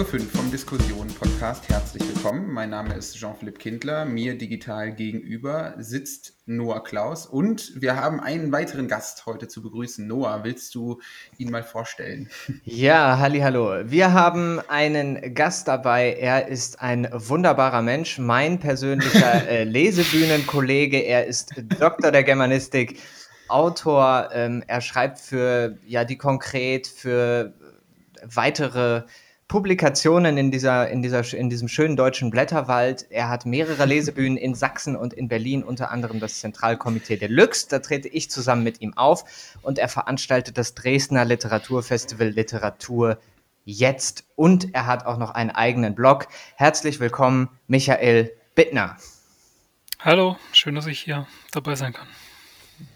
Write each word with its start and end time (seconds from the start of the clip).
Folge 0.00 0.24
5 0.24 0.32
vom 0.32 0.50
Diskussionen-Podcast. 0.50 1.68
Herzlich 1.68 2.02
willkommen. 2.08 2.50
Mein 2.50 2.70
Name 2.70 2.94
ist 2.94 3.18
Jean-Philippe 3.18 3.58
Kindler. 3.58 4.06
Mir 4.06 4.38
digital 4.38 4.94
gegenüber 4.94 5.74
sitzt 5.76 6.38
Noah 6.46 6.82
Klaus 6.82 7.26
und 7.26 7.72
wir 7.82 7.96
haben 7.96 8.18
einen 8.18 8.50
weiteren 8.50 8.88
Gast 8.88 9.26
heute 9.26 9.46
zu 9.46 9.60
begrüßen. 9.60 10.06
Noah, 10.06 10.42
willst 10.42 10.74
du 10.74 11.02
ihn 11.36 11.50
mal 11.50 11.62
vorstellen? 11.62 12.30
Ja, 12.64 13.18
halli, 13.18 13.40
hallo. 13.40 13.90
Wir 13.90 14.14
haben 14.14 14.58
einen 14.68 15.34
Gast 15.34 15.68
dabei. 15.68 16.14
Er 16.14 16.48
ist 16.48 16.80
ein 16.80 17.06
wunderbarer 17.12 17.82
Mensch, 17.82 18.18
mein 18.18 18.58
persönlicher 18.58 19.46
äh, 19.48 19.64
Lesebühnenkollege. 19.64 20.96
Er 20.96 21.26
ist 21.26 21.52
Doktor 21.78 22.10
der 22.10 22.24
Germanistik. 22.24 22.98
Autor, 23.48 24.30
ähm, 24.32 24.64
er 24.66 24.80
schreibt 24.80 25.18
für 25.18 25.76
ja 25.84 26.06
die 26.06 26.16
konkret 26.16 26.86
für 26.86 27.52
weitere 28.22 29.02
Publikationen 29.50 30.38
in, 30.38 30.52
dieser, 30.52 30.88
in, 30.90 31.02
dieser, 31.02 31.34
in 31.34 31.50
diesem 31.50 31.66
schönen 31.66 31.96
deutschen 31.96 32.30
Blätterwald. 32.30 33.10
Er 33.10 33.28
hat 33.28 33.46
mehrere 33.46 33.84
Lesebühnen 33.86 34.38
in 34.38 34.54
Sachsen 34.54 34.94
und 34.94 35.12
in 35.12 35.26
Berlin, 35.26 35.64
unter 35.64 35.90
anderem 35.90 36.20
das 36.20 36.38
Zentralkomitee 36.38 37.16
Deluxe. 37.16 37.66
Da 37.68 37.80
trete 37.80 38.06
ich 38.06 38.30
zusammen 38.30 38.62
mit 38.62 38.80
ihm 38.80 38.96
auf 38.96 39.24
und 39.62 39.80
er 39.80 39.88
veranstaltet 39.88 40.56
das 40.56 40.76
Dresdner 40.76 41.24
Literaturfestival 41.24 42.28
Literatur 42.28 43.18
jetzt 43.64 44.22
und 44.36 44.72
er 44.72 44.86
hat 44.86 45.04
auch 45.04 45.18
noch 45.18 45.32
einen 45.32 45.50
eigenen 45.50 45.96
Blog. 45.96 46.28
Herzlich 46.54 47.00
willkommen, 47.00 47.48
Michael 47.66 48.30
Bittner. 48.54 48.98
Hallo, 49.98 50.36
schön, 50.52 50.76
dass 50.76 50.86
ich 50.86 51.00
hier 51.00 51.26
dabei 51.50 51.74
sein 51.74 51.92
kann. 51.92 52.06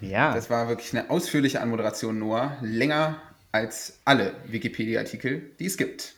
Ja. 0.00 0.33
Das 0.33 0.50
war 0.50 0.68
wirklich 0.68 0.96
eine 0.96 1.11
ausführliche 1.11 1.61
Anmoderation, 1.61 2.16
Noah. 2.16 2.56
Länger 2.61 3.20
als 3.55 4.00
alle 4.05 4.34
Wikipedia-Artikel, 4.48 5.52
die 5.60 5.66
es 5.66 5.77
gibt. 5.77 6.14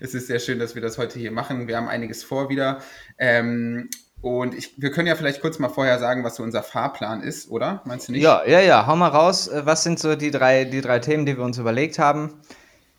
es 0.00 0.14
ist 0.14 0.26
sehr 0.26 0.38
schön, 0.38 0.58
dass 0.58 0.74
wir 0.74 0.80
das 0.80 0.96
heute 0.96 1.18
hier 1.18 1.30
machen. 1.30 1.68
Wir 1.68 1.76
haben 1.76 1.86
einiges 1.86 2.24
vor 2.24 2.48
wieder. 2.48 2.80
Ähm, 3.18 3.90
und 4.22 4.54
ich, 4.54 4.72
wir 4.78 4.90
können 4.90 5.06
ja 5.06 5.16
vielleicht 5.16 5.42
kurz 5.42 5.58
mal 5.58 5.68
vorher 5.68 5.98
sagen, 5.98 6.24
was 6.24 6.36
so 6.36 6.42
unser 6.42 6.62
Fahrplan 6.62 7.22
ist, 7.22 7.50
oder? 7.50 7.82
Meinst 7.84 8.08
du 8.08 8.12
nicht? 8.12 8.22
Ja, 8.22 8.42
ja, 8.46 8.60
ja. 8.60 8.86
Hau 8.86 8.96
mal 8.96 9.08
raus. 9.08 9.48
Äh, 9.48 9.66
was 9.66 9.84
sind 9.84 9.98
so 9.98 10.16
die 10.16 10.30
drei, 10.30 10.64
die 10.64 10.80
drei 10.80 10.98
Themen, 10.98 11.26
die 11.26 11.36
wir 11.36 11.44
uns 11.44 11.58
überlegt 11.58 11.98
haben? 11.98 12.32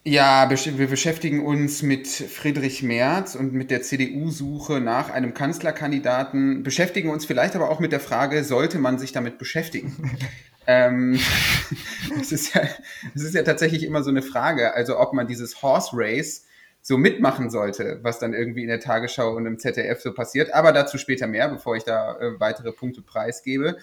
Ja, 0.03 0.47
wir 0.47 0.87
beschäftigen 0.87 1.43
uns 1.43 1.81
mit 1.81 2.07
Friedrich 2.07 2.83
Merz 2.83 3.33
und 3.33 3.53
mit 3.53 3.71
der 3.71 3.81
CDU-Suche 3.81 4.79
nach 4.79 5.09
einem 5.09 5.33
Kanzlerkandidaten, 5.33 6.61
beschäftigen 6.61 7.09
uns 7.09 7.25
vielleicht 7.25 7.55
aber 7.55 7.71
auch 7.71 7.79
mit 7.79 7.91
der 7.91 7.99
Frage, 7.99 8.43
sollte 8.43 8.77
man 8.77 8.99
sich 8.99 9.13
damit 9.13 9.39
beschäftigen? 9.39 10.15
ähm, 10.67 11.19
es, 12.19 12.31
ist 12.31 12.53
ja, 12.53 12.61
es 13.13 13.23
ist 13.23 13.35
ja 13.35 13.43
tatsächlich 13.43 13.83
immer 13.83 14.03
so 14.03 14.09
eine 14.09 14.21
Frage, 14.21 14.73
also 14.73 14.99
ob 14.99 15.13
man 15.13 15.27
dieses 15.27 15.61
Horse 15.61 15.91
Race 15.93 16.45
so 16.81 16.97
mitmachen 16.97 17.49
sollte, 17.49 17.99
was 18.03 18.19
dann 18.19 18.33
irgendwie 18.33 18.61
in 18.61 18.67
der 18.67 18.79
Tagesschau 18.79 19.35
und 19.35 19.47
im 19.47 19.57
ZDF 19.57 20.01
so 20.01 20.13
passiert. 20.13 20.53
Aber 20.53 20.71
dazu 20.71 20.99
später 20.99 21.25
mehr, 21.25 21.49
bevor 21.49 21.75
ich 21.75 21.83
da 21.83 22.15
äh, 22.19 22.39
weitere 22.39 22.71
Punkte 22.71 23.01
preisgebe. 23.01 23.77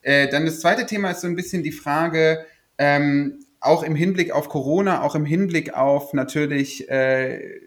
Äh, 0.00 0.28
dann 0.28 0.46
das 0.46 0.60
zweite 0.60 0.86
Thema 0.86 1.10
ist 1.10 1.20
so 1.20 1.26
ein 1.26 1.36
bisschen 1.36 1.62
die 1.62 1.72
Frage, 1.72 2.46
ähm, 2.78 3.44
auch 3.60 3.82
im 3.82 3.94
Hinblick 3.94 4.30
auf 4.30 4.48
Corona, 4.48 5.02
auch 5.02 5.14
im 5.14 5.26
Hinblick 5.26 5.74
auf 5.74 6.14
natürlich 6.14 6.88
äh, 6.88 7.60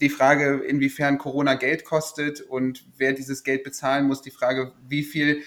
die 0.00 0.10
Frage, 0.10 0.62
inwiefern 0.66 1.18
Corona 1.18 1.54
Geld 1.54 1.84
kostet 1.84 2.40
und 2.40 2.84
wer 2.98 3.12
dieses 3.12 3.44
Geld 3.44 3.64
bezahlen 3.64 4.06
muss, 4.06 4.22
die 4.22 4.30
Frage, 4.30 4.72
wie 4.86 5.02
viel 5.04 5.42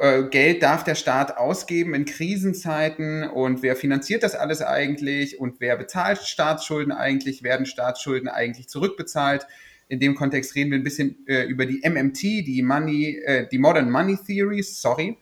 äh, 0.00 0.22
Geld 0.30 0.62
darf 0.62 0.82
der 0.82 0.94
Staat 0.94 1.36
ausgeben 1.36 1.92
in 1.92 2.06
Krisenzeiten 2.06 3.22
und 3.28 3.62
wer 3.62 3.76
finanziert 3.76 4.22
das 4.22 4.34
alles 4.34 4.62
eigentlich 4.62 5.38
und 5.38 5.60
wer 5.60 5.76
bezahlt 5.76 6.20
Staatsschulden 6.22 6.90
eigentlich, 6.90 7.42
werden 7.42 7.66
Staatsschulden 7.66 8.28
eigentlich 8.28 8.68
zurückbezahlt. 8.68 9.46
In 9.88 10.00
dem 10.00 10.14
Kontext 10.14 10.54
reden 10.54 10.70
wir 10.70 10.78
ein 10.78 10.84
bisschen 10.84 11.26
äh, 11.26 11.44
über 11.44 11.66
die 11.66 11.82
MMT, 11.86 12.22
die 12.22 12.62
Money, 12.62 13.18
äh, 13.26 13.46
die 13.48 13.58
Modern 13.58 13.90
Money 13.90 14.16
Theories, 14.26 14.80
sorry, 14.80 15.18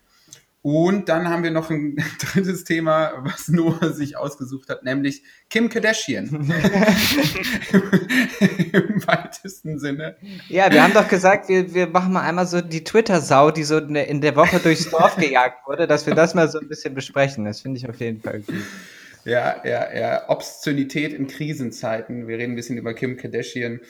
und 0.69 1.09
dann 1.09 1.31
haben 1.31 1.43
wir 1.45 1.51
noch 1.51 1.71
ein 1.71 1.97
drittes 2.21 2.65
Thema, 2.65 3.13
was 3.25 3.49
Noah 3.49 3.91
sich 3.91 4.19
ausgesucht 4.19 4.69
hat, 4.69 4.85
nämlich 4.85 5.23
Kim 5.49 5.71
Kardashian. 5.71 6.27
Im 8.73 9.07
weitesten 9.07 9.79
Sinne. 9.79 10.17
Ja, 10.51 10.71
wir 10.71 10.83
haben 10.83 10.93
doch 10.93 11.09
gesagt, 11.09 11.49
wir, 11.49 11.73
wir 11.73 11.87
machen 11.87 12.13
mal 12.13 12.21
einmal 12.21 12.47
so 12.47 12.61
die 12.61 12.85
Twitter-Sau, 12.85 13.51
die 13.51 13.65
so 13.65 13.79
in 13.79 14.21
der 14.21 14.37
Woche 14.37 14.59
durchs 14.59 14.91
Dorf 14.91 15.17
gejagt 15.21 15.67
wurde, 15.67 15.87
dass 15.87 16.07
wir 16.07 16.15
das 16.15 16.35
mal 16.35 16.51
so 16.51 16.61
ein 16.61 16.69
bisschen 16.69 16.93
besprechen. 16.95 17.47
Das 17.47 17.63
finde 17.63 17.79
ich 17.79 17.89
auf 17.89 17.99
jeden 17.99 18.21
Fall 18.21 18.41
gut. 18.41 18.57
Ja, 19.25 19.63
ja, 19.65 19.91
ja. 19.95 20.29
Obszönität 20.29 21.15
in 21.15 21.29
Krisenzeiten. 21.29 22.29
Wir 22.29 22.37
reden 22.37 22.53
ein 22.53 22.57
bisschen 22.57 22.77
über 22.77 22.93
Kim 22.93 23.17
Kardashian. 23.17 23.81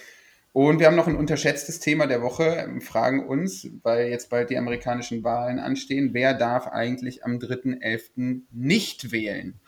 Und 0.52 0.80
wir 0.80 0.86
haben 0.86 0.96
noch 0.96 1.06
ein 1.06 1.16
unterschätztes 1.16 1.78
Thema 1.78 2.06
der 2.06 2.22
Woche, 2.22 2.68
fragen 2.80 3.26
uns, 3.26 3.68
weil 3.82 4.08
jetzt 4.08 4.30
bald 4.30 4.50
die 4.50 4.56
amerikanischen 4.56 5.22
Wahlen 5.22 5.58
anstehen, 5.58 6.10
wer 6.14 6.34
darf 6.34 6.66
eigentlich 6.66 7.24
am 7.24 7.38
3.11. 7.38 8.42
nicht 8.50 9.12
wählen? 9.12 9.60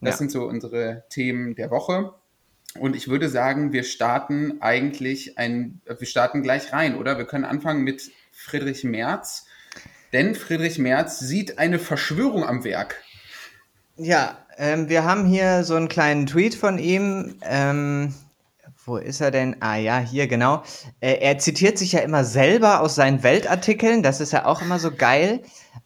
Das 0.00 0.14
ja. 0.14 0.18
sind 0.18 0.30
so 0.30 0.46
unsere 0.46 1.04
Themen 1.10 1.54
der 1.54 1.70
Woche. 1.70 2.14
Und 2.78 2.94
ich 2.94 3.08
würde 3.08 3.28
sagen, 3.28 3.72
wir 3.72 3.82
starten 3.82 4.60
eigentlich 4.60 5.38
ein, 5.38 5.80
wir 5.84 6.06
starten 6.06 6.42
gleich 6.42 6.72
rein, 6.72 6.96
oder? 6.96 7.18
Wir 7.18 7.24
können 7.24 7.44
anfangen 7.44 7.82
mit 7.82 8.10
Friedrich 8.30 8.84
Merz. 8.84 9.46
Denn 10.12 10.34
Friedrich 10.34 10.78
Merz 10.78 11.18
sieht 11.18 11.58
eine 11.58 11.78
Verschwörung 11.78 12.44
am 12.44 12.64
Werk. 12.64 13.02
Ja, 13.96 14.46
ähm, 14.56 14.88
wir 14.88 15.04
haben 15.04 15.26
hier 15.26 15.64
so 15.64 15.74
einen 15.74 15.88
kleinen 15.88 16.26
Tweet 16.26 16.54
von 16.54 16.78
ihm. 16.78 17.36
Ähm, 17.42 18.14
wo 18.88 18.96
ist 18.96 19.20
er 19.20 19.30
denn? 19.30 19.56
Ah 19.60 19.76
ja, 19.76 19.98
hier 19.98 20.26
genau. 20.26 20.62
Äh, 21.00 21.18
er 21.20 21.38
zitiert 21.38 21.78
sich 21.78 21.92
ja 21.92 22.00
immer 22.00 22.24
selber 22.24 22.80
aus 22.80 22.94
seinen 22.94 23.22
Weltartikeln. 23.22 24.02
Das 24.02 24.20
ist 24.20 24.32
ja 24.32 24.46
auch 24.46 24.62
immer 24.62 24.78
so 24.78 24.90
geil. 24.90 25.42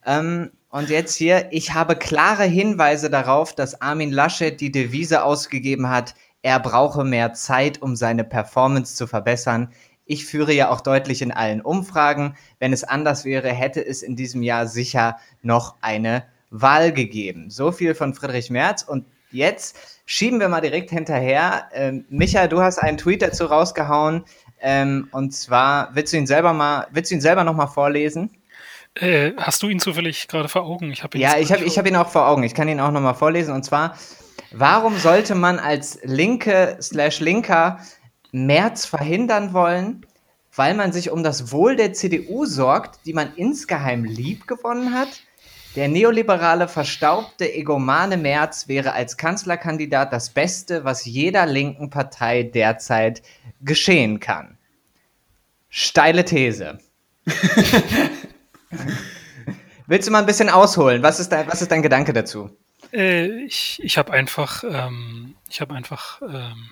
Ähm, 0.06 0.52
und 0.70 0.88
jetzt 0.88 1.14
hier, 1.16 1.48
ich 1.50 1.74
habe 1.74 1.96
klare 1.96 2.44
Hinweise 2.44 3.10
darauf, 3.10 3.54
dass 3.54 3.82
Armin 3.82 4.10
Laschet 4.10 4.58
die 4.58 4.72
Devise 4.72 5.22
ausgegeben 5.22 5.90
hat, 5.90 6.14
er 6.40 6.58
brauche 6.58 7.04
mehr 7.04 7.34
Zeit, 7.34 7.82
um 7.82 7.94
seine 7.94 8.24
Performance 8.24 8.96
zu 8.96 9.06
verbessern. 9.06 9.72
Ich 10.06 10.24
führe 10.24 10.52
ja 10.52 10.70
auch 10.70 10.80
deutlich 10.80 11.22
in 11.22 11.30
allen 11.30 11.60
Umfragen. 11.60 12.36
Wenn 12.58 12.72
es 12.72 12.84
anders 12.84 13.24
wäre, 13.24 13.48
hätte 13.50 13.84
es 13.84 14.02
in 14.02 14.16
diesem 14.16 14.42
Jahr 14.42 14.66
sicher 14.66 15.18
noch 15.42 15.76
eine 15.80 16.24
Wahl 16.50 16.92
gegeben. 16.92 17.50
So 17.50 17.70
viel 17.70 17.94
von 17.94 18.14
Friedrich 18.14 18.50
Merz. 18.50 18.82
Und 18.82 19.06
jetzt 19.30 19.76
schieben 20.12 20.40
wir 20.40 20.48
mal 20.50 20.60
direkt 20.60 20.90
hinterher. 20.90 21.70
Ähm, 21.72 22.04
Micha, 22.10 22.46
du 22.46 22.60
hast 22.60 22.78
einen 22.78 22.98
Tweet 22.98 23.22
dazu 23.22 23.46
rausgehauen. 23.46 24.24
Ähm, 24.60 25.08
und 25.10 25.32
zwar, 25.32 25.88
willst 25.94 26.12
du 26.12 26.18
ihn 26.18 26.26
selber 26.26 26.52
mal, 26.52 26.86
willst 26.90 27.10
du 27.10 27.14
ihn 27.14 27.22
selber 27.22 27.44
nochmal 27.44 27.66
vorlesen? 27.66 28.30
Äh, 28.94 29.32
hast 29.38 29.62
du 29.62 29.70
ihn 29.70 29.80
zufällig 29.80 30.28
gerade 30.28 30.50
vor 30.50 30.64
Augen? 30.64 30.92
Ich 30.92 31.02
ihn 31.02 31.10
ja, 31.14 31.38
ich 31.38 31.50
habe 31.50 31.64
hab 31.64 31.86
ihn 31.86 31.96
auch 31.96 32.10
vor 32.10 32.28
Augen. 32.28 32.42
Ich 32.42 32.52
kann 32.52 32.68
ihn 32.68 32.78
auch 32.78 32.90
nochmal 32.90 33.14
vorlesen. 33.14 33.54
Und 33.54 33.64
zwar, 33.64 33.96
warum 34.50 34.98
sollte 34.98 35.34
man 35.34 35.58
als 35.58 35.98
Linke 36.02 36.76
slash 36.82 37.20
Linker 37.20 37.80
März 38.32 38.84
verhindern 38.84 39.54
wollen? 39.54 40.06
Weil 40.54 40.74
man 40.74 40.92
sich 40.92 41.10
um 41.10 41.22
das 41.22 41.52
Wohl 41.52 41.76
der 41.76 41.94
CDU 41.94 42.44
sorgt, 42.44 43.06
die 43.06 43.14
man 43.14 43.32
insgeheim 43.36 44.04
lieb 44.04 44.46
gewonnen 44.46 44.92
hat? 44.92 45.22
Der 45.74 45.88
neoliberale, 45.88 46.68
verstaubte, 46.68 47.50
egomane 47.52 48.18
Merz 48.18 48.68
wäre 48.68 48.92
als 48.92 49.16
Kanzlerkandidat 49.16 50.12
das 50.12 50.28
Beste, 50.30 50.84
was 50.84 51.06
jeder 51.06 51.46
linken 51.46 51.88
Partei 51.88 52.42
derzeit 52.42 53.22
geschehen 53.62 54.20
kann. 54.20 54.58
Steile 55.70 56.26
These. 56.26 56.78
Willst 59.86 60.08
du 60.08 60.12
mal 60.12 60.18
ein 60.18 60.26
bisschen 60.26 60.50
ausholen? 60.50 61.02
Was 61.02 61.18
ist 61.20 61.30
dein, 61.30 61.46
was 61.46 61.62
ist 61.62 61.70
dein 61.70 61.82
Gedanke 61.82 62.12
dazu? 62.12 62.50
Äh, 62.92 63.44
ich 63.44 63.80
ich 63.82 63.96
habe 63.96 64.12
einfach, 64.12 64.64
ähm, 64.64 65.36
ich 65.48 65.62
habe 65.62 65.74
einfach 65.74 66.20
ähm, 66.22 66.70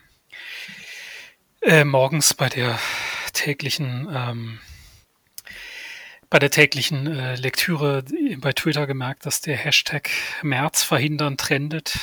äh, 1.63 1.85
morgens 1.85 2.35
bei 2.35 2.51
der 2.51 2.79
täglichen 3.33 4.09
ähm, 4.13 4.59
bei 6.31 6.39
der 6.39 6.51
täglichen 6.51 7.07
äh, 7.09 7.35
Lektüre 7.35 8.05
bei 8.39 8.53
Twitter 8.53 8.87
gemerkt, 8.87 9.27
dass 9.27 9.41
der 9.41 9.57
Hashtag 9.57 10.09
März 10.43 10.85
verhindern 10.85 11.37
trendet 11.37 11.99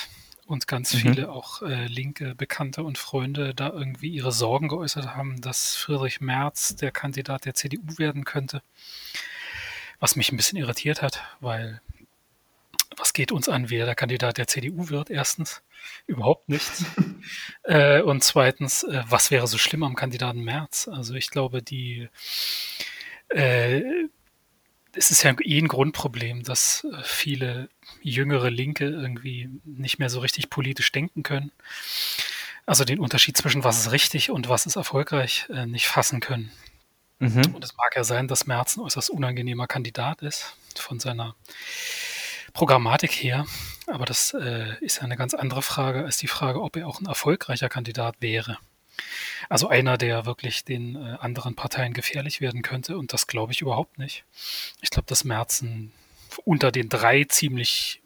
und 0.45 0.67
ganz 0.67 0.93
mhm. 0.93 0.99
viele 0.99 1.31
auch 1.31 1.61
äh, 1.61 1.87
linke 1.87 2.35
Bekannte 2.35 2.83
und 2.83 2.97
Freunde 2.97 3.55
da 3.55 3.69
irgendwie 3.69 4.09
ihre 4.09 4.33
Sorgen 4.33 4.67
geäußert 4.67 5.15
haben, 5.15 5.39
dass 5.41 5.75
Friedrich 5.75 6.19
Merz 6.19 6.75
der 6.75 6.91
Kandidat 6.91 7.45
der 7.45 7.53
CDU 7.53 7.97
werden 7.97 8.25
könnte. 8.25 8.61
Was 9.99 10.15
mich 10.15 10.31
ein 10.31 10.37
bisschen 10.37 10.59
irritiert 10.59 11.01
hat, 11.01 11.23
weil 11.39 11.81
was 12.97 13.13
geht 13.13 13.31
uns 13.31 13.47
an, 13.47 13.69
wer 13.69 13.85
der 13.85 13.95
Kandidat 13.95 14.37
der 14.37 14.47
CDU 14.47 14.89
wird? 14.89 15.09
Erstens, 15.09 15.61
überhaupt 16.05 16.49
nichts. 16.49 16.83
äh, 17.63 18.01
und 18.01 18.23
zweitens, 18.23 18.83
äh, 18.83 19.03
was 19.07 19.31
wäre 19.31 19.47
so 19.47 19.57
schlimm 19.57 19.83
am 19.83 19.95
Kandidaten 19.95 20.43
Merz? 20.43 20.87
Also 20.87 21.13
ich 21.13 21.29
glaube, 21.29 21.61
die 21.61 22.09
äh, 23.29 23.83
es 24.97 25.11
ist 25.11 25.23
ja 25.23 25.33
eh 25.39 25.59
ein 25.59 25.67
Grundproblem, 25.67 26.43
dass 26.43 26.85
äh, 26.91 27.03
viele 27.03 27.69
jüngere 28.01 28.49
Linke 28.49 28.85
irgendwie 28.85 29.49
nicht 29.63 29.99
mehr 29.99 30.09
so 30.09 30.19
richtig 30.19 30.49
politisch 30.49 30.91
denken 30.91 31.23
können. 31.23 31.51
also 32.65 32.83
den 32.83 32.99
Unterschied 32.99 33.37
zwischen 33.37 33.63
was 33.63 33.79
ist 33.79 33.91
richtig 33.91 34.29
und 34.29 34.49
was 34.49 34.65
ist 34.65 34.75
erfolgreich, 34.75 35.45
äh, 35.49 35.65
nicht 35.65 35.87
fassen 35.87 36.19
können. 36.19 36.51
Mhm. 37.19 37.55
Und 37.55 37.63
es 37.63 37.75
mag 37.77 37.95
ja 37.95 38.03
sein, 38.03 38.27
dass 38.27 38.45
Merz 38.45 38.75
ein 38.75 38.81
äußerst 38.81 39.09
unangenehmer 39.09 39.67
Kandidat 39.67 40.21
ist 40.21 40.57
von 40.75 40.99
seiner 40.99 41.35
Programmatik 42.53 43.11
her. 43.11 43.45
Aber 43.87 44.05
das 44.05 44.33
äh, 44.33 44.75
ist 44.81 44.97
ja 44.97 45.03
eine 45.03 45.15
ganz 45.15 45.33
andere 45.33 45.61
Frage 45.61 46.03
als 46.03 46.17
die 46.17 46.27
Frage, 46.27 46.61
ob 46.61 46.75
er 46.75 46.87
auch 46.87 46.99
ein 46.99 47.05
erfolgreicher 47.05 47.69
Kandidat 47.69 48.15
wäre. 48.19 48.57
Also 49.49 49.67
einer, 49.67 49.97
der 49.97 50.25
wirklich 50.25 50.65
den 50.65 50.95
äh, 50.95 51.17
anderen 51.19 51.55
Parteien 51.55 51.93
gefährlich 51.93 52.41
werden 52.41 52.61
könnte. 52.61 52.97
Und 52.97 53.13
das 53.13 53.27
glaube 53.27 53.53
ich 53.53 53.61
überhaupt 53.61 53.97
nicht. 53.97 54.23
Ich 54.81 54.89
glaube, 54.89 55.07
dass 55.07 55.23
Merzen 55.23 55.91
unter 56.45 56.71
den 56.71 56.89
drei 56.89 57.23
ziemlich 57.23 58.01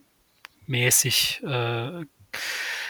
mäßig, 0.68 1.42
äh, 1.44 2.06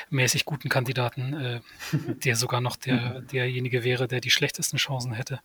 mäßig 0.09 0.45
guten 0.45 0.69
Kandidaten, 0.69 1.33
äh, 1.33 1.61
der 2.23 2.35
sogar 2.35 2.61
noch 2.61 2.75
der, 2.75 3.21
derjenige 3.21 3.83
wäre, 3.83 4.07
der 4.07 4.21
die 4.21 4.31
schlechtesten 4.31 4.77
Chancen 4.77 5.13
hätte, 5.13 5.41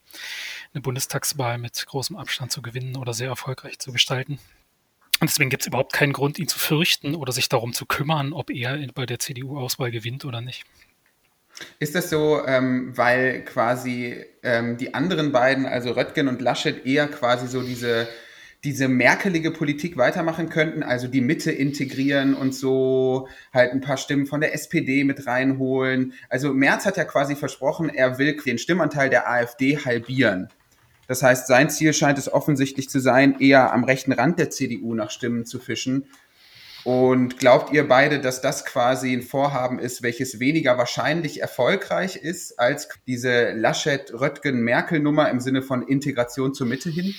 eine 0.74 0.82
Bundestagswahl 0.82 1.58
mit 1.58 1.86
großem 1.86 2.16
Abstand 2.16 2.52
zu 2.52 2.62
gewinnen 2.62 2.96
oder 2.96 3.14
sehr 3.14 3.28
erfolgreich 3.28 3.78
zu 3.78 3.92
gestalten. 3.92 4.38
Und 5.18 5.30
deswegen 5.30 5.48
gibt 5.48 5.62
es 5.62 5.68
überhaupt 5.68 5.94
keinen 5.94 6.12
Grund, 6.12 6.38
ihn 6.38 6.48
zu 6.48 6.58
fürchten 6.58 7.14
oder 7.14 7.32
sich 7.32 7.48
darum 7.48 7.72
zu 7.72 7.86
kümmern, 7.86 8.34
ob 8.34 8.50
er 8.50 8.76
bei 8.92 9.06
der 9.06 9.18
CDU-Auswahl 9.18 9.90
gewinnt 9.90 10.26
oder 10.26 10.42
nicht. 10.42 10.64
Ist 11.78 11.94
das 11.94 12.10
so, 12.10 12.44
ähm, 12.46 12.92
weil 12.96 13.44
quasi 13.44 14.24
ähm, 14.42 14.76
die 14.76 14.94
anderen 14.94 15.32
beiden, 15.32 15.66
also 15.66 15.92
Röttgen 15.92 16.28
und 16.28 16.42
Laschet, 16.42 16.84
eher 16.84 17.08
quasi 17.08 17.46
so 17.46 17.62
diese, 17.62 18.08
diese 18.64 18.88
merkelige 18.88 19.50
Politik 19.50 19.96
weitermachen 19.96 20.48
könnten, 20.48 20.82
also 20.82 21.08
die 21.08 21.20
Mitte 21.20 21.50
integrieren 21.52 22.34
und 22.34 22.54
so 22.54 23.28
halt 23.54 23.72
ein 23.72 23.80
paar 23.80 23.96
Stimmen 23.96 24.26
von 24.26 24.40
der 24.40 24.54
SPD 24.54 25.04
mit 25.04 25.26
reinholen? 25.26 26.12
Also 26.28 26.52
Merz 26.52 26.84
hat 26.84 26.96
ja 26.96 27.04
quasi 27.04 27.36
versprochen, 27.36 27.88
er 27.88 28.18
will 28.18 28.36
den 28.44 28.58
Stimmanteil 28.58 29.08
der 29.08 29.30
AfD 29.30 29.78
halbieren. 29.78 30.48
Das 31.08 31.22
heißt, 31.22 31.46
sein 31.46 31.70
Ziel 31.70 31.92
scheint 31.92 32.18
es 32.18 32.32
offensichtlich 32.32 32.90
zu 32.90 33.00
sein, 33.00 33.38
eher 33.38 33.72
am 33.72 33.84
rechten 33.84 34.12
Rand 34.12 34.38
der 34.38 34.50
CDU 34.50 34.94
nach 34.94 35.10
Stimmen 35.10 35.46
zu 35.46 35.58
fischen. 35.58 36.06
Und 36.86 37.40
glaubt 37.40 37.72
ihr 37.72 37.88
beide, 37.88 38.20
dass 38.20 38.40
das 38.40 38.64
quasi 38.64 39.12
ein 39.12 39.22
Vorhaben 39.22 39.80
ist, 39.80 40.04
welches 40.04 40.38
weniger 40.38 40.78
wahrscheinlich 40.78 41.42
erfolgreich 41.42 42.14
ist 42.14 42.60
als 42.60 42.88
diese 43.08 43.50
Laschet-Röttgen-Merkel-Nummer 43.54 45.28
im 45.28 45.40
Sinne 45.40 45.62
von 45.62 45.82
Integration 45.82 46.54
zur 46.54 46.68
Mitte 46.68 46.88
hin? 46.88 47.12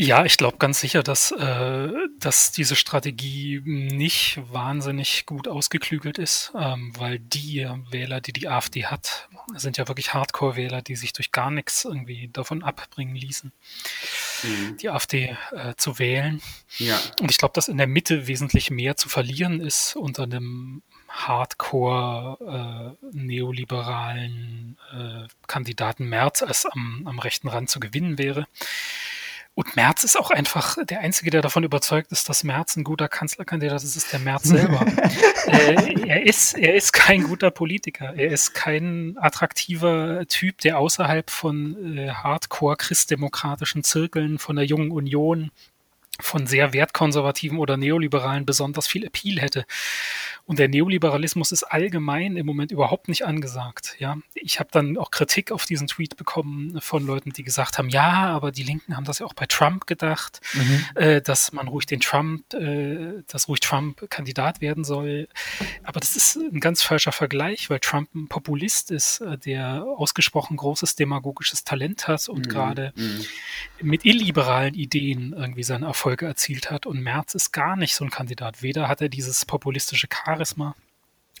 Ja, 0.00 0.24
ich 0.24 0.36
glaube 0.36 0.58
ganz 0.58 0.78
sicher, 0.78 1.02
dass, 1.02 1.32
äh, 1.32 1.88
dass 2.20 2.52
diese 2.52 2.76
Strategie 2.76 3.60
nicht 3.64 4.38
wahnsinnig 4.52 5.26
gut 5.26 5.48
ausgeklügelt 5.48 6.18
ist, 6.18 6.52
ähm, 6.56 6.92
weil 6.96 7.18
die 7.18 7.68
Wähler, 7.90 8.20
die 8.20 8.32
die 8.32 8.46
AfD 8.46 8.86
hat, 8.86 9.28
sind 9.56 9.76
ja 9.76 9.88
wirklich 9.88 10.14
Hardcore-Wähler, 10.14 10.82
die 10.82 10.94
sich 10.94 11.12
durch 11.14 11.32
gar 11.32 11.50
nichts 11.50 11.84
irgendwie 11.84 12.28
davon 12.32 12.62
abbringen 12.62 13.16
ließen, 13.16 13.50
mhm. 14.44 14.76
die 14.76 14.88
AfD 14.88 15.36
äh, 15.50 15.74
zu 15.76 15.98
wählen. 15.98 16.40
Ja. 16.76 16.96
Und 17.20 17.32
ich 17.32 17.38
glaube, 17.38 17.54
dass 17.54 17.66
in 17.66 17.78
der 17.78 17.88
Mitte 17.88 18.28
wesentlich 18.28 18.70
mehr 18.70 18.96
zu 18.96 19.08
verlieren 19.08 19.60
ist 19.60 19.96
unter 19.96 20.22
einem 20.22 20.82
Hardcore 21.08 22.96
äh, 23.02 23.06
neoliberalen 23.10 24.78
äh, 24.92 25.26
Kandidaten 25.48 26.08
Merz 26.08 26.44
als 26.44 26.66
am, 26.66 27.02
am 27.04 27.18
rechten 27.18 27.48
Rand 27.48 27.68
zu 27.68 27.80
gewinnen 27.80 28.16
wäre. 28.16 28.46
Und 29.58 29.74
Merz 29.74 30.04
ist 30.04 30.16
auch 30.16 30.30
einfach 30.30 30.76
der 30.84 31.00
Einzige, 31.00 31.32
der 31.32 31.42
davon 31.42 31.64
überzeugt 31.64 32.12
ist, 32.12 32.28
dass 32.28 32.44
Merz 32.44 32.76
ein 32.76 32.84
guter 32.84 33.08
Kanzlerkandidat 33.08 33.82
ist, 33.82 33.96
ist 33.96 34.12
der 34.12 34.20
Merz 34.20 34.44
selber. 34.44 34.86
äh, 35.48 35.94
er, 36.06 36.24
ist, 36.24 36.56
er 36.56 36.76
ist 36.76 36.92
kein 36.92 37.24
guter 37.24 37.50
Politiker. 37.50 38.14
Er 38.14 38.30
ist 38.30 38.54
kein 38.54 39.16
attraktiver 39.18 40.24
Typ, 40.28 40.58
der 40.58 40.78
außerhalb 40.78 41.28
von 41.28 41.98
äh, 41.98 42.10
hardcore-christdemokratischen 42.10 43.82
Zirkeln, 43.82 44.38
von 44.38 44.54
der 44.54 44.64
Jungen 44.64 44.92
Union, 44.92 45.50
von 46.20 46.46
sehr 46.46 46.72
wertkonservativen 46.72 47.58
oder 47.58 47.76
neoliberalen 47.76 48.46
besonders 48.46 48.86
viel 48.86 49.04
Appeal 49.04 49.40
hätte. 49.40 49.66
Und 50.48 50.58
der 50.58 50.68
Neoliberalismus 50.68 51.52
ist 51.52 51.62
allgemein 51.62 52.38
im 52.38 52.46
Moment 52.46 52.72
überhaupt 52.72 53.08
nicht 53.08 53.26
angesagt. 53.26 53.96
Ja, 53.98 54.16
ich 54.32 54.58
habe 54.58 54.70
dann 54.72 54.96
auch 54.96 55.10
Kritik 55.10 55.52
auf 55.52 55.66
diesen 55.66 55.88
Tweet 55.88 56.16
bekommen 56.16 56.80
von 56.80 57.06
Leuten, 57.06 57.34
die 57.34 57.42
gesagt 57.42 57.76
haben, 57.76 57.90
ja, 57.90 58.28
aber 58.28 58.50
die 58.50 58.62
Linken 58.62 58.96
haben 58.96 59.04
das 59.04 59.18
ja 59.18 59.26
auch 59.26 59.34
bei 59.34 59.44
Trump 59.44 59.86
gedacht, 59.86 60.40
mhm. 60.54 60.84
äh, 60.94 61.20
dass 61.20 61.52
man 61.52 61.68
ruhig 61.68 61.84
den 61.84 62.00
Trump, 62.00 62.54
äh, 62.54 63.22
dass 63.26 63.46
ruhig 63.46 63.60
Trump 63.60 64.08
Kandidat 64.08 64.62
werden 64.62 64.84
soll. 64.84 65.28
Aber 65.82 66.00
das 66.00 66.16
ist 66.16 66.36
ein 66.36 66.60
ganz 66.60 66.82
falscher 66.82 67.12
Vergleich, 67.12 67.68
weil 67.68 67.80
Trump 67.80 68.14
ein 68.14 68.28
Populist 68.28 68.90
ist, 68.90 69.20
äh, 69.20 69.36
der 69.36 69.84
ausgesprochen 69.98 70.56
großes 70.56 70.96
demagogisches 70.96 71.64
Talent 71.64 72.08
hat 72.08 72.26
und 72.30 72.46
mhm. 72.46 72.50
gerade 72.50 72.92
mhm. 72.96 73.26
mit 73.82 74.06
illiberalen 74.06 74.72
Ideen 74.72 75.34
irgendwie 75.36 75.62
seine 75.62 75.84
Erfolge 75.84 76.24
erzielt 76.24 76.70
hat. 76.70 76.86
Und 76.86 77.02
Merz 77.02 77.34
ist 77.34 77.52
gar 77.52 77.76
nicht 77.76 77.94
so 77.94 78.02
ein 78.02 78.10
Kandidat. 78.10 78.62
Weder 78.62 78.88
hat 78.88 79.02
er 79.02 79.10
dieses 79.10 79.44
populistische 79.44 80.08
Charisma 80.10 80.37
Charisma. 80.38 80.74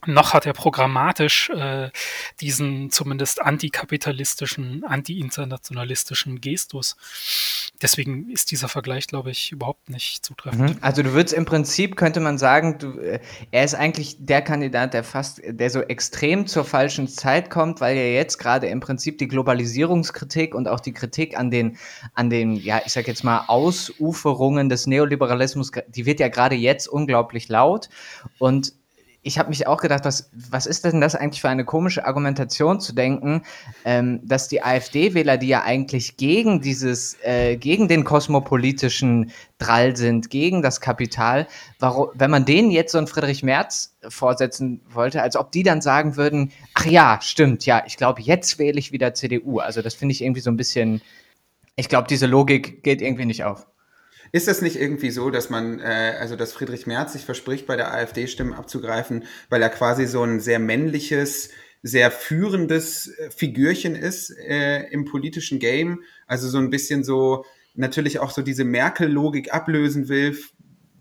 Noch 0.06 0.32
hat 0.32 0.46
er 0.46 0.52
programmatisch 0.52 1.50
äh, 1.50 1.90
diesen 2.40 2.90
zumindest 2.90 3.42
antikapitalistischen, 3.42 4.84
anti-internationalistischen 4.84 6.40
Gestus. 6.40 6.96
Deswegen 7.82 8.30
ist 8.30 8.52
dieser 8.52 8.68
Vergleich, 8.68 9.08
glaube 9.08 9.32
ich, 9.32 9.50
überhaupt 9.50 9.90
nicht 9.90 10.24
zutreffend. 10.24 10.76
Mhm. 10.76 10.78
Also 10.82 11.02
du 11.02 11.14
würdest 11.14 11.34
im 11.34 11.46
Prinzip, 11.46 11.96
könnte 11.96 12.20
man 12.20 12.38
sagen, 12.38 12.78
du, 12.78 12.96
äh, 13.00 13.18
er 13.50 13.64
ist 13.64 13.74
eigentlich 13.74 14.16
der 14.20 14.40
Kandidat, 14.40 14.94
der 14.94 15.02
fast, 15.02 15.40
der 15.44 15.68
so 15.68 15.80
extrem 15.80 16.46
zur 16.46 16.64
falschen 16.64 17.08
Zeit 17.08 17.50
kommt, 17.50 17.80
weil 17.80 17.96
ja 17.96 18.04
jetzt 18.04 18.38
gerade 18.38 18.68
im 18.68 18.78
Prinzip 18.78 19.18
die 19.18 19.26
Globalisierungskritik 19.26 20.54
und 20.54 20.68
auch 20.68 20.80
die 20.80 20.92
Kritik 20.92 21.36
an 21.36 21.50
den, 21.50 21.76
an 22.14 22.30
den, 22.30 22.54
ja, 22.54 22.80
ich 22.86 22.92
sag 22.92 23.08
jetzt 23.08 23.24
mal, 23.24 23.46
Ausuferungen 23.48 24.68
des 24.68 24.86
Neoliberalismus, 24.86 25.72
die 25.88 26.06
wird 26.06 26.20
ja 26.20 26.28
gerade 26.28 26.54
jetzt 26.54 26.86
unglaublich 26.86 27.48
laut 27.48 27.88
und 28.38 28.77
ich 29.28 29.38
habe 29.38 29.50
mich 29.50 29.66
auch 29.66 29.80
gedacht, 29.80 30.06
was, 30.06 30.30
was 30.32 30.64
ist 30.64 30.86
denn 30.86 31.02
das 31.02 31.14
eigentlich 31.14 31.42
für 31.42 31.50
eine 31.50 31.66
komische 31.66 32.06
Argumentation 32.06 32.80
zu 32.80 32.94
denken, 32.94 33.42
ähm, 33.84 34.20
dass 34.26 34.48
die 34.48 34.62
AfD-Wähler, 34.62 35.36
die 35.36 35.48
ja 35.48 35.62
eigentlich 35.62 36.16
gegen 36.16 36.62
dieses, 36.62 37.18
äh, 37.22 37.56
gegen 37.58 37.88
den 37.88 38.04
kosmopolitischen 38.04 39.30
Drall 39.58 39.96
sind, 39.96 40.30
gegen 40.30 40.62
das 40.62 40.80
Kapital, 40.80 41.46
warum, 41.78 42.08
wenn 42.14 42.30
man 42.30 42.46
denen 42.46 42.70
jetzt 42.70 42.92
so 42.92 42.98
einen 42.98 43.06
Friedrich 43.06 43.42
Merz 43.42 43.96
vorsetzen 44.08 44.80
wollte, 44.88 45.22
als 45.22 45.36
ob 45.36 45.52
die 45.52 45.62
dann 45.62 45.82
sagen 45.82 46.16
würden, 46.16 46.50
ach 46.74 46.86
ja, 46.86 47.18
stimmt, 47.20 47.66
ja, 47.66 47.82
ich 47.86 47.98
glaube, 47.98 48.22
jetzt 48.22 48.58
wähle 48.58 48.78
ich 48.78 48.92
wieder 48.92 49.12
CDU. 49.12 49.58
Also 49.58 49.82
das 49.82 49.94
finde 49.94 50.14
ich 50.14 50.22
irgendwie 50.22 50.40
so 50.40 50.50
ein 50.50 50.56
bisschen, 50.56 51.02
ich 51.76 51.90
glaube, 51.90 52.08
diese 52.08 52.26
Logik 52.26 52.82
geht 52.82 53.02
irgendwie 53.02 53.26
nicht 53.26 53.44
auf. 53.44 53.66
Ist 54.32 54.48
das 54.48 54.62
nicht 54.62 54.76
irgendwie 54.76 55.10
so, 55.10 55.30
dass 55.30 55.50
man, 55.50 55.80
äh, 55.80 56.16
also 56.18 56.36
dass 56.36 56.52
Friedrich 56.52 56.86
Merz 56.86 57.12
sich 57.12 57.24
verspricht, 57.24 57.66
bei 57.66 57.76
der 57.76 57.92
AfD 57.92 58.26
Stimmen 58.26 58.52
abzugreifen, 58.52 59.24
weil 59.48 59.62
er 59.62 59.70
quasi 59.70 60.06
so 60.06 60.22
ein 60.22 60.40
sehr 60.40 60.58
männliches, 60.58 61.50
sehr 61.82 62.10
führendes 62.10 63.08
äh, 63.18 63.30
Figürchen 63.30 63.94
ist 63.94 64.30
äh, 64.30 64.84
im 64.90 65.04
politischen 65.04 65.58
Game, 65.58 66.02
also 66.26 66.48
so 66.48 66.58
ein 66.58 66.70
bisschen 66.70 67.04
so 67.04 67.44
natürlich 67.74 68.18
auch 68.18 68.30
so 68.30 68.42
diese 68.42 68.64
Merkel-Logik 68.64 69.54
ablösen 69.54 70.08
will, 70.08 70.36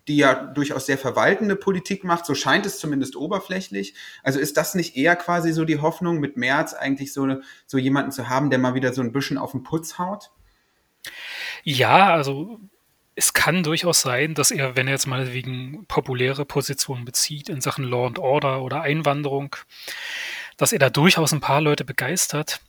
die 0.07 0.17
ja 0.17 0.33
durchaus 0.33 0.85
sehr 0.85 0.97
verwaltende 0.97 1.55
Politik 1.55 2.03
macht, 2.03 2.25
so 2.25 2.33
scheint 2.33 2.65
es 2.65 2.79
zumindest 2.79 3.15
oberflächlich. 3.15 3.93
Also 4.23 4.39
ist 4.39 4.55
das 4.55 4.73
nicht 4.73 4.95
eher 4.95 5.15
quasi 5.15 5.51
so 5.51 5.65
die 5.65 5.79
Hoffnung, 5.79 6.19
mit 6.19 6.37
Merz 6.37 6.73
eigentlich 6.73 7.11
so, 7.11 7.27
so 7.65 7.77
jemanden 7.77 8.11
zu 8.11 8.29
haben, 8.29 8.49
der 8.49 8.59
mal 8.59 8.73
wieder 8.73 8.93
so 8.93 9.01
ein 9.01 9.11
bisschen 9.11 9.37
auf 9.37 9.51
den 9.51 9.63
Putz 9.63 9.97
haut? 9.97 10.31
Ja, 11.63 12.13
also 12.13 12.59
es 13.17 13.33
kann 13.33 13.63
durchaus 13.63 14.01
sein, 14.01 14.35
dass 14.35 14.51
er, 14.51 14.75
wenn 14.75 14.87
er 14.87 14.93
jetzt 14.93 15.07
mal 15.07 15.33
wegen 15.33 15.85
populäre 15.87 16.45
Positionen 16.45 17.03
bezieht 17.03 17.49
in 17.49 17.61
Sachen 17.61 17.83
Law 17.83 18.05
and 18.05 18.19
Order 18.19 18.61
oder 18.61 18.81
Einwanderung, 18.81 19.55
dass 20.55 20.71
er 20.71 20.77
da 20.77 20.91
durchaus 20.91 21.33
ein 21.33 21.39
paar 21.39 21.59
Leute 21.59 21.83
begeistert. 21.83 22.61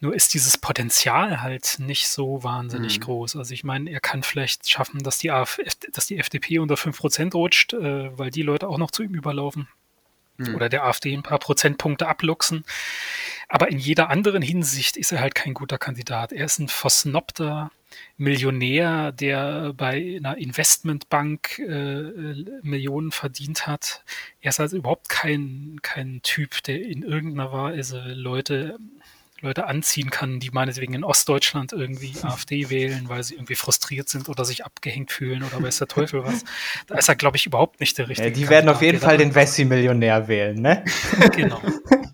Nur 0.00 0.14
ist 0.14 0.32
dieses 0.32 0.56
Potenzial 0.56 1.42
halt 1.42 1.76
nicht 1.78 2.08
so 2.08 2.42
wahnsinnig 2.42 2.98
mhm. 2.98 3.02
groß. 3.02 3.36
Also 3.36 3.52
ich 3.52 3.64
meine, 3.64 3.90
er 3.90 4.00
kann 4.00 4.22
vielleicht 4.22 4.68
schaffen, 4.68 5.02
dass 5.02 5.18
die, 5.18 5.30
AF, 5.30 5.60
dass 5.92 6.06
die 6.06 6.18
FDP 6.18 6.58
unter 6.58 6.76
5% 6.76 7.34
rutscht, 7.34 7.74
äh, 7.74 8.18
weil 8.18 8.30
die 8.30 8.42
Leute 8.42 8.68
auch 8.68 8.78
noch 8.78 8.92
zu 8.92 9.02
ihm 9.02 9.14
überlaufen. 9.14 9.68
Mhm. 10.38 10.54
Oder 10.54 10.70
der 10.70 10.84
AfD 10.84 11.14
ein 11.14 11.22
paar 11.22 11.38
Prozentpunkte 11.38 12.08
abluchsen. 12.08 12.64
Aber 13.46 13.70
in 13.70 13.78
jeder 13.78 14.08
anderen 14.08 14.40
Hinsicht 14.40 14.96
ist 14.96 15.12
er 15.12 15.20
halt 15.20 15.34
kein 15.34 15.52
guter 15.52 15.76
Kandidat. 15.76 16.32
Er 16.32 16.46
ist 16.46 16.58
ein 16.58 16.68
versnobter 16.68 17.70
Millionär, 18.16 19.12
der 19.12 19.72
bei 19.74 20.16
einer 20.16 20.36
Investmentbank 20.38 21.58
äh, 21.58 22.62
Millionen 22.62 23.12
verdient 23.12 23.66
hat. 23.66 24.04
Er 24.40 24.50
ist 24.50 24.60
also 24.60 24.76
überhaupt 24.76 25.08
kein, 25.08 25.78
kein 25.82 26.20
Typ, 26.22 26.62
der 26.64 26.82
in 26.82 27.02
irgendeiner 27.02 27.52
Weise 27.52 28.00
Leute 28.14 28.78
Leute 29.42 29.66
anziehen 29.66 30.10
kann, 30.10 30.38
die 30.38 30.50
meinetwegen 30.50 30.94
in 30.94 31.04
Ostdeutschland 31.04 31.72
irgendwie 31.72 32.12
AfD 32.22 32.70
wählen, 32.70 33.08
weil 33.08 33.22
sie 33.24 33.34
irgendwie 33.34 33.56
frustriert 33.56 34.08
sind 34.08 34.28
oder 34.28 34.44
sich 34.44 34.64
abgehängt 34.64 35.10
fühlen 35.10 35.42
oder 35.42 35.62
weiß 35.62 35.78
der 35.78 35.88
Teufel 35.88 36.24
was. 36.24 36.44
Da 36.86 36.96
ist 36.96 37.08
er, 37.08 37.16
glaube 37.16 37.36
ich, 37.36 37.46
überhaupt 37.46 37.80
nicht 37.80 37.98
der 37.98 38.08
richtige. 38.08 38.28
Ja, 38.28 38.34
die 38.34 38.48
werden 38.48 38.68
auf 38.68 38.80
jeden 38.82 39.00
Fall 39.00 39.18
den 39.18 39.34
Wessi-Millionär 39.34 40.28
wählen, 40.28 40.60
ne? 40.60 40.84
genau. 41.34 41.60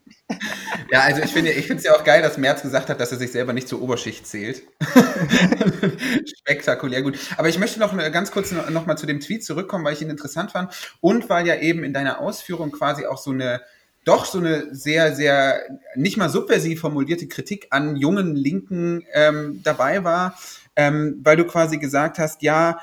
Ja, 0.91 1.01
also 1.01 1.23
ich 1.23 1.31
finde 1.33 1.53
es 1.53 1.85
ja 1.85 1.95
auch 1.95 2.05
geil, 2.05 2.23
dass 2.23 2.39
Merz 2.39 2.63
gesagt 2.63 2.89
hat, 2.89 2.99
dass 2.99 3.13
er 3.13 3.19
sich 3.19 3.31
selber 3.31 3.53
nicht 3.53 3.69
zur 3.69 3.83
Oberschicht 3.83 4.27
zählt. 4.27 4.63
Spektakulär 6.41 7.03
gut. 7.03 7.19
Aber 7.37 7.49
ich 7.49 7.59
möchte 7.59 7.79
noch 7.79 7.97
ganz 8.11 8.31
kurz 8.31 8.53
noch, 8.53 8.71
noch 8.71 8.87
mal 8.87 8.97
zu 8.97 9.07
dem 9.07 9.21
Tweet 9.21 9.45
zurückkommen, 9.45 9.85
weil 9.85 9.93
ich 9.93 10.03
ihn 10.03 10.11
interessant 10.11 10.53
fand 10.53 10.73
und 11.01 11.29
weil 11.29 11.47
ja 11.47 11.57
eben 11.57 11.85
in 11.85 11.93
deiner 11.93 12.21
Ausführung 12.21 12.73
quasi 12.73 13.07
auch 13.07 13.19
so 13.19 13.31
eine 13.31 13.61
doch 14.05 14.25
so 14.25 14.39
eine 14.39 14.75
sehr, 14.75 15.15
sehr 15.15 15.61
nicht 15.95 16.17
mal 16.17 16.31
subversiv 16.31 16.81
formulierte 16.81 17.29
Kritik 17.29 17.67
an 17.71 17.97
jungen 17.97 18.35
Linken 18.35 19.05
ähm, 19.13 19.61
dabei 19.63 20.03
war, 20.03 20.39
ähm, 20.77 21.21
weil 21.23 21.37
du 21.37 21.45
quasi 21.45 21.77
gesagt 21.77 22.19
hast, 22.19 22.41
ja, 22.43 22.79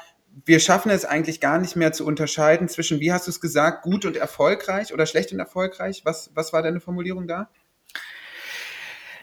wir 0.46 0.60
schaffen 0.60 0.92
es 0.92 1.06
eigentlich 1.06 1.40
gar 1.40 1.58
nicht 1.58 1.76
mehr 1.76 1.94
zu 1.94 2.06
unterscheiden 2.06 2.68
zwischen, 2.68 3.00
wie 3.00 3.12
hast 3.12 3.26
du 3.26 3.32
es 3.32 3.42
gesagt, 3.42 3.84
gut 3.84 4.06
und 4.06 4.18
erfolgreich 4.18 4.94
oder 4.94 5.08
schlecht 5.08 5.32
und 5.32 5.40
erfolgreich. 5.40 6.02
Was, 6.04 6.30
was 6.36 6.54
war 6.54 6.62
deine 6.62 6.82
Formulierung 6.82 7.26
da? 7.26 7.50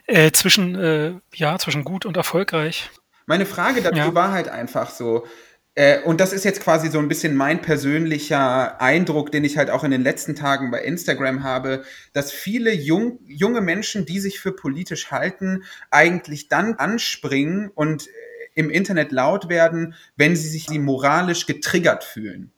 Äh, 0.05 0.31
zwischen, 0.31 0.75
äh, 0.75 1.13
ja, 1.33 1.57
zwischen 1.57 1.83
gut 1.83 2.05
und 2.05 2.17
erfolgreich. 2.17 2.89
Meine 3.25 3.45
Frage 3.45 3.81
dazu 3.81 3.97
ja. 3.97 4.13
war 4.13 4.31
halt 4.33 4.49
einfach 4.49 4.89
so, 4.89 5.25
äh, 5.75 6.01
und 6.01 6.19
das 6.19 6.33
ist 6.33 6.45
jetzt 6.45 6.61
quasi 6.61 6.89
so 6.89 6.99
ein 6.99 7.07
bisschen 7.07 7.35
mein 7.35 7.61
persönlicher 7.61 8.79
Eindruck, 8.79 9.31
den 9.31 9.43
ich 9.43 9.57
halt 9.57 9.69
auch 9.69 9.83
in 9.83 9.91
den 9.91 10.03
letzten 10.03 10.35
Tagen 10.35 10.69
bei 10.69 10.83
Instagram 10.83 11.43
habe, 11.43 11.83
dass 12.13 12.31
viele 12.31 12.73
jung, 12.73 13.19
junge 13.25 13.61
Menschen, 13.61 14.05
die 14.05 14.19
sich 14.19 14.39
für 14.39 14.51
politisch 14.51 15.09
halten, 15.09 15.63
eigentlich 15.89 16.47
dann 16.47 16.75
anspringen 16.75 17.71
und 17.73 18.07
äh, 18.07 18.11
im 18.55 18.69
Internet 18.69 19.11
laut 19.11 19.49
werden, 19.49 19.95
wenn 20.15 20.35
sie 20.35 20.47
sich 20.47 20.69
moralisch 20.69 21.47
getriggert 21.47 22.03
fühlen. 22.03 22.51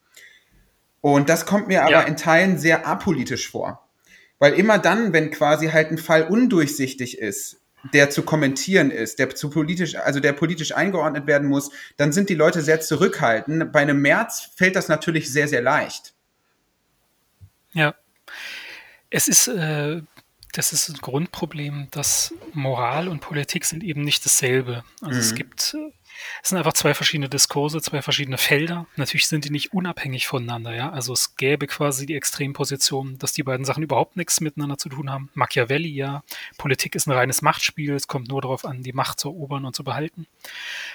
Und 1.00 1.30
das 1.30 1.46
kommt 1.46 1.68
mir 1.68 1.84
aber 1.84 1.92
ja. 1.92 2.02
in 2.02 2.18
Teilen 2.18 2.58
sehr 2.58 2.86
apolitisch 2.86 3.50
vor. 3.50 3.85
Weil 4.40 4.54
immer 4.54 4.80
dann, 4.80 5.14
wenn 5.14 5.32
quasi 5.32 5.68
halt 5.68 5.92
ein 5.92 5.98
Fall 5.98 6.24
undurchsichtig 6.24 7.20
ist, 7.20 7.62
der 7.94 8.10
zu 8.10 8.24
kommentieren 8.24 8.92
ist, 8.92 9.20
der 9.20 9.34
zu 9.36 9.50
politisch, 9.50 9.96
also 9.96 10.20
der 10.20 10.34
politisch 10.34 10.76
eingeordnet 10.76 11.28
werden 11.28 11.48
muss, 11.48 11.72
dann 11.98 12.12
sind 12.12 12.30
die 12.30 12.36
Leute 12.36 12.62
sehr 12.62 12.82
zurückhaltend. 12.82 13.72
Bei 13.72 13.82
einem 13.82 14.02
März 14.02 14.50
fällt 14.56 14.76
das 14.76 14.88
natürlich 14.88 15.32
sehr, 15.32 15.48
sehr 15.48 15.62
leicht. 15.62 16.14
Ja. 17.74 17.96
Es 19.10 19.28
ist, 19.28 19.48
äh, 19.48 20.02
das 20.54 20.74
ist 20.74 20.90
ein 20.90 20.98
Grundproblem, 20.98 21.90
dass 21.92 22.34
Moral 22.54 23.08
und 23.08 23.20
Politik 23.20 23.66
sind 23.66 23.84
eben 23.84 24.02
nicht 24.02 24.26
dasselbe. 24.26 24.84
Also 25.02 25.16
mhm. 25.16 25.20
es 25.20 25.36
gibt 25.36 25.78
es 26.42 26.50
sind 26.50 26.58
einfach 26.58 26.74
zwei 26.74 26.94
verschiedene 26.94 27.30
Diskurse, 27.30 27.82
zwei 27.82 28.02
verschiedene 28.02 28.38
Felder. 28.38 28.88
Natürlich 28.96 29.28
sind 29.28 29.46
die 29.46 29.50
nicht 29.50 29.74
unabhängig 29.74 30.28
voneinander, 30.28 30.74
ja. 30.74 30.90
Also 30.92 31.14
es 31.14 31.36
gäbe 31.38 31.68
quasi 31.68 32.06
die 32.06 32.16
Extremposition, 32.16 33.18
dass 33.18 33.34
die 33.34 33.44
beiden 33.44 33.66
Sachen 33.66 33.84
überhaupt 33.84 34.16
nichts 34.16 34.42
miteinander 34.42 34.78
zu 34.78 34.90
tun 34.90 35.12
haben. 35.12 35.30
Machiavelli, 35.34 35.90
ja. 35.90 36.24
Politik 36.58 36.96
ist 36.96 37.08
ein 37.08 37.12
reines 37.12 37.42
Machtspiel. 37.42 37.94
Es 37.94 38.08
kommt 38.08 38.28
nur 38.30 38.42
darauf 38.42 38.66
an, 38.66 38.84
die 38.84 38.94
Macht 38.94 39.20
zu 39.20 39.30
erobern 39.30 39.66
und 39.66 39.76
zu 39.76 39.84
behalten. 39.84 40.28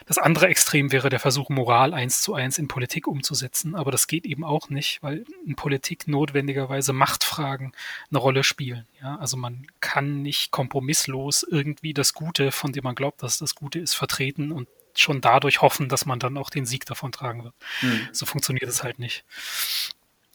Das 0.07 0.19
andere 0.19 0.49
Extrem 0.49 0.93
wäre 0.93 1.09
der 1.09 1.21
Versuch, 1.21 1.49
Moral 1.49 1.95
eins 1.95 2.23
zu 2.23 2.35
eins 2.35 2.59
in 2.59 2.69
Politik 2.69 3.07
umzusetzen. 3.07 3.75
Aber 3.75 3.91
das 3.91 4.07
geht 4.07 4.25
eben 4.27 4.45
auch 4.45 4.69
nicht, 4.69 5.03
weil 5.03 5.25
in 5.47 5.57
Politik 5.57 6.09
notwendigerweise 6.09 6.93
Machtfragen 6.93 7.73
eine 8.11 8.19
Rolle 8.19 8.45
spielen. 8.45 8.87
Ja, 9.03 9.17
also 9.17 9.37
man 9.37 9.67
kann 9.81 10.23
nicht 10.23 10.51
kompromisslos 10.51 11.43
irgendwie 11.43 11.95
das 11.95 12.15
Gute, 12.15 12.53
von 12.53 12.73
dem 12.73 12.85
man 12.85 12.95
glaubt, 12.95 13.23
dass 13.23 13.39
das 13.39 13.55
Gute 13.55 13.79
ist, 13.79 13.95
vertreten 13.95 14.53
und 14.53 14.69
schon 15.01 15.21
dadurch 15.21 15.63
hoffen, 15.63 15.89
dass 15.89 16.07
man 16.07 16.19
dann 16.19 16.37
auch 16.37 16.51
den 16.51 16.67
Sieg 16.67 16.87
davon 16.87 17.13
tragen 17.13 17.45
wird. 17.45 17.55
Mhm. 17.83 18.09
So 18.13 18.27
funktioniert 18.27 18.69
es 18.69 18.83
halt 18.83 18.99
nicht. 18.99 19.25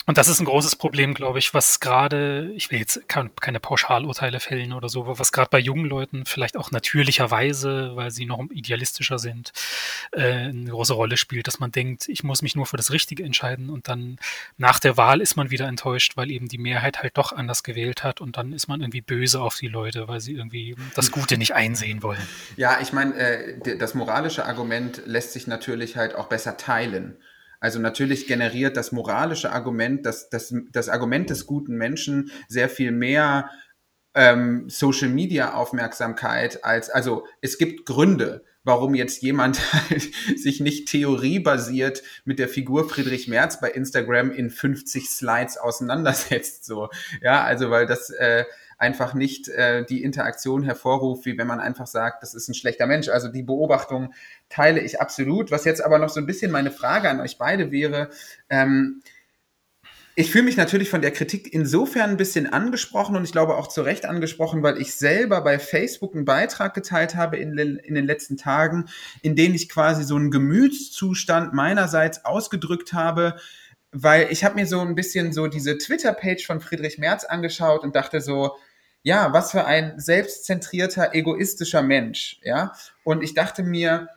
Und 0.08 0.20
das 0.20 0.28
ist 0.28 0.40
ein 0.40 0.46
großes 0.46 0.76
Problem, 0.76 1.16
glaube 1.16 1.40
ich, 1.40 1.54
was 1.54 1.80
gerade, 1.80 2.52
ich 2.56 2.70
will 2.70 2.80
jetzt 2.80 3.08
keine 3.08 3.60
Pauschalurteile 3.60 4.40
fällen 4.40 4.74
oder 4.74 4.88
so, 4.88 5.02
aber 5.02 5.18
was 5.18 5.32
gerade 5.32 5.50
bei 5.50 5.58
jungen 5.58 5.86
Leuten 5.86 6.26
vielleicht 6.26 6.58
auch 6.58 6.70
natürlicherweise, 6.70 7.96
weil 7.96 8.12
sie 8.12 8.26
noch 8.26 8.40
idealistischer 8.52 9.18
sind, 9.18 9.52
äh, 10.12 10.22
eine 10.22 10.70
große 10.70 10.94
Rolle 10.94 11.18
spielt, 11.18 11.48
dass 11.48 11.60
man 11.60 11.72
denkt, 11.72 12.08
ich 12.08 12.24
muss 12.24 12.44
mich 12.44 12.56
nur 12.56 12.68
für 12.68 12.78
das 12.78 12.92
Richtige 12.92 13.24
entscheiden 13.24 13.70
und 13.72 13.88
dann 13.88 14.18
nach 14.58 14.80
der 14.80 14.96
Wahl 14.96 15.22
ist 15.22 15.38
man 15.38 15.50
wieder 15.50 15.68
enttäuscht, 15.68 16.18
weil 16.18 16.30
eben 16.30 16.48
die 16.48 16.60
Mehrheit 16.60 17.02
halt 17.02 17.18
doch 17.18 17.32
anders 17.32 17.64
gewählt 17.64 18.04
hat 18.04 18.22
und 18.22 18.38
dann 18.38 18.54
ist 18.54 18.68
man 18.68 18.82
irgendwie 18.82 19.02
böse 19.02 19.42
auf 19.42 19.56
die 19.56 19.68
Leute, 19.68 20.08
weil 20.08 20.20
sie 20.20 20.34
irgendwie 20.34 20.76
das 20.94 21.12
Gute 21.12 21.38
nicht 21.38 21.56
einsehen 21.56 22.04
wollen. 22.04 22.22
Ja, 22.58 22.78
ich 22.80 22.94
meine, 22.94 23.16
äh, 23.16 23.78
das 23.78 23.96
moralische 23.96 24.46
Argument 24.46 25.02
lässt 25.06 25.34
sich 25.34 25.48
natürlich 25.48 25.98
halt 25.98 26.14
auch 26.14 26.28
besser 26.28 26.58
teilen. 26.58 27.18
Also 27.60 27.80
natürlich 27.80 28.28
generiert 28.28 28.78
das 28.78 28.92
moralische 28.92 29.52
Argument, 29.52 30.06
das, 30.06 30.30
das, 30.30 30.54
das 30.72 30.90
Argument 30.90 31.30
des 31.30 31.46
guten 31.46 31.76
Menschen 31.76 32.32
sehr 32.48 32.70
viel 32.70 32.92
mehr 32.92 33.50
ähm, 34.14 34.70
Social 34.70 35.10
Media 35.10 35.54
Aufmerksamkeit 35.54 36.64
als, 36.64 36.90
also 36.90 37.26
es 37.42 37.58
gibt 37.58 37.86
Gründe, 37.86 38.44
warum 38.64 38.96
jetzt 38.96 39.22
jemand 39.22 39.62
sich 40.36 40.60
nicht 40.60 40.88
theoriebasiert 40.88 42.02
mit 42.24 42.40
der 42.40 42.50
Figur 42.50 42.90
Friedrich 42.90 43.28
Merz 43.28 43.60
bei 43.60 43.70
Instagram 43.70 44.32
in 44.32 44.50
50 44.50 45.10
Slides 45.10 45.58
auseinandersetzt, 45.58 46.66
so. 46.66 46.90
Ja, 47.22 47.44
also 47.44 47.70
weil 47.70 47.86
das, 47.86 48.10
äh, 48.10 48.46
einfach 48.78 49.14
nicht 49.14 49.48
äh, 49.50 49.86
die 49.86 50.04
Interaktion 50.04 50.64
hervorruft, 50.64 51.26
wie 51.26 51.38
wenn 51.38 51.48
man 51.48 51.60
einfach 51.60 51.88
sagt, 51.88 52.24
das 52.24 52.34
ist 52.34 52.48
ein 52.48 52.54
schlechter 52.54 52.88
Mensch. 52.88 53.10
Also 53.10 53.30
die 53.30 53.44
Beobachtung 53.44 54.14
teile 54.50 54.82
ich 54.82 55.00
absolut. 55.02 55.52
Was 55.52 55.66
jetzt 55.66 55.84
aber 55.84 56.00
noch 56.00 56.10
so 56.10 56.20
ein 56.20 56.26
bisschen 56.26 56.52
meine 56.52 56.72
Frage 56.72 57.10
an 57.10 57.20
euch 57.20 57.38
beide 57.38 57.72
wäre, 57.72 58.10
ähm, 58.50 59.02
ich 60.18 60.32
fühle 60.32 60.46
mich 60.46 60.56
natürlich 60.56 60.90
von 60.90 61.02
der 61.02 61.12
Kritik 61.12 61.54
insofern 61.54 62.12
ein 62.12 62.18
bisschen 62.18 62.48
angesprochen 62.48 63.18
und 63.18 63.26
ich 63.26 63.34
glaube 63.34 63.58
auch 63.58 63.68
zu 63.68 63.82
Recht 63.82 64.06
angesprochen, 64.06 64.64
weil 64.64 64.80
ich 64.80 64.96
selber 64.96 65.42
bei 65.42 65.60
Facebook 65.60 66.16
einen 66.16 66.24
Beitrag 66.24 66.74
geteilt 66.74 67.16
habe 67.16 67.36
in, 67.36 67.58
in 67.58 67.96
den 67.96 68.06
letzten 68.06 68.38
Tagen, 68.38 68.86
in 69.22 69.36
dem 69.36 69.54
ich 69.54 69.68
quasi 69.68 70.06
so 70.06 70.16
einen 70.16 70.32
Gemütszustand 70.32 71.54
meinerseits 71.54 72.24
ausgedrückt 72.24 72.94
habe, 72.94 73.36
weil 73.98 74.30
ich 74.30 74.44
habe 74.44 74.56
mir 74.56 74.68
so 74.68 74.82
ein 74.82 74.94
bisschen 74.94 75.32
so 75.32 75.48
diese 75.48 75.78
Twitter-Page 75.78 76.46
von 76.46 76.60
Friedrich 76.60 76.98
Merz 76.98 77.24
angeschaut 77.24 77.84
und 77.84 77.96
dachte 77.96 78.20
so, 78.20 78.56
ja, 79.04 79.32
was 79.32 79.52
für 79.52 79.66
ein 79.66 79.94
selbstzentrierter, 79.98 81.14
egoistischer 81.14 81.82
Mensch, 81.82 82.40
ja. 82.44 82.74
Und 83.04 83.24
ich 83.24 83.34
dachte 83.34 83.64
mir, 83.64 84.10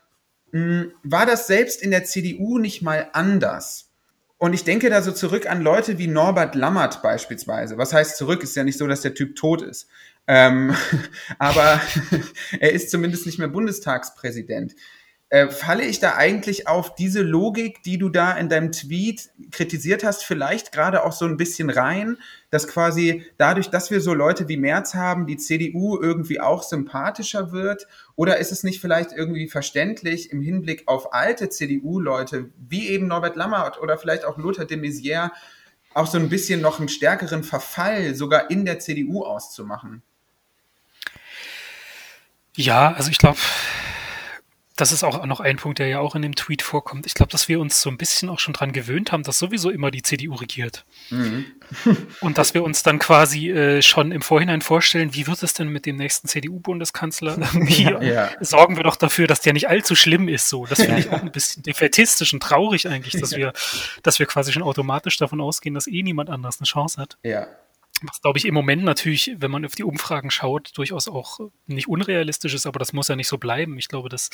mh, 0.51 0.61
hm, 0.61 0.93
war 1.05 1.27
das 1.27 1.47
selbst 1.47 1.81
in 1.81 1.93
der 1.93 2.05
CDU 2.05 2.59
nicht 2.59 2.83
mal 2.83 3.09
anders? 3.13 3.93
Und 4.39 4.53
ich 4.53 4.65
denke 4.65 4.91
da 4.91 5.03
so 5.03 5.13
zurück 5.13 5.49
an 5.49 5.61
Leute 5.61 5.99
wie 5.99 6.07
Norbert 6.09 6.55
Lammert 6.55 7.03
beispielsweise. 7.03 7.79
Was 7.79 7.93
heißt 7.93 8.17
zurück? 8.17 8.43
Ist 8.43 8.57
ja 8.57 8.65
nicht 8.65 8.79
so, 8.79 8.87
dass 8.87 9.03
der 9.03 9.15
Typ 9.15 9.37
tot 9.37 9.63
ist. 9.63 9.89
Ähm, 10.27 10.75
aber 11.39 11.81
er 12.61 12.73
ist 12.73 12.91
zumindest 12.91 13.27
nicht 13.27 13.39
mehr 13.39 13.49
Bundestagspräsident 13.49 14.75
äh, 15.31 15.49
falle 15.49 15.85
ich 15.85 16.01
da 16.01 16.15
eigentlich 16.15 16.69
auf 16.69 16.95
diese 16.95 17.21
Logik, 17.21 17.83
die 17.83 17.99
du 17.99 18.09
da 18.09 18.33
in 18.33 18.49
deinem 18.49 18.73
Tweet 18.73 19.29
kritisiert 19.51 20.03
hast, 20.03 20.25
vielleicht 20.25 20.73
gerade 20.73 21.05
auch 21.05 21.13
so 21.13 21.27
ein 21.27 21.37
bisschen 21.37 21.69
rein, 21.69 22.17
dass 22.51 22.67
quasi 22.67 23.27
dadurch, 23.37 23.69
dass 23.69 23.91
wir 23.91 24.01
so 24.01 24.15
Leute 24.15 24.49
wie 24.49 24.57
Merz 24.57 24.95
haben, 24.95 25.27
die 25.27 25.37
CDU 25.37 25.99
irgendwie 26.01 26.41
auch 26.41 26.63
sympathischer 26.63 27.53
wird? 27.53 27.87
Oder 28.17 28.39
ist 28.39 28.53
es 28.53 28.63
nicht 28.63 28.81
vielleicht 28.81 29.13
irgendwie 29.13 29.49
verständlich 29.49 30.33
im 30.33 30.41
Hinblick 30.41 30.85
auf 30.87 31.13
alte 31.13 31.51
CDU-Leute, 31.51 32.49
wie 32.57 32.89
eben 32.89 33.07
Norbert 33.07 33.37
Lammert 33.37 33.79
oder 33.81 33.99
vielleicht 33.99 34.25
auch 34.25 34.39
Lothar 34.39 34.65
de 34.65 34.79
Maizière, 34.79 35.31
auch 35.93 36.07
so 36.07 36.17
ein 36.17 36.31
bisschen 36.31 36.63
noch 36.63 36.79
einen 36.79 36.89
stärkeren 36.89 37.45
Verfall 37.45 38.15
sogar 38.15 38.51
in 38.51 38.65
der 38.65 38.79
CDU 38.79 39.25
auszumachen? 39.25 40.03
Ja, 42.57 42.93
also 42.93 43.11
ich 43.11 43.19
glaube, 43.19 43.39
das 44.79 44.93
ist 44.93 45.03
auch 45.03 45.27
noch 45.27 45.41
ein 45.41 45.57
Punkt, 45.57 45.81
der 45.81 45.89
ja 45.89 45.99
auch 45.99 46.15
in 46.15 46.23
dem 46.23 46.37
Tweet 46.37 46.63
vorkommt. 46.63 47.05
Ich 47.05 47.15
glaube, 47.15 47.33
dass 47.33 47.49
wir 47.49 47.59
uns 47.59 47.83
so 47.83 47.91
ein 47.91 47.99
bisschen 47.99 48.29
auch 48.29 48.39
schon 48.39 48.55
dran 48.55 48.71
gewöhnt 48.71 49.11
haben, 49.11 49.25
dass 49.25 49.39
sowieso 49.39 49.71
immer 49.71 49.91
die 49.91 50.03
CDU 50.03 50.37
regiert. 50.37 50.85
Mhm. 51.11 51.47
Und 52.21 52.39
dass 52.39 52.55
wir 52.55 52.63
uns 52.63 52.85
dann 52.85 53.01
quasi 53.01 53.51
äh, 53.51 53.83
schon 53.83 54.13
im 54.13 54.23
Vorhinein 54.23 54.63
vorstellen, 54.63 55.15
wie 55.15 55.27
wird 55.27 55.43
es 55.43 55.53
denn 55.53 55.69
mit 55.69 55.85
dem 55.85 55.97
nächsten 55.97 56.29
CDU-Bundeskanzler? 56.29 57.39
ja, 57.67 58.01
ja. 58.01 58.31
sorgen 58.41 58.77
wir 58.77 58.85
doch 58.85 58.95
dafür, 58.95 59.27
dass 59.27 59.41
der 59.41 59.53
nicht 59.53 59.69
allzu 59.69 59.97
schlimm 59.97 60.29
ist. 60.29 60.49
So, 60.49 60.65
das 60.65 60.81
finde 60.81 61.01
ich 61.01 61.11
auch 61.11 61.23
ein 61.23 61.33
bisschen 61.33 61.65
defetistisch 61.65 62.33
und 62.33 62.41
traurig 62.41 62.89
eigentlich, 62.89 63.21
dass 63.21 63.33
wir, 63.33 63.53
dass 64.05 64.21
wir 64.21 64.27
quasi 64.27 64.53
schon 64.53 64.63
automatisch 64.63 65.17
davon 65.17 65.41
ausgehen, 65.41 65.75
dass 65.75 65.89
eh 65.89 66.05
niemand 66.05 66.31
anderes 66.31 66.61
eine 66.61 66.67
Chance 66.67 67.01
hat. 67.01 67.19
Ja. 67.25 67.49
Was, 68.03 68.21
glaube 68.21 68.39
ich, 68.39 68.45
im 68.45 68.55
Moment 68.55 68.85
natürlich, 68.85 69.33
wenn 69.39 69.51
man 69.51 69.65
auf 69.65 69.75
die 69.75 69.85
Umfragen 69.85 70.31
schaut, 70.31 70.77
durchaus 70.77 71.09
auch 71.09 71.41
nicht 71.67 71.89
unrealistisch 71.89 72.55
ist, 72.55 72.67
aber 72.67 72.79
das 72.79 72.93
muss 72.93 73.09
ja 73.09 73.17
nicht 73.17 73.29
so 73.29 73.39
bleiben. 73.39 73.79
Ich 73.79 73.89
glaube, 73.89 74.09
dass, 74.09 74.31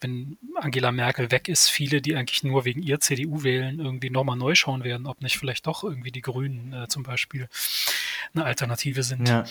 wenn 0.00 0.38
Angela 0.56 0.92
Merkel 0.92 1.30
weg 1.30 1.48
ist, 1.48 1.68
viele, 1.68 2.00
die 2.00 2.16
eigentlich 2.16 2.42
nur 2.44 2.64
wegen 2.64 2.82
ihr 2.82 3.00
CDU 3.00 3.42
wählen, 3.42 3.78
irgendwie 3.78 4.10
nochmal 4.10 4.36
neu 4.36 4.54
schauen 4.54 4.84
werden, 4.84 5.06
ob 5.06 5.20
nicht 5.20 5.38
vielleicht 5.38 5.66
doch 5.66 5.84
irgendwie 5.84 6.12
die 6.12 6.22
Grünen 6.22 6.72
äh, 6.72 6.88
zum 6.88 7.02
Beispiel. 7.02 7.48
eine 8.34 8.44
Alternative 8.44 9.02
sind. 9.02 9.28
Ja. 9.28 9.44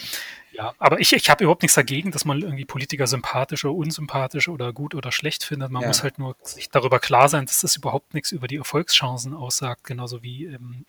Ja, 0.52 0.72
aber 0.78 1.00
ich, 1.00 1.12
ich 1.12 1.30
habe 1.30 1.42
überhaupt 1.42 1.62
nichts 1.62 1.74
dagegen, 1.74 2.12
dass 2.12 2.24
man 2.24 2.40
irgendwie 2.40 2.64
Politiker 2.64 3.08
sympathisch 3.08 3.64
oder 3.64 3.74
unsympathisch 3.74 4.48
oder 4.48 4.72
gut 4.72 4.94
oder 4.94 5.10
schlecht 5.10 5.42
findet. 5.42 5.70
Man 5.72 5.82
ja. 5.82 5.88
muss 5.88 6.04
halt 6.04 6.20
nur 6.20 6.36
sich 6.42 6.70
darüber 6.70 7.00
klar 7.00 7.28
sein, 7.28 7.46
dass 7.46 7.60
das 7.60 7.76
überhaupt 7.76 8.14
nichts 8.14 8.30
über 8.30 8.46
die 8.46 8.56
Erfolgschancen 8.56 9.34
aussagt, 9.34 9.82
genauso 9.82 10.22
wie 10.22 10.44
ähm, 10.44 10.86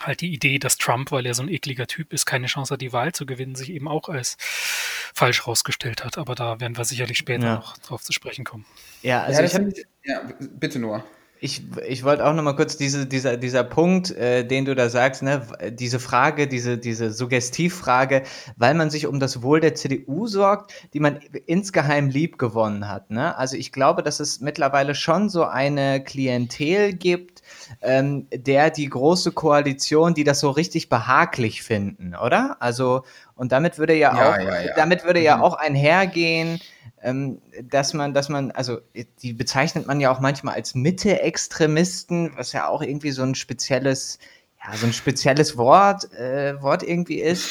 halt 0.00 0.20
die 0.20 0.32
Idee, 0.32 0.58
dass 0.58 0.76
Trump, 0.76 1.12
weil 1.12 1.26
er 1.26 1.34
so 1.34 1.42
ein 1.42 1.48
ekliger 1.48 1.86
Typ 1.86 2.12
ist, 2.12 2.26
keine 2.26 2.46
Chance 2.46 2.74
hat, 2.74 2.80
die 2.80 2.92
Wahl 2.92 3.12
zu 3.12 3.26
gewinnen, 3.26 3.54
sich 3.54 3.70
eben 3.70 3.88
auch 3.88 4.08
als 4.08 4.36
falsch 4.40 5.46
rausgestellt 5.46 6.04
hat. 6.04 6.18
Aber 6.18 6.34
da 6.34 6.60
werden 6.60 6.76
wir 6.76 6.84
sicherlich 6.84 7.18
später 7.18 7.46
ja. 7.46 7.54
noch 7.56 7.78
drauf 7.78 8.02
zu 8.02 8.12
sprechen 8.12 8.44
kommen. 8.44 8.64
Ja, 9.02 9.22
also 9.22 9.40
ja, 9.40 9.46
ich 9.46 9.54
habe. 9.54 9.72
Ja, 10.02 10.22
bitte 10.38 10.78
nur. 10.78 11.04
Ich, 11.40 11.62
ich 11.86 12.04
wollte 12.04 12.24
auch 12.24 12.32
noch 12.32 12.42
mal 12.42 12.56
kurz 12.56 12.78
diese, 12.78 13.04
dieser, 13.04 13.36
dieser 13.36 13.64
Punkt, 13.64 14.10
äh, 14.12 14.46
den 14.46 14.64
du 14.64 14.74
da 14.74 14.88
sagst, 14.88 15.22
ne, 15.22 15.46
diese 15.72 15.98
Frage, 15.98 16.46
diese, 16.46 16.78
diese 16.78 17.12
Suggestivfrage, 17.12 18.22
weil 18.56 18.72
man 18.72 18.88
sich 18.88 19.06
um 19.06 19.20
das 19.20 19.42
Wohl 19.42 19.60
der 19.60 19.74
CDU 19.74 20.26
sorgt, 20.26 20.72
die 20.94 21.00
man 21.00 21.18
insgeheim 21.44 22.08
lieb 22.08 22.38
gewonnen 22.38 22.88
hat. 22.88 23.10
Ne? 23.10 23.36
Also 23.36 23.58
ich 23.58 23.72
glaube, 23.72 24.02
dass 24.02 24.20
es 24.20 24.40
mittlerweile 24.40 24.94
schon 24.94 25.28
so 25.28 25.44
eine 25.44 26.02
Klientel 26.02 26.94
gibt, 26.94 27.33
ähm, 27.80 28.26
der 28.32 28.70
die 28.70 28.88
große 28.88 29.32
Koalition, 29.32 30.14
die 30.14 30.24
das 30.24 30.40
so 30.40 30.50
richtig 30.50 30.88
behaglich 30.88 31.62
finden, 31.62 32.14
oder? 32.14 32.56
Also, 32.60 33.04
und 33.36 33.52
damit 33.52 33.78
würde 33.78 33.94
ja, 33.94 34.14
ja 34.14 34.30
auch, 34.30 34.38
ja, 34.38 34.60
ja. 34.62 34.74
damit 34.76 35.04
würde 35.04 35.20
ja 35.20 35.36
mhm. 35.36 35.42
auch 35.42 35.54
einhergehen, 35.54 36.60
ähm, 37.02 37.40
dass 37.62 37.94
man, 37.94 38.14
dass 38.14 38.28
man, 38.28 38.50
also 38.50 38.78
die 39.22 39.32
bezeichnet 39.32 39.86
man 39.86 40.00
ja 40.00 40.10
auch 40.10 40.20
manchmal 40.20 40.54
als 40.54 40.74
Mitte-Extremisten, 40.74 42.32
was 42.36 42.52
ja 42.52 42.66
auch 42.68 42.82
irgendwie 42.82 43.10
so 43.10 43.22
ein 43.22 43.34
spezielles, 43.34 44.18
ja, 44.64 44.76
so 44.76 44.86
ein 44.86 44.92
spezielles 44.92 45.56
Wort, 45.56 46.12
äh, 46.14 46.60
Wort 46.62 46.82
irgendwie 46.82 47.20
ist. 47.20 47.50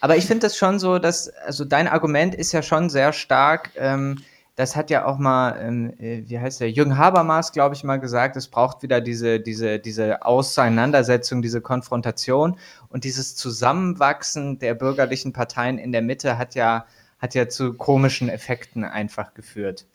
Aber 0.00 0.16
ich 0.16 0.26
finde 0.26 0.46
das 0.46 0.56
schon 0.56 0.78
so, 0.78 0.98
dass, 0.98 1.28
also 1.28 1.64
dein 1.64 1.86
Argument 1.86 2.34
ist 2.34 2.52
ja 2.52 2.62
schon 2.62 2.90
sehr 2.90 3.12
stark, 3.12 3.70
ähm, 3.76 4.24
das 4.62 4.76
hat 4.76 4.90
ja 4.90 5.04
auch 5.06 5.18
mal, 5.18 5.58
ähm, 5.60 5.92
äh, 5.98 6.22
wie 6.28 6.38
heißt 6.38 6.60
der, 6.60 6.70
Jürgen 6.70 6.96
Habermas, 6.96 7.50
glaube 7.50 7.74
ich, 7.74 7.82
mal 7.82 7.98
gesagt, 7.98 8.36
es 8.36 8.46
braucht 8.46 8.82
wieder 8.82 9.00
diese, 9.00 9.40
diese, 9.40 9.80
diese 9.80 10.24
Auseinandersetzung, 10.24 11.42
diese 11.42 11.60
Konfrontation 11.60 12.56
und 12.88 13.02
dieses 13.02 13.34
Zusammenwachsen 13.34 14.60
der 14.60 14.74
bürgerlichen 14.74 15.32
Parteien 15.32 15.78
in 15.78 15.90
der 15.90 16.02
Mitte 16.02 16.38
hat 16.38 16.54
ja 16.54 16.86
hat 17.18 17.34
ja 17.34 17.48
zu 17.48 17.74
komischen 17.74 18.28
Effekten 18.28 18.84
einfach 18.84 19.32
geführt. 19.32 19.86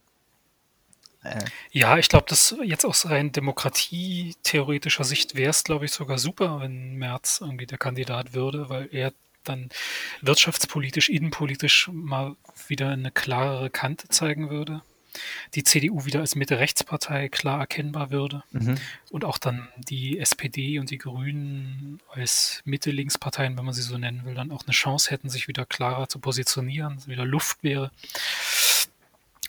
Äh. 1.24 1.40
Ja, 1.72 1.98
ich 1.98 2.08
glaube, 2.08 2.26
dass 2.30 2.56
jetzt 2.64 2.86
aus 2.86 3.10
rein 3.10 3.34
demokratietheoretischer 3.34 5.04
Sicht 5.04 5.36
wäre 5.36 5.50
es, 5.50 5.66
glaube 5.66 5.86
ich, 5.86 5.92
sogar 5.92 6.18
super, 6.20 6.62
wenn 6.62 6.96
Merz 6.96 7.40
irgendwie 7.42 7.66
der 7.66 7.78
Kandidat 7.78 8.34
würde, 8.34 8.70
weil 8.70 8.88
er 8.94 9.12
dann 9.44 9.70
wirtschaftspolitisch, 10.22 11.10
innenpolitisch 11.10 11.90
mal 11.92 12.36
wieder 12.70 12.90
eine 12.90 13.12
klarere 13.12 13.70
Kante 13.70 14.08
zeigen 14.10 14.50
würde 14.50 14.82
die 15.54 15.64
CDU 15.64 16.06
wieder 16.06 16.20
als 16.20 16.36
Mitte-Rechts-Partei 16.36 17.30
klar 17.30 17.60
erkennbar 17.60 18.12
würde 18.12 18.44
mhm. 18.52 18.78
und 19.10 19.26
auch 19.26 19.38
dann 19.38 19.68
die 19.78 20.20
SPD 20.20 20.80
und 20.80 20.90
die 20.90 20.98
Grünen 20.98 22.00
als 22.12 22.62
Mitte-Links-Parteien, 22.66 23.58
wenn 23.58 23.66
man 23.66 23.74
sie 23.74 23.82
so 23.82 23.98
nennen 23.98 24.26
will, 24.26 24.36
dann 24.36 24.52
auch 24.52 24.64
eine 24.64 24.74
Chance 24.74 25.12
hätten, 25.12 25.30
sich 25.30 25.48
wieder 25.48 25.66
klarer 25.66 26.10
zu 26.10 26.20
positionieren, 26.20 27.06
wieder 27.08 27.26
Luft 27.26 27.64
wäre. 27.64 27.92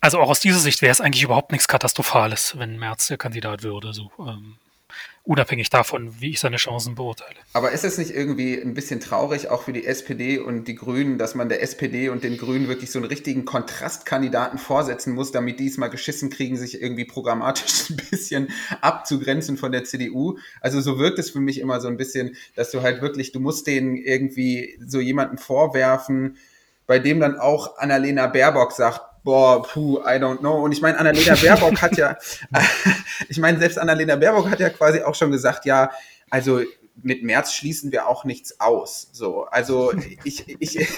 Also 0.00 0.20
auch 0.20 0.30
aus 0.30 0.40
dieser 0.40 0.60
Sicht 0.60 0.80
wäre 0.80 0.92
es 0.92 1.00
eigentlich 1.00 1.24
überhaupt 1.24 1.50
nichts 1.50 1.66
Katastrophales, 1.66 2.56
wenn 2.58 2.78
Merz 2.78 3.08
der 3.08 3.18
Kandidat 3.18 3.62
würde. 3.62 3.92
So, 3.92 4.10
ähm, 4.20 4.56
unabhängig 5.28 5.68
davon, 5.68 6.14
wie 6.20 6.30
ich 6.30 6.40
seine 6.40 6.56
Chancen 6.56 6.94
beurteile. 6.94 7.36
Aber 7.52 7.70
ist 7.72 7.84
es 7.84 7.98
nicht 7.98 8.12
irgendwie 8.12 8.58
ein 8.58 8.72
bisschen 8.72 8.98
traurig, 8.98 9.48
auch 9.48 9.62
für 9.62 9.74
die 9.74 9.84
SPD 9.84 10.38
und 10.38 10.66
die 10.66 10.74
Grünen, 10.74 11.18
dass 11.18 11.34
man 11.34 11.50
der 11.50 11.62
SPD 11.62 12.08
und 12.08 12.24
den 12.24 12.38
Grünen 12.38 12.66
wirklich 12.66 12.90
so 12.90 12.98
einen 12.98 13.08
richtigen 13.08 13.44
Kontrastkandidaten 13.44 14.58
vorsetzen 14.58 15.14
muss, 15.14 15.30
damit 15.30 15.60
die 15.60 15.66
es 15.66 15.76
mal 15.76 15.88
geschissen 15.88 16.30
kriegen, 16.30 16.56
sich 16.56 16.80
irgendwie 16.80 17.04
programmatisch 17.04 17.90
ein 17.90 17.96
bisschen 18.10 18.48
abzugrenzen 18.80 19.58
von 19.58 19.70
der 19.70 19.84
CDU? 19.84 20.38
Also 20.62 20.80
so 20.80 20.98
wirkt 20.98 21.18
es 21.18 21.30
für 21.30 21.40
mich 21.40 21.60
immer 21.60 21.80
so 21.82 21.88
ein 21.88 21.98
bisschen, 21.98 22.34
dass 22.56 22.70
du 22.70 22.80
halt 22.80 23.02
wirklich, 23.02 23.30
du 23.30 23.40
musst 23.40 23.66
denen 23.66 23.98
irgendwie 23.98 24.78
so 24.86 24.98
jemanden 24.98 25.36
vorwerfen, 25.36 26.38
bei 26.86 26.98
dem 26.98 27.20
dann 27.20 27.38
auch 27.38 27.76
Annalena 27.76 28.28
Baerbock 28.28 28.72
sagt, 28.72 29.02
boah, 29.28 29.62
puh, 29.62 30.00
I 30.06 30.18
don't 30.18 30.38
know. 30.38 30.64
Und 30.64 30.72
ich 30.72 30.80
meine, 30.80 30.98
Annalena 30.98 31.34
Baerbock 31.34 31.82
hat 31.82 31.98
ja, 31.98 32.16
ich 33.28 33.36
meine, 33.36 33.58
selbst 33.58 33.78
Annalena 33.78 34.16
Baerbock 34.16 34.48
hat 34.48 34.58
ja 34.58 34.70
quasi 34.70 35.02
auch 35.02 35.14
schon 35.14 35.30
gesagt, 35.30 35.66
ja, 35.66 35.90
also 36.30 36.62
mit 37.02 37.22
März 37.22 37.52
schließen 37.52 37.92
wir 37.92 38.08
auch 38.08 38.24
nichts 38.24 38.58
aus. 38.58 39.10
So, 39.12 39.44
also 39.44 39.92
ich, 40.24 40.48
ich, 40.48 40.78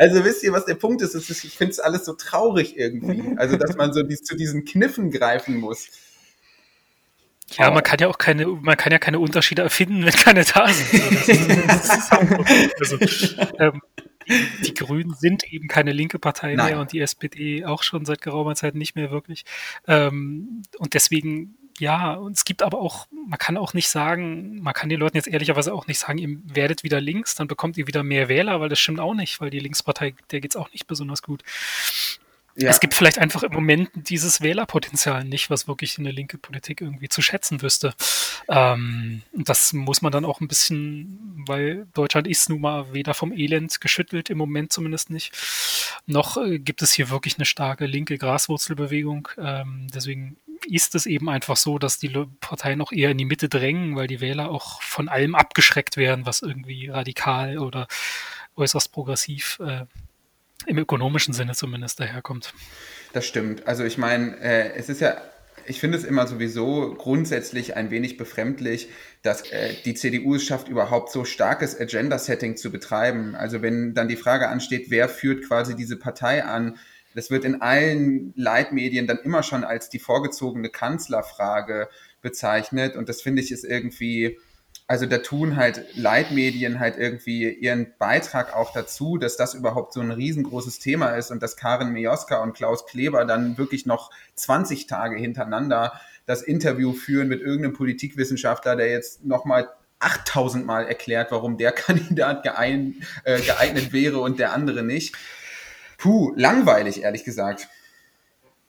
also 0.00 0.24
wisst 0.24 0.42
ihr, 0.42 0.52
was 0.52 0.64
der 0.64 0.74
Punkt 0.74 1.00
ist? 1.00 1.14
ist 1.14 1.30
ich 1.30 1.56
finde 1.56 1.70
es 1.70 1.78
alles 1.78 2.04
so 2.04 2.14
traurig 2.14 2.76
irgendwie. 2.76 3.36
Also, 3.36 3.56
dass 3.56 3.76
man 3.76 3.92
so 3.92 4.02
die, 4.02 4.16
zu 4.16 4.34
diesen 4.36 4.64
Kniffen 4.64 5.12
greifen 5.12 5.60
muss. 5.60 5.86
Ja, 7.56 7.70
man 7.70 7.84
kann 7.84 8.00
ja 8.00 8.08
auch 8.08 8.18
keine, 8.18 8.46
man 8.46 8.76
kann 8.76 8.90
ja 8.90 8.98
keine 8.98 9.20
Unterschiede 9.20 9.62
erfinden, 9.62 10.04
wenn 10.04 10.12
keine 10.12 10.44
da 10.44 10.66
sind. 10.68 11.04
also, 12.80 12.98
ähm, 13.60 13.80
die 14.28 14.74
Grünen 14.74 15.14
sind 15.14 15.44
eben 15.52 15.68
keine 15.68 15.92
linke 15.92 16.18
Partei 16.18 16.54
Nein. 16.54 16.66
mehr 16.66 16.80
und 16.80 16.92
die 16.92 17.00
SPD 17.00 17.64
auch 17.64 17.82
schon 17.82 18.04
seit 18.04 18.20
geraumer 18.20 18.54
Zeit 18.54 18.74
nicht 18.74 18.96
mehr 18.96 19.10
wirklich. 19.10 19.44
Ähm, 19.86 20.62
und 20.78 20.94
deswegen, 20.94 21.56
ja, 21.78 22.14
und 22.14 22.36
es 22.36 22.44
gibt 22.44 22.62
aber 22.62 22.80
auch, 22.80 23.06
man 23.10 23.38
kann 23.38 23.56
auch 23.56 23.74
nicht 23.74 23.88
sagen, 23.88 24.60
man 24.62 24.74
kann 24.74 24.88
den 24.88 25.00
Leuten 25.00 25.16
jetzt 25.16 25.28
ehrlicherweise 25.28 25.74
auch 25.74 25.86
nicht 25.86 25.98
sagen, 25.98 26.18
ihr 26.18 26.36
werdet 26.44 26.82
wieder 26.82 27.00
links, 27.00 27.34
dann 27.34 27.48
bekommt 27.48 27.76
ihr 27.76 27.86
wieder 27.86 28.02
mehr 28.02 28.28
Wähler, 28.28 28.60
weil 28.60 28.68
das 28.68 28.80
stimmt 28.80 29.00
auch 29.00 29.14
nicht, 29.14 29.40
weil 29.40 29.50
die 29.50 29.60
Linkspartei, 29.60 30.14
der 30.30 30.40
geht 30.40 30.52
es 30.52 30.56
auch 30.56 30.72
nicht 30.72 30.86
besonders 30.86 31.22
gut. 31.22 31.42
Ja. 32.56 32.70
Es 32.70 32.78
gibt 32.78 32.94
vielleicht 32.94 33.18
einfach 33.18 33.42
im 33.42 33.52
Moment 33.52 33.90
dieses 33.94 34.40
Wählerpotenzial 34.40 35.24
nicht, 35.24 35.50
was 35.50 35.66
wirklich 35.66 35.98
in 35.98 36.04
der 36.04 36.12
linke 36.12 36.38
Politik 36.38 36.80
irgendwie 36.80 37.08
zu 37.08 37.20
schätzen 37.20 37.62
wüsste. 37.62 37.94
Ähm, 38.48 39.22
das 39.32 39.72
muss 39.72 40.02
man 40.02 40.12
dann 40.12 40.24
auch 40.24 40.40
ein 40.40 40.46
bisschen, 40.46 41.18
weil 41.48 41.86
Deutschland 41.94 42.28
ist 42.28 42.48
nun 42.48 42.60
mal 42.60 42.92
weder 42.92 43.12
vom 43.12 43.32
Elend 43.32 43.80
geschüttelt, 43.80 44.30
im 44.30 44.38
Moment 44.38 44.72
zumindest 44.72 45.10
nicht, 45.10 45.32
noch 46.06 46.36
äh, 46.36 46.60
gibt 46.60 46.82
es 46.82 46.92
hier 46.92 47.10
wirklich 47.10 47.38
eine 47.38 47.44
starke 47.44 47.86
linke 47.86 48.18
Graswurzelbewegung. 48.18 49.28
Ähm, 49.36 49.88
deswegen 49.92 50.36
ist 50.66 50.94
es 50.94 51.06
eben 51.06 51.28
einfach 51.28 51.56
so, 51.56 51.78
dass 51.78 51.98
die 51.98 52.12
Parteien 52.40 52.80
auch 52.80 52.92
eher 52.92 53.10
in 53.10 53.18
die 53.18 53.24
Mitte 53.24 53.48
drängen, 53.48 53.96
weil 53.96 54.06
die 54.06 54.20
Wähler 54.20 54.50
auch 54.50 54.80
von 54.80 55.08
allem 55.08 55.34
abgeschreckt 55.34 55.96
werden, 55.96 56.24
was 56.24 56.42
irgendwie 56.42 56.88
radikal 56.88 57.58
oder 57.58 57.88
äußerst 58.56 58.92
progressiv 58.92 59.58
äh, 59.60 59.86
im 60.66 60.78
ökonomischen 60.78 61.34
Sinne 61.34 61.52
zumindest 61.52 62.00
daherkommt. 62.00 62.52
Das 63.12 63.26
stimmt. 63.26 63.66
Also 63.66 63.84
ich 63.84 63.98
meine, 63.98 64.36
äh, 64.40 64.74
es 64.74 64.88
ist 64.88 65.00
ja 65.00 65.16
ich 65.66 65.80
finde 65.80 65.98
es 65.98 66.04
immer 66.04 66.26
sowieso 66.26 66.94
grundsätzlich 66.94 67.76
ein 67.76 67.90
wenig 67.90 68.16
befremdlich, 68.16 68.88
dass 69.22 69.50
äh, 69.50 69.74
die 69.84 69.94
CDU 69.94 70.34
es 70.34 70.44
schafft, 70.44 70.68
überhaupt 70.68 71.10
so 71.10 71.24
starkes 71.24 71.78
Agenda-Setting 71.78 72.56
zu 72.56 72.70
betreiben. 72.70 73.34
Also 73.34 73.62
wenn 73.62 73.94
dann 73.94 74.08
die 74.08 74.16
Frage 74.16 74.48
ansteht, 74.48 74.86
wer 74.90 75.08
führt 75.08 75.46
quasi 75.46 75.74
diese 75.74 75.96
Partei 75.96 76.44
an, 76.44 76.76
das 77.14 77.30
wird 77.30 77.44
in 77.44 77.62
allen 77.62 78.32
Leitmedien 78.36 79.06
dann 79.06 79.18
immer 79.18 79.42
schon 79.42 79.64
als 79.64 79.88
die 79.88 80.00
vorgezogene 80.00 80.68
Kanzlerfrage 80.68 81.88
bezeichnet. 82.22 82.96
Und 82.96 83.08
das 83.08 83.22
finde 83.22 83.40
ich 83.40 83.52
ist 83.52 83.64
irgendwie, 83.64 84.38
also 84.86 85.06
da 85.06 85.18
tun 85.18 85.56
halt 85.56 85.96
Leitmedien 85.96 86.78
halt 86.78 86.96
irgendwie 86.98 87.50
ihren 87.50 87.94
Beitrag 87.98 88.54
auch 88.54 88.72
dazu, 88.72 89.16
dass 89.16 89.36
das 89.36 89.54
überhaupt 89.54 89.94
so 89.94 90.00
ein 90.00 90.10
riesengroßes 90.10 90.78
Thema 90.78 91.10
ist 91.10 91.30
und 91.30 91.42
dass 91.42 91.56
Karin 91.56 91.90
Mioska 91.90 92.42
und 92.42 92.52
Klaus 92.52 92.86
Kleber 92.86 93.24
dann 93.24 93.56
wirklich 93.56 93.86
noch 93.86 94.10
20 94.34 94.86
Tage 94.86 95.16
hintereinander 95.16 95.98
das 96.26 96.42
Interview 96.42 96.92
führen 96.92 97.28
mit 97.28 97.40
irgendeinem 97.40 97.74
Politikwissenschaftler, 97.74 98.76
der 98.76 98.90
jetzt 98.90 99.24
nochmal 99.24 99.70
8000 100.00 100.66
Mal 100.66 100.86
erklärt, 100.86 101.30
warum 101.32 101.56
der 101.56 101.72
Kandidat 101.72 102.42
geein, 102.42 103.02
äh, 103.24 103.40
geeignet 103.40 103.92
wäre 103.92 104.18
und 104.18 104.38
der 104.38 104.52
andere 104.52 104.82
nicht. 104.82 105.14
Puh, 105.96 106.34
langweilig, 106.36 107.02
ehrlich 107.02 107.24
gesagt. 107.24 107.68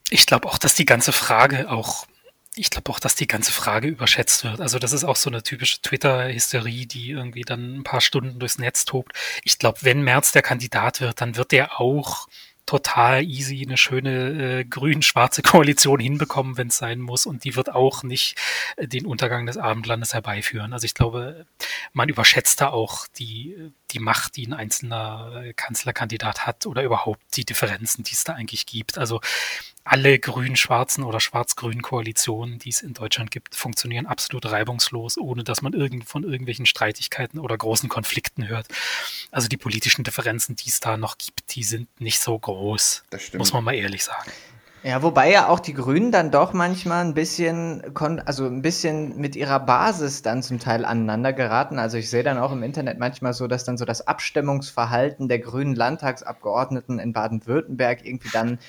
Ich 0.10 0.26
glaube 0.26 0.48
auch, 0.48 0.58
dass 0.58 0.76
die 0.76 0.86
ganze 0.86 1.12
Frage 1.12 1.70
auch 1.70 2.06
ich 2.56 2.70
glaube 2.70 2.90
auch, 2.92 3.00
dass 3.00 3.16
die 3.16 3.28
ganze 3.28 3.52
Frage 3.52 3.88
überschätzt 3.88 4.44
wird. 4.44 4.62
Also 4.62 4.80
das 4.80 4.94
ist 4.94 5.04
auch 5.04 5.16
so 5.16 5.30
eine 5.30 5.44
typische 5.44 5.82
Twitter-Hysterie, 5.82 6.86
die 6.86 7.12
irgendwie 7.12 7.42
dann 7.42 7.78
ein 7.78 7.84
paar 7.84 8.02
Stunden 8.02 8.40
durchs 8.40 8.58
Netz 8.58 8.86
tobt. 8.86 9.14
Ich 9.44 9.60
glaube, 9.60 9.80
wenn 9.82 10.04
Merz 10.04 10.32
der 10.32 10.42
Kandidat 10.42 11.02
wird, 11.02 11.22
dann 11.22 11.36
wird 11.36 11.52
der 11.52 11.80
auch 11.80 12.28
total 12.66 13.24
easy 13.24 13.64
eine 13.64 13.78
schöne 13.78 14.60
äh, 14.60 14.66
grün-schwarze 14.66 15.42
Koalition 15.44 16.00
hinbekommen, 16.00 16.58
wenn 16.58 16.70
es 16.70 16.78
sein 16.78 17.00
muss. 17.00 17.26
Und 17.26 17.44
die 17.44 17.56
wird 17.56 17.74
auch 17.74 18.04
nicht 18.04 18.38
äh, 18.78 18.88
den 18.88 19.06
Untergang 19.06 19.46
des 19.46 19.58
Abendlandes 19.58 20.14
herbeiführen. 20.14 20.74
Also 20.74 20.86
ich 20.86 20.96
glaube, 20.96 21.46
man 21.94 22.10
überschätzt 22.10 22.62
da 22.62 22.70
auch 22.70 23.08
die, 23.20 23.72
die 23.92 24.00
Macht, 24.00 24.36
die 24.36 24.48
ein 24.48 24.54
einzelner 24.54 25.54
Kanzlerkandidat 25.56 26.48
hat 26.48 26.66
oder 26.66 26.84
überhaupt 26.84 27.22
die 27.36 27.46
Differenzen, 27.46 28.04
die 28.04 28.14
es 28.14 28.24
da 28.24 28.34
eigentlich 28.34 28.66
gibt. 28.66 28.98
Also 28.98 29.22
alle 29.86 30.18
grün-schwarzen 30.18 31.04
oder 31.04 31.20
schwarz-grünen 31.20 31.84
Koalitionen, 31.84 32.58
die 32.58 32.70
es 32.70 32.82
in 32.82 32.94
Deutschland 32.94 33.30
gibt, 33.30 33.56
funktionieren 33.56 34.08
absolut 34.08 34.46
reibungslos, 34.48 35.18
ohne 35.18 35.44
dass 35.44 35.62
man 35.62 35.74
irgend 35.74 36.06
von 36.10 36.24
irgendwelchen 36.24 36.66
Streitigkeiten 36.66 37.40
oder 37.40 37.56
großen 37.56 37.88
Konflikten 37.88 38.48
hört. 38.48 38.68
Also 39.32 39.48
die 39.48 39.58
politischen 39.58 40.04
Differenzen, 40.04 40.56
die 40.56 40.70
es 40.70 40.80
da 40.80 40.98
noch 40.98 41.20
gibt, 41.20 41.56
die 41.56 41.64
sind 41.64 41.88
nicht 42.02 42.20
so 42.20 42.38
groß. 42.38 43.04
Muss 43.38 43.54
man 43.54 43.64
mal 43.64 43.76
ehrlich 43.76 44.04
sagen. 44.04 44.32
Ja, 44.88 45.02
wobei 45.02 45.32
ja 45.32 45.48
auch 45.48 45.60
die 45.60 45.74
Grünen 45.74 46.12
dann 46.12 46.30
doch 46.30 46.54
manchmal 46.54 47.04
ein 47.04 47.16
bisschen, 47.16 47.82
also 48.24 48.46
ein 48.46 48.62
bisschen 48.62 49.18
mit 49.18 49.36
ihrer 49.36 49.60
Basis 49.60 50.22
dann 50.22 50.44
zum 50.44 50.60
Teil 50.60 50.86
aneinander 50.86 51.34
geraten. 51.34 51.80
Also 51.80 51.98
ich 51.98 52.08
sehe 52.08 52.22
dann 52.22 52.38
auch 52.38 52.52
im 52.52 52.62
Internet 52.62 53.00
manchmal 53.00 53.34
so, 53.34 53.48
dass 53.48 53.64
dann 53.64 53.80
so 53.80 53.86
das 53.86 54.06
Abstimmungsverhalten 54.08 55.28
der 55.28 55.40
grünen 55.40 55.74
Landtagsabgeordneten 55.74 57.00
in 57.00 57.14
Baden-Württemberg 57.14 58.06
irgendwie 58.06 58.30
dann 58.32 58.60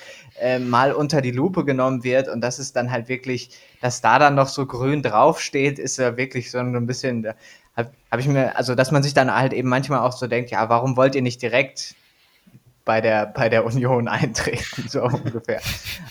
äh, 0.41 0.57
mal 0.57 0.91
unter 0.91 1.21
die 1.21 1.29
Lupe 1.29 1.65
genommen 1.65 2.03
wird 2.03 2.29
und 2.29 2.41
das 2.41 2.57
ist 2.57 2.75
dann 2.75 2.89
halt 2.89 3.09
wirklich, 3.09 3.51
dass 3.81 4.01
da 4.01 4.17
dann 4.17 4.33
noch 4.33 4.47
so 4.47 4.65
grün 4.65 5.03
draufsteht, 5.03 5.77
ist 5.77 5.97
ja 5.97 6.17
wirklich 6.17 6.49
so 6.49 6.57
ein 6.57 6.87
bisschen, 6.87 7.27
habe 7.75 7.91
hab 8.09 8.19
ich 8.19 8.27
mir, 8.27 8.57
also 8.57 8.73
dass 8.73 8.89
man 8.89 9.03
sich 9.03 9.13
dann 9.13 9.31
halt 9.31 9.53
eben 9.53 9.69
manchmal 9.69 9.99
auch 9.99 10.13
so 10.13 10.25
denkt, 10.25 10.49
ja, 10.49 10.67
warum 10.67 10.97
wollt 10.97 11.13
ihr 11.13 11.21
nicht 11.21 11.43
direkt 11.43 11.93
bei 12.87 13.01
der, 13.01 13.25
bei 13.27 13.49
der 13.49 13.65
Union 13.65 14.07
eintreten, 14.07 14.87
so 14.87 15.03
ungefähr. 15.03 15.61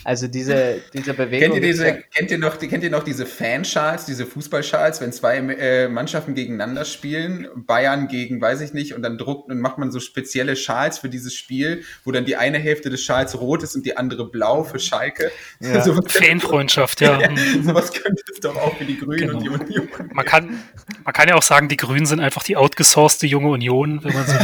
Also 0.05 0.29
diese, 0.29 0.83
diese 0.93 1.15
Bewegung. 1.15 1.55
Kennt 1.55 1.55
ihr, 1.57 1.73
diese, 1.73 2.03
kennt, 2.15 2.31
ihr 2.31 2.39
noch, 2.39 2.59
kennt 2.59 2.85
ihr 2.85 2.91
noch 2.91 3.03
diese 3.03 3.27
Fanschals, 3.27 4.05
diese 4.05 4.27
Fußballschals, 4.27 5.01
wenn 5.01 5.11
zwei 5.11 5.39
äh, 5.39 5.89
Mannschaften 5.89 6.35
gegeneinander 6.35 6.85
spielen, 6.85 7.49
Bayern 7.57 8.07
gegen, 8.07 8.41
weiß 8.41 8.61
ich 8.61 8.75
nicht, 8.75 8.95
und 8.95 9.03
dann 9.03 9.17
druckt 9.17 9.51
und 9.51 9.59
macht 9.59 9.79
man 9.79 9.91
so 9.91 9.99
spezielle 9.99 10.55
Schals 10.55 10.99
für 10.99 11.09
dieses 11.09 11.35
Spiel, 11.35 11.83
wo 12.05 12.13
dann 12.13 12.27
die 12.27 12.37
eine 12.37 12.59
Hälfte 12.59 12.91
des 12.91 13.03
Schals 13.03 13.41
rot 13.41 13.63
ist 13.63 13.75
und 13.75 13.87
die 13.87 13.97
andere 13.97 14.31
blau 14.31 14.63
für 14.63 14.79
Schalke. 14.79 15.33
Ja. 15.61 15.81
so 15.85 15.95
Fanfreundschaft, 16.03 17.01
ja. 17.01 17.19
ja. 17.21 17.31
Sowas 17.63 17.91
könnte 17.91 18.23
es 18.31 18.41
doch 18.41 18.55
auch 18.55 18.77
für 18.77 18.85
die 18.85 18.99
Grünen 18.99 19.19
genau. 19.19 19.39
und 19.39 19.43
die 19.43 19.49
Union. 19.49 19.89
Man 20.13 20.27
kann, 20.27 20.63
man 21.05 21.15
kann 21.15 21.27
ja 21.27 21.37
auch 21.37 21.43
sagen, 21.43 21.69
die 21.69 21.79
Grünen 21.79 22.05
sind 22.05 22.21
einfach 22.21 22.43
die 22.43 22.57
outgesourcete 22.59 23.27
junge 23.27 23.49
Union, 23.49 24.05
wenn 24.05 24.13
man 24.13 24.27
so 24.27 24.35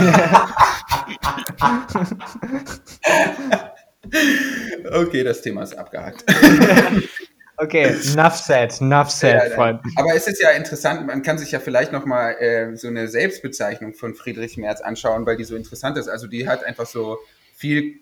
okay, 4.93 5.25
das 5.25 5.43
Thema 5.43 5.63
ist 5.63 5.75
abgehakt. 5.75 6.25
Okay, 7.59 7.97
enough 8.13 8.35
said, 8.35 8.81
enough 8.81 9.11
said, 9.11 9.51
ja, 9.51 9.55
Freund. 9.55 9.81
Aber 9.95 10.17
es 10.17 10.27
ist 10.27 10.43
ja 10.43 10.51
interessant, 10.51 11.07
man 11.07 11.23
kann 11.23 11.39
sich 11.39 11.53
ja 11.53 11.61
vielleicht 11.61 11.93
nochmal 11.93 12.35
äh, 12.41 12.77
so 12.77 12.89
eine 12.89 13.07
Selbstbezeichnung 13.07 13.95
von 13.95 14.15
Friedrich 14.15 14.57
Merz 14.57 14.81
anschauen, 14.81 15.27
weil 15.27 15.37
die 15.37 15.45
so 15.45 15.55
interessant 15.55 15.97
ist. 15.97 16.09
Also 16.09 16.27
die 16.27 16.49
hat 16.49 16.65
einfach 16.65 16.87
so 16.87 17.19
viel, 17.55 18.01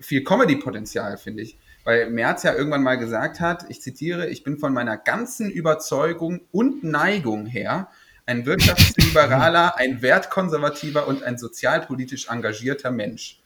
viel 0.00 0.24
Comedy-Potenzial, 0.24 1.18
finde 1.18 1.42
ich. 1.42 1.58
Weil 1.84 2.08
Merz 2.08 2.44
ja 2.44 2.54
irgendwann 2.54 2.82
mal 2.82 2.96
gesagt 2.96 3.40
hat, 3.40 3.66
ich 3.68 3.82
zitiere, 3.82 4.28
ich 4.28 4.42
bin 4.42 4.56
von 4.56 4.72
meiner 4.72 4.96
ganzen 4.96 5.50
Überzeugung 5.50 6.40
und 6.50 6.82
Neigung 6.82 7.44
her 7.44 7.88
ein 8.24 8.46
wirtschaftsliberaler, 8.46 9.76
ein 9.76 10.00
wertkonservativer 10.00 11.06
und 11.06 11.22
ein 11.22 11.36
sozialpolitisch 11.36 12.28
engagierter 12.28 12.90
Mensch. 12.90 13.42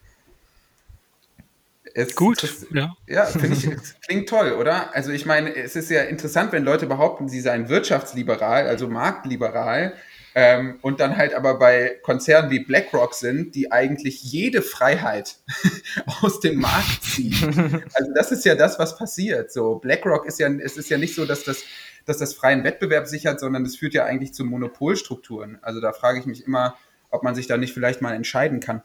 Es, 1.98 2.14
Gut, 2.14 2.42
das, 2.44 2.66
ja. 2.72 2.94
Ja, 3.08 3.24
finde 3.26 3.56
ich, 3.56 3.68
klingt 4.06 4.28
toll, 4.28 4.52
oder? 4.52 4.94
Also 4.94 5.10
ich 5.10 5.26
meine, 5.26 5.54
es 5.54 5.74
ist 5.74 5.90
ja 5.90 6.02
interessant, 6.02 6.52
wenn 6.52 6.62
Leute 6.62 6.86
behaupten, 6.86 7.28
sie 7.28 7.40
seien 7.40 7.68
wirtschaftsliberal, 7.68 8.68
also 8.68 8.86
marktliberal, 8.86 9.94
ähm, 10.36 10.78
und 10.82 11.00
dann 11.00 11.16
halt 11.16 11.34
aber 11.34 11.58
bei 11.58 11.98
Konzernen 12.02 12.52
wie 12.52 12.60
BlackRock 12.60 13.14
sind, 13.14 13.56
die 13.56 13.72
eigentlich 13.72 14.22
jede 14.22 14.62
Freiheit 14.62 15.38
aus 16.22 16.38
dem 16.38 16.60
Markt 16.60 17.02
ziehen. 17.02 17.82
Also 17.94 18.12
das 18.14 18.30
ist 18.30 18.44
ja 18.44 18.54
das, 18.54 18.78
was 18.78 18.96
passiert. 18.96 19.50
So 19.50 19.76
BlackRock 19.76 20.26
ist 20.26 20.38
ja, 20.38 20.48
es 20.48 20.76
ist 20.76 20.90
ja 20.90 20.98
nicht 20.98 21.16
so, 21.16 21.24
dass 21.26 21.42
das 21.42 21.64
dass 22.04 22.16
das 22.16 22.32
freien 22.32 22.64
Wettbewerb 22.64 23.06
sichert, 23.06 23.38
sondern 23.38 23.66
es 23.66 23.76
führt 23.76 23.92
ja 23.92 24.04
eigentlich 24.04 24.32
zu 24.32 24.42
Monopolstrukturen. 24.44 25.58
Also 25.60 25.82
da 25.82 25.92
frage 25.92 26.18
ich 26.18 26.24
mich 26.24 26.46
immer, 26.46 26.74
ob 27.10 27.22
man 27.22 27.34
sich 27.34 27.46
da 27.48 27.58
nicht 27.58 27.74
vielleicht 27.74 28.00
mal 28.00 28.14
entscheiden 28.14 28.60
kann. 28.60 28.82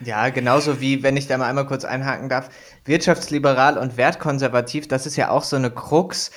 Ja, 0.00 0.28
genauso 0.28 0.80
wie, 0.80 1.02
wenn 1.02 1.16
ich 1.16 1.26
da 1.26 1.38
mal 1.38 1.48
einmal 1.48 1.66
kurz 1.66 1.84
einhaken 1.86 2.28
darf, 2.28 2.50
wirtschaftsliberal 2.84 3.78
und 3.78 3.96
wertkonservativ, 3.96 4.88
das 4.88 5.06
ist 5.06 5.16
ja 5.16 5.30
auch 5.30 5.42
so 5.42 5.56
eine 5.56 5.70
Krux 5.70 6.30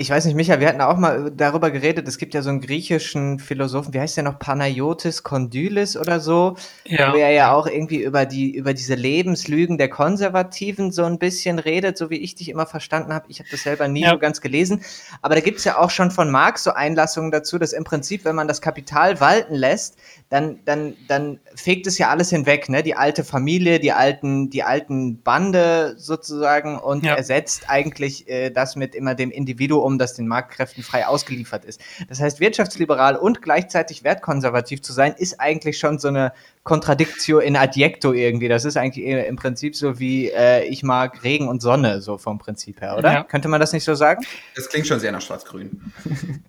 ich 0.00 0.10
weiß 0.10 0.26
nicht, 0.26 0.36
Micha, 0.36 0.60
wir 0.60 0.68
hatten 0.68 0.80
auch 0.80 0.96
mal 0.96 1.32
darüber 1.32 1.72
geredet, 1.72 2.06
es 2.06 2.18
gibt 2.18 2.32
ja 2.32 2.40
so 2.40 2.50
einen 2.50 2.60
griechischen 2.60 3.40
Philosophen, 3.40 3.92
wie 3.92 3.98
heißt 3.98 4.16
der 4.16 4.22
noch, 4.22 4.38
Panayotis 4.38 5.24
Kondylis 5.24 5.96
oder 5.96 6.20
so, 6.20 6.54
ja. 6.84 7.12
wo 7.12 7.16
er 7.16 7.32
ja 7.32 7.52
auch 7.52 7.66
irgendwie 7.66 8.04
über 8.04 8.24
die, 8.24 8.54
über 8.54 8.74
diese 8.74 8.94
Lebenslügen 8.94 9.76
der 9.76 9.88
Konservativen 9.88 10.92
so 10.92 11.02
ein 11.02 11.18
bisschen 11.18 11.58
redet, 11.58 11.98
so 11.98 12.10
wie 12.10 12.18
ich 12.18 12.36
dich 12.36 12.48
immer 12.48 12.64
verstanden 12.64 13.12
habe. 13.12 13.26
Ich 13.28 13.40
habe 13.40 13.48
das 13.50 13.64
selber 13.64 13.88
nie 13.88 14.02
ja. 14.02 14.10
so 14.10 14.18
ganz 14.18 14.40
gelesen. 14.40 14.82
Aber 15.20 15.34
da 15.34 15.40
gibt's 15.40 15.64
ja 15.64 15.78
auch 15.78 15.90
schon 15.90 16.12
von 16.12 16.30
Marx 16.30 16.62
so 16.62 16.70
Einlassungen 16.70 17.32
dazu, 17.32 17.58
dass 17.58 17.72
im 17.72 17.82
Prinzip, 17.82 18.24
wenn 18.24 18.36
man 18.36 18.46
das 18.46 18.60
Kapital 18.60 19.20
walten 19.20 19.56
lässt, 19.56 19.98
dann, 20.28 20.60
dann, 20.64 20.94
dann 21.08 21.40
fegt 21.56 21.88
es 21.88 21.98
ja 21.98 22.08
alles 22.08 22.30
hinweg, 22.30 22.68
ne? 22.68 22.84
Die 22.84 22.94
alte 22.94 23.24
Familie, 23.24 23.80
die 23.80 23.90
alten, 23.90 24.48
die 24.48 24.62
alten 24.62 25.22
Bande 25.22 25.94
sozusagen 25.96 26.78
und 26.78 27.04
ja. 27.04 27.16
ersetzt 27.16 27.64
eigentlich 27.66 28.28
äh, 28.28 28.50
das 28.50 28.76
mit 28.76 28.94
immer 28.94 29.16
dem 29.16 29.32
Individuum 29.32 29.87
um, 29.88 29.98
das 29.98 30.14
den 30.14 30.28
Marktkräften 30.28 30.82
frei 30.82 31.06
ausgeliefert 31.06 31.64
ist. 31.64 31.80
Das 32.08 32.20
heißt, 32.20 32.40
wirtschaftsliberal 32.40 33.16
und 33.16 33.42
gleichzeitig 33.42 34.04
wertkonservativ 34.04 34.82
zu 34.82 34.92
sein, 34.92 35.14
ist 35.16 35.40
eigentlich 35.40 35.78
schon 35.78 35.98
so 35.98 36.08
eine 36.08 36.32
Contradictio 36.62 37.38
in 37.38 37.56
adjecto 37.56 38.12
irgendwie. 38.12 38.48
Das 38.48 38.64
ist 38.64 38.76
eigentlich 38.76 39.04
im 39.04 39.36
Prinzip 39.36 39.74
so 39.74 39.98
wie 39.98 40.28
äh, 40.28 40.64
ich 40.64 40.82
mag 40.82 41.24
Regen 41.24 41.48
und 41.48 41.62
Sonne, 41.62 42.02
so 42.02 42.18
vom 42.18 42.38
Prinzip 42.38 42.82
her, 42.82 42.96
oder? 42.96 43.12
Ja. 43.12 43.22
Könnte 43.24 43.48
man 43.48 43.60
das 43.60 43.72
nicht 43.72 43.84
so 43.84 43.94
sagen? 43.94 44.24
Das 44.54 44.68
klingt 44.68 44.86
schon 44.86 45.00
sehr 45.00 45.10
nach 45.10 45.22
Schwarz-Grün. 45.22 45.92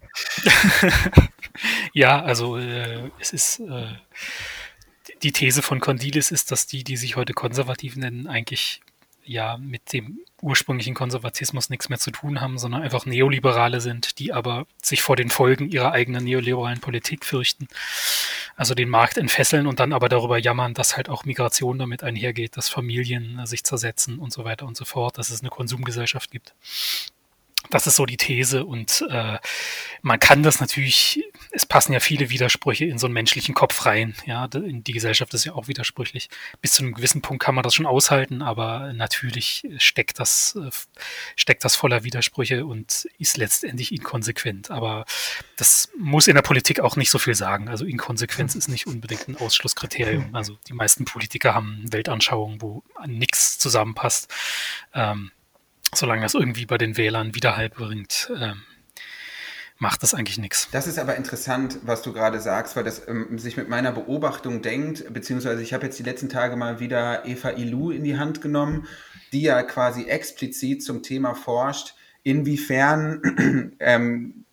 ja, 1.93 2.21
also 2.21 2.57
äh, 2.57 3.09
es 3.19 3.31
ist 3.31 3.61
äh, 3.61 3.87
die 5.23 5.31
These 5.31 5.61
von 5.61 5.79
Condilis 5.79 6.31
ist, 6.31 6.51
dass 6.51 6.67
die, 6.67 6.83
die 6.83 6.97
sich 6.97 7.15
heute 7.15 7.33
konservativ 7.33 7.95
nennen, 7.95 8.27
eigentlich 8.27 8.81
ja 9.23 9.57
mit 9.57 9.93
dem 9.93 10.19
ursprünglichen 10.41 10.95
Konservatismus 10.95 11.69
nichts 11.69 11.89
mehr 11.89 11.99
zu 11.99 12.11
tun 12.11 12.41
haben, 12.41 12.57
sondern 12.57 12.81
einfach 12.81 13.05
Neoliberale 13.05 13.81
sind, 13.81 14.19
die 14.19 14.33
aber 14.33 14.65
sich 14.81 15.01
vor 15.01 15.15
den 15.15 15.29
Folgen 15.29 15.69
ihrer 15.69 15.91
eigenen 15.91 16.23
neoliberalen 16.23 16.79
Politik 16.79 17.25
fürchten. 17.25 17.67
Also 18.55 18.75
den 18.75 18.89
Markt 18.89 19.17
entfesseln 19.17 19.67
und 19.67 19.79
dann 19.79 19.93
aber 19.93 20.09
darüber 20.09 20.37
jammern, 20.37 20.73
dass 20.73 20.97
halt 20.97 21.09
auch 21.09 21.25
Migration 21.25 21.79
damit 21.79 22.03
einhergeht, 22.03 22.57
dass 22.57 22.69
Familien 22.69 23.45
sich 23.45 23.63
zersetzen 23.63 24.19
und 24.19 24.33
so 24.33 24.43
weiter 24.43 24.65
und 24.65 24.75
so 24.75 24.85
fort, 24.85 25.17
dass 25.17 25.29
es 25.29 25.41
eine 25.41 25.49
Konsumgesellschaft 25.49 26.31
gibt. 26.31 26.53
Das 27.69 27.85
ist 27.85 27.97
so 27.97 28.05
die 28.05 28.17
These 28.17 28.65
und 28.65 29.05
äh, 29.09 29.37
man 30.01 30.19
kann 30.19 30.41
das 30.41 30.59
natürlich, 30.59 31.23
es 31.51 31.67
passen 31.67 31.93
ja 31.93 31.99
viele 31.99 32.31
Widersprüche 32.31 32.85
in 32.85 32.97
so 32.97 33.05
einen 33.05 33.13
menschlichen 33.13 33.53
Kopf 33.53 33.85
rein. 33.85 34.15
Ja, 34.25 34.47
die 34.47 34.91
Gesellschaft 34.91 35.33
ist 35.35 35.45
ja 35.45 35.53
auch 35.53 35.67
widersprüchlich. 35.67 36.29
Bis 36.61 36.73
zu 36.73 36.83
einem 36.83 36.93
gewissen 36.93 37.21
Punkt 37.21 37.43
kann 37.43 37.53
man 37.53 37.63
das 37.63 37.75
schon 37.75 37.85
aushalten, 37.85 38.41
aber 38.41 38.91
natürlich 38.93 39.67
steckt 39.77 40.19
das, 40.19 40.57
äh, 40.59 40.71
steckt 41.35 41.63
das 41.63 41.75
voller 41.75 42.03
Widersprüche 42.03 42.65
und 42.65 43.07
ist 43.19 43.37
letztendlich 43.37 43.93
inkonsequent. 43.93 44.71
Aber 44.71 45.05
das 45.55 45.89
muss 45.97 46.27
in 46.27 46.35
der 46.35 46.41
Politik 46.41 46.79
auch 46.79 46.95
nicht 46.95 47.11
so 47.11 47.19
viel 47.19 47.35
sagen. 47.35 47.69
Also 47.69 47.85
Inkonsequenz 47.85 48.55
ist 48.55 48.67
nicht 48.67 48.87
unbedingt 48.87 49.27
ein 49.27 49.37
Ausschlusskriterium. 49.37 50.29
Also 50.39 50.57
die 50.67 50.73
meisten 50.73 51.03
Politiker 51.05 51.53
haben 51.53 51.83
Weltanschauungen, 51.91 52.61
wo 52.61 52.83
nichts 53.05 53.57
zusammenpasst. 53.59 54.33
Ähm, 54.93 55.31
solange 55.93 56.21
das 56.21 56.33
irgendwie 56.33 56.65
bei 56.65 56.77
den 56.77 56.97
Wählern 56.97 57.35
Widerhall 57.35 57.69
bringt, 57.69 58.31
ähm, 58.39 58.61
macht 59.77 60.03
das 60.03 60.13
eigentlich 60.13 60.37
nichts. 60.37 60.67
Das 60.71 60.87
ist 60.87 60.99
aber 60.99 61.15
interessant, 61.15 61.79
was 61.83 62.01
du 62.01 62.13
gerade 62.13 62.39
sagst, 62.39 62.75
weil 62.75 62.83
das 62.83 63.07
ähm, 63.07 63.39
sich 63.39 63.57
mit 63.57 63.69
meiner 63.69 63.91
Beobachtung 63.91 64.61
denkt, 64.61 65.11
beziehungsweise 65.13 65.61
ich 65.61 65.73
habe 65.73 65.85
jetzt 65.85 65.97
die 65.97 66.03
letzten 66.03 66.29
Tage 66.29 66.55
mal 66.57 66.79
wieder 66.79 67.25
Eva 67.25 67.51
Ilou 67.51 67.91
in 67.91 68.03
die 68.03 68.17
Hand 68.17 68.41
genommen, 68.41 68.87
die 69.31 69.41
ja 69.41 69.63
quasi 69.63 70.05
explizit 70.05 70.83
zum 70.83 71.01
Thema 71.01 71.33
forscht, 71.33 71.95
inwiefern 72.23 73.71
ähm, 73.79 74.45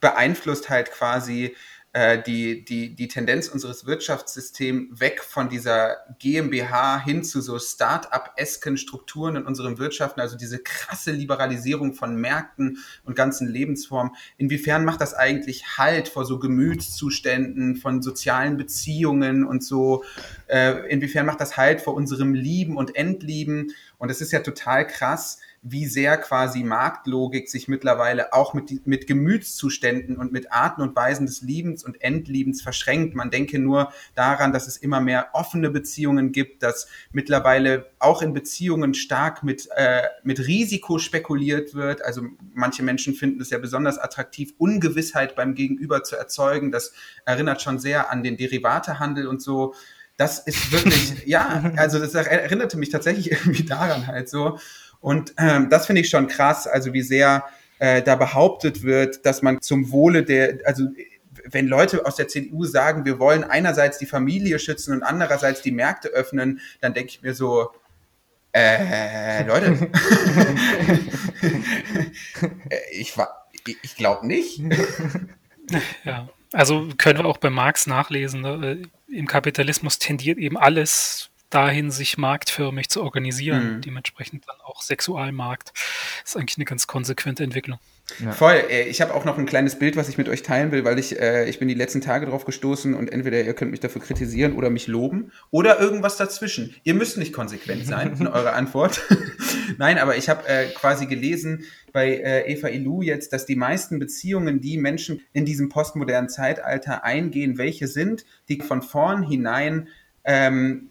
beeinflusst 0.00 0.68
halt 0.68 0.90
quasi 0.90 1.56
die, 1.92 2.64
die, 2.64 2.94
die 2.94 3.08
Tendenz 3.08 3.48
unseres 3.48 3.84
Wirtschaftssystems 3.84 5.00
weg 5.00 5.24
von 5.24 5.48
dieser 5.48 5.96
GmbH 6.20 7.02
hin 7.04 7.24
zu 7.24 7.40
so 7.40 7.58
Start-up-esken 7.58 8.76
Strukturen 8.76 9.34
in 9.34 9.44
unseren 9.44 9.78
Wirtschaften, 9.78 10.20
also 10.20 10.36
diese 10.36 10.60
krasse 10.60 11.10
Liberalisierung 11.10 11.94
von 11.94 12.14
Märkten 12.14 12.78
und 13.04 13.16
ganzen 13.16 13.48
Lebensformen. 13.48 14.14
Inwiefern 14.36 14.84
macht 14.84 15.00
das 15.00 15.14
eigentlich 15.14 15.78
Halt 15.78 16.08
vor 16.08 16.24
so 16.24 16.38
Gemütszuständen, 16.38 17.74
von 17.74 18.02
sozialen 18.02 18.56
Beziehungen 18.56 19.44
und 19.44 19.64
so? 19.64 20.04
Äh, 20.46 20.88
inwiefern 20.90 21.26
macht 21.26 21.40
das 21.40 21.56
Halt 21.56 21.80
vor 21.80 21.94
unserem 21.94 22.34
Lieben 22.34 22.76
und 22.76 22.94
Entlieben? 22.94 23.72
Und 23.98 24.10
es 24.10 24.20
ist 24.20 24.30
ja 24.30 24.40
total 24.40 24.86
krass, 24.86 25.40
wie 25.62 25.86
sehr 25.86 26.16
quasi 26.16 26.62
Marktlogik 26.62 27.50
sich 27.50 27.68
mittlerweile 27.68 28.32
auch 28.32 28.54
mit, 28.54 28.86
mit 28.86 29.06
Gemütszuständen 29.06 30.16
und 30.16 30.32
mit 30.32 30.52
Arten 30.52 30.80
und 30.80 30.96
Weisen 30.96 31.26
des 31.26 31.42
Liebens 31.42 31.84
und 31.84 32.00
Endliebens 32.00 32.62
verschränkt. 32.62 33.14
Man 33.14 33.30
denke 33.30 33.58
nur 33.58 33.92
daran, 34.14 34.54
dass 34.54 34.66
es 34.66 34.78
immer 34.78 35.00
mehr 35.00 35.28
offene 35.34 35.70
Beziehungen 35.70 36.32
gibt, 36.32 36.62
dass 36.62 36.88
mittlerweile 37.12 37.90
auch 37.98 38.22
in 38.22 38.32
Beziehungen 38.32 38.94
stark 38.94 39.42
mit, 39.42 39.68
äh, 39.76 40.04
mit 40.22 40.46
Risiko 40.46 40.98
spekuliert 40.98 41.74
wird. 41.74 42.02
Also 42.02 42.22
manche 42.54 42.82
Menschen 42.82 43.12
finden 43.12 43.42
es 43.42 43.50
ja 43.50 43.58
besonders 43.58 43.98
attraktiv, 43.98 44.54
Ungewissheit 44.56 45.36
beim 45.36 45.54
Gegenüber 45.54 46.02
zu 46.02 46.16
erzeugen. 46.16 46.72
Das 46.72 46.94
erinnert 47.26 47.60
schon 47.60 47.78
sehr 47.78 48.10
an 48.10 48.22
den 48.22 48.38
Derivatehandel 48.38 49.26
und 49.26 49.42
so. 49.42 49.74
Das 50.16 50.38
ist 50.38 50.72
wirklich, 50.72 51.22
ja, 51.26 51.72
also 51.76 51.98
das 51.98 52.14
erinnerte 52.14 52.78
mich 52.78 52.88
tatsächlich 52.88 53.30
irgendwie 53.32 53.64
daran 53.64 54.06
halt 54.06 54.30
so. 54.30 54.58
Und 55.00 55.34
ähm, 55.38 55.68
das 55.70 55.86
finde 55.86 56.02
ich 56.02 56.10
schon 56.10 56.28
krass, 56.28 56.66
also 56.66 56.92
wie 56.92 57.02
sehr 57.02 57.44
äh, 57.78 58.02
da 58.02 58.16
behauptet 58.16 58.82
wird, 58.82 59.24
dass 59.24 59.42
man 59.42 59.60
zum 59.62 59.90
Wohle 59.90 60.22
der, 60.22 60.58
also 60.64 60.84
wenn 61.44 61.66
Leute 61.66 62.04
aus 62.06 62.16
der 62.16 62.28
CDU 62.28 62.64
sagen, 62.64 63.04
wir 63.04 63.18
wollen 63.18 63.44
einerseits 63.44 63.98
die 63.98 64.06
Familie 64.06 64.58
schützen 64.58 64.92
und 64.92 65.02
andererseits 65.02 65.62
die 65.62 65.72
Märkte 65.72 66.08
öffnen, 66.08 66.60
dann 66.80 66.92
denke 66.92 67.10
ich 67.10 67.22
mir 67.22 67.34
so, 67.34 67.70
äh, 68.52 69.44
Leute, 69.44 69.90
ich, 72.92 73.14
ich 73.82 73.96
glaube 73.96 74.26
nicht. 74.26 74.60
Ja, 76.04 76.28
also 76.52 76.88
können 76.98 77.20
wir 77.20 77.26
auch 77.26 77.38
bei 77.38 77.50
Marx 77.50 77.86
nachlesen. 77.86 78.40
Ne? 78.40 78.82
Im 79.08 79.26
Kapitalismus 79.26 79.98
tendiert 79.98 80.38
eben 80.38 80.58
alles 80.58 81.29
dahin, 81.50 81.90
sich 81.90 82.16
marktförmig 82.16 82.88
zu 82.88 83.02
organisieren. 83.02 83.76
Mhm. 83.76 83.80
Dementsprechend 83.82 84.48
dann 84.48 84.56
auch 84.64 84.82
Sexualmarkt. 84.82 85.72
Das 86.22 86.30
ist 86.30 86.36
eigentlich 86.36 86.58
eine 86.58 86.64
ganz 86.64 86.86
konsequente 86.86 87.44
Entwicklung. 87.44 87.78
Ja. 88.18 88.32
Voll. 88.32 88.62
Äh, 88.70 88.88
ich 88.88 89.00
habe 89.00 89.14
auch 89.14 89.24
noch 89.24 89.38
ein 89.38 89.46
kleines 89.46 89.78
Bild, 89.78 89.96
was 89.96 90.08
ich 90.08 90.18
mit 90.18 90.28
euch 90.28 90.42
teilen 90.42 90.72
will, 90.72 90.84
weil 90.84 90.98
ich, 90.98 91.20
äh, 91.20 91.48
ich 91.48 91.58
bin 91.58 91.68
die 91.68 91.74
letzten 91.74 92.00
Tage 92.00 92.26
drauf 92.26 92.44
gestoßen 92.44 92.94
und 92.94 93.12
entweder 93.12 93.42
ihr 93.42 93.54
könnt 93.54 93.70
mich 93.70 93.80
dafür 93.80 94.00
kritisieren 94.00 94.54
oder 94.54 94.70
mich 94.70 94.86
loben 94.86 95.32
oder 95.50 95.78
irgendwas 95.80 96.16
dazwischen. 96.16 96.74
Ihr 96.82 96.94
müsst 96.94 97.18
nicht 97.18 97.32
konsequent 97.32 97.86
sein 97.86 98.16
in 98.20 98.26
eurer 98.26 98.54
Antwort. 98.54 99.02
Nein, 99.78 99.98
aber 99.98 100.16
ich 100.16 100.28
habe 100.28 100.46
äh, 100.48 100.66
quasi 100.68 101.06
gelesen 101.06 101.64
bei 101.92 102.16
äh, 102.16 102.52
Eva 102.52 102.68
Ilou 102.68 103.02
jetzt, 103.02 103.32
dass 103.32 103.46
die 103.46 103.56
meisten 103.56 103.98
Beziehungen, 103.98 104.60
die 104.60 104.78
Menschen 104.78 105.20
in 105.32 105.44
diesem 105.44 105.68
postmodernen 105.68 106.28
Zeitalter 106.28 107.04
eingehen, 107.04 107.58
welche 107.58 107.88
sind, 107.88 108.24
die 108.48 108.60
von 108.60 108.82
vornherein 108.82 109.88
ähm, 110.24 110.89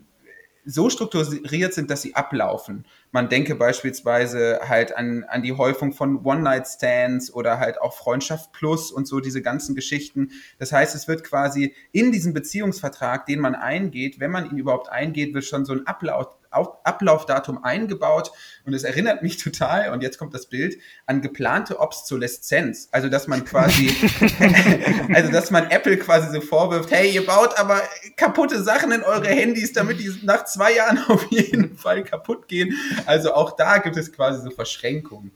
so 0.65 0.89
strukturiert 0.89 1.73
sind, 1.73 1.89
dass 1.89 2.01
sie 2.01 2.15
ablaufen. 2.15 2.85
Man 3.11 3.29
denke 3.29 3.55
beispielsweise 3.55 4.59
halt 4.67 4.95
an, 4.95 5.23
an 5.23 5.41
die 5.41 5.53
Häufung 5.53 5.93
von 5.93 6.23
One-Night-Stands 6.23 7.33
oder 7.33 7.59
halt 7.59 7.81
auch 7.81 7.93
Freundschaft 7.93 8.51
Plus 8.51 8.91
und 8.91 9.07
so 9.07 9.19
diese 9.19 9.41
ganzen 9.41 9.75
Geschichten. 9.75 10.31
Das 10.57 10.71
heißt, 10.71 10.95
es 10.95 11.07
wird 11.07 11.23
quasi 11.23 11.73
in 11.91 12.11
diesem 12.11 12.33
Beziehungsvertrag, 12.33 13.25
den 13.25 13.39
man 13.39 13.55
eingeht, 13.55 14.19
wenn 14.19 14.31
man 14.31 14.49
ihn 14.49 14.57
überhaupt 14.57 14.89
eingeht, 14.89 15.33
wird 15.33 15.45
schon 15.45 15.65
so 15.65 15.73
ein 15.73 15.87
Ablauf, 15.87 16.38
Ablaufdatum 16.51 17.63
eingebaut 17.63 18.31
und 18.65 18.73
es 18.73 18.83
erinnert 18.83 19.23
mich 19.23 19.37
total, 19.37 19.91
und 19.91 20.01
jetzt 20.01 20.17
kommt 20.17 20.33
das 20.33 20.47
Bild, 20.47 20.77
an 21.05 21.21
geplante 21.21 21.79
Obsoleszenz. 21.79 22.89
Also, 22.91 23.09
dass 23.09 23.27
man 23.27 23.45
quasi, 23.45 23.89
also, 25.13 25.31
dass 25.31 25.51
man 25.51 25.69
Apple 25.69 25.97
quasi 25.97 26.31
so 26.31 26.41
vorwirft, 26.41 26.91
hey, 26.91 27.11
ihr 27.11 27.25
baut 27.25 27.57
aber 27.57 27.81
kaputte 28.17 28.61
Sachen 28.61 28.91
in 28.91 29.03
eure 29.03 29.27
Handys, 29.27 29.73
damit 29.73 29.99
die 29.99 30.11
nach 30.23 30.45
zwei 30.45 30.73
Jahren 30.75 30.97
auf 31.07 31.25
jeden 31.31 31.77
Fall 31.77 32.03
kaputt 32.03 32.47
gehen. 32.47 32.75
Also, 33.05 33.33
auch 33.33 33.55
da 33.55 33.77
gibt 33.77 33.97
es 33.97 34.11
quasi 34.11 34.41
so 34.41 34.51
Verschränkungen. 34.51 35.31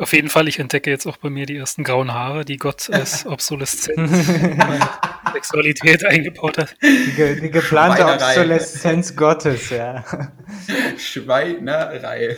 Auf 0.00 0.14
jeden 0.14 0.30
Fall, 0.30 0.48
ich 0.48 0.58
entdecke 0.58 0.88
jetzt 0.88 1.06
auch 1.06 1.18
bei 1.18 1.28
mir 1.28 1.44
die 1.44 1.56
ersten 1.56 1.84
grauen 1.84 2.14
Haare, 2.14 2.46
die 2.46 2.56
Gott 2.56 2.88
als 2.90 3.26
Obsoleszenz 3.26 4.28
Sexualität 5.32 6.04
eingebaut 6.04 6.58
hat. 6.58 6.76
Die, 6.82 7.12
ge 7.12 7.40
die 7.40 7.50
geplante 7.50 8.04
Obsoleszenz 8.04 9.16
Gottes, 9.16 9.70
ja. 9.70 10.04
Schweinerei. 10.96 12.36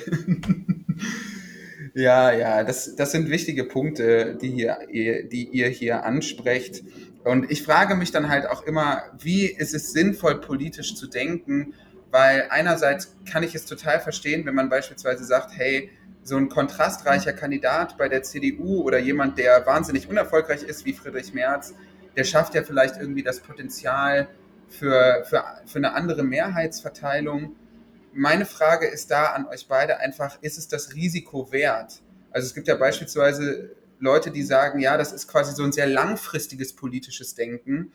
ja, 1.94 2.32
ja, 2.32 2.64
das, 2.64 2.96
das 2.96 3.12
sind 3.12 3.30
wichtige 3.30 3.64
Punkte, 3.64 4.36
die, 4.40 4.50
hier, 4.50 4.78
die 5.28 5.48
ihr 5.48 5.68
hier 5.68 6.04
ansprecht. 6.04 6.82
Und 7.24 7.50
ich 7.50 7.62
frage 7.62 7.94
mich 7.94 8.10
dann 8.10 8.28
halt 8.28 8.46
auch 8.46 8.64
immer, 8.64 9.02
wie 9.18 9.46
ist 9.46 9.74
es 9.74 9.92
sinnvoll, 9.92 10.40
politisch 10.40 10.94
zu 10.94 11.06
denken? 11.06 11.74
Weil 12.10 12.48
einerseits 12.50 13.16
kann 13.30 13.42
ich 13.42 13.54
es 13.54 13.64
total 13.64 14.00
verstehen, 14.00 14.44
wenn 14.44 14.54
man 14.54 14.68
beispielsweise 14.68 15.24
sagt, 15.24 15.52
hey, 15.56 15.90
so 16.24 16.36
ein 16.36 16.48
kontrastreicher 16.48 17.32
Kandidat 17.32 17.96
bei 17.96 18.08
der 18.08 18.22
CDU 18.22 18.82
oder 18.82 18.98
jemand, 18.98 19.38
der 19.38 19.66
wahnsinnig 19.66 20.08
unerfolgreich 20.08 20.62
ist 20.62 20.84
wie 20.84 20.92
Friedrich 20.92 21.34
Merz, 21.34 21.74
der 22.16 22.24
schafft 22.24 22.54
ja 22.54 22.62
vielleicht 22.62 22.96
irgendwie 22.96 23.22
das 23.22 23.40
Potenzial 23.40 24.28
für, 24.68 25.24
für, 25.28 25.44
für 25.66 25.78
eine 25.78 25.94
andere 25.94 26.22
Mehrheitsverteilung. 26.22 27.56
Meine 28.12 28.44
Frage 28.44 28.86
ist 28.86 29.10
da 29.10 29.26
an 29.26 29.46
euch 29.46 29.68
beide 29.68 29.98
einfach, 29.98 30.38
ist 30.42 30.58
es 30.58 30.68
das 30.68 30.94
Risiko 30.94 31.52
wert? 31.52 32.02
Also 32.30 32.46
es 32.46 32.54
gibt 32.54 32.68
ja 32.68 32.76
beispielsweise 32.76 33.74
Leute, 33.98 34.30
die 34.30 34.42
sagen, 34.42 34.80
ja, 34.80 34.96
das 34.96 35.12
ist 35.12 35.28
quasi 35.28 35.54
so 35.54 35.62
ein 35.62 35.72
sehr 35.72 35.86
langfristiges 35.86 36.74
politisches 36.74 37.34
Denken. 37.34 37.92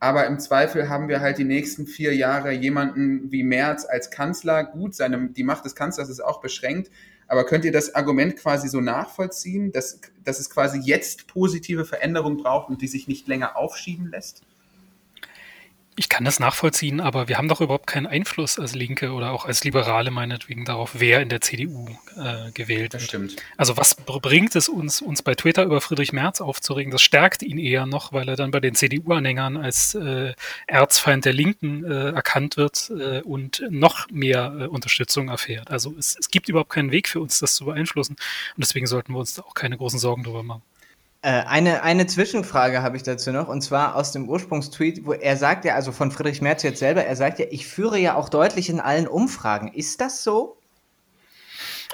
Aber 0.00 0.26
im 0.26 0.40
Zweifel 0.40 0.88
haben 0.88 1.08
wir 1.08 1.20
halt 1.20 1.38
die 1.38 1.44
nächsten 1.44 1.86
vier 1.86 2.14
Jahre 2.14 2.50
jemanden 2.50 3.30
wie 3.30 3.44
Merz 3.44 3.84
als 3.84 4.10
Kanzler. 4.10 4.64
Gut, 4.64 4.96
seine, 4.96 5.28
die 5.28 5.44
Macht 5.44 5.64
des 5.64 5.76
Kanzlers 5.76 6.08
ist 6.08 6.20
auch 6.20 6.40
beschränkt, 6.40 6.90
aber 7.26 7.46
könnt 7.46 7.64
ihr 7.64 7.72
das 7.72 7.94
Argument 7.94 8.36
quasi 8.36 8.68
so 8.68 8.80
nachvollziehen, 8.80 9.72
dass, 9.72 10.00
dass 10.24 10.40
es 10.40 10.50
quasi 10.50 10.78
jetzt 10.78 11.26
positive 11.26 11.84
Veränderungen 11.84 12.36
braucht 12.36 12.68
und 12.68 12.82
die 12.82 12.88
sich 12.88 13.08
nicht 13.08 13.28
länger 13.28 13.56
aufschieben 13.56 14.08
lässt? 14.10 14.42
Ich 15.94 16.08
kann 16.08 16.24
das 16.24 16.40
nachvollziehen, 16.40 17.00
aber 17.02 17.28
wir 17.28 17.36
haben 17.36 17.48
doch 17.48 17.60
überhaupt 17.60 17.86
keinen 17.86 18.06
Einfluss 18.06 18.58
als 18.58 18.74
Linke 18.74 19.12
oder 19.12 19.30
auch 19.30 19.44
als 19.44 19.62
Liberale 19.62 20.10
meinetwegen 20.10 20.64
darauf, 20.64 20.92
wer 20.94 21.20
in 21.20 21.28
der 21.28 21.42
CDU 21.42 21.86
äh, 22.16 22.50
gewählt 22.52 22.94
das 22.94 23.02
wird. 23.02 23.08
Stimmt. 23.08 23.36
Also 23.58 23.76
was 23.76 23.94
bringt 23.94 24.56
es 24.56 24.70
uns, 24.70 25.02
uns 25.02 25.20
bei 25.20 25.34
Twitter 25.34 25.64
über 25.64 25.82
Friedrich 25.82 26.14
Merz 26.14 26.40
aufzuregen? 26.40 26.90
Das 26.90 27.02
stärkt 27.02 27.42
ihn 27.42 27.58
eher 27.58 27.84
noch, 27.84 28.14
weil 28.14 28.26
er 28.26 28.36
dann 28.36 28.50
bei 28.50 28.60
den 28.60 28.74
CDU-Anhängern 28.74 29.58
als 29.58 29.94
äh, 29.94 30.32
Erzfeind 30.66 31.26
der 31.26 31.34
Linken 31.34 31.84
äh, 31.84 32.12
erkannt 32.12 32.56
wird 32.56 32.90
äh, 32.98 33.20
und 33.20 33.62
noch 33.68 34.08
mehr 34.10 34.56
äh, 34.60 34.66
Unterstützung 34.68 35.28
erfährt. 35.28 35.70
Also 35.70 35.94
es, 35.98 36.16
es 36.18 36.30
gibt 36.30 36.48
überhaupt 36.48 36.70
keinen 36.70 36.90
Weg 36.90 37.06
für 37.06 37.20
uns, 37.20 37.38
das 37.38 37.54
zu 37.54 37.66
beeinflussen. 37.66 38.16
Und 38.56 38.64
deswegen 38.64 38.86
sollten 38.86 39.12
wir 39.12 39.18
uns 39.18 39.34
da 39.34 39.42
auch 39.42 39.54
keine 39.54 39.76
großen 39.76 39.98
Sorgen 39.98 40.22
drüber 40.22 40.42
machen. 40.42 40.62
Äh, 41.22 41.44
eine, 41.44 41.84
eine 41.84 42.06
Zwischenfrage 42.06 42.82
habe 42.82 42.96
ich 42.96 43.04
dazu 43.04 43.30
noch, 43.30 43.48
und 43.48 43.62
zwar 43.62 43.94
aus 43.94 44.10
dem 44.10 44.28
Ursprungstweet, 44.28 45.06
wo 45.06 45.12
er 45.12 45.36
sagt 45.36 45.64
ja, 45.64 45.76
also 45.76 45.92
von 45.92 46.10
Friedrich 46.10 46.42
Merz 46.42 46.64
jetzt 46.64 46.80
selber, 46.80 47.04
er 47.04 47.14
sagt 47.14 47.38
ja, 47.38 47.46
ich 47.50 47.66
führe 47.68 47.98
ja 47.98 48.16
auch 48.16 48.28
deutlich 48.28 48.68
in 48.68 48.80
allen 48.80 49.06
Umfragen. 49.06 49.68
Ist 49.68 50.00
das 50.00 50.24
so? 50.24 50.61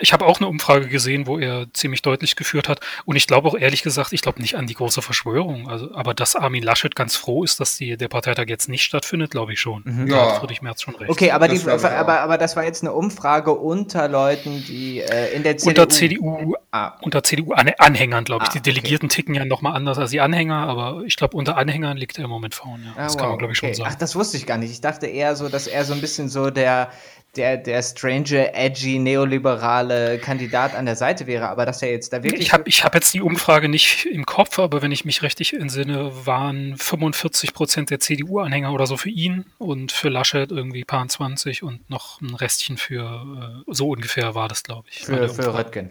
Ich 0.00 0.12
habe 0.12 0.26
auch 0.26 0.38
eine 0.40 0.48
Umfrage 0.48 0.88
gesehen, 0.88 1.26
wo 1.26 1.38
er 1.38 1.66
ziemlich 1.72 2.02
deutlich 2.02 2.37
geführt 2.37 2.68
hat. 2.68 2.80
Und 3.04 3.16
ich 3.16 3.26
glaube 3.26 3.48
auch 3.48 3.56
ehrlich 3.56 3.82
gesagt, 3.82 4.12
ich 4.12 4.22
glaube 4.22 4.40
nicht 4.40 4.56
an 4.56 4.66
die 4.66 4.74
große 4.74 5.02
Verschwörung. 5.02 5.68
Also, 5.68 5.94
aber 5.94 6.14
dass 6.14 6.37
Armin 6.37 6.62
Laschet 6.62 6.94
ganz 6.94 7.16
froh 7.16 7.44
ist, 7.44 7.61
dass 7.61 7.76
die, 7.76 7.96
der 7.96 8.08
Parteitag 8.08 8.46
jetzt 8.48 8.68
nicht 8.68 8.82
stattfindet, 8.84 9.30
glaube 9.30 9.52
ich 9.52 9.61
schon. 9.61 9.82
Mhm. 9.84 10.08
Da 10.08 10.16
Ja. 10.16 10.32
hat 10.32 10.38
Friedrich 10.40 10.62
Merz 10.62 10.82
schon 10.82 10.94
recht. 10.96 11.11
Okay, 11.11 11.30
aber, 11.32 11.48
Das 11.48 11.62
die, 11.64 11.70
aber, 11.70 12.20
aber 12.20 12.38
das 12.38 12.56
war 12.56 12.64
jetzt 12.64 12.82
eine 12.82 12.92
Umfrage 12.92 13.52
unter 13.52 14.08
Leuten, 14.08 14.64
die 14.66 15.00
äh, 15.00 15.34
in 15.34 15.42
der 15.42 15.56
CDU. 15.56 15.70
unter 15.70 15.88
CDU, 15.88 16.54
Ah, 16.70 16.98
unter 17.00 17.22
CDU-Anhängern, 17.22 18.24
glaube 18.24 18.44
ich. 18.44 18.50
Ah, 18.50 18.52
die 18.52 18.58
okay. 18.58 18.70
Delegierten 18.72 19.08
ticken 19.08 19.34
ja 19.34 19.44
nochmal 19.46 19.74
anders 19.74 19.96
als 19.98 20.11
die 20.11 20.20
Anhänger, 20.20 20.68
aber 20.68 21.02
ich 21.06 21.16
glaube, 21.16 21.37
unter 21.37 21.56
Anhängern 21.56 21.96
liegt 21.96 22.18
er 22.18 22.24
im 22.24 22.30
Moment 22.30 22.54
vorne. 22.54 22.84
Ja. 22.84 22.92
Ah, 22.96 23.02
Das 23.04 23.16
kann 23.16 23.24
wow, 23.24 23.30
man, 23.30 23.38
glaube 23.38 23.52
ich, 23.54 23.58
okay. 23.58 23.68
schon 23.74 23.84
sagen. 23.84 23.90
Ach, 23.94 23.98
das 23.98 24.14
wusste 24.16 24.37
ich 24.37 24.46
gar 24.46 24.58
nicht. 24.58 24.70
Ich 24.70 24.80
dachte 24.82 25.06
eher 25.06 25.34
so, 25.34 25.48
dass 25.48 25.66
er 25.66 25.84
so 25.84 25.94
ein 25.94 26.00
bisschen 26.02 26.28
so 26.28 26.50
der, 26.50 26.90
der, 27.36 27.56
der 27.56 27.82
strange, 27.82 28.52
edgy, 28.54 28.98
neoliberale 28.98 30.18
Kandidat 30.18 30.74
an 30.74 30.86
der 30.86 30.96
Seite 30.96 31.26
wäre, 31.26 31.48
aber 31.48 31.66
dass 31.66 31.82
er 31.82 31.90
jetzt 31.90 32.12
da 32.12 32.22
wirklich. 32.22 32.40
Ich 32.40 32.52
habe 32.52 32.68
ich 32.68 32.84
hab 32.84 32.94
jetzt 32.94 33.12
die 33.14 33.20
Umfrage 33.20 33.68
nicht 33.68 34.06
im 34.06 34.26
Kopf, 34.26 34.58
aber 34.58 34.82
wenn 34.82 34.92
ich 34.92 35.04
mich 35.04 35.22
richtig 35.22 35.54
entsinne, 35.54 36.10
waren 36.26 36.76
45 36.76 37.54
Prozent 37.54 37.90
der 37.90 38.00
CDU-Anhänger 38.00 38.72
oder 38.72 38.86
so 38.86 38.96
für 38.96 39.10
ihn 39.10 39.44
und 39.58 39.92
für 39.92 40.08
Laschet 40.08 40.50
irgendwie 40.50 40.84
paar 40.84 41.06
20 41.06 41.62
und 41.62 41.88
noch 41.90 42.20
ein 42.20 42.34
Restchen 42.34 42.76
für, 42.76 43.64
äh, 43.68 43.72
so 43.72 43.90
ungefähr 43.90 44.34
war 44.34 44.48
das, 44.48 44.62
glaube 44.62 44.88
ich. 44.90 45.04
für, 45.04 45.28
für. 45.28 45.54
Röttgen. 45.54 45.90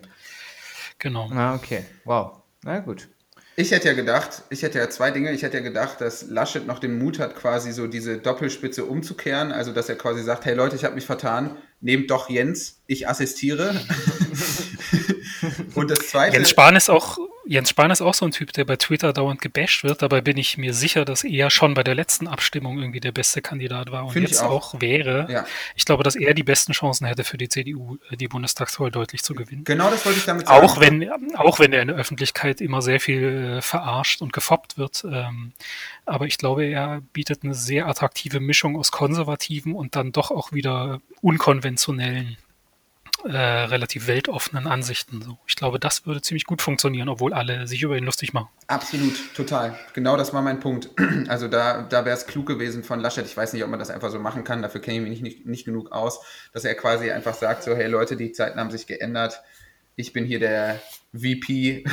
Genau. 1.00 1.30
Ah, 1.32 1.56
okay. 1.56 1.86
Wow. 2.06 2.42
Na 2.64 2.80
gut. 2.80 3.08
Ich 3.60 3.72
hätte 3.72 3.88
ja 3.88 3.96
gedacht, 3.96 4.44
ich 4.52 4.62
hätte 4.62 4.78
ja 4.78 4.88
zwei 4.88 5.10
Dinge. 5.10 5.32
Ich 5.34 5.42
hätte 5.42 5.58
ja 5.58 5.64
gedacht, 5.64 6.00
dass 6.00 6.28
Laschet 6.30 6.68
noch 6.68 6.78
den 6.78 7.00
Mut 7.00 7.18
hat, 7.18 7.36
quasi 7.36 7.72
so 7.72 7.88
diese 7.88 8.20
Doppelspitze 8.20 8.86
umzukehren. 8.86 9.52
Also, 9.52 9.72
dass 9.74 9.90
er 9.90 9.96
quasi 9.96 10.22
sagt, 10.22 10.46
hey 10.46 10.54
Leute, 10.54 10.76
ich 10.76 10.86
habe 10.86 10.94
mich 10.94 11.08
vertan, 11.08 11.58
nehmt 11.82 12.12
doch 12.12 12.30
Jens, 12.30 12.84
ich 12.86 13.10
assistiere. 13.10 13.74
Und 15.76 15.92
das 15.92 16.08
Zweite... 16.08 16.36
Jens 16.36 16.50
Spahn 16.50 16.76
ist 16.76 16.90
auch 16.90 17.18
Jens 17.50 17.70
Spahn 17.70 17.92
ist 17.92 18.02
auch 18.02 18.14
so 18.14 18.26
ein 18.26 18.32
Typ, 18.32 18.52
der 18.52 18.66
bei 18.66 18.76
Twitter 18.76 19.14
dauernd 19.14 19.42
gebasht 19.42 19.84
wird. 19.84 20.02
Dabei 20.02 20.20
bin 20.20 20.36
ich 20.36 20.58
mir 20.58 20.74
sicher, 20.74 21.06
dass 21.06 21.24
er 21.24 21.50
schon 21.50 21.76
bei 21.76 21.84
der 21.84 21.96
letzten 21.96 22.28
Abstimmung 22.28 22.78
irgendwie 22.80 23.00
der 23.00 23.14
beste 23.14 23.42
Kandidat 23.42 23.90
war 23.90 24.04
und 24.04 24.12
Find 24.12 24.28
jetzt 24.28 24.44
auch. 24.44 24.74
auch. 24.74 24.82
wäre. 24.82 25.28
Ja. 25.30 25.46
Ich 25.76 25.86
glaube, 25.86 26.04
dass 26.04 26.18
er 26.18 26.34
die 26.34 26.44
besten 26.44 26.74
Chancen 26.74 27.08
hätte 27.08 27.24
für 27.24 27.38
die 27.38 27.48
CDU, 27.48 27.98
äh, 28.12 28.18
die 28.18 28.28
Bundestagswahl 28.28 28.92
deutlich 28.92 29.24
zu 29.24 29.34
gewinnen. 29.34 29.64
Genau 29.64 29.90
das 29.90 30.06
wollte 30.06 30.20
ich 30.20 30.26
damit 30.26 30.48
sagen. 30.48 30.66
Auch 30.66 30.82
wenn, 30.82 31.10
auch 31.38 31.60
wenn 31.60 31.72
er 31.72 31.82
in 31.84 31.88
der 31.88 31.98
Öffentlichkeit 31.98 32.60
immer 32.60 32.82
sehr 32.82 33.00
viel 33.00 33.58
äh, 33.58 33.62
verarscht 33.62 34.22
und 34.22 34.34
gefoppt 34.34 34.78
wird. 34.78 35.06
Ähm, 35.10 35.54
aber 36.06 36.26
ich 36.26 36.38
glaube, 36.38 36.66
er 36.66 37.02
bietet 37.14 37.44
eine 37.44 37.54
sehr 37.54 37.88
attraktive 37.88 38.42
Mischung 38.42 38.78
aus 38.78 38.92
konservativen 38.92 39.74
und 39.74 39.96
dann 39.96 40.12
doch 40.12 40.32
auch 40.32 40.52
wieder 40.52 41.00
unkonventionellen, 41.22 42.38
äh, 43.26 43.38
relativ 43.38 44.08
weltoffenen 44.08 44.68
Ansichten. 44.68 45.22
So. 45.22 45.38
Ich 45.48 45.56
glaube, 45.56 45.80
das 45.80 46.06
würde 46.06 46.22
ziemlich 46.22 46.46
gut 46.46 46.62
funktionieren, 46.62 47.10
obwohl 47.10 47.34
alle 47.34 47.68
sich 47.68 47.82
über 47.82 47.98
ihn 47.98 48.04
lustig 48.04 48.34
machen. 48.34 48.50
Absolut, 48.68 49.16
total. 49.36 49.78
Genau 49.94 50.18
das 50.18 50.34
war 50.34 50.42
mein 50.42 50.60
Punkt. 50.60 50.90
Also 51.28 51.48
da, 51.48 51.82
da 51.82 52.06
wäre 52.06 52.16
es 52.16 52.26
klug 52.26 52.46
gewesen 52.46 52.84
von 52.84 53.00
Laschet. 53.00 53.26
Ich 53.26 53.36
weiß 53.36 53.52
nicht, 53.54 53.64
ob 53.64 53.70
man 53.70 53.80
das 53.80 53.90
einfach 53.90 54.12
so 54.12 54.20
machen 54.20 54.44
kann. 54.44 54.62
Dafür 54.62 54.82
kenne 54.82 54.98
ich 54.98 55.04
mich 55.04 55.22
nicht, 55.22 55.22
nicht, 55.22 55.46
nicht 55.46 55.66
genug 55.66 55.92
aus, 55.92 56.22
dass 56.54 56.64
er 56.64 56.76
quasi 56.76 57.12
einfach 57.12 57.34
sagt, 57.34 57.64
so, 57.64 57.76
hey 57.76 57.88
Leute, 57.88 58.16
die 58.16 58.32
Zeiten 58.32 58.60
haben 58.60 58.72
sich 58.72 58.88
geändert. 58.88 59.42
Ich 59.96 60.14
bin 60.14 60.26
hier 60.26 60.40
der 60.40 60.80
VP 61.14 61.86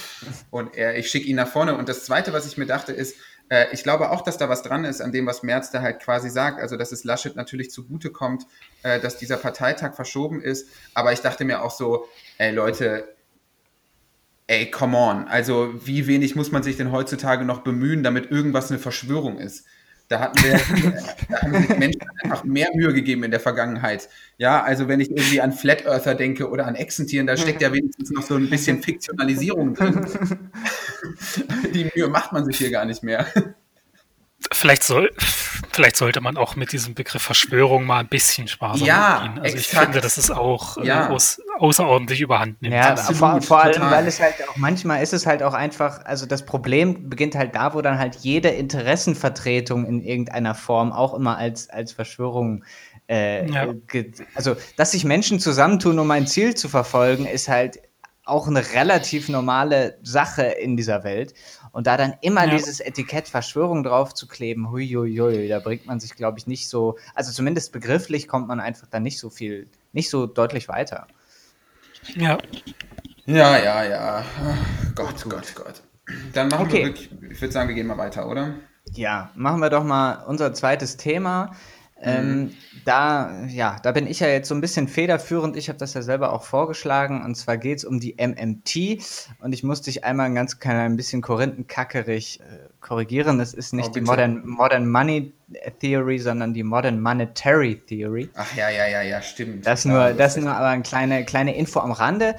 und 0.50 0.76
er, 0.76 0.96
ich 0.96 1.10
schicke 1.10 1.26
ihn 1.26 1.36
nach 1.36 1.48
vorne. 1.48 1.76
Und 1.76 1.88
das 1.88 2.04
Zweite, 2.04 2.32
was 2.32 2.46
ich 2.46 2.56
mir 2.56 2.66
dachte, 2.66 2.92
ist, 2.92 3.16
äh, 3.48 3.66
ich 3.72 3.82
glaube 3.82 4.10
auch, 4.10 4.22
dass 4.22 4.38
da 4.38 4.48
was 4.48 4.62
dran 4.62 4.84
ist 4.84 5.00
an 5.00 5.12
dem, 5.12 5.26
was 5.26 5.42
Merz 5.42 5.70
da 5.70 5.80
halt 5.82 6.00
quasi 6.00 6.30
sagt. 6.30 6.60
Also, 6.60 6.76
dass 6.76 6.92
es 6.92 7.04
Laschet 7.04 7.36
natürlich 7.36 7.70
zugutekommt, 7.70 8.46
äh, 8.82 9.00
dass 9.00 9.16
dieser 9.16 9.36
Parteitag 9.36 9.94
verschoben 9.94 10.40
ist. 10.40 10.68
Aber 10.94 11.12
ich 11.12 11.20
dachte 11.20 11.44
mir 11.44 11.62
auch 11.62 11.70
so, 11.70 12.06
ey 12.38 12.52
Leute, 12.52 13.16
ey, 14.46 14.70
come 14.70 14.96
on. 14.96 15.28
Also, 15.28 15.74
wie 15.84 16.06
wenig 16.06 16.36
muss 16.36 16.52
man 16.52 16.62
sich 16.62 16.76
denn 16.76 16.92
heutzutage 16.92 17.44
noch 17.44 17.60
bemühen, 17.60 18.02
damit 18.02 18.30
irgendwas 18.30 18.70
eine 18.70 18.78
Verschwörung 18.78 19.38
ist? 19.38 19.66
Da 20.08 20.20
hatten 20.20 20.42
wir, 20.42 20.58
da 21.28 21.42
haben 21.42 21.54
sich 21.54 21.78
Menschen 21.78 22.00
einfach 22.22 22.42
mehr 22.44 22.68
Mühe 22.74 22.94
gegeben 22.94 23.24
in 23.24 23.30
der 23.30 23.40
Vergangenheit. 23.40 24.08
Ja, 24.38 24.62
also 24.62 24.88
wenn 24.88 25.00
ich 25.00 25.10
irgendwie 25.10 25.42
an 25.42 25.52
Flat 25.52 25.84
Earther 25.84 26.14
denke 26.14 26.48
oder 26.48 26.66
an 26.66 26.76
Echsentieren, 26.76 27.26
da 27.26 27.36
steckt 27.36 27.60
ja 27.60 27.72
wenigstens 27.72 28.10
noch 28.10 28.22
so 28.22 28.36
ein 28.36 28.48
bisschen 28.48 28.82
Fiktionalisierung 28.82 29.74
drin. 29.74 30.06
Die 31.74 31.90
Mühe 31.94 32.08
macht 32.08 32.32
man 32.32 32.46
sich 32.46 32.56
hier 32.56 32.70
gar 32.70 32.86
nicht 32.86 33.02
mehr. 33.02 33.26
Vielleicht, 34.52 34.84
soll, 34.84 35.10
vielleicht 35.72 35.96
sollte 35.96 36.20
man 36.20 36.36
auch 36.36 36.54
mit 36.54 36.70
diesem 36.72 36.94
Begriff 36.94 37.20
Verschwörung 37.22 37.84
mal 37.84 37.98
ein 37.98 38.06
bisschen 38.08 38.46
sparsam 38.46 38.86
Ja, 38.86 39.18
umgehen. 39.18 39.38
Also 39.42 39.56
ich 39.56 39.64
exakt. 39.66 39.84
finde, 39.86 40.00
dass 40.00 40.16
es 40.16 40.30
auch 40.30 40.76
Ja. 40.82 41.08
äh, 41.08 41.12
aus, 41.12 41.40
außerordentlich 41.58 42.20
überhand 42.20 42.62
nimmt. 42.62 42.74
Ja, 42.74 42.90
Absolut, 42.92 43.16
vor, 43.18 43.42
vor 43.42 43.62
allem, 43.62 43.82
weil 43.82 44.06
es 44.06 44.20
halt 44.20 44.34
auch 44.48 44.56
manchmal 44.56 45.02
ist 45.02 45.12
es 45.12 45.26
halt 45.26 45.42
auch 45.42 45.54
einfach, 45.54 46.04
also 46.04 46.24
das 46.24 46.46
Problem 46.46 47.10
beginnt 47.10 47.34
halt 47.34 47.56
da, 47.56 47.74
wo 47.74 47.82
dann 47.82 47.98
halt 47.98 48.14
jede 48.16 48.48
Interessenvertretung 48.50 49.84
in 49.86 50.00
irgendeiner 50.00 50.54
Form 50.54 50.92
auch 50.92 51.14
immer 51.14 51.36
als, 51.36 51.68
als 51.70 51.92
Verschwörung, 51.92 52.64
äh, 53.08 53.50
Ja. 53.50 53.66
also 54.34 54.56
dass 54.76 54.92
sich 54.92 55.04
Menschen 55.04 55.40
zusammentun, 55.40 55.98
um 55.98 56.10
ein 56.12 56.26
Ziel 56.28 56.54
zu 56.54 56.68
verfolgen, 56.68 57.26
ist 57.26 57.48
halt 57.48 57.80
auch 58.24 58.46
eine 58.46 58.62
relativ 58.74 59.30
normale 59.30 59.98
Sache 60.02 60.42
in 60.42 60.76
dieser 60.76 61.02
Welt. 61.02 61.32
Und 61.72 61.86
da 61.86 61.96
dann 61.96 62.14
immer 62.20 62.44
Ja. 62.46 62.56
dieses 62.56 62.80
Etikett 62.80 63.28
Verschwörung 63.28 63.82
drauf 63.84 64.14
zu 64.14 64.26
kleben, 64.26 64.70
huiuiui, 64.70 65.48
da 65.48 65.58
bringt 65.58 65.86
man 65.86 66.00
sich, 66.00 66.14
glaube 66.14 66.38
ich, 66.38 66.46
nicht 66.46 66.68
so, 66.68 66.96
also 67.14 67.32
zumindest 67.32 67.72
begrifflich 67.72 68.28
kommt 68.28 68.48
man 68.48 68.60
einfach 68.60 68.86
da 68.88 69.00
nicht 69.00 69.18
so 69.18 69.30
viel, 69.30 69.68
nicht 69.92 70.10
so 70.10 70.26
deutlich 70.26 70.68
weiter. 70.68 71.06
Ja. 72.14 72.38
Ja, 73.26 73.58
ja, 73.58 73.84
ja. 73.84 74.24
Gott, 74.94 75.24
Gott, 75.28 75.54
Gott. 75.54 75.82
Dann 76.32 76.48
machen 76.48 76.66
Okay. 76.66 76.78
wir 76.78 76.86
wirklich, 76.86 77.10
ich 77.30 77.40
würde 77.40 77.52
sagen, 77.52 77.68
wir 77.68 77.74
gehen 77.74 77.86
mal 77.86 77.98
weiter, 77.98 78.28
oder? 78.28 78.54
Ja, 78.92 79.30
machen 79.34 79.60
wir 79.60 79.68
doch 79.68 79.84
mal 79.84 80.24
unser 80.26 80.54
zweites 80.54 80.96
Thema. 80.96 81.52
Ähm, 82.00 82.54
da, 82.88 83.44
ja, 83.48 83.76
da 83.82 83.92
bin 83.92 84.06
ich 84.06 84.20
ja 84.20 84.28
jetzt 84.28 84.48
so 84.48 84.54
ein 84.54 84.62
bisschen 84.62 84.88
federführend. 84.88 85.56
Ich 85.58 85.68
habe 85.68 85.78
das 85.78 85.92
ja 85.92 86.00
selber 86.00 86.32
auch 86.32 86.42
vorgeschlagen. 86.42 87.22
Und 87.22 87.34
zwar 87.34 87.58
geht 87.58 87.78
es 87.78 87.84
um 87.84 88.00
die 88.00 88.16
MMT. 88.18 89.02
Und 89.40 89.52
ich 89.52 89.62
muss 89.62 89.82
dich 89.82 90.04
einmal 90.04 90.24
ein 90.26 90.34
ganz 90.34 90.58
klein 90.58 90.78
ein 90.78 90.96
bisschen 90.96 91.20
korinthenkackerig 91.20 92.40
äh, 92.40 92.68
korrigieren. 92.80 93.40
Es 93.40 93.52
ist 93.52 93.74
nicht 93.74 93.90
Oh, 93.90 93.92
die. 93.92 94.00
Modern, 94.00 94.46
Modern 94.46 94.88
Money 94.88 95.34
Theory, 95.80 96.18
sondern 96.18 96.54
die 96.54 96.62
Modern 96.62 97.00
Monetary 97.02 97.76
Theory. 97.86 98.30
Ach 98.34 98.56
ja, 98.56 98.70
ja, 98.70 98.86
ja, 98.86 99.02
ja, 99.02 99.20
stimmt. 99.20 99.66
Das 99.66 99.84
Ja, 99.84 99.90
nur, 99.90 100.12
das 100.14 100.38
ist 100.38 100.44
nur 100.44 100.54
aber 100.54 100.68
eine 100.68 100.82
kleine, 100.82 101.26
kleine 101.26 101.54
Info 101.56 101.80
am 101.80 101.92
Rande. 101.92 102.36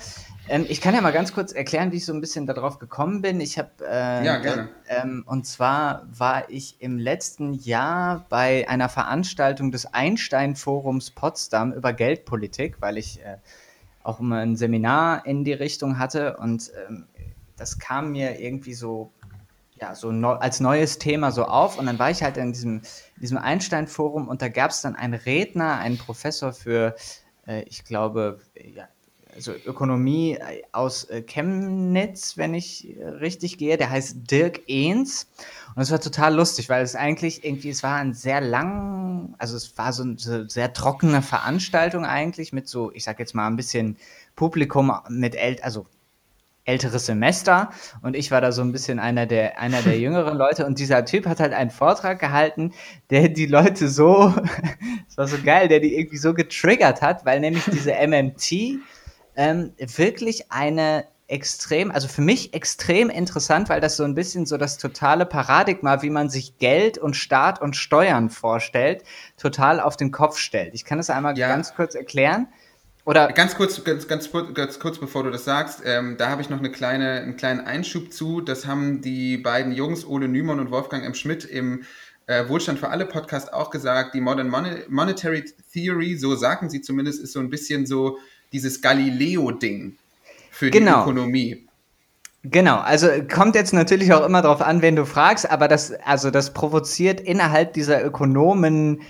Ähm, 0.49 0.65
ich 0.67 0.81
kann 0.81 0.95
ja 0.95 1.01
mal 1.01 1.11
ganz 1.11 1.31
kurz 1.33 1.51
erklären, 1.51 1.91
wie 1.91 1.97
ich 1.97 2.05
so 2.05 2.13
ein 2.13 2.21
bisschen 2.21 2.47
darauf 2.47 2.79
gekommen 2.79 3.21
bin. 3.21 3.39
Ich 3.39 3.59
habe 3.59 3.69
äh, 3.81 4.25
Ja, 4.25 4.37
gerne. 4.37 4.69
ähm, 4.87 5.23
und 5.27 5.45
zwar 5.45 6.07
war 6.11 6.49
ich 6.49 6.81
im 6.81 6.97
letzten 6.97 7.53
Jahr 7.53 8.25
bei 8.29 8.67
einer 8.67 8.89
Veranstaltung 8.89 9.71
des 9.71 9.93
Einstein-Forums 9.93 11.11
Potsdam 11.11 11.71
über 11.71 11.93
Geldpolitik, 11.93 12.77
weil 12.79 12.97
ich 12.97 13.21
äh, 13.23 13.37
auch 14.03 14.19
immer 14.19 14.37
ein 14.37 14.55
Seminar 14.55 15.25
in 15.25 15.43
die 15.43 15.53
Richtung 15.53 15.99
hatte 15.99 16.37
und 16.37 16.71
ähm, 16.87 17.05
das 17.55 17.77
kam 17.77 18.11
mir 18.11 18.39
irgendwie 18.39 18.73
so 18.73 19.11
ja, 19.81 19.95
so 19.95 20.11
neu, 20.11 20.33
als 20.33 20.59
neues 20.59 20.97
Thema 20.99 21.31
so 21.31 21.45
auf. 21.45 21.77
Und 21.77 21.85
dann 21.85 21.99
war 21.99 22.09
ich 22.09 22.21
halt 22.23 22.37
in 22.37 22.51
diesem, 22.51 22.81
diesem 23.17 23.37
Einstein-Forum 23.37 24.27
und 24.27 24.41
da 24.41 24.49
gab 24.49 24.71
es 24.71 24.81
dann 24.81 24.95
einen 24.95 25.13
Redner, 25.13 25.77
einen 25.77 25.97
Professor 25.97 26.53
für, 26.53 26.95
äh, 27.47 27.61
ich 27.63 27.85
glaube, 27.85 28.39
ja, 28.55 28.87
also 29.33 29.53
Ökonomie 29.65 30.33
äh, 30.33 30.63
aus 30.71 31.05
äh, 31.05 31.21
Chemnitz, 31.21 32.37
wenn 32.37 32.53
ich 32.53 32.97
äh, 32.97 33.07
richtig 33.07 33.57
gehe, 33.57 33.77
der 33.77 33.89
heißt 33.89 34.29
Dirk 34.29 34.61
Ehns. 34.67 35.29
Und 35.75 35.81
es 35.81 35.91
war 35.91 36.01
total 36.01 36.35
lustig, 36.35 36.69
weil 36.69 36.83
es 36.83 36.95
eigentlich 36.95 37.45
irgendwie, 37.45 37.69
es 37.69 37.83
war 37.83 37.95
ein 37.95 38.13
sehr 38.13 38.41
lang, 38.41 39.35
also 39.37 39.55
es 39.55 39.77
war 39.77 39.93
so 39.93 40.03
eine 40.03 40.49
sehr 40.49 40.73
trockene 40.73 41.21
Veranstaltung 41.21 42.05
eigentlich 42.05 42.53
mit 42.53 42.67
so, 42.67 42.91
ich 42.93 43.03
sag 43.03 43.19
jetzt 43.19 43.35
mal 43.35 43.47
ein 43.47 43.55
bisschen 43.55 43.97
Publikum 44.35 44.91
mit 45.09 45.35
ält, 45.35 45.63
also 45.63 45.85
älteres 46.65 47.07
Semester 47.07 47.71
und 48.03 48.15
ich 48.15 48.29
war 48.29 48.41
da 48.41 48.51
so 48.51 48.61
ein 48.61 48.71
bisschen 48.71 48.99
einer 48.99 49.25
der, 49.25 49.59
einer 49.59 49.81
der 49.81 49.99
jüngeren 49.99 50.37
Leute 50.37 50.65
und 50.65 50.79
dieser 50.79 51.03
Typ 51.03 51.25
hat 51.25 51.39
halt 51.39 51.53
einen 51.53 51.71
Vortrag 51.71 52.19
gehalten, 52.19 52.73
der 53.09 53.29
die 53.29 53.47
Leute 53.47 53.89
so, 53.89 54.33
das 55.07 55.17
war 55.17 55.27
so 55.27 55.37
geil, 55.43 55.67
der 55.67 55.79
die 55.79 55.95
irgendwie 55.95 56.17
so 56.17 56.33
getriggert 56.33 57.01
hat, 57.01 57.25
weil 57.25 57.39
nämlich 57.39 57.65
diese 57.65 57.93
MMT 57.93 58.79
ähm, 59.39 59.71
wirklich 59.77 60.51
eine 60.51 61.05
extrem, 61.27 61.91
also 61.91 62.07
für 62.07 62.21
mich 62.21 62.53
extrem 62.53 63.09
interessant, 63.09 63.69
weil 63.69 63.79
das 63.79 63.95
so 63.95 64.03
ein 64.03 64.15
bisschen 64.15 64.45
so 64.45 64.57
das 64.57 64.77
totale 64.77 65.25
Paradigma, 65.25 66.01
wie 66.01 66.09
man 66.09 66.29
sich 66.29 66.57
Geld 66.57 66.97
und 66.97 67.15
Staat 67.15 67.61
und 67.61 67.75
Steuern 67.75 68.29
vorstellt, 68.29 69.03
total 69.37 69.79
auf 69.79 69.95
den 69.95 70.11
Kopf 70.11 70.37
stellt. 70.39 70.73
Ich 70.73 70.83
kann 70.85 70.97
das 70.97 71.09
einmal 71.09 71.37
Ja. 71.37 71.47
ganz 71.47 71.73
kurz 71.73 71.95
erklären. 71.95 72.47
Oder 73.05 73.31
Ganz 73.31 73.55
kurz, 73.55 73.81
ganz, 73.83 74.07
ganz, 74.07 74.29
kurz- 74.29 74.53
ganz 74.53 74.77
kurz, 74.79 74.97
bevor 74.99 75.23
du 75.23 75.31
das 75.31 75.45
sagst, 75.45 75.81
ähm, 75.85 76.17
da 76.17 76.29
habe 76.29 76.41
ich 76.41 76.49
noch 76.49 76.59
eine 76.59 76.71
kleine, 76.71 77.21
einen 77.21 77.37
kleinen 77.37 77.61
Einschub 77.61 78.11
zu. 78.11 78.41
Das 78.41 78.65
haben 78.67 79.01
die 79.01 79.37
beiden 79.37 79.71
Jungs, 79.71 80.05
Ole 80.05 80.27
Nümann 80.27 80.59
und 80.59 80.69
Wolfgang 80.69 81.05
M. 81.05 81.13
Schmidt, 81.13 81.45
im 81.45 81.83
äh, 82.27 82.47
Wohlstand 82.49 82.77
für 82.77 82.89
alle 82.89 83.05
Podcast 83.05 83.53
auch 83.53 83.69
gesagt. 83.71 84.13
Die 84.13 84.21
Modern 84.21 84.49
Mon 84.49 84.65
Monetary 84.89 85.45
Theory, 85.73 86.17
so 86.17 86.35
sagen 86.35 86.69
sie 86.69 86.81
zumindest, 86.81 87.21
ist 87.23 87.33
so 87.33 87.39
ein 87.39 87.49
bisschen 87.49 87.85
so 87.87 88.19
dieses 88.51 88.81
Galileo-Ding 88.81 89.95
für 90.51 90.71
die 90.71 90.79
Genau. 90.79 91.01
Ökonomie. 91.03 91.65
Genau, 92.43 92.77
also 92.77 93.09
kommt 93.31 93.55
jetzt 93.55 93.73
natürlich 93.73 94.13
auch 94.13 94.25
immer 94.25 94.41
darauf 94.41 94.61
an, 94.61 94.81
wen 94.81 94.95
du 94.95 95.05
fragst, 95.05 95.49
aber 95.49 95.67
das, 95.67 95.91
also 95.91 96.31
das 96.31 96.53
provoziert 96.53 97.19
innerhalb 97.19 97.73
dieser 97.73 98.03
Ökonomen 98.03 99.01
äh, 99.01 99.03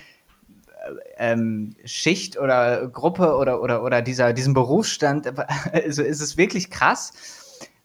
ähm, 1.32 1.76
Schicht 1.84 2.36
oder 2.38 2.88
Gruppe 2.88 3.36
oder, 3.36 3.62
oder, 3.62 3.84
oder 3.84 4.02
dieser, 4.02 4.32
diesem 4.32 4.52
Berufsstand, 4.52 5.32
also 5.72 6.02
ist 6.02 6.20
es 6.20 6.36
wirklich 6.36 6.70
krass, 6.70 7.12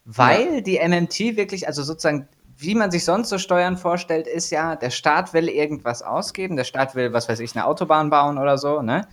weil 0.06 0.63
die 0.63 0.80
MMT 0.80 1.38
wirklich, 1.38 1.68
also 1.68 1.84
sozusagen, 1.84 2.28
wie 2.58 2.74
man 2.74 2.89
sich 2.89 3.06
sonst 3.06 3.30
so 3.30 3.38
Steuern 3.38 3.78
vorstellt, 3.78 4.26
ist 4.26 4.50
ja, 4.50 4.76
der 4.76 4.89
Staat 4.89 5.34
will 5.36 5.48
irgendwas 5.48 6.02
ausgeben, 6.02 6.56
der 6.56 6.63
Staat 6.63 6.96
will, 6.96 7.13
was 7.13 7.30
weiß 7.30 7.39
ich, 7.41 7.56
eine 7.56 7.65
Autobahn 7.68 8.10
bauen 8.10 8.39
oder 8.39 8.58
so, 8.58 8.82
ne? 8.82 9.08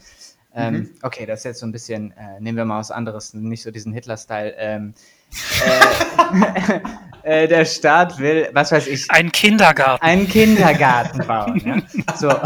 Ähm, 0.55 0.91
okay, 1.03 1.25
das 1.27 1.41
ist 1.41 1.45
jetzt 1.45 1.61
so 1.61 1.67
ein 1.67 1.73
bisschen, 1.73 2.13
äh, 2.13 2.41
nehmen 2.41 2.59
wir 2.59 2.65
mal 2.65 2.79
was 2.79 2.91
anderes, 2.91 3.33
nicht 3.33 3.63
so 3.63 3.71
diesen 3.71 3.93
Hitler-Style. 3.93 4.55
Ähm, 4.59 4.95
äh, 5.65 6.81
äh, 7.45 7.49
der 7.49 7.65
Staat 7.65 8.19
will, 8.19 8.51
was 8.53 8.73
weiß 8.73 8.87
ich, 8.87 9.11
Ein 9.11 9.33
Kindergarten. 9.33 10.05
einen 10.05 10.29
Kindergarten 10.29 11.27
bauen. 11.27 11.63
Ja? 11.65 12.15
So. 12.17 12.29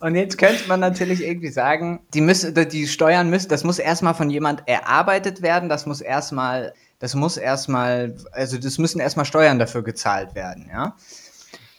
Und 0.00 0.14
jetzt 0.14 0.38
könnte 0.38 0.66
man 0.66 0.80
natürlich 0.80 1.22
irgendwie 1.22 1.50
sagen, 1.50 2.00
die 2.14 2.22
müssen, 2.22 2.54
die 2.54 2.88
Steuern 2.88 3.28
müssen, 3.28 3.50
das 3.50 3.64
muss 3.64 3.78
erstmal 3.78 4.14
von 4.14 4.30
jemand 4.30 4.66
erarbeitet 4.66 5.42
werden, 5.42 5.68
das 5.68 5.84
muss 5.84 6.00
erstmal, 6.00 6.72
das 6.98 7.14
muss 7.14 7.36
erstmal, 7.36 8.16
also 8.32 8.56
das 8.56 8.78
müssen 8.78 8.98
erstmal 8.98 9.26
Steuern 9.26 9.58
dafür 9.58 9.82
gezahlt 9.82 10.34
werden, 10.34 10.70
ja. 10.72 10.96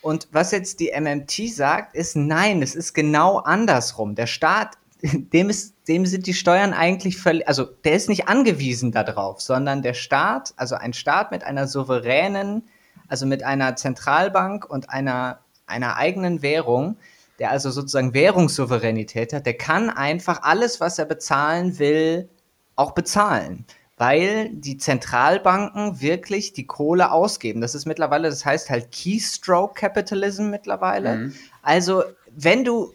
Und 0.01 0.27
was 0.31 0.51
jetzt 0.51 0.79
die 0.79 0.91
MMT 0.99 1.53
sagt, 1.53 1.95
ist 1.95 2.15
nein, 2.15 2.61
es 2.61 2.75
ist 2.75 2.93
genau 2.93 3.37
andersrum. 3.37 4.15
Der 4.15 4.27
Staat 4.27 4.77
dem, 5.01 5.49
ist, 5.49 5.75
dem 5.87 6.05
sind 6.05 6.27
die 6.27 6.33
Steuern 6.33 6.73
eigentlich 6.73 7.17
völlig, 7.17 7.47
also 7.47 7.65
der 7.65 7.93
ist 7.93 8.09
nicht 8.09 8.27
angewiesen 8.27 8.91
darauf, 8.91 9.41
sondern 9.41 9.81
der 9.81 9.93
Staat, 9.93 10.53
also 10.57 10.75
ein 10.75 10.93
Staat 10.93 11.31
mit 11.31 11.43
einer 11.43 11.67
souveränen, 11.67 12.63
also 13.07 13.25
mit 13.25 13.43
einer 13.43 13.75
Zentralbank 13.75 14.69
und 14.69 14.89
einer, 14.89 15.39
einer 15.65 15.97
eigenen 15.97 16.41
Währung, 16.41 16.97
der 17.39 17.51
also 17.51 17.71
sozusagen 17.71 18.13
Währungssouveränität 18.13 19.33
hat, 19.33 19.45
der 19.45 19.57
kann 19.57 19.89
einfach 19.89 20.43
alles, 20.43 20.79
was 20.79 20.99
er 20.99 21.05
bezahlen 21.05 21.79
will, 21.79 22.29
auch 22.75 22.91
bezahlen 22.91 23.65
weil 24.01 24.49
die 24.49 24.79
Zentralbanken 24.79 26.01
wirklich 26.01 26.53
die 26.53 26.65
Kohle 26.65 27.11
ausgeben. 27.11 27.61
Das 27.61 27.75
ist 27.75 27.85
mittlerweile, 27.85 28.31
das 28.31 28.43
heißt 28.43 28.71
halt 28.71 28.87
Keystroke 28.91 29.75
Capitalism 29.75 30.49
mittlerweile. 30.49 31.17
Mhm. 31.17 31.35
Also 31.61 32.01
wenn 32.35 32.63
du, 32.63 32.91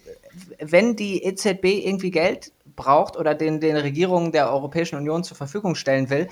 wenn 0.59 0.96
die 0.96 1.22
EZB 1.22 1.86
irgendwie 1.86 2.11
Geld 2.11 2.50
braucht 2.74 3.16
oder 3.16 3.36
den, 3.36 3.61
den 3.61 3.76
Regierungen 3.76 4.32
der 4.32 4.50
Europäischen 4.50 4.96
Union 4.96 5.22
zur 5.22 5.36
Verfügung 5.36 5.76
stellen 5.76 6.11
will, 6.11 6.26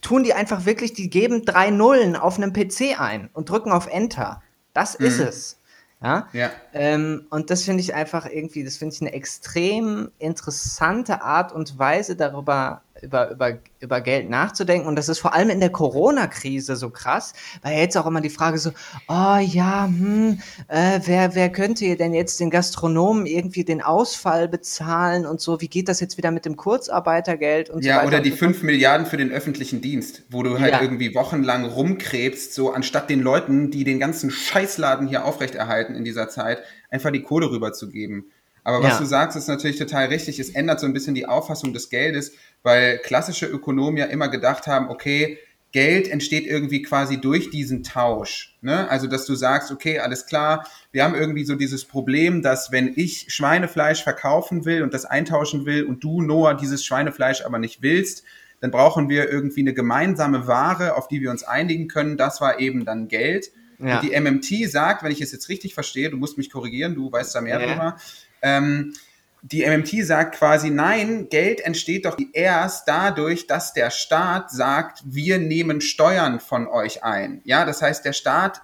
tun 0.00 0.24
die 0.24 0.32
einfach 0.32 0.64
wirklich, 0.64 0.94
die 0.94 1.10
geben 1.10 1.44
drei 1.44 1.68
Nullen 1.68 2.16
auf 2.16 2.38
einem 2.38 2.54
PC 2.54 2.98
ein 2.98 3.28
und 3.34 3.50
drücken 3.50 3.72
auf 3.72 3.88
Enter. 3.88 4.42
Das 4.72 4.98
mhm. 4.98 5.04
ist 5.04 5.18
es. 5.18 5.58
Ja. 6.04 6.28
ja. 6.32 6.50
Ähm, 6.72 7.26
und 7.30 7.50
das 7.50 7.62
finde 7.62 7.80
ich 7.80 7.94
einfach 7.94 8.26
irgendwie, 8.26 8.62
das 8.62 8.76
finde 8.76 8.94
ich 8.94 9.00
eine 9.00 9.12
extrem 9.12 10.10
interessante 10.18 11.22
Art 11.22 11.52
und 11.52 11.78
Weise 11.78 12.16
darüber 12.16 12.82
über, 13.02 13.30
über, 13.30 13.58
über 13.80 14.00
Geld 14.00 14.30
nachzudenken. 14.30 14.88
Und 14.88 14.96
das 14.96 15.08
ist 15.08 15.18
vor 15.18 15.34
allem 15.34 15.50
in 15.50 15.60
der 15.60 15.70
Corona-Krise 15.70 16.76
so 16.76 16.90
krass, 16.90 17.34
weil 17.62 17.78
jetzt 17.78 17.96
auch 17.96 18.06
immer 18.06 18.20
die 18.20 18.30
Frage 18.30 18.58
so, 18.58 18.70
oh 19.08 19.38
ja, 19.40 19.86
hm, 19.86 20.40
äh, 20.68 21.00
wer, 21.04 21.34
wer 21.34 21.50
könnte 21.50 21.96
denn 21.96 22.14
jetzt 22.14 22.40
den 22.40 22.50
Gastronomen 22.50 23.26
irgendwie 23.26 23.64
den 23.64 23.82
Ausfall 23.82 24.48
bezahlen 24.48 25.26
und 25.26 25.40
so? 25.40 25.60
Wie 25.60 25.68
geht 25.68 25.88
das 25.88 26.00
jetzt 26.00 26.16
wieder 26.16 26.30
mit 26.30 26.44
dem 26.44 26.56
Kurzarbeitergeld 26.56 27.70
und 27.70 27.84
ja, 27.84 27.94
so 27.94 27.98
weiter? 27.98 28.08
oder 28.08 28.20
die 28.20 28.30
5 28.30 28.62
Milliarden 28.62 29.06
für 29.06 29.16
den 29.16 29.30
öffentlichen 29.30 29.80
Dienst, 29.80 30.22
wo 30.30 30.42
du 30.42 30.58
halt 30.58 30.72
ja. 30.72 30.82
irgendwie 30.82 31.14
wochenlang 31.14 31.64
rumkrebst, 31.64 32.54
so 32.54 32.72
anstatt 32.72 33.10
den 33.10 33.20
Leuten, 33.20 33.70
die 33.70 33.84
den 33.84 33.98
ganzen 33.98 34.30
Scheißladen 34.30 35.06
hier 35.08 35.24
aufrechterhalten 35.24 35.93
in 35.94 36.04
dieser 36.04 36.28
Zeit, 36.28 36.62
einfach 36.90 37.10
die 37.10 37.22
Kohle 37.22 37.50
rüberzugeben. 37.50 38.30
Aber 38.64 38.82
was 38.82 38.94
ja. 38.94 38.98
du 39.00 39.04
sagst, 39.04 39.36
ist 39.36 39.48
natürlich 39.48 39.78
total 39.78 40.06
richtig. 40.06 40.38
Es 40.40 40.50
ändert 40.50 40.80
so 40.80 40.86
ein 40.86 40.94
bisschen 40.94 41.14
die 41.14 41.26
Auffassung 41.26 41.74
des 41.74 41.90
Geldes, 41.90 42.32
weil 42.62 42.98
klassische 42.98 43.46
Ökonomen 43.46 43.98
ja 43.98 44.06
immer 44.06 44.28
gedacht 44.28 44.66
haben, 44.66 44.88
okay, 44.88 45.38
Geld 45.74 46.08
entsteht 46.08 46.46
irgendwie 46.46 46.82
quasi 46.82 47.20
durch 47.20 47.50
diesen 47.50 47.82
Tausch. 47.82 48.56
Ne? 48.62 48.88
Also, 48.88 49.08
dass 49.08 49.26
du 49.26 49.34
sagst, 49.34 49.72
okay, 49.72 49.98
alles 49.98 50.26
klar, 50.26 50.66
wir 50.92 51.02
haben 51.02 51.16
irgendwie 51.16 51.44
so 51.44 51.56
dieses 51.56 51.84
Problem, 51.84 52.42
dass 52.42 52.70
wenn 52.70 52.92
ich 52.94 53.26
Schweinefleisch 53.34 54.04
verkaufen 54.04 54.64
will 54.64 54.84
und 54.84 54.94
das 54.94 55.04
eintauschen 55.04 55.66
will 55.66 55.82
und 55.84 56.04
du, 56.04 56.22
Noah, 56.22 56.54
dieses 56.54 56.84
Schweinefleisch 56.84 57.44
aber 57.44 57.58
nicht 57.58 57.82
willst, 57.82 58.22
dann 58.60 58.70
brauchen 58.70 59.08
wir 59.08 59.28
irgendwie 59.28 59.62
eine 59.62 59.74
gemeinsame 59.74 60.46
Ware, 60.46 60.96
auf 60.96 61.08
die 61.08 61.20
wir 61.20 61.32
uns 61.32 61.42
einigen 61.42 61.88
können. 61.88 62.16
Das 62.16 62.40
war 62.40 62.60
eben 62.60 62.84
dann 62.84 63.08
Geld. 63.08 63.50
Ja. 63.78 64.00
Die 64.00 64.18
MMT 64.18 64.70
sagt, 64.70 65.02
wenn 65.02 65.12
ich 65.12 65.20
es 65.20 65.32
jetzt 65.32 65.48
richtig 65.48 65.74
verstehe, 65.74 66.10
du 66.10 66.16
musst 66.16 66.38
mich 66.38 66.50
korrigieren, 66.50 66.94
du 66.94 67.10
weißt 67.10 67.34
da 67.34 67.40
mehr 67.40 67.60
ja. 67.60 67.66
drüber, 67.66 67.96
ähm, 68.42 68.94
die 69.42 69.66
MMT 69.66 70.06
sagt 70.06 70.36
quasi, 70.36 70.70
nein, 70.70 71.28
Geld 71.28 71.60
entsteht 71.60 72.06
doch 72.06 72.16
erst 72.32 72.88
dadurch, 72.88 73.46
dass 73.46 73.74
der 73.74 73.90
Staat 73.90 74.50
sagt, 74.50 75.02
wir 75.04 75.38
nehmen 75.38 75.82
Steuern 75.82 76.40
von 76.40 76.66
euch 76.66 77.04
ein. 77.04 77.42
Ja, 77.44 77.66
das 77.66 77.82
heißt, 77.82 78.06
der 78.06 78.14
Staat 78.14 78.62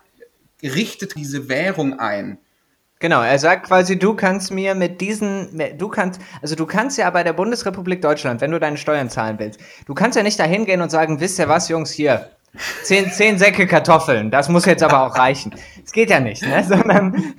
richtet 0.63 1.17
diese 1.17 1.51
Währung 1.51 1.99
ein. 1.99 2.39
Genau, 2.99 3.23
er 3.23 3.39
sagt 3.39 3.67
quasi, 3.67 3.99
du 3.99 4.15
kannst 4.15 4.51
mir 4.51 4.75
mit 4.75 5.01
diesen, 5.03 5.63
du 5.79 5.89
kannst, 5.89 6.21
also 6.43 6.55
du 6.55 6.67
kannst 6.67 6.99
ja 6.99 7.09
bei 7.11 7.25
der 7.25 7.33
Bundesrepublik 7.35 8.03
Deutschland, 8.03 8.41
wenn 8.43 8.51
du 8.51 8.61
deine 8.61 8.77
Steuern 8.77 9.09
zahlen 9.09 9.39
willst, 9.39 9.61
du 9.87 9.95
kannst 9.95 10.17
ja 10.17 10.23
nicht 10.23 10.39
da 10.39 10.45
hingehen 10.45 10.83
und 10.83 10.91
sagen, 10.91 11.21
wisst 11.21 11.39
ihr 11.39 11.49
was, 11.49 11.69
Jungs, 11.69 11.91
hier, 11.91 12.31
Zehn, 12.83 13.13
zehn 13.13 13.39
Säcke 13.39 13.69
Kartoffeln, 13.69 14.33
das 14.33 14.49
muss 14.49 14.65
jetzt 14.65 14.83
aber 14.83 15.07
auch 15.07 15.17
reichen. 15.17 15.55
Es 15.85 15.93
geht 15.93 16.11
ja 16.11 16.19
nicht, 16.19 16.43
ne? 16.43 16.65
sondern, 16.69 17.35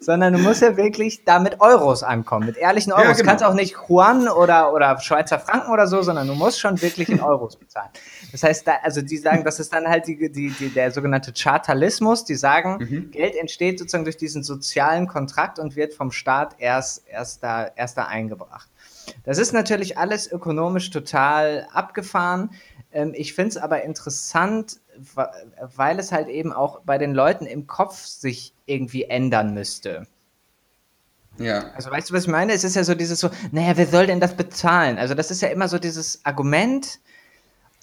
sondern 0.00 0.32
du 0.32 0.40
musst 0.40 0.60
ja 0.60 0.76
wirklich 0.76 1.24
da 1.24 1.38
mit 1.38 1.60
Euros 1.60 2.02
ankommen, 2.02 2.46
mit 2.46 2.56
ehrlichen 2.56 2.92
Euros. 2.92 3.04
Ja, 3.04 3.12
genau. 3.12 3.22
Du 3.22 3.28
kannst 3.28 3.44
auch 3.44 3.54
nicht 3.54 3.76
Juan 3.88 4.26
oder, 4.26 4.72
oder 4.72 4.98
Schweizer 5.00 5.38
Franken 5.38 5.70
oder 5.70 5.86
so, 5.86 6.02
sondern 6.02 6.26
du 6.26 6.34
musst 6.34 6.58
schon 6.58 6.82
wirklich 6.82 7.08
in 7.08 7.20
Euros 7.20 7.56
bezahlen. 7.56 7.90
Das 8.32 8.42
heißt, 8.42 8.66
da, 8.66 8.72
also 8.82 9.02
die 9.02 9.18
sagen, 9.18 9.44
das 9.44 9.60
ist 9.60 9.72
dann 9.72 9.86
halt 9.86 10.08
die, 10.08 10.16
die, 10.32 10.50
die, 10.50 10.68
der 10.68 10.90
sogenannte 10.90 11.32
Chartalismus, 11.32 12.24
die 12.24 12.34
sagen, 12.34 12.78
mhm. 12.80 13.10
Geld 13.12 13.36
entsteht 13.36 13.78
sozusagen 13.78 14.04
durch 14.04 14.16
diesen 14.16 14.42
sozialen 14.42 15.06
Kontrakt 15.06 15.60
und 15.60 15.76
wird 15.76 15.94
vom 15.94 16.10
Staat 16.10 16.56
erst, 16.58 17.06
erst, 17.06 17.44
da, 17.44 17.68
erst 17.76 17.96
da 17.98 18.06
eingebracht. 18.06 18.68
Das 19.24 19.38
ist 19.38 19.52
natürlich 19.52 19.98
alles 19.98 20.30
ökonomisch 20.30 20.90
total 20.90 21.66
abgefahren. 21.72 22.50
Ähm, 22.94 23.12
ich 23.14 23.34
finde 23.34 23.50
es 23.50 23.56
aber 23.56 23.82
interessant, 23.82 24.80
weil 25.58 25.98
es 25.98 26.12
halt 26.12 26.28
eben 26.28 26.52
auch 26.52 26.80
bei 26.80 26.96
den 26.96 27.12
Leuten 27.12 27.44
im 27.44 27.66
Kopf 27.66 28.06
sich 28.06 28.54
irgendwie 28.64 29.04
ändern 29.04 29.52
müsste. 29.52 30.06
Ja. 31.38 31.72
Also 31.74 31.90
weißt 31.90 32.10
du, 32.10 32.14
was 32.14 32.22
ich 32.22 32.30
meine? 32.30 32.52
Es 32.52 32.62
ist 32.62 32.76
ja 32.76 32.84
so 32.84 32.94
dieses 32.94 33.18
so, 33.18 33.28
naja, 33.50 33.76
wer 33.76 33.86
soll 33.86 34.06
denn 34.06 34.20
das 34.20 34.34
bezahlen? 34.34 34.98
Also 34.98 35.14
das 35.14 35.32
ist 35.32 35.42
ja 35.42 35.48
immer 35.48 35.66
so 35.68 35.78
dieses 35.78 36.24
Argument. 36.24 37.00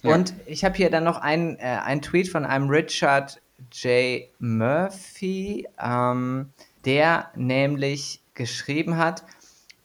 Ja. 0.02 0.14
Und 0.14 0.34
ich 0.46 0.64
habe 0.64 0.74
hier 0.74 0.90
dann 0.90 1.04
noch 1.04 1.20
einen, 1.20 1.56
äh, 1.58 1.78
einen 1.84 2.00
Tweet 2.00 2.28
von 2.28 2.46
einem 2.46 2.70
Richard 2.70 3.40
J. 3.72 4.22
Murphy, 4.38 5.68
ähm, 5.78 6.50
der 6.86 7.30
nämlich 7.36 8.22
geschrieben 8.34 8.96
hat, 8.96 9.22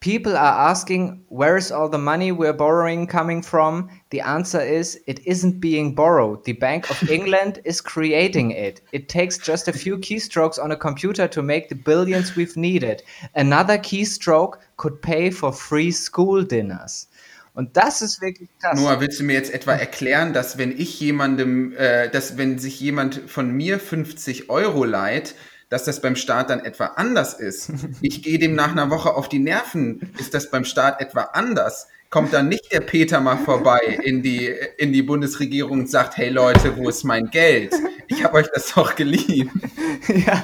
People 0.08 0.38
are 0.38 0.70
asking, 0.70 1.22
where 1.28 1.58
is 1.58 1.70
all 1.70 1.90
the 1.90 1.98
money 1.98 2.32
we're 2.32 2.54
borrowing 2.54 3.08
coming 3.08 3.42
from? 3.42 3.90
The 4.12 4.22
answer 4.22 4.62
is, 4.62 4.98
it 5.06 5.20
isn't 5.28 5.60
being 5.60 5.96
borrowed. 5.96 6.46
The 6.46 6.54
Bank 6.54 6.90
of 6.90 7.10
England 7.10 7.60
is 7.66 7.82
creating 7.82 8.52
it. 8.52 8.80
It 8.94 9.10
takes 9.10 9.38
just 9.38 9.68
a 9.68 9.74
few 9.74 9.98
keystrokes 9.98 10.64
on 10.64 10.72
a 10.72 10.78
computer 10.78 11.28
to 11.28 11.42
make 11.42 11.68
the 11.68 11.76
billions 11.76 12.38
we've 12.38 12.56
needed. 12.56 13.04
Another 13.36 13.78
keystroke 13.78 14.60
could 14.78 15.02
pay 15.02 15.30
for 15.30 15.52
free 15.52 15.92
school 15.92 16.42
dinners. 16.42 17.08
Und 17.54 17.76
das 17.76 18.02
ist 18.02 18.22
wirklich 18.22 18.48
krass. 18.62 18.80
Noah, 18.80 19.02
willst 19.02 19.20
du 19.20 19.26
mir 19.26 19.34
jetzt 19.34 19.54
etwa 19.54 19.74
erklären, 19.74 20.32
dass 20.32 20.58
wenn 20.58 20.72
ich 20.72 21.02
jemandem, 21.02 21.74
äh, 21.76 22.08
dass 22.10 22.38
wenn 22.38 22.60
sich 22.60 22.80
jemand 22.80 23.24
von 23.28 23.52
mir 23.52 23.78
50 23.78 24.50
Euro 24.50 24.86
leiht, 24.86 25.36
dass 25.70 25.84
das 25.84 26.02
beim 26.02 26.16
Staat 26.16 26.50
dann 26.50 26.64
etwa 26.64 26.86
anders 26.96 27.34
ist. 27.34 27.72
Ich 28.02 28.22
gehe 28.22 28.40
dem 28.40 28.56
nach 28.56 28.72
einer 28.72 28.90
Woche 28.90 29.16
auf 29.16 29.28
die 29.28 29.40
Nerven. 29.40 30.12
Ist 30.20 30.34
das 30.34 30.52
beim 30.52 30.66
Staat 30.66 31.02
etwa 31.02 31.22
anders? 31.34 31.88
Kommt 32.10 32.32
dann 32.32 32.48
nicht 32.48 32.72
der 32.72 32.82
Peter 32.82 33.20
mal 33.20 33.38
vorbei 33.38 34.00
in 34.04 34.22
die, 34.22 34.54
in 34.78 34.94
die 34.94 35.02
Bundesregierung 35.02 35.80
und 35.80 35.90
sagt, 35.90 36.16
hey 36.18 36.30
Leute, 36.30 36.78
wo 36.78 36.88
ist 36.88 37.04
mein 37.04 37.30
Geld? 37.30 37.74
Ich 38.08 38.24
habe 38.24 38.36
euch 38.36 38.48
das 38.54 38.74
doch 38.74 38.96
geliehen. 38.96 39.52
Ja, 40.08 40.44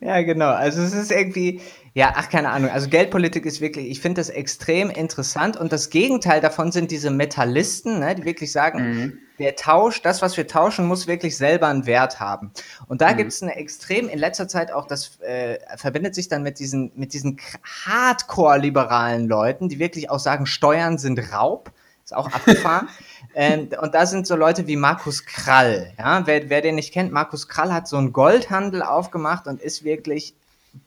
ja, 0.00 0.20
genau. 0.22 0.50
Also 0.50 0.82
es 0.82 0.92
ist 0.92 1.10
irgendwie, 1.10 1.62
ja, 1.98 2.12
ach, 2.14 2.28
keine 2.28 2.50
Ahnung. 2.50 2.70
Also 2.70 2.88
Geldpolitik 2.88 3.44
ist 3.44 3.60
wirklich, 3.60 3.90
ich 3.90 4.00
finde 4.00 4.20
das 4.20 4.28
extrem 4.28 4.88
interessant 4.88 5.56
und 5.56 5.72
das 5.72 5.90
Gegenteil 5.90 6.40
davon 6.40 6.70
sind 6.70 6.92
diese 6.92 7.10
Metallisten, 7.10 7.98
ne, 7.98 8.14
die 8.14 8.24
wirklich 8.24 8.52
sagen, 8.52 8.78
mhm. 8.78 9.18
der 9.40 9.56
Tausch, 9.56 10.00
das, 10.00 10.22
was 10.22 10.36
wir 10.36 10.46
tauschen, 10.46 10.86
muss 10.86 11.08
wirklich 11.08 11.36
selber 11.36 11.66
einen 11.66 11.86
Wert 11.86 12.20
haben. 12.20 12.52
Und 12.86 13.00
da 13.00 13.10
mhm. 13.10 13.16
gibt 13.16 13.32
es 13.32 13.42
eine 13.42 13.56
extrem, 13.56 14.08
in 14.08 14.20
letzter 14.20 14.46
Zeit 14.46 14.70
auch, 14.70 14.86
das 14.86 15.18
äh, 15.22 15.58
verbindet 15.76 16.14
sich 16.14 16.28
dann 16.28 16.44
mit 16.44 16.60
diesen, 16.60 16.92
mit 16.94 17.14
diesen 17.14 17.40
hardcore-liberalen 17.64 19.26
Leuten, 19.26 19.68
die 19.68 19.80
wirklich 19.80 20.08
auch 20.08 20.20
sagen, 20.20 20.46
Steuern 20.46 20.98
sind 20.98 21.32
Raub. 21.32 21.72
Ist 22.04 22.14
auch 22.14 22.32
abgefahren. 22.32 22.88
ähm, 23.34 23.70
und 23.82 23.96
da 23.96 24.06
sind 24.06 24.28
so 24.28 24.36
Leute 24.36 24.68
wie 24.68 24.76
Markus 24.76 25.26
Krall. 25.26 25.92
Ja? 25.98 26.24
Wer, 26.28 26.48
wer 26.48 26.60
den 26.60 26.76
nicht 26.76 26.94
kennt, 26.94 27.10
Markus 27.10 27.48
Krall 27.48 27.72
hat 27.74 27.88
so 27.88 27.96
einen 27.96 28.12
Goldhandel 28.12 28.84
aufgemacht 28.84 29.48
und 29.48 29.60
ist 29.60 29.82
wirklich 29.82 30.36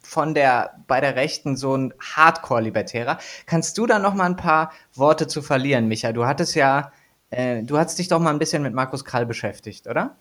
von 0.02 0.34
der, 0.34 0.76
bei 0.88 1.02
der 1.02 1.16
Rechten 1.16 1.56
so 1.56 1.76
ein 1.76 1.94
Hardcore-Libertärer. 2.00 3.18
Kannst 3.46 3.78
du 3.78 3.86
da 3.86 4.00
noch 4.00 4.14
mal 4.14 4.26
ein 4.26 4.36
paar 4.36 4.72
Worte 4.94 5.28
zu 5.28 5.42
verlieren, 5.42 5.88
Micha? 5.88 6.12
Du 6.12 6.26
hattest 6.26 6.56
ja, 6.56 6.92
äh, 7.30 7.64
du 7.64 7.78
hattest 7.78 8.00
dich 8.00 8.08
doch 8.08 8.20
mal 8.20 8.32
ein 8.32 8.40
bisschen 8.40 8.64
mit 8.64 8.74
Markus 8.74 9.06
Krall 9.06 9.26
beschäftigt, 9.26 9.88
oder? 9.88 10.16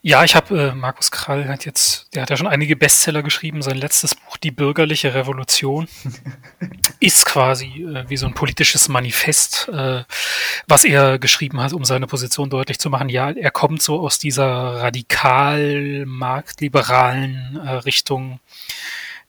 Ja, 0.00 0.22
ich 0.22 0.36
habe 0.36 0.70
äh, 0.70 0.74
Markus 0.74 1.10
Krall 1.10 1.48
hat 1.48 1.64
jetzt, 1.64 2.14
der 2.14 2.22
hat 2.22 2.30
ja 2.30 2.36
schon 2.36 2.46
einige 2.46 2.76
Bestseller 2.76 3.22
geschrieben. 3.22 3.62
Sein 3.62 3.76
letztes 3.76 4.14
Buch, 4.14 4.36
Die 4.36 4.52
bürgerliche 4.52 5.14
Revolution, 5.14 5.88
ist 7.00 7.26
quasi 7.26 7.66
äh, 7.82 8.04
wie 8.08 8.16
so 8.16 8.26
ein 8.26 8.34
politisches 8.34 8.88
Manifest, 8.88 9.68
äh, 9.68 10.04
was 10.68 10.84
er 10.84 11.18
geschrieben 11.18 11.60
hat, 11.60 11.72
um 11.72 11.84
seine 11.84 12.06
Position 12.06 12.48
deutlich 12.48 12.78
zu 12.78 12.90
machen. 12.90 13.08
Ja, 13.08 13.30
er 13.30 13.50
kommt 13.50 13.82
so 13.82 14.00
aus 14.00 14.18
dieser 14.18 14.46
radikal 14.46 16.04
marktliberalen 16.06 17.58
äh, 17.64 17.70
Richtung. 17.70 18.38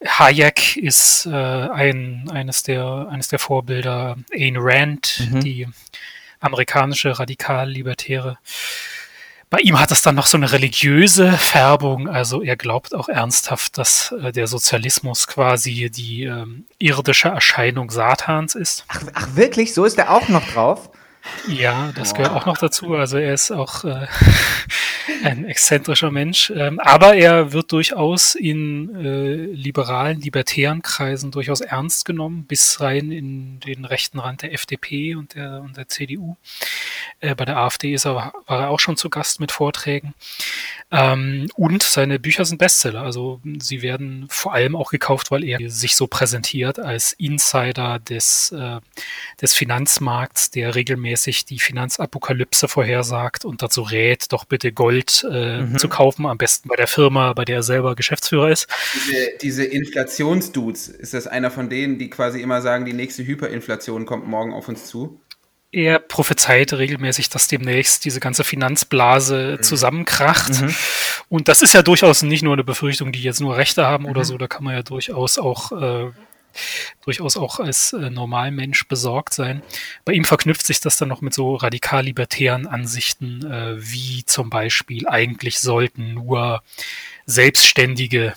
Hayek 0.05 0.77
ist 0.77 1.25
äh, 1.25 1.31
ein, 1.33 2.29
eines, 2.31 2.63
der, 2.63 3.07
eines 3.09 3.27
der 3.27 3.39
Vorbilder, 3.39 4.17
Ayn 4.31 4.55
Rand, 4.57 5.27
mhm. 5.31 5.41
die 5.41 5.67
amerikanische 6.39 7.17
radikal-libertäre 7.17 8.37
bei 9.49 9.59
ihm 9.59 9.79
hat 9.79 9.91
es 9.91 10.01
dann 10.03 10.15
noch 10.15 10.27
so 10.27 10.37
eine 10.37 10.51
religiöse 10.51 11.31
Färbung. 11.31 12.07
Also 12.07 12.43
er 12.43 12.55
glaubt 12.55 12.93
auch 12.93 13.09
ernsthaft, 13.09 13.77
dass 13.77 14.11
äh, 14.11 14.31
der 14.31 14.47
Sozialismus 14.47 15.25
quasi 15.27 15.89
die 15.89 16.23
ähm, 16.23 16.65
irdische 16.77 17.29
Erscheinung 17.29 17.89
Satans 17.89 18.53
ist. 18.53 18.85
Ach, 18.87 19.01
ach 19.13 19.27
wirklich? 19.35 19.73
So 19.73 19.85
ist 19.85 19.97
er 19.97 20.11
auch 20.11 20.29
noch 20.29 20.47
drauf? 20.51 20.91
Ja, 21.47 21.91
das 21.95 22.13
gehört 22.13 22.33
auch 22.33 22.45
noch 22.45 22.57
dazu. 22.57 22.93
Also 22.95 23.17
er 23.17 23.33
ist 23.33 23.51
auch 23.51 23.83
äh, 23.83 24.07
ein 25.23 25.45
exzentrischer 25.45 26.11
Mensch. 26.11 26.51
Ähm, 26.55 26.79
aber 26.79 27.15
er 27.15 27.53
wird 27.53 27.71
durchaus 27.71 28.35
in 28.35 28.95
äh, 28.95 29.35
liberalen, 29.35 30.21
libertären 30.21 30.81
Kreisen 30.81 31.31
durchaus 31.31 31.61
ernst 31.61 32.05
genommen, 32.05 32.45
bis 32.45 32.79
rein 32.81 33.11
in 33.11 33.59
den 33.59 33.85
rechten 33.85 34.19
Rand 34.19 34.41
der 34.41 34.53
FDP 34.53 35.15
und 35.15 35.35
der, 35.35 35.61
und 35.61 35.77
der 35.77 35.87
CDU. 35.87 36.35
Äh, 37.19 37.35
bei 37.35 37.45
der 37.45 37.57
AfD 37.57 37.93
ist 37.93 38.05
er, 38.05 38.15
war 38.15 38.33
er 38.47 38.69
auch 38.69 38.79
schon 38.79 38.97
zu 38.97 39.09
Gast 39.09 39.39
mit 39.39 39.51
Vorträgen. 39.51 40.13
Ähm, 40.91 41.49
und 41.55 41.83
seine 41.83 42.19
Bücher 42.19 42.45
sind 42.45 42.57
Bestseller. 42.57 43.01
Also 43.01 43.41
sie 43.59 43.81
werden 43.81 44.25
vor 44.29 44.53
allem 44.53 44.75
auch 44.75 44.91
gekauft, 44.91 45.31
weil 45.31 45.43
er 45.43 45.69
sich 45.69 45.95
so 45.95 46.07
präsentiert 46.07 46.79
als 46.79 47.13
Insider 47.13 47.99
des, 47.99 48.51
äh, 48.51 48.79
des 49.41 49.53
Finanzmarkts, 49.53 50.51
der 50.51 50.75
regelmäßig 50.75 51.45
die 51.45 51.59
Finanzapokalypse 51.59 52.67
vorhersagt 52.67 53.45
und 53.45 53.61
dazu 53.61 53.81
rät, 53.81 54.31
doch 54.31 54.45
bitte 54.45 54.71
Gold 54.71 54.98
äh, 55.29 55.61
mhm. 55.61 55.77
zu 55.77 55.89
kaufen, 55.89 56.25
am 56.25 56.37
besten 56.37 56.69
bei 56.69 56.75
der 56.75 56.87
Firma, 56.87 57.33
bei 57.33 57.45
der 57.45 57.57
er 57.57 57.63
selber 57.63 57.95
Geschäftsführer 57.95 58.49
ist. 58.49 58.67
Diese, 58.95 59.37
diese 59.41 59.63
Inflationsdudes, 59.65 60.87
ist 60.87 61.13
das 61.13 61.27
einer 61.27 61.51
von 61.51 61.69
denen, 61.69 61.97
die 61.97 62.09
quasi 62.09 62.41
immer 62.41 62.61
sagen, 62.61 62.85
die 62.85 62.93
nächste 62.93 63.25
Hyperinflation 63.25 64.05
kommt 64.05 64.27
morgen 64.27 64.53
auf 64.53 64.67
uns 64.67 64.85
zu? 64.85 65.19
er 65.71 65.99
prophezeit 65.99 66.73
regelmäßig, 66.73 67.29
dass 67.29 67.47
demnächst 67.47 68.03
diese 68.05 68.19
ganze 68.19 68.43
Finanzblase 68.43 69.57
mhm. 69.57 69.63
zusammenkracht. 69.63 70.61
Mhm. 70.61 70.75
Und 71.29 71.47
das 71.47 71.61
ist 71.61 71.73
ja 71.73 71.83
durchaus 71.83 72.23
nicht 72.23 72.41
nur 72.41 72.53
eine 72.53 72.63
Befürchtung, 72.63 73.11
die 73.11 73.21
jetzt 73.21 73.39
nur 73.39 73.55
Rechte 73.55 73.85
haben 73.85 74.05
mhm. 74.05 74.09
oder 74.09 74.25
so. 74.25 74.37
Da 74.37 74.47
kann 74.47 74.63
man 74.63 74.73
ja 74.73 74.81
durchaus 74.81 75.37
auch 75.37 75.71
äh, 75.71 76.11
durchaus 77.03 77.37
auch 77.37 77.59
als 77.59 77.93
äh, 77.93 78.09
Normalmensch 78.09 78.87
besorgt 78.87 79.33
sein. 79.33 79.61
Bei 80.05 80.13
ihm 80.13 80.25
verknüpft 80.25 80.65
sich 80.65 80.79
das 80.79 80.97
dann 80.97 81.09
noch 81.09 81.21
mit 81.21 81.33
so 81.33 81.55
radikal-libertären 81.55 82.67
Ansichten, 82.67 83.45
äh, 83.45 83.75
wie 83.77 84.25
zum 84.25 84.49
Beispiel 84.49 85.07
eigentlich 85.07 85.59
sollten 85.59 86.13
nur 86.13 86.63
Selbstständige 87.25 88.33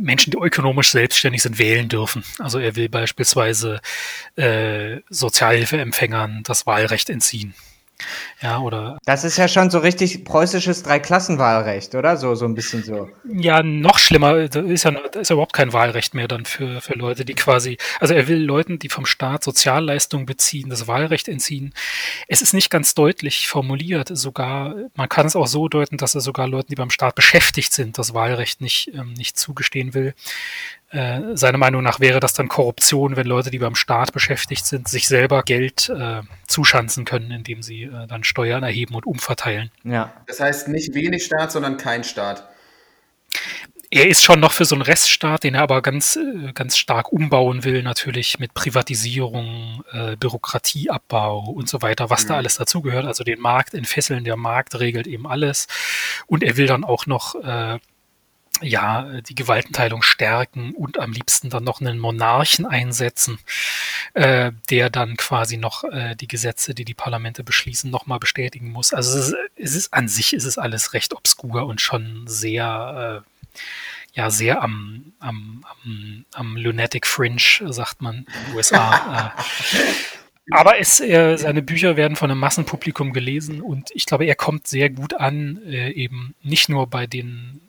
Menschen, 0.00 0.32
die 0.32 0.38
ökonomisch 0.38 0.90
selbstständig 0.90 1.42
sind, 1.42 1.58
wählen 1.58 1.88
dürfen. 1.88 2.24
Also 2.38 2.58
er 2.58 2.74
will 2.76 2.88
beispielsweise 2.88 3.80
äh, 4.36 5.00
Sozialhilfeempfängern 5.08 6.42
das 6.42 6.66
Wahlrecht 6.66 7.10
entziehen. 7.10 7.54
Ja, 8.40 8.58
oder. 8.58 8.98
Das 9.06 9.24
ist 9.24 9.38
ja 9.38 9.48
schon 9.48 9.70
so 9.70 9.78
richtig 9.78 10.24
preußisches 10.24 10.82
Dreiklassenwahlrecht, 10.82 11.94
oder? 11.94 12.16
So, 12.16 12.34
so 12.34 12.44
ein 12.44 12.54
bisschen 12.54 12.82
so. 12.82 13.08
Ja, 13.24 13.62
noch 13.62 13.98
schlimmer. 13.98 14.48
Da 14.48 14.60
ist 14.60 14.84
ja, 14.84 14.90
da 14.90 15.20
ist 15.20 15.30
ja 15.30 15.34
überhaupt 15.34 15.52
kein 15.52 15.72
Wahlrecht 15.72 16.14
mehr 16.14 16.28
dann 16.28 16.44
für, 16.44 16.80
für 16.80 16.94
Leute, 16.94 17.24
die 17.24 17.34
quasi, 17.34 17.78
also 18.00 18.12
er 18.12 18.28
will 18.28 18.42
Leuten, 18.42 18.78
die 18.78 18.88
vom 18.88 19.06
Staat 19.06 19.44
Sozialleistungen 19.44 20.26
beziehen, 20.26 20.68
das 20.68 20.86
Wahlrecht 20.88 21.28
entziehen. 21.28 21.72
Es 22.28 22.42
ist 22.42 22.52
nicht 22.52 22.70
ganz 22.70 22.94
deutlich 22.94 23.48
formuliert. 23.48 24.10
Sogar, 24.12 24.74
man 24.94 25.08
kann 25.08 25.26
es 25.26 25.36
auch 25.36 25.46
so 25.46 25.68
deuten, 25.68 25.96
dass 25.96 26.14
er 26.14 26.20
sogar 26.20 26.48
Leuten, 26.48 26.68
die 26.70 26.76
beim 26.76 26.90
Staat 26.90 27.14
beschäftigt 27.14 27.72
sind, 27.72 27.98
das 27.98 28.12
Wahlrecht 28.12 28.60
nicht, 28.60 28.92
ähm, 28.94 29.14
nicht 29.14 29.38
zugestehen 29.38 29.94
will. 29.94 30.14
Äh, 30.94 31.36
seiner 31.36 31.58
Meinung 31.58 31.82
nach 31.82 31.98
wäre 31.98 32.20
das 32.20 32.34
dann 32.34 32.46
Korruption, 32.46 33.16
wenn 33.16 33.26
Leute, 33.26 33.50
die 33.50 33.58
beim 33.58 33.74
Staat 33.74 34.12
beschäftigt 34.12 34.64
sind, 34.64 34.86
sich 34.86 35.08
selber 35.08 35.42
Geld 35.42 35.88
äh, 35.88 36.22
zuschanzen 36.46 37.04
können, 37.04 37.32
indem 37.32 37.62
sie 37.62 37.84
äh, 37.84 38.06
dann 38.06 38.22
Steuern 38.22 38.62
erheben 38.62 38.94
und 38.94 39.04
umverteilen. 39.04 39.72
Ja. 39.82 40.12
Das 40.26 40.38
heißt 40.38 40.68
nicht 40.68 40.94
wenig 40.94 41.24
Staat, 41.24 41.50
sondern 41.50 41.78
kein 41.78 42.04
Staat. 42.04 42.48
Er 43.90 44.08
ist 44.08 44.22
schon 44.22 44.38
noch 44.38 44.52
für 44.52 44.64
so 44.64 44.76
einen 44.76 44.82
Reststaat, 44.82 45.42
den 45.42 45.56
er 45.56 45.62
aber 45.62 45.82
ganz, 45.82 46.16
äh, 46.16 46.52
ganz 46.52 46.76
stark 46.76 47.12
umbauen 47.12 47.64
will, 47.64 47.82
natürlich 47.82 48.38
mit 48.38 48.54
Privatisierung, 48.54 49.82
äh, 49.92 50.14
Bürokratieabbau 50.16 51.40
und 51.40 51.68
so 51.68 51.82
weiter, 51.82 52.08
was 52.08 52.24
mhm. 52.24 52.28
da 52.28 52.36
alles 52.36 52.56
dazugehört. 52.56 53.06
Also 53.06 53.24
den 53.24 53.40
Markt 53.40 53.74
entfesseln, 53.74 54.22
der 54.22 54.36
Markt 54.36 54.78
regelt 54.78 55.08
eben 55.08 55.26
alles. 55.26 55.66
Und 56.28 56.44
er 56.44 56.56
will 56.56 56.68
dann 56.68 56.84
auch 56.84 57.06
noch 57.06 57.34
äh, 57.34 57.78
ja, 58.62 59.20
die 59.20 59.34
Gewaltenteilung 59.34 60.02
stärken 60.02 60.72
und 60.74 60.98
am 60.98 61.12
liebsten 61.12 61.50
dann 61.50 61.64
noch 61.64 61.80
einen 61.80 61.98
Monarchen 61.98 62.66
einsetzen, 62.66 63.38
äh, 64.14 64.52
der 64.70 64.90
dann 64.90 65.16
quasi 65.16 65.56
noch 65.56 65.84
äh, 65.84 66.14
die 66.14 66.28
Gesetze, 66.28 66.74
die 66.74 66.84
die 66.84 66.94
Parlamente 66.94 67.42
beschließen, 67.42 67.90
nochmal 67.90 68.18
bestätigen 68.18 68.70
muss. 68.70 68.94
Also 68.94 69.18
es 69.18 69.28
ist, 69.28 69.36
es 69.56 69.74
ist, 69.74 69.94
an 69.94 70.08
sich 70.08 70.34
ist 70.34 70.44
es 70.44 70.58
alles 70.58 70.92
recht 70.92 71.14
obskur 71.14 71.66
und 71.66 71.80
schon 71.80 72.24
sehr, 72.26 73.24
äh, 73.24 73.58
ja, 74.12 74.30
sehr 74.30 74.62
am, 74.62 75.12
am, 75.18 75.64
am, 75.68 76.24
am 76.34 76.56
Lunatic 76.56 77.06
Fringe, 77.06 77.40
sagt 77.66 78.02
man 78.02 78.18
in 78.18 78.24
den 78.46 78.54
USA. 78.54 79.34
äh, 79.36 80.50
aber 80.50 80.78
es, 80.78 81.00
äh, 81.00 81.36
seine 81.36 81.62
Bücher 81.62 81.96
werden 81.96 82.16
von 82.16 82.30
einem 82.30 82.38
Massenpublikum 82.38 83.12
gelesen 83.12 83.60
und 83.60 83.90
ich 83.94 84.06
glaube, 84.06 84.26
er 84.26 84.36
kommt 84.36 84.68
sehr 84.68 84.90
gut 84.90 85.14
an, 85.14 85.60
äh, 85.66 85.90
eben 85.90 86.34
nicht 86.42 86.68
nur 86.68 86.86
bei 86.86 87.06
den 87.06 87.63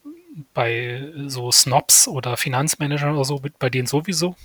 bei 0.53 1.11
so 1.27 1.51
Snobs 1.51 2.07
oder 2.07 2.37
Finanzmanagern 2.37 3.15
oder 3.15 3.25
so, 3.25 3.41
bei 3.59 3.69
denen 3.69 3.87
sowieso, 3.87 4.35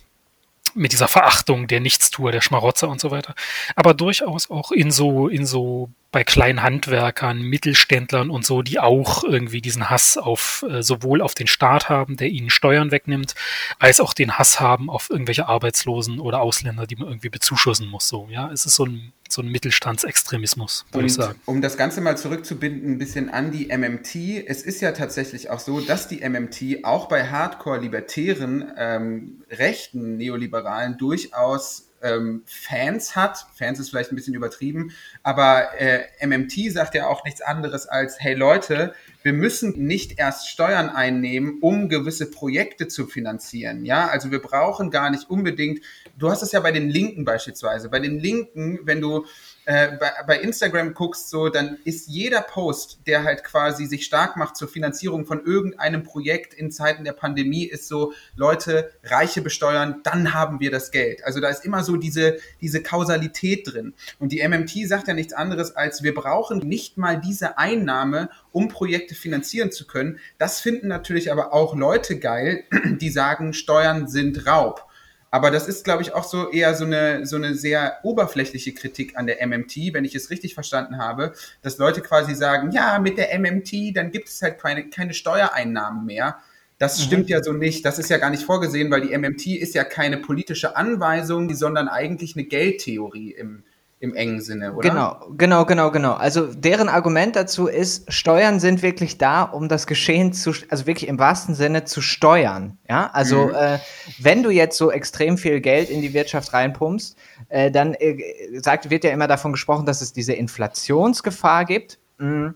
mit 0.74 0.92
dieser 0.92 1.08
Verachtung 1.08 1.66
der 1.66 1.80
Nichtstuer, 1.80 2.32
der 2.32 2.40
Schmarotzer 2.40 2.88
und 2.88 3.00
so 3.00 3.10
weiter, 3.10 3.34
aber 3.74 3.94
durchaus 3.94 4.50
auch 4.50 4.70
in 4.70 4.90
so, 4.90 5.28
in 5.28 5.46
so 5.46 5.90
bei 6.12 6.24
kleinen 6.24 6.62
Handwerkern, 6.62 7.40
Mittelständlern 7.40 8.30
und 8.30 8.44
so, 8.44 8.62
die 8.62 8.80
auch 8.80 9.22
irgendwie 9.22 9.60
diesen 9.60 9.90
Hass 9.90 10.16
auf 10.16 10.64
äh, 10.68 10.82
sowohl 10.82 11.22
auf 11.22 11.34
den 11.34 11.46
Staat 11.46 11.88
haben, 11.88 12.16
der 12.16 12.28
ihnen 12.28 12.50
Steuern 12.50 12.90
wegnimmt, 12.90 13.34
als 13.78 14.00
auch 14.00 14.12
den 14.12 14.38
Hass 14.38 14.60
haben 14.60 14.90
auf 14.90 15.08
irgendwelche 15.10 15.46
Arbeitslosen 15.46 16.18
oder 16.18 16.40
Ausländer, 16.40 16.86
die 16.86 16.96
man 16.96 17.08
irgendwie 17.08 17.28
bezuschussen 17.28 17.88
muss. 17.88 18.08
So, 18.08 18.28
ja, 18.30 18.50
es 18.50 18.66
ist 18.66 18.74
so 18.74 18.86
ein 18.86 19.12
so 19.32 19.42
ein 19.42 19.48
Mittelstandsextremismus, 19.48 20.86
würde 20.92 21.06
ich 21.06 21.14
sagen. 21.14 21.38
Um 21.46 21.60
das 21.60 21.76
Ganze 21.76 22.00
mal 22.00 22.16
zurückzubinden, 22.18 22.92
ein 22.92 22.98
bisschen 22.98 23.30
an 23.30 23.52
die 23.52 23.68
MMT. 23.68 24.16
Es 24.46 24.62
ist 24.62 24.80
ja 24.80 24.92
tatsächlich 24.92 25.50
auch 25.50 25.60
so, 25.60 25.80
dass 25.80 26.08
die 26.08 26.28
MMT 26.28 26.84
auch 26.84 27.06
bei 27.06 27.28
Hardcore-libertären, 27.28 28.72
ähm, 28.76 29.42
rechten 29.50 30.16
Neoliberalen 30.16 30.98
durchaus 30.98 31.89
ähm, 32.02 32.42
Fans 32.46 33.16
hat. 33.16 33.46
Fans 33.54 33.78
ist 33.78 33.90
vielleicht 33.90 34.12
ein 34.12 34.16
bisschen 34.16 34.34
übertrieben, 34.34 34.92
aber 35.22 35.78
äh, 35.78 36.04
MMT 36.26 36.72
sagt 36.72 36.94
ja 36.94 37.06
auch 37.06 37.24
nichts 37.24 37.40
anderes 37.40 37.86
als, 37.86 38.20
hey 38.20 38.34
Leute, 38.34 38.94
wir 39.22 39.32
müssen 39.32 39.86
nicht 39.86 40.18
erst 40.18 40.48
Steuern 40.48 40.88
einnehmen, 40.88 41.58
um 41.60 41.88
gewisse 41.88 42.30
Projekte 42.30 42.88
zu 42.88 43.06
finanzieren. 43.06 43.84
Ja, 43.84 44.08
also 44.08 44.30
wir 44.30 44.40
brauchen 44.40 44.90
gar 44.90 45.10
nicht 45.10 45.28
unbedingt, 45.28 45.80
du 46.18 46.30
hast 46.30 46.42
es 46.42 46.52
ja 46.52 46.60
bei 46.60 46.72
den 46.72 46.88
Linken 46.88 47.24
beispielsweise, 47.24 47.88
bei 47.88 48.00
den 48.00 48.18
Linken, 48.18 48.80
wenn 48.84 49.00
du 49.00 49.26
äh, 49.70 49.96
bei, 50.00 50.10
bei, 50.26 50.40
Instagram 50.40 50.94
guckst, 50.94 51.30
so, 51.30 51.48
dann 51.48 51.78
ist 51.84 52.08
jeder 52.08 52.40
Post, 52.40 53.02
der 53.06 53.22
halt 53.22 53.44
quasi 53.44 53.86
sich 53.86 54.04
stark 54.04 54.36
macht 54.36 54.56
zur 54.56 54.66
Finanzierung 54.66 55.26
von 55.26 55.44
irgendeinem 55.46 56.02
Projekt 56.02 56.54
in 56.54 56.72
Zeiten 56.72 57.04
der 57.04 57.12
Pandemie, 57.12 57.66
ist 57.66 57.86
so, 57.86 58.12
Leute, 58.34 58.90
Reiche 59.04 59.42
besteuern, 59.42 60.00
dann 60.02 60.34
haben 60.34 60.58
wir 60.58 60.72
das 60.72 60.90
Geld. 60.90 61.24
Also 61.24 61.38
da 61.38 61.48
ist 61.48 61.64
immer 61.64 61.84
so 61.84 61.94
diese, 61.94 62.38
diese 62.60 62.82
Kausalität 62.82 63.72
drin. 63.72 63.94
Und 64.18 64.32
die 64.32 64.42
MMT 64.42 64.88
sagt 64.88 65.06
ja 65.06 65.14
nichts 65.14 65.34
anderes 65.34 65.76
als, 65.76 66.02
wir 66.02 66.16
brauchen 66.16 66.58
nicht 66.58 66.98
mal 66.98 67.20
diese 67.20 67.56
Einnahme, 67.56 68.28
um 68.50 68.66
Projekte 68.66 69.14
finanzieren 69.14 69.70
zu 69.70 69.86
können. 69.86 70.18
Das 70.38 70.58
finden 70.58 70.88
natürlich 70.88 71.30
aber 71.30 71.52
auch 71.52 71.76
Leute 71.76 72.18
geil, 72.18 72.64
die 73.00 73.10
sagen, 73.10 73.52
Steuern 73.52 74.08
sind 74.08 74.48
Raub. 74.48 74.89
Aber 75.30 75.50
das 75.50 75.68
ist, 75.68 75.84
glaube 75.84 76.02
ich, 76.02 76.12
auch 76.12 76.24
so 76.24 76.50
eher 76.50 76.74
so 76.74 76.84
eine, 76.84 77.24
so 77.24 77.36
eine 77.36 77.54
sehr 77.54 77.98
oberflächliche 78.02 78.72
Kritik 78.74 79.16
an 79.16 79.26
der 79.26 79.46
MMT, 79.46 79.92
wenn 79.92 80.04
ich 80.04 80.14
es 80.14 80.30
richtig 80.30 80.54
verstanden 80.54 80.98
habe, 80.98 81.34
dass 81.62 81.78
Leute 81.78 82.00
quasi 82.00 82.34
sagen, 82.34 82.72
ja, 82.72 82.98
mit 82.98 83.16
der 83.16 83.38
MMT, 83.38 83.96
dann 83.96 84.10
gibt 84.10 84.28
es 84.28 84.42
halt 84.42 84.58
keine, 84.58 84.90
keine 84.90 85.14
Steuereinnahmen 85.14 86.04
mehr. 86.04 86.38
Das 86.78 86.98
mhm. 86.98 87.02
stimmt 87.04 87.28
ja 87.28 87.42
so 87.42 87.52
nicht. 87.52 87.84
Das 87.84 87.98
ist 88.00 88.10
ja 88.10 88.18
gar 88.18 88.30
nicht 88.30 88.42
vorgesehen, 88.42 88.90
weil 88.90 89.02
die 89.02 89.16
MMT 89.16 89.46
ist 89.46 89.74
ja 89.74 89.84
keine 89.84 90.16
politische 90.16 90.76
Anweisung, 90.76 91.54
sondern 91.54 91.88
eigentlich 91.88 92.34
eine 92.34 92.44
Geldtheorie 92.44 93.32
im, 93.32 93.62
im 94.00 94.14
engen 94.14 94.40
Sinne, 94.40 94.72
oder? 94.72 94.88
Genau, 94.88 95.26
genau, 95.36 95.66
genau, 95.66 95.90
genau. 95.90 96.14
Also 96.14 96.46
deren 96.46 96.88
Argument 96.88 97.36
dazu 97.36 97.66
ist, 97.66 98.10
Steuern 98.10 98.58
sind 98.58 98.82
wirklich 98.82 99.18
da, 99.18 99.42
um 99.42 99.68
das 99.68 99.86
Geschehen 99.86 100.32
zu, 100.32 100.54
also 100.70 100.86
wirklich 100.86 101.06
im 101.06 101.18
wahrsten 101.18 101.54
Sinne 101.54 101.84
zu 101.84 102.00
steuern. 102.00 102.78
Ja, 102.88 103.10
also 103.12 103.48
mhm. 103.48 103.54
äh, 103.54 103.78
wenn 104.18 104.42
du 104.42 104.48
jetzt 104.48 104.78
so 104.78 104.90
extrem 104.90 105.36
viel 105.36 105.60
Geld 105.60 105.90
in 105.90 106.00
die 106.00 106.14
Wirtschaft 106.14 106.54
reinpumpst, 106.54 107.14
äh, 107.50 107.70
dann 107.70 107.92
äh, 107.92 108.16
sagt, 108.62 108.88
wird 108.88 109.04
ja 109.04 109.10
immer 109.10 109.28
davon 109.28 109.52
gesprochen, 109.52 109.84
dass 109.84 110.00
es 110.00 110.14
diese 110.14 110.32
Inflationsgefahr 110.32 111.66
gibt. 111.66 111.98
Mhm. 112.16 112.54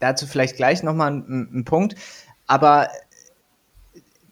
Dazu 0.00 0.26
vielleicht 0.26 0.56
gleich 0.56 0.82
nochmal 0.82 1.12
ein, 1.12 1.48
ein 1.60 1.64
Punkt. 1.64 1.94
Aber 2.48 2.88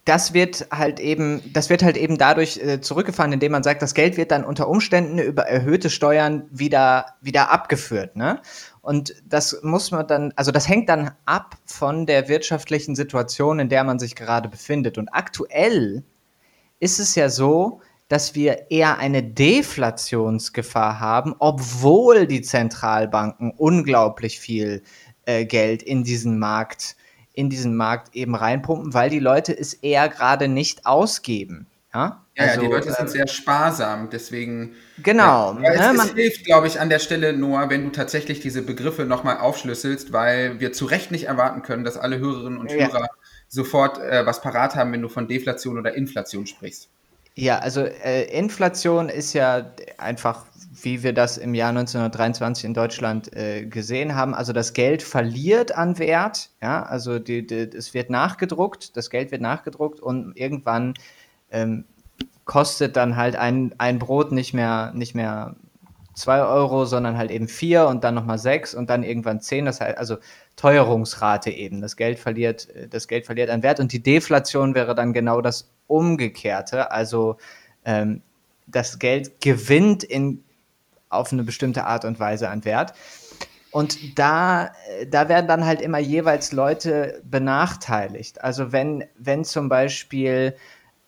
das 0.04 0.34
wird 0.34 0.66
halt 0.70 1.00
eben, 1.00 1.40
das 1.52 1.70
wird 1.70 1.82
halt 1.82 1.96
eben 1.96 2.18
dadurch 2.18 2.58
äh, 2.58 2.80
zurückgefahren, 2.80 3.32
indem 3.32 3.52
man 3.52 3.62
sagt, 3.62 3.80
das 3.80 3.94
Geld 3.94 4.16
wird 4.16 4.30
dann 4.30 4.44
unter 4.44 4.68
Umständen 4.68 5.18
über 5.18 5.44
erhöhte 5.44 5.88
Steuern 5.88 6.46
wieder, 6.50 7.06
wieder 7.22 7.50
abgeführt, 7.50 8.14
ne? 8.16 8.40
Und 8.82 9.14
das 9.26 9.60
muss 9.62 9.92
man 9.92 10.06
dann, 10.06 10.34
also 10.36 10.50
das 10.50 10.68
hängt 10.68 10.90
dann 10.90 11.12
ab 11.24 11.56
von 11.64 12.04
der 12.04 12.28
wirtschaftlichen 12.28 12.94
Situation, 12.94 13.58
in 13.58 13.70
der 13.70 13.82
man 13.82 13.98
sich 13.98 14.14
gerade 14.14 14.50
befindet. 14.50 14.98
Und 14.98 15.08
aktuell 15.08 16.04
ist 16.80 17.00
es 17.00 17.14
ja 17.14 17.30
so, 17.30 17.80
dass 18.08 18.34
wir 18.34 18.70
eher 18.70 18.98
eine 18.98 19.22
Deflationsgefahr 19.22 21.00
haben, 21.00 21.34
obwohl 21.38 22.26
die 22.26 22.42
Zentralbanken 22.42 23.52
unglaublich 23.52 24.38
viel 24.38 24.82
äh, 25.24 25.46
Geld 25.46 25.82
in 25.82 26.04
diesen 26.04 26.38
Markt 26.38 26.96
in 27.34 27.50
diesen 27.50 27.76
Markt 27.76 28.14
eben 28.14 28.34
reinpumpen, 28.34 28.94
weil 28.94 29.10
die 29.10 29.18
Leute 29.18 29.56
es 29.56 29.74
eher 29.74 30.08
gerade 30.08 30.48
nicht 30.48 30.86
ausgeben. 30.86 31.66
Ja, 31.92 32.24
ja, 32.36 32.44
also, 32.46 32.60
die 32.62 32.66
Leute 32.66 32.90
sind 32.90 33.02
ähm, 33.02 33.08
sehr 33.08 33.28
sparsam, 33.28 34.10
deswegen. 34.10 34.74
Genau. 35.00 35.56
Ja, 35.60 35.72
es, 35.72 35.96
ne, 35.96 36.02
es 36.02 36.12
hilft, 36.12 36.44
glaube 36.44 36.66
ich, 36.66 36.80
an 36.80 36.88
der 36.88 36.98
Stelle, 36.98 37.32
Noah, 37.32 37.70
wenn 37.70 37.84
du 37.84 37.90
tatsächlich 37.90 38.40
diese 38.40 38.62
Begriffe 38.62 39.04
nochmal 39.04 39.38
aufschlüsselst, 39.38 40.12
weil 40.12 40.58
wir 40.58 40.72
zu 40.72 40.86
Recht 40.86 41.12
nicht 41.12 41.24
erwarten 41.24 41.62
können, 41.62 41.84
dass 41.84 41.96
alle 41.96 42.18
Hörerinnen 42.18 42.58
und 42.58 42.72
Hörer 42.72 43.00
ja. 43.00 43.08
sofort 43.46 43.98
äh, 43.98 44.26
was 44.26 44.40
parat 44.40 44.74
haben, 44.74 44.92
wenn 44.92 45.02
du 45.02 45.08
von 45.08 45.28
Deflation 45.28 45.78
oder 45.78 45.94
Inflation 45.94 46.46
sprichst. 46.46 46.88
Ja, 47.36 47.58
also 47.58 47.82
äh, 47.82 48.24
Inflation 48.36 49.08
ist 49.08 49.32
ja 49.32 49.72
einfach 49.98 50.46
wie 50.84 51.02
wir 51.02 51.12
das 51.12 51.38
im 51.38 51.54
Jahr 51.54 51.70
1923 51.70 52.64
in 52.64 52.74
Deutschland 52.74 53.34
äh, 53.36 53.66
gesehen 53.66 54.14
haben. 54.14 54.34
Also 54.34 54.52
das 54.52 54.72
Geld 54.72 55.02
verliert 55.02 55.72
an 55.76 55.98
Wert, 55.98 56.50
ja, 56.62 56.82
also 56.82 57.18
die, 57.18 57.46
die, 57.46 57.70
es 57.76 57.94
wird 57.94 58.10
nachgedruckt, 58.10 58.96
das 58.96 59.10
Geld 59.10 59.30
wird 59.30 59.42
nachgedruckt 59.42 60.00
und 60.00 60.36
irgendwann 60.36 60.94
ähm, 61.50 61.84
kostet 62.44 62.96
dann 62.96 63.16
halt 63.16 63.36
ein, 63.36 63.74
ein 63.78 63.98
Brot 63.98 64.32
nicht 64.32 64.54
mehr, 64.54 64.92
nicht 64.94 65.14
mehr 65.14 65.56
zwei 66.14 66.42
Euro, 66.42 66.84
sondern 66.84 67.16
halt 67.16 67.30
eben 67.30 67.48
vier 67.48 67.86
und 67.86 68.04
dann 68.04 68.14
nochmal 68.14 68.38
sechs 68.38 68.74
und 68.74 68.88
dann 68.90 69.02
irgendwann 69.02 69.40
zehn. 69.40 69.64
Das 69.64 69.80
heißt 69.80 69.98
also 69.98 70.18
Teuerungsrate 70.56 71.50
eben. 71.50 71.80
Das 71.80 71.96
Geld 71.96 72.18
verliert, 72.18 72.68
das 72.90 73.08
Geld 73.08 73.26
verliert 73.26 73.50
an 73.50 73.62
Wert 73.62 73.80
und 73.80 73.92
die 73.92 74.02
Deflation 74.02 74.74
wäre 74.74 74.94
dann 74.94 75.12
genau 75.12 75.40
das 75.40 75.70
Umgekehrte. 75.86 76.92
Also 76.92 77.36
ähm, 77.84 78.22
das 78.66 78.98
Geld 78.98 79.40
gewinnt 79.40 80.04
in 80.04 80.44
auf 81.14 81.32
eine 81.32 81.44
bestimmte 81.44 81.84
Art 81.84 82.04
und 82.04 82.20
Weise 82.20 82.48
an 82.48 82.64
Wert. 82.64 82.94
Und 83.70 84.18
da, 84.18 84.70
da 85.08 85.28
werden 85.28 85.48
dann 85.48 85.66
halt 85.66 85.80
immer 85.80 85.98
jeweils 85.98 86.52
Leute 86.52 87.20
benachteiligt. 87.24 88.42
Also 88.44 88.70
wenn, 88.70 89.04
wenn 89.18 89.44
zum 89.44 89.68
Beispiel, 89.68 90.54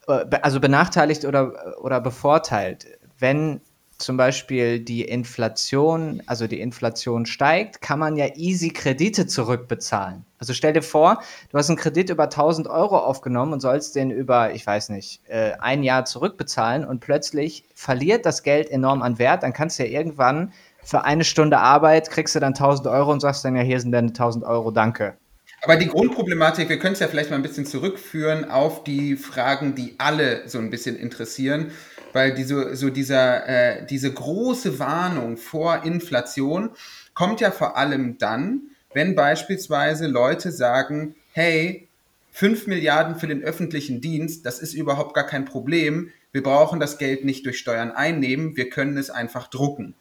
äh, 0.09 0.25
also 0.43 0.59
benachteiligt 0.59 1.25
oder, 1.25 1.79
oder 1.81 2.01
bevorteilt, 2.01 2.87
wenn 3.21 3.61
zum 3.99 4.17
Beispiel 4.17 4.81
die 4.81 5.03
Inflation, 5.03 6.23
also 6.27 6.47
die 6.47 6.61
Inflation 6.61 7.27
steigt, 7.27 7.81
kann 7.81 7.99
man 7.99 8.17
ja 8.17 8.27
easy 8.37 8.71
Kredite 8.71 9.27
zurückbezahlen. 9.27 10.25
Also 10.39 10.53
stell 10.53 10.75
dir 10.75 10.83
vor, 10.83 11.23
du 11.51 11.59
hast 11.59 11.71
einen 11.71 11.79
Kredit 11.79 12.11
über 12.11 12.25
1000 12.25 12.69
Euro 12.69 12.99
aufgenommen 12.99 13.55
und 13.55 13.61
sollst 13.61 13.97
den 13.97 14.11
über, 14.11 14.53
ich 14.53 14.67
weiß 14.67 14.91
nicht, 14.91 15.23
äh, 15.29 15.53
ein 15.61 15.83
Jahr 15.83 16.05
zurückbezahlen 16.05 16.85
und 16.85 17.01
plötzlich 17.01 17.65
verliert 17.75 18.27
das 18.27 18.43
Geld 18.43 18.71
enorm 18.71 19.03
an 19.03 19.19
Wert, 19.19 19.43
dann 19.43 19.53
kannst 19.53 19.79
du 19.79 19.85
ja 19.85 19.91
irgendwann 19.91 20.53
für 20.85 21.05
eine 21.05 21.25
Stunde 21.25 21.59
Arbeit 21.59 22.11
kriegst 22.11 22.37
du 22.37 22.41
dann 22.41 22.55
1000 22.55 22.87
Euro 22.87 23.11
und 23.11 23.21
sagst 23.21 23.45
dann 23.45 23.57
ja, 23.57 23.63
hier 23.63 23.81
sind 23.81 23.93
deine 23.93 24.09
1000 24.09 24.45
Euro, 24.45 24.71
danke. 24.71 25.15
Aber 25.63 25.77
die 25.77 25.89
Grundproblematik, 25.89 26.69
wir 26.69 26.79
können 26.79 26.93
es 26.93 27.01
ja 27.01 27.09
vielleicht 27.09 27.31
mal 27.31 27.37
ein 27.37 27.43
bisschen 27.43 27.67
zurückführen 27.67 28.49
auf 28.49 28.85
die 28.85 29.17
Fragen, 29.17 29.75
die 29.75 29.97
alle 29.99 30.49
so 30.49 30.59
ein 30.59 30.71
bisschen 30.71 30.97
interessieren 30.97 31.73
weil 32.17 32.33
diese, 32.33 32.75
so 32.77 32.89
dieser, 32.89 33.47
äh, 33.47 33.85
diese 33.85 34.11
große 34.11 34.79
Warnung 34.79 35.37
vor 35.37 35.85
Inflation 35.85 36.71
kommt 37.13 37.43
ja 37.43 37.51
vor 37.51 37.77
allem 37.77 38.17
dann, 38.17 38.71
wenn 38.95 39.15
beispielsweise 39.15 40.07
Leute 40.07 40.51
sagen, 40.51 41.15
hey, 41.33 41.89
5 42.31 42.69
Milliarden 42.69 43.17
für 43.17 43.27
den 43.27 43.43
öffentlichen 43.43 44.01
Dienst, 44.01 44.47
das 44.47 44.61
ist 44.61 44.73
überhaupt 44.73 45.13
gar 45.13 45.27
kein 45.27 45.45
Problem. 45.45 46.11
Wir 46.33 46.43
brauchen 46.43 46.81
das 46.81 46.97
Geld 46.97 47.27
nicht 47.27 47.45
durch 47.45 47.59
Steuern 47.59 47.91
einnehmen, 47.91 48.57
wir 48.57 48.71
können 48.71 48.97
es 48.97 49.11
einfach 49.11 49.49
drucken. 49.49 49.95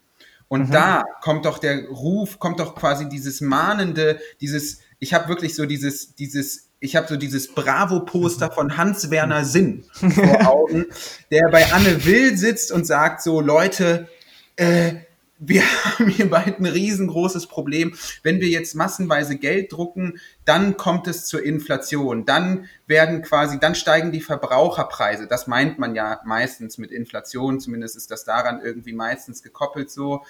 Und 0.48 0.70
mhm. 0.70 0.72
da 0.72 1.04
kommt 1.20 1.44
doch 1.46 1.58
der 1.58 1.86
Ruf, 1.90 2.40
kommt 2.40 2.62
doch 2.62 2.76
quasi 2.76 3.10
dieses 3.10 3.42
mahnende, 3.42 4.22
dieses, 4.40 4.80
ich 5.00 5.14
habe 5.14 5.28
wirklich 5.28 5.54
so 5.54 5.66
dieses, 5.66 6.16
dieses 6.16 6.70
ich 6.86 6.96
habe 6.96 7.08
so 7.08 7.18
dieses 7.18 7.54
Bravo-Poster 7.54 8.52
von 8.52 8.78
Hans-Werner 8.78 9.44
Sinn 9.44 9.84
vor 9.92 10.48
Augen, 10.48 10.86
der 11.32 11.50
bei 11.52 11.72
Anne 11.74 12.06
Will 12.06 12.38
sitzt 12.38 12.72
und 12.72 12.86
sagt 12.86 13.22
so, 13.22 13.42
Leute, 13.42 14.08
äh, 14.56 14.94
wir 15.40 15.64
haben 15.86 16.08
hier 16.08 16.30
bald 16.30 16.60
ein 16.60 16.66
riesengroßes 16.68 17.48
Problem. 17.48 17.96
Wenn 18.24 18.40
wir 18.40 18.50
jetzt 18.50 18.76
massenweise 18.76 19.36
Geld 19.38 19.74
drucken, 19.74 20.20
dann 20.46 20.78
kommt 20.78 21.08
es 21.08 21.26
zur 21.26 21.44
Inflation. 21.44 22.26
Dann 22.26 22.70
werden 22.86 23.24
quasi, 23.24 23.60
dann 23.60 23.74
steigen 23.74 24.12
die 24.12 24.22
Verbraucherpreise. 24.22 25.28
Das 25.28 25.48
meint 25.48 25.80
man 25.80 25.96
ja 25.96 26.22
meistens 26.24 26.78
mit 26.78 26.92
Inflation. 26.92 27.60
Zumindest 27.60 27.98
ist 27.98 28.12
das 28.12 28.26
daran 28.26 28.62
irgendwie 28.64 28.94
meistens 28.94 29.42
gekoppelt 29.42 29.90
so. 29.90 30.24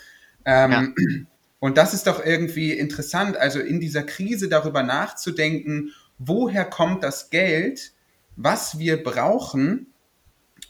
Ähm, 0.45 0.71
ja. 0.71 1.25
Und 1.59 1.77
das 1.77 1.93
ist 1.93 2.07
doch 2.07 2.23
irgendwie 2.23 2.73
interessant, 2.73 3.37
also 3.37 3.59
in 3.59 3.79
dieser 3.79 4.03
Krise 4.03 4.49
darüber 4.49 4.83
nachzudenken, 4.83 5.93
woher 6.17 6.65
kommt 6.65 7.03
das 7.03 7.29
Geld, 7.29 7.93
was 8.35 8.79
wir 8.79 9.03
brauchen, 9.03 9.87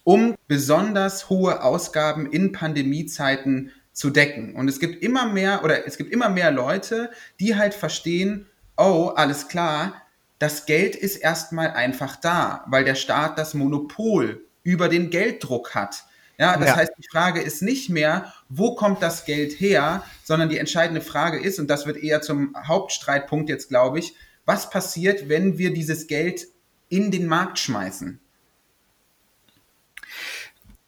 um 0.03 0.35
besonders 0.47 1.29
hohe 1.29 1.63
Ausgaben 1.63 2.31
in 2.31 2.51
Pandemiezeiten 2.51 3.71
zu 3.91 4.09
decken. 4.09 4.55
Und 4.55 4.67
es 4.67 4.79
gibt 4.79 5.01
immer 5.01 5.25
mehr 5.27 5.63
oder 5.63 5.87
es 5.87 5.97
gibt 5.97 6.11
immer 6.11 6.29
mehr 6.29 6.51
Leute, 6.51 7.09
die 7.39 7.55
halt 7.55 7.73
verstehen, 7.73 8.45
oh, 8.77 9.13
alles 9.15 9.47
klar, 9.47 10.01
das 10.37 10.65
Geld 10.65 10.95
ist 10.95 11.15
erstmal 11.15 11.71
einfach 11.71 12.17
da, 12.17 12.65
weil 12.67 12.83
der 12.83 12.95
Staat 12.95 13.39
das 13.39 13.53
Monopol 13.53 14.45
über 14.63 14.89
den 14.89 15.09
Gelddruck 15.09 15.73
hat. 15.75 16.03
Ja, 16.37 16.57
das 16.57 16.69
ja. 16.69 16.75
heißt, 16.75 16.91
die 16.97 17.07
Frage 17.09 17.41
ist 17.41 17.61
nicht 17.61 17.89
mehr, 17.89 18.33
wo 18.49 18.75
kommt 18.75 19.01
das 19.01 19.23
Geld 19.23 19.59
her, 19.59 20.03
sondern 20.23 20.49
die 20.49 20.57
entscheidende 20.57 20.99
Frage 20.99 21.39
ist, 21.39 21.59
und 21.59 21.69
das 21.69 21.85
wird 21.85 21.97
eher 21.97 22.21
zum 22.21 22.53
Hauptstreitpunkt 22.67 23.49
jetzt, 23.49 23.69
glaube 23.69 23.99
ich, 23.99 24.15
was 24.45 24.69
passiert, 24.69 25.27
wenn 25.29 25.57
wir 25.57 25.73
dieses 25.73 26.07
Geld 26.07 26.47
in 26.89 27.11
den 27.11 27.27
Markt 27.27 27.59
schmeißen? 27.59 28.19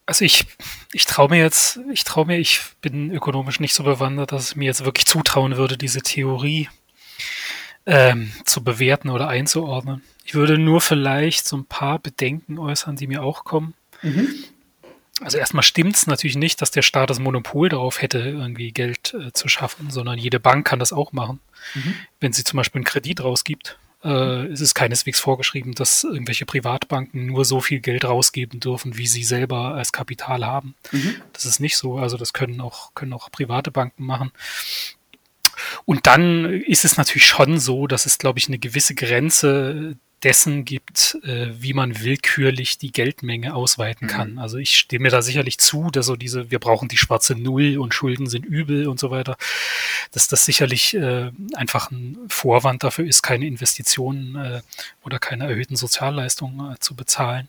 Also 0.05 0.23
ich, 0.23 0.45
ich 0.93 1.05
traue 1.05 1.29
mir 1.29 1.39
jetzt, 1.39 1.79
ich 1.91 2.05
traue 2.05 2.25
mir, 2.25 2.37
ich 2.37 2.61
bin 2.81 3.11
ökonomisch 3.11 3.59
nicht 3.59 3.73
so 3.73 3.83
bewandert, 3.83 4.31
dass 4.31 4.51
ich 4.51 4.55
mir 4.55 4.65
jetzt 4.65 4.85
wirklich 4.85 5.05
zutrauen 5.05 5.57
würde, 5.57 5.77
diese 5.77 6.01
Theorie 6.01 6.69
ähm, 7.85 8.31
zu 8.45 8.63
bewerten 8.63 9.09
oder 9.09 9.27
einzuordnen. 9.27 10.03
Ich 10.23 10.33
würde 10.33 10.57
nur 10.57 10.79
vielleicht 10.79 11.45
so 11.45 11.57
ein 11.57 11.65
paar 11.65 11.99
Bedenken 11.99 12.57
äußern, 12.57 12.95
die 12.95 13.07
mir 13.07 13.23
auch 13.23 13.43
kommen. 13.43 13.73
Mhm. 14.01 14.33
Also 15.21 15.37
erstmal 15.37 15.63
stimmt 15.63 15.95
es 15.95 16.07
natürlich 16.07 16.35
nicht, 16.35 16.61
dass 16.61 16.71
der 16.71 16.83
Staat 16.83 17.09
das 17.09 17.19
Monopol 17.19 17.69
darauf 17.69 18.01
hätte, 18.01 18.19
irgendwie 18.19 18.71
Geld 18.71 19.15
äh, 19.15 19.33
zu 19.33 19.47
schaffen, 19.47 19.89
sondern 19.89 20.19
jede 20.19 20.39
Bank 20.39 20.67
kann 20.67 20.79
das 20.79 20.93
auch 20.93 21.11
machen. 21.11 21.39
Mhm. 21.73 21.95
Wenn 22.19 22.33
sie 22.33 22.43
zum 22.43 22.57
Beispiel 22.57 22.79
einen 22.79 22.85
Kredit 22.85 23.23
rausgibt, 23.23 23.79
äh, 24.03 24.47
ist 24.51 24.61
es 24.61 24.75
keineswegs 24.75 25.19
vorgeschrieben, 25.19 25.73
dass 25.73 26.03
irgendwelche 26.03 26.45
Privatbanken 26.45 27.25
nur 27.25 27.45
so 27.45 27.61
viel 27.61 27.79
Geld 27.79 28.05
rausgeben 28.05 28.59
dürfen, 28.59 28.97
wie 28.97 29.07
sie 29.07 29.23
selber 29.23 29.73
als 29.73 29.91
Kapital 29.91 30.45
haben. 30.45 30.75
Mhm. 30.91 31.15
Das 31.33 31.45
ist 31.45 31.59
nicht 31.59 31.77
so. 31.77 31.97
Also 31.97 32.17
das 32.17 32.33
können 32.33 32.61
auch, 32.61 32.93
können 32.93 33.13
auch 33.13 33.31
private 33.31 33.71
Banken 33.71 34.05
machen. 34.05 34.31
Und 35.85 36.05
dann 36.05 36.45
ist 36.45 36.85
es 36.85 36.97
natürlich 36.97 37.25
schon 37.25 37.59
so, 37.59 37.87
dass 37.87 38.05
es, 38.05 38.19
glaube 38.19 38.37
ich, 38.37 38.47
eine 38.47 38.59
gewisse 38.59 38.93
Grenze 38.93 39.97
dessen 40.23 40.65
gibt, 40.65 41.17
äh, 41.23 41.49
wie 41.59 41.73
man 41.73 42.01
willkürlich 42.01 42.77
die 42.77 42.91
Geldmenge 42.91 43.53
ausweiten 43.53 44.07
mhm. 44.07 44.11
kann. 44.11 44.39
Also 44.39 44.57
ich 44.57 44.75
stehe 44.77 44.99
mir 44.99 45.11
da 45.11 45.21
sicherlich 45.21 45.59
zu, 45.59 45.89
dass 45.91 46.07
so 46.07 46.15
diese, 46.15 46.49
wir 46.49 46.59
brauchen 46.59 46.87
die 46.87 46.97
schwarze 46.97 47.35
Null 47.35 47.77
und 47.77 47.93
Schulden 47.93 48.27
sind 48.27 48.45
übel 48.45 48.87
und 48.87 48.99
so 48.99 49.11
weiter, 49.11 49.37
dass 50.11 50.27
das 50.27 50.43
sicherlich 50.43 50.95
äh, 50.95 51.31
einfach 51.53 51.91
ein 51.91 52.17
Vorwand 52.29 52.83
dafür 52.83 53.05
ist, 53.05 53.21
keine 53.21 53.45
Investitionen 53.45 54.35
äh, 54.35 54.61
oder 55.03 55.19
keine 55.19 55.45
erhöhten 55.45 55.75
Sozialleistungen 55.75 56.73
äh, 56.73 56.79
zu 56.79 56.95
bezahlen. 56.95 57.47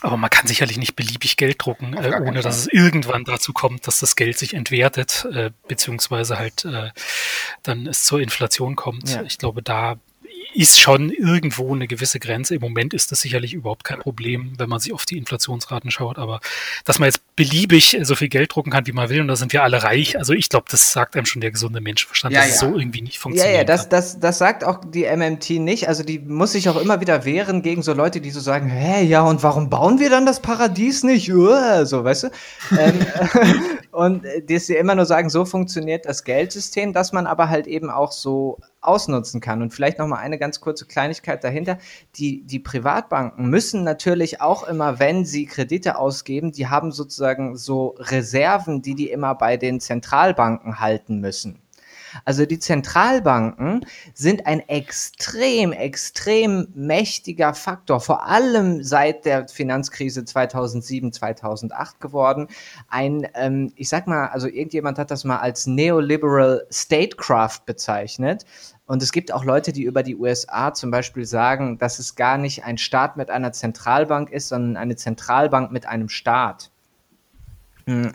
Aber 0.00 0.16
man 0.16 0.30
kann 0.30 0.46
sicherlich 0.46 0.78
nicht 0.78 0.94
beliebig 0.94 1.36
Geld 1.36 1.56
drucken, 1.58 1.94
äh, 1.94 2.20
ohne 2.22 2.40
dass 2.40 2.56
es 2.56 2.66
irgendwann 2.68 3.24
dazu 3.24 3.52
kommt, 3.52 3.88
dass 3.88 3.98
das 3.98 4.14
Geld 4.14 4.38
sich 4.38 4.54
entwertet, 4.54 5.26
äh, 5.32 5.50
beziehungsweise 5.66 6.38
halt 6.38 6.64
äh, 6.64 6.90
dann 7.64 7.86
es 7.88 8.04
zur 8.04 8.20
Inflation 8.20 8.76
kommt. 8.76 9.10
Ja. 9.10 9.22
Ich 9.22 9.38
glaube, 9.38 9.60
da 9.60 9.96
ist 10.54 10.78
schon 10.78 11.10
irgendwo 11.10 11.74
eine 11.74 11.86
gewisse 11.86 12.20
Grenze. 12.20 12.54
Im 12.54 12.60
Moment 12.60 12.94
ist 12.94 13.12
das 13.12 13.20
sicherlich 13.20 13.54
überhaupt 13.54 13.84
kein 13.84 14.00
Problem, 14.00 14.52
wenn 14.58 14.68
man 14.68 14.80
sich 14.80 14.92
auf 14.92 15.04
die 15.04 15.18
Inflationsraten 15.18 15.90
schaut. 15.90 16.18
Aber 16.18 16.40
dass 16.84 16.98
man 16.98 17.06
jetzt 17.06 17.22
beliebig 17.38 17.96
so 18.02 18.16
viel 18.16 18.28
Geld 18.28 18.52
drucken 18.52 18.72
kann, 18.72 18.88
wie 18.88 18.92
man 18.92 19.08
will, 19.10 19.20
und 19.20 19.28
da 19.28 19.36
sind 19.36 19.52
wir 19.52 19.62
alle 19.62 19.84
reich. 19.84 20.18
Also 20.18 20.32
ich 20.32 20.48
glaube, 20.48 20.66
das 20.68 20.92
sagt 20.92 21.14
einem 21.14 21.24
schon 21.24 21.40
der 21.40 21.52
gesunde 21.52 21.80
Menschenverstand, 21.80 22.34
ja, 22.34 22.40
dass 22.40 22.48
ja. 22.48 22.54
es 22.54 22.60
so 22.60 22.76
irgendwie 22.76 23.00
nicht 23.00 23.18
funktioniert. 23.18 23.54
Ja, 23.54 23.58
ja, 23.60 23.64
das, 23.64 23.88
das, 23.88 24.18
das 24.18 24.38
sagt 24.38 24.64
auch 24.64 24.80
die 24.84 25.04
MMT 25.04 25.50
nicht. 25.50 25.86
Also 25.86 26.02
die 26.02 26.18
muss 26.18 26.52
sich 26.52 26.68
auch 26.68 26.76
immer 26.76 27.00
wieder 27.00 27.24
wehren 27.24 27.62
gegen 27.62 27.82
so 27.82 27.92
Leute, 27.92 28.20
die 28.20 28.32
so 28.32 28.40
sagen, 28.40 28.68
hä, 28.68 29.04
ja, 29.04 29.22
und 29.22 29.44
warum 29.44 29.70
bauen 29.70 30.00
wir 30.00 30.10
dann 30.10 30.26
das 30.26 30.40
Paradies 30.40 31.04
nicht? 31.04 31.32
Uah, 31.32 31.86
so, 31.86 32.02
weißt 32.02 32.24
du? 32.24 32.28
ähm, 32.78 33.06
und 33.92 34.24
die 34.48 34.58
sie 34.58 34.74
immer 34.74 34.96
nur 34.96 35.06
sagen, 35.06 35.30
so 35.30 35.44
funktioniert 35.44 36.06
das 36.06 36.24
Geldsystem, 36.24 36.92
dass 36.92 37.12
man 37.12 37.28
aber 37.28 37.48
halt 37.48 37.68
eben 37.68 37.88
auch 37.88 38.10
so 38.10 38.58
ausnutzen 38.80 39.40
kann. 39.40 39.62
Und 39.62 39.72
vielleicht 39.72 39.98
noch 39.98 40.06
mal 40.06 40.18
eine 40.18 40.38
ganz 40.38 40.60
kurze 40.60 40.86
Kleinigkeit 40.86 41.42
dahinter. 41.44 41.78
Die, 42.16 42.42
die 42.44 42.58
Privatbanken 42.58 43.48
müssen 43.48 43.84
natürlich 43.84 44.40
auch 44.40 44.66
immer, 44.66 44.98
wenn 44.98 45.24
sie 45.24 45.46
Kredite 45.46 45.98
ausgeben, 45.98 46.52
die 46.52 46.68
haben 46.68 46.92
sozusagen 46.92 47.27
so 47.56 47.94
Reserven, 47.98 48.82
die 48.82 48.94
die 48.94 49.10
immer 49.10 49.34
bei 49.34 49.56
den 49.56 49.80
Zentralbanken 49.80 50.80
halten 50.80 51.20
müssen. 51.20 51.62
Also 52.24 52.46
die 52.46 52.58
Zentralbanken 52.58 53.84
sind 54.14 54.46
ein 54.46 54.60
extrem, 54.68 55.72
extrem 55.72 56.68
mächtiger 56.74 57.54
Faktor, 57.54 58.00
vor 58.00 58.26
allem 58.26 58.82
seit 58.82 59.24
der 59.24 59.48
Finanzkrise 59.48 60.24
2007, 60.24 61.12
2008 61.12 62.00
geworden. 62.00 62.48
Ein, 62.88 63.26
ähm, 63.34 63.72
ich 63.76 63.88
sag 63.88 64.06
mal, 64.06 64.28
also 64.28 64.48
irgendjemand 64.48 64.98
hat 64.98 65.10
das 65.10 65.24
mal 65.24 65.38
als 65.38 65.66
Neoliberal 65.66 66.66
Statecraft 66.70 67.60
bezeichnet. 67.66 68.44
Und 68.86 69.02
es 69.02 69.12
gibt 69.12 69.32
auch 69.32 69.44
Leute, 69.44 69.72
die 69.72 69.82
über 69.82 70.02
die 70.02 70.16
USA 70.16 70.72
zum 70.72 70.90
Beispiel 70.90 71.26
sagen, 71.26 71.78
dass 71.78 71.98
es 71.98 72.14
gar 72.14 72.38
nicht 72.38 72.64
ein 72.64 72.78
Staat 72.78 73.18
mit 73.18 73.28
einer 73.28 73.52
Zentralbank 73.52 74.30
ist, 74.30 74.48
sondern 74.48 74.78
eine 74.78 74.96
Zentralbank 74.96 75.70
mit 75.70 75.86
einem 75.86 76.08
Staat. 76.08 76.70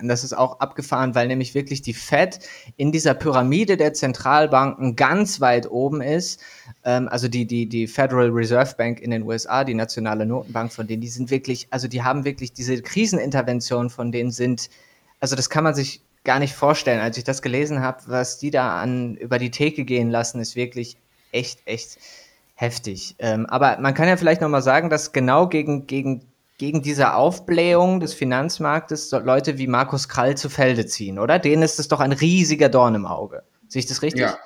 Das 0.04 0.24
ist 0.24 0.34
auch 0.34 0.60
abgefahren, 0.60 1.16
weil 1.16 1.28
nämlich 1.28 1.56
wirklich 1.56 1.82
die 1.82 1.96
Fed 1.96 2.40
in 2.78 2.92
dieser 2.92 3.16
Pyramide 3.16 3.76
der 3.76 3.94
Zentralbanken 3.94 4.96
ganz 4.96 5.42
weit 5.42 5.70
oben 5.70 6.02
ist. 6.02 6.42
Ähm, 6.84 7.08
also 7.08 7.28
die, 7.28 7.46
die, 7.46 7.68
die 7.68 7.88
Federal 7.88 8.30
Reserve 8.30 8.76
Bank 8.78 9.00
in 9.00 9.10
den 9.10 9.24
USA, 9.24 9.64
die 9.64 9.74
nationale 9.74 10.28
Notenbank 10.28 10.72
von 10.72 10.86
denen, 10.86 11.02
die 11.02 11.08
sind 11.08 11.32
wirklich, 11.32 11.68
also 11.72 11.88
die 11.88 12.04
haben 12.04 12.24
wirklich 12.24 12.54
diese 12.54 12.82
Kriseninterventionen 12.82 13.90
von 13.90 14.12
denen 14.12 14.32
sind, 14.32 14.70
also 15.20 15.36
das 15.36 15.50
kann 15.50 15.64
man 15.64 15.74
sich 15.74 16.02
gar 16.24 16.38
nicht 16.38 16.54
vorstellen. 16.54 17.00
Als 17.00 17.18
ich 17.18 17.24
das 17.24 17.42
gelesen 17.42 17.82
habe, 17.82 18.04
was 18.08 18.38
die 18.38 18.52
da 18.52 18.80
an 18.80 19.16
über 19.16 19.40
die 19.40 19.52
Theke 19.52 19.86
gehen 19.86 20.12
lassen, 20.12 20.40
ist 20.40 20.56
wirklich 20.56 20.98
echt, 21.32 21.60
echt 21.66 21.98
heftig. 22.56 23.16
Ähm, 23.18 23.48
aber 23.48 23.80
man 23.80 23.96
kann 23.96 24.08
ja 24.08 24.18
vielleicht 24.18 24.42
nochmal 24.42 24.62
sagen, 24.62 24.90
dass 24.90 25.14
genau 25.14 25.48
gegen, 25.48 25.88
gegen 25.88 26.22
gegen 26.58 26.82
diese 26.82 27.16
Aufblähung 27.16 28.00
des 28.00 28.14
Finanzmarktes 28.14 29.12
Leute 29.12 29.58
wie 29.58 29.68
Markus 29.68 30.08
Krall 30.08 30.38
zu 30.38 30.50
Felde 30.50 30.86
ziehen, 30.86 31.20
oder? 31.20 31.40
Denen 31.40 31.64
ist 31.64 31.80
es 31.80 31.88
doch 31.88 32.00
ein 32.00 32.12
riesiger 32.12 32.70
Dorn 32.70 32.96
im 32.96 33.06
Auge. 33.06 33.44
Sehe 33.68 33.80
ich 33.80 33.86
das 33.86 34.02
richtig? 34.02 34.22
Ja. 34.22 34.38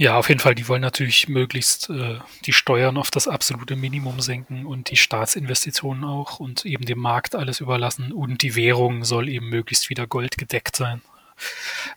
Ja, 0.00 0.16
auf 0.16 0.28
jeden 0.28 0.40
Fall. 0.40 0.54
Die 0.54 0.68
wollen 0.68 0.80
natürlich 0.80 1.28
möglichst 1.28 1.90
äh, 1.90 2.20
die 2.44 2.52
Steuern 2.52 2.96
auf 2.96 3.10
das 3.10 3.26
absolute 3.26 3.74
Minimum 3.74 4.20
senken 4.20 4.64
und 4.64 4.90
die 4.92 4.96
Staatsinvestitionen 4.96 6.04
auch 6.04 6.38
und 6.38 6.64
eben 6.64 6.84
dem 6.84 7.00
Markt 7.00 7.34
alles 7.34 7.58
überlassen 7.58 8.12
und 8.12 8.42
die 8.42 8.54
Währung 8.54 9.02
soll 9.02 9.28
eben 9.28 9.48
möglichst 9.48 9.90
wieder 9.90 10.06
goldgedeckt 10.06 10.76
sein. 10.76 11.02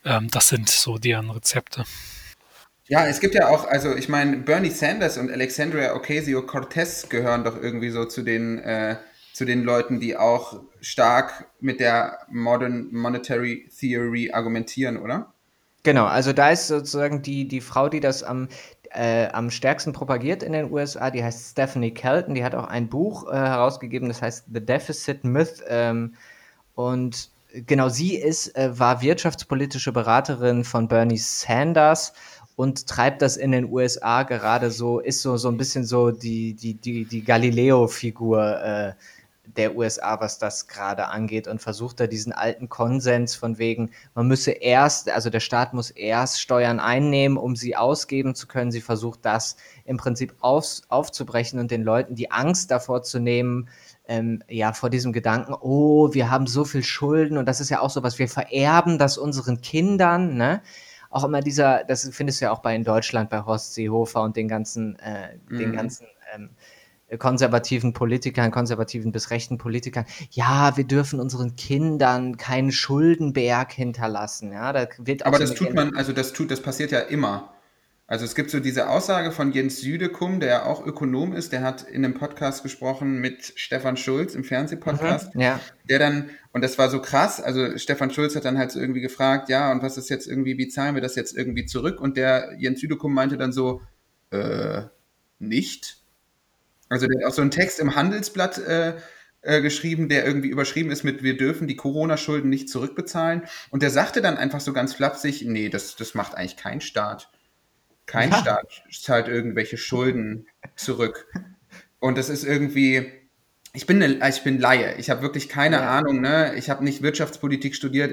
Ähm, 0.03 0.31
das 0.31 0.47
sind 0.47 0.67
so 0.67 0.97
deren 0.97 1.29
Rezepte. 1.29 1.83
Ja, 2.87 3.05
es 3.07 3.19
gibt 3.19 3.35
ja 3.35 3.47
auch, 3.47 3.67
also 3.67 3.95
ich 3.95 4.09
meine, 4.09 4.37
Bernie 4.37 4.69
Sanders 4.69 5.17
und 5.17 5.31
Alexandria 5.31 5.95
Ocasio-Cortez 5.95 7.09
gehören 7.09 7.43
doch 7.43 7.61
irgendwie 7.61 7.89
so 7.89 8.05
zu 8.05 8.21
den, 8.21 8.59
äh, 8.59 8.97
zu 9.33 9.45
den 9.45 9.63
Leuten, 9.63 9.99
die 9.99 10.17
auch 10.17 10.61
stark 10.81 11.45
mit 11.59 11.79
der 11.79 12.19
Modern 12.29 12.89
Monetary 12.91 13.69
Theory 13.79 14.31
argumentieren, 14.31 14.97
oder? 14.97 15.33
Genau, 15.83 16.05
also 16.05 16.33
da 16.33 16.51
ist 16.51 16.67
sozusagen 16.67 17.21
die, 17.21 17.47
die 17.47 17.61
Frau, 17.61 17.89
die 17.89 18.01
das 18.01 18.23
am, 18.23 18.49
äh, 18.91 19.27
am 19.29 19.49
stärksten 19.49 19.93
propagiert 19.93 20.43
in 20.43 20.53
den 20.53 20.71
USA, 20.71 21.09
die 21.09 21.23
heißt 21.23 21.51
Stephanie 21.51 21.93
Kelton, 21.93 22.35
die 22.35 22.43
hat 22.43 22.55
auch 22.55 22.67
ein 22.67 22.89
Buch 22.89 23.27
äh, 23.31 23.35
herausgegeben, 23.35 24.07
das 24.09 24.21
heißt 24.21 24.45
The 24.53 24.63
Deficit 24.63 25.23
Myth. 25.23 25.63
Ähm, 25.67 26.15
und 26.75 27.31
genau 27.53 27.89
sie 27.89 28.15
ist, 28.15 28.55
äh, 28.55 28.77
war 28.77 29.01
wirtschaftspolitische 29.01 29.91
Beraterin 29.91 30.63
von 30.63 30.87
Bernie 30.87 31.17
Sanders 31.17 32.13
und 32.55 32.87
treibt 32.87 33.21
das 33.21 33.37
in 33.37 33.51
den 33.51 33.71
USA 33.71 34.23
gerade 34.23 34.71
so, 34.71 34.99
ist 34.99 35.21
so, 35.21 35.37
so 35.37 35.49
ein 35.49 35.57
bisschen 35.57 35.85
so 35.85 36.11
die, 36.11 36.53
die, 36.53 36.75
die, 36.75 37.05
die 37.05 37.23
Galileo-Figur 37.23 38.61
äh, 38.61 38.93
der 39.57 39.75
USA, 39.75 40.19
was 40.19 40.37
das 40.37 40.67
gerade 40.67 41.07
angeht 41.07 41.47
und 41.47 41.61
versucht 41.61 41.99
da 41.99 42.07
diesen 42.07 42.31
alten 42.31 42.69
Konsens 42.69 43.35
von 43.35 43.57
wegen, 43.57 43.91
man 44.13 44.27
müsse 44.27 44.51
erst, 44.51 45.09
also 45.09 45.29
der 45.29 45.39
Staat 45.39 45.73
muss 45.73 45.91
erst 45.91 46.41
Steuern 46.41 46.79
einnehmen, 46.79 47.37
um 47.37 47.55
sie 47.55 47.75
ausgeben 47.75 48.35
zu 48.35 48.47
können. 48.47 48.71
Sie 48.71 48.81
versucht 48.81 49.19
das 49.23 49.57
im 49.85 49.97
Prinzip 49.97 50.35
auf, 50.39 50.81
aufzubrechen 50.89 51.59
und 51.59 51.71
den 51.71 51.83
Leuten 51.83 52.15
die 52.15 52.31
Angst 52.31 52.71
davor 52.71 53.03
zu 53.03 53.19
nehmen, 53.19 53.67
ähm, 54.07 54.43
ja, 54.47 54.73
vor 54.73 54.89
diesem 54.89 55.13
Gedanken, 55.13 55.53
oh, 55.53 56.13
wir 56.13 56.29
haben 56.29 56.47
so 56.47 56.65
viel 56.65 56.83
Schulden 56.83 57.37
und 57.37 57.45
das 57.45 57.59
ist 57.59 57.69
ja 57.69 57.81
auch 57.81 57.89
so 57.89 58.03
was, 58.03 58.19
wir 58.19 58.27
vererben 58.27 58.97
das 58.97 59.17
unseren 59.17 59.61
Kindern, 59.61 60.35
ne? 60.35 60.61
Auch 61.11 61.23
immer 61.23 61.41
dieser, 61.41 61.83
das 61.83 62.09
findest 62.11 62.41
du 62.41 62.45
ja 62.45 62.51
auch 62.51 62.59
bei 62.59 62.75
in 62.75 62.83
Deutschland 62.83 63.29
bei 63.29 63.43
Horst 63.45 63.73
Seehofer 63.73 64.23
und 64.23 64.35
den 64.35 64.47
ganzen, 64.47 64.97
äh, 64.99 65.37
mhm. 65.49 65.57
den 65.57 65.73
ganzen 65.73 66.07
ähm, 66.33 66.49
konservativen 67.19 67.93
Politikern, 67.93 68.51
konservativen 68.51 69.11
bis 69.11 69.29
rechten 69.31 69.57
Politikern, 69.57 70.05
ja, 70.31 70.75
wir 70.77 70.85
dürfen 70.85 71.19
unseren 71.19 71.55
Kindern 71.55 72.37
keinen 72.37 72.71
Schuldenberg 72.71 73.73
hinterlassen. 73.73 74.53
Ja, 74.53 74.71
da 74.71 74.87
wird 74.97 75.25
Aber 75.25 75.37
das 75.37 75.53
tut 75.53 75.73
man, 75.73 75.95
also 75.95 76.13
das 76.13 76.33
tut, 76.33 76.49
das 76.49 76.61
passiert 76.61 76.91
ja 76.91 76.99
immer. 76.99 77.53
Also 78.11 78.25
es 78.25 78.35
gibt 78.35 78.51
so 78.51 78.59
diese 78.59 78.89
Aussage 78.89 79.31
von 79.31 79.53
Jens 79.53 79.79
Südekum, 79.79 80.41
der 80.41 80.65
auch 80.65 80.85
Ökonom 80.85 81.31
ist, 81.31 81.53
der 81.53 81.61
hat 81.61 81.83
in 81.83 82.03
einem 82.03 82.13
Podcast 82.13 82.61
gesprochen 82.61 83.21
mit 83.21 83.53
Stefan 83.55 83.95
Schulz 83.95 84.35
im 84.35 84.43
Fernsehpodcast, 84.43 85.33
mhm, 85.33 85.39
ja. 85.39 85.61
der 85.87 85.97
dann, 85.97 86.29
und 86.51 86.61
das 86.61 86.77
war 86.77 86.89
so 86.89 86.99
krass, 86.99 87.39
also 87.39 87.77
Stefan 87.77 88.11
Schulz 88.11 88.35
hat 88.35 88.43
dann 88.43 88.57
halt 88.57 88.73
so 88.73 88.81
irgendwie 88.81 88.99
gefragt, 88.99 89.47
ja, 89.47 89.71
und 89.71 89.81
was 89.81 89.97
ist 89.97 90.09
jetzt 90.09 90.27
irgendwie, 90.27 90.57
wie 90.57 90.67
zahlen 90.67 90.93
wir 90.93 91.01
das 91.01 91.15
jetzt 91.15 91.37
irgendwie 91.37 91.65
zurück? 91.65 92.01
Und 92.01 92.17
der 92.17 92.53
Jens 92.57 92.81
Südekum 92.81 93.13
meinte 93.13 93.37
dann 93.37 93.53
so, 93.53 93.81
äh, 94.31 94.81
nicht. 95.39 96.03
Also 96.89 97.07
der 97.07 97.21
hat 97.21 97.31
auch 97.31 97.33
so 97.33 97.41
einen 97.41 97.51
Text 97.51 97.79
im 97.79 97.95
Handelsblatt 97.95 98.57
äh, 98.57 98.95
äh, 99.41 99.61
geschrieben, 99.61 100.09
der 100.09 100.25
irgendwie 100.25 100.49
überschrieben 100.49 100.91
ist 100.91 101.05
mit, 101.05 101.23
wir 101.23 101.37
dürfen 101.37 101.65
die 101.65 101.77
Corona-Schulden 101.77 102.49
nicht 102.49 102.67
zurückbezahlen. 102.67 103.43
Und 103.69 103.83
der 103.83 103.89
sagte 103.89 104.21
dann 104.21 104.35
einfach 104.35 104.59
so 104.59 104.73
ganz 104.73 104.93
flapsig, 104.93 105.45
nee, 105.45 105.69
das, 105.69 105.95
das 105.95 106.13
macht 106.13 106.35
eigentlich 106.35 106.57
kein 106.57 106.81
Staat. 106.81 107.31
Kein 108.11 108.29
ja. 108.29 108.41
Staat 108.41 108.83
zahlt 108.91 109.29
irgendwelche 109.29 109.77
Schulden 109.77 110.45
zurück. 110.75 111.31
Und 112.01 112.17
das 112.17 112.27
ist 112.27 112.43
irgendwie, 112.43 113.09
ich 113.73 113.85
bin, 113.85 114.03
eine, 114.03 114.27
ich 114.27 114.43
bin 114.43 114.59
Laie. 114.59 114.95
Ich 114.97 115.09
habe 115.09 115.21
wirklich 115.21 115.47
keine 115.47 115.77
ja. 115.77 115.97
Ahnung. 115.97 116.19
Ne? 116.19 116.55
Ich 116.55 116.69
habe 116.69 116.83
nicht 116.83 117.01
Wirtschaftspolitik 117.01 117.73
studiert, 117.73 118.11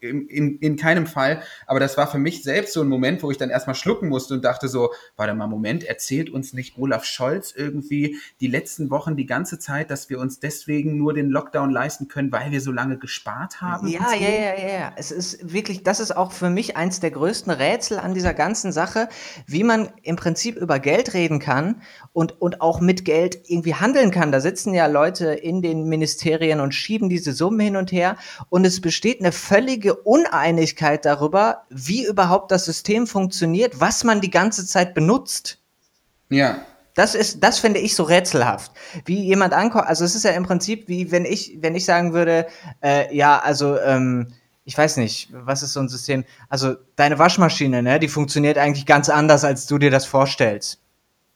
in, 0.00 0.28
in, 0.28 0.58
in 0.58 0.76
keinem 0.76 1.06
Fall. 1.06 1.42
Aber 1.66 1.80
das 1.80 1.96
war 1.96 2.06
für 2.06 2.18
mich 2.18 2.44
selbst 2.44 2.74
so 2.74 2.80
ein 2.80 2.86
Moment, 2.86 3.24
wo 3.24 3.30
ich 3.32 3.36
dann 3.36 3.50
erstmal 3.50 3.74
schlucken 3.74 4.08
musste 4.08 4.34
und 4.34 4.44
dachte 4.44 4.68
so, 4.68 4.92
warte 5.16 5.34
mal, 5.34 5.48
Moment, 5.48 5.82
erzählt 5.82 6.30
uns 6.30 6.52
nicht 6.52 6.78
Olaf 6.78 7.04
Scholz 7.04 7.52
irgendwie 7.56 8.18
die 8.40 8.46
letzten 8.46 8.90
Wochen 8.90 9.16
die 9.16 9.26
ganze 9.26 9.58
Zeit, 9.58 9.90
dass 9.90 10.10
wir 10.10 10.20
uns 10.20 10.38
deswegen 10.38 10.96
nur 10.96 11.12
den 11.12 11.28
Lockdown 11.28 11.70
leisten 11.70 12.06
können, 12.06 12.30
weil 12.30 12.52
wir 12.52 12.60
so 12.60 12.70
lange 12.70 12.96
gespart 12.96 13.60
haben? 13.60 13.88
Ja, 13.88 14.14
ja, 14.14 14.28
ja, 14.28 14.58
ja, 14.58 14.78
ja. 14.78 14.92
Es 14.96 15.10
ist 15.10 15.52
wirklich, 15.52 15.82
das 15.82 15.98
ist 15.98 16.16
auch 16.16 16.30
für 16.30 16.50
mich 16.50 16.76
eins 16.76 17.00
der 17.00 17.10
größten 17.10 17.50
Rätsel 17.50 17.98
an 17.98 18.14
dieser 18.14 18.32
ganzen 18.32 18.70
Sache, 18.70 19.08
wie 19.46 19.64
man 19.64 19.88
im 20.04 20.14
Prinzip 20.14 20.54
über 20.54 20.78
Geld 20.78 21.14
reden 21.14 21.40
kann 21.40 21.82
und, 22.12 22.40
und 22.40 22.60
auch 22.60 22.80
mit 22.80 23.04
Geld 23.04 23.40
irgendwie 23.48 23.74
handeln 23.74 24.12
kann. 24.12 24.30
Da 24.30 24.38
sitzen 24.38 24.72
ja 24.72 24.86
Leute, 24.86 24.99
Leute 25.00 25.32
in 25.32 25.62
den 25.62 25.84
Ministerien 25.84 26.60
und 26.60 26.74
schieben 26.74 27.08
diese 27.08 27.32
Summen 27.32 27.60
hin 27.60 27.76
und 27.76 27.90
her. 27.90 28.16
Und 28.50 28.66
es 28.66 28.82
besteht 28.82 29.20
eine 29.20 29.32
völlige 29.32 29.94
Uneinigkeit 29.94 31.06
darüber, 31.06 31.62
wie 31.70 32.04
überhaupt 32.04 32.50
das 32.52 32.66
System 32.66 33.06
funktioniert, 33.06 33.80
was 33.80 34.04
man 34.04 34.20
die 34.20 34.30
ganze 34.30 34.66
Zeit 34.66 34.92
benutzt. 34.92 35.58
Ja. 36.28 36.58
Das 36.94 37.14
ist, 37.14 37.42
das 37.42 37.58
finde 37.58 37.80
ich 37.80 37.94
so 37.94 38.02
rätselhaft. 38.02 38.72
Wie 39.06 39.24
jemand 39.24 39.54
ankommt, 39.54 39.86
also 39.86 40.04
es 40.04 40.14
ist 40.14 40.24
ja 40.24 40.32
im 40.32 40.42
Prinzip 40.42 40.86
wie 40.86 41.10
wenn 41.10 41.24
ich, 41.24 41.56
wenn 41.60 41.74
ich 41.74 41.86
sagen 41.86 42.12
würde, 42.12 42.46
äh, 42.82 43.14
ja, 43.16 43.38
also 43.38 43.78
ähm, 43.80 44.34
ich 44.64 44.76
weiß 44.76 44.98
nicht, 44.98 45.30
was 45.32 45.62
ist 45.62 45.72
so 45.72 45.80
ein 45.80 45.88
System? 45.88 46.24
Also 46.50 46.74
deine 46.96 47.18
Waschmaschine, 47.18 47.82
ne, 47.82 47.98
die 47.98 48.08
funktioniert 48.08 48.58
eigentlich 48.58 48.84
ganz 48.84 49.08
anders, 49.08 49.44
als 49.44 49.66
du 49.66 49.78
dir 49.78 49.90
das 49.90 50.04
vorstellst. 50.04 50.78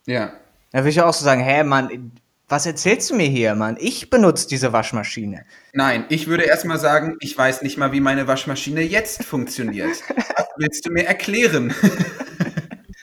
Ja. 0.07 0.33
Da 0.73 0.81
würde 0.81 0.91
ich 0.91 1.01
auch 1.01 1.15
so 1.15 1.25
sagen, 1.25 1.41
hä, 1.41 1.63
Mann, 1.63 2.13
was 2.49 2.67
erzählst 2.67 3.11
du 3.11 3.15
mir 3.15 3.27
hier, 3.27 3.55
Mann? 3.55 3.77
Ich 3.81 4.11
benutze 4.11 4.49
diese 4.49 4.73
Waschmaschine. 4.73 5.45
Nein, 5.73 6.05
ich 6.09 6.27
würde 6.27 6.45
erstmal 6.45 6.79
sagen, 6.79 7.17
ich 7.21 7.37
weiß 7.37 7.63
nicht 7.63 7.79
mal, 7.79 7.93
wie 7.93 8.01
meine 8.01 8.27
Waschmaschine 8.27 8.83
jetzt 8.83 9.25
funktioniert. 9.25 9.97
Was 10.37 10.47
willst 10.57 10.87
du 10.87 10.91
mir 10.91 11.07
erklären? 11.07 11.75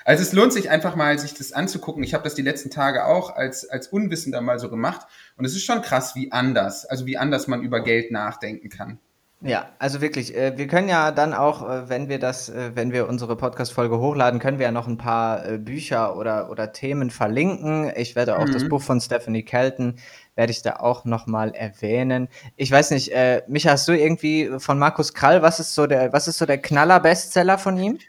Also 0.04 0.24
es 0.24 0.34
lohnt 0.34 0.52
sich 0.52 0.70
einfach 0.70 0.96
mal, 0.96 1.18
sich 1.20 1.36
das 1.36 1.54
anzugucken. 1.54 2.04
Ich 2.04 2.14
habe 2.14 2.24
das 2.24 2.34
die 2.34 2.42
letzten 2.42 2.72
Tage 2.72 3.06
auch 3.06 3.36
als, 3.36 3.70
als 3.70 3.88
Unwissender 3.88 4.42
mal 4.42 4.58
so 4.58 4.70
gemacht. 4.70 5.06
Und 5.38 5.46
es 5.46 5.56
ist 5.56 5.64
schon 5.64 5.84
krass, 5.84 6.16
wie 6.16 6.32
anders, 6.32 6.86
also 6.86 7.06
wie 7.06 7.18
anders 7.18 7.48
man 7.48 7.62
über 7.62 7.84
Geld 7.84 8.12
nachdenken 8.12 8.70
kann. 8.70 9.00
Ja, 9.44 9.70
also 9.80 10.02
wirklich, 10.02 10.36
äh, 10.36 10.56
wir 10.56 10.68
können 10.68 10.88
ja 10.88 11.10
dann 11.10 11.34
auch, 11.34 11.68
äh, 11.68 11.90
wenn 11.90 12.10
wir 12.10 12.20
das, 12.20 12.50
äh, 12.50 12.72
wenn 12.76 12.92
wir 12.92 13.10
unsere 13.10 13.36
Podcast-Folge 13.36 13.98
hochladen, 13.98 14.40
können 14.40 14.60
wir 14.60 14.68
ja 14.68 14.72
noch 14.72 14.88
ein 14.88 14.98
paar 14.98 15.58
Bücher 15.58 16.16
oder, 16.16 16.52
oder 16.52 16.74
Themen 16.74 17.10
verlinken. 17.10 17.92
Ich 17.96 18.16
werde 18.16 18.38
auch 18.38 18.46
mhm. 18.46 18.54
das 18.54 18.70
Buch 18.70 18.84
von 18.84 19.02
Stephanie 19.02 19.42
Kelton, 19.44 19.96
werde 20.36 20.52
ich 20.52 20.62
da 20.62 20.76
auch 20.76 21.06
nochmal 21.06 21.56
erwähnen. 21.56 22.28
Ich 22.56 22.70
weiß 22.70 22.92
nicht, 22.92 23.14
äh, 23.14 23.42
Micha, 23.48 23.72
hast 23.72 23.88
du 23.88 23.98
irgendwie 23.98 24.52
von 24.60 24.78
Markus 24.78 25.16
Krall, 25.16 25.42
was 25.42 25.60
ist 25.60 25.74
so 25.74 25.88
der, 25.88 26.14
was 26.14 26.28
ist 26.28 26.38
so 26.38 26.46
der 26.46 26.60
Knaller-Bestseller 26.60 27.58
von 27.58 27.78
ihm? 27.78 28.00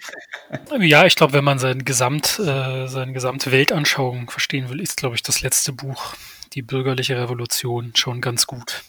Ja, 0.81 1.07
ich 1.07 1.17
glaube, 1.17 1.33
wenn 1.33 1.45
man 1.45 1.59
sein 1.59 1.85
Gesamt, 1.85 2.39
äh, 2.39 2.87
seine 2.87 3.13
gesamte 3.13 3.53
Weltanschauung 3.53 4.29
verstehen 4.29 4.69
will, 4.69 4.81
ist, 4.81 4.99
glaube 4.99 5.15
ich, 5.15 5.23
das 5.23 5.41
letzte 5.41 5.73
Buch 5.73 6.15
die 6.55 6.63
bürgerliche 6.63 7.19
Revolution 7.19 7.93
schon 7.95 8.21
ganz 8.21 8.47
gut, 8.47 8.83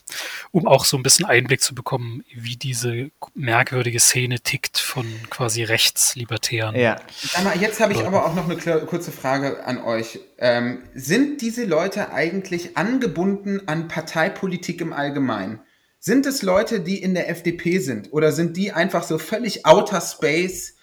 um 0.51 0.67
auch 0.67 0.85
so 0.85 0.97
ein 0.97 1.03
bisschen 1.03 1.25
Einblick 1.25 1.61
zu 1.61 1.73
bekommen, 1.73 2.23
wie 2.33 2.55
diese 2.55 3.09
merkwürdige 3.33 3.99
Szene 3.99 4.39
tickt 4.39 4.77
von 4.77 5.05
quasi 5.29 5.63
rechtslibertären. 5.63 6.75
Ja. 6.75 6.99
Mal, 7.43 7.59
jetzt 7.59 7.79
habe 7.79 7.93
ich 7.93 8.05
aber 8.05 8.25
auch 8.25 8.35
noch 8.35 8.49
eine 8.49 8.85
kurze 8.85 9.11
Frage 9.11 9.65
an 9.65 9.79
euch. 9.79 10.19
Ähm, 10.37 10.83
sind 10.93 11.41
diese 11.41 11.65
Leute 11.65 12.11
eigentlich 12.11 12.77
angebunden 12.77 13.67
an 13.67 13.87
Parteipolitik 13.87 14.81
im 14.81 14.93
Allgemeinen? 14.93 15.59
Sind 15.99 16.25
es 16.25 16.41
Leute, 16.41 16.81
die 16.81 17.01
in 17.01 17.13
der 17.13 17.29
FDP 17.29 17.79
sind 17.79 18.11
oder 18.11 18.33
sind 18.33 18.57
die 18.57 18.73
einfach 18.73 19.03
so 19.03 19.17
völlig 19.17 19.65
outer 19.65 20.01
space, 20.01 20.75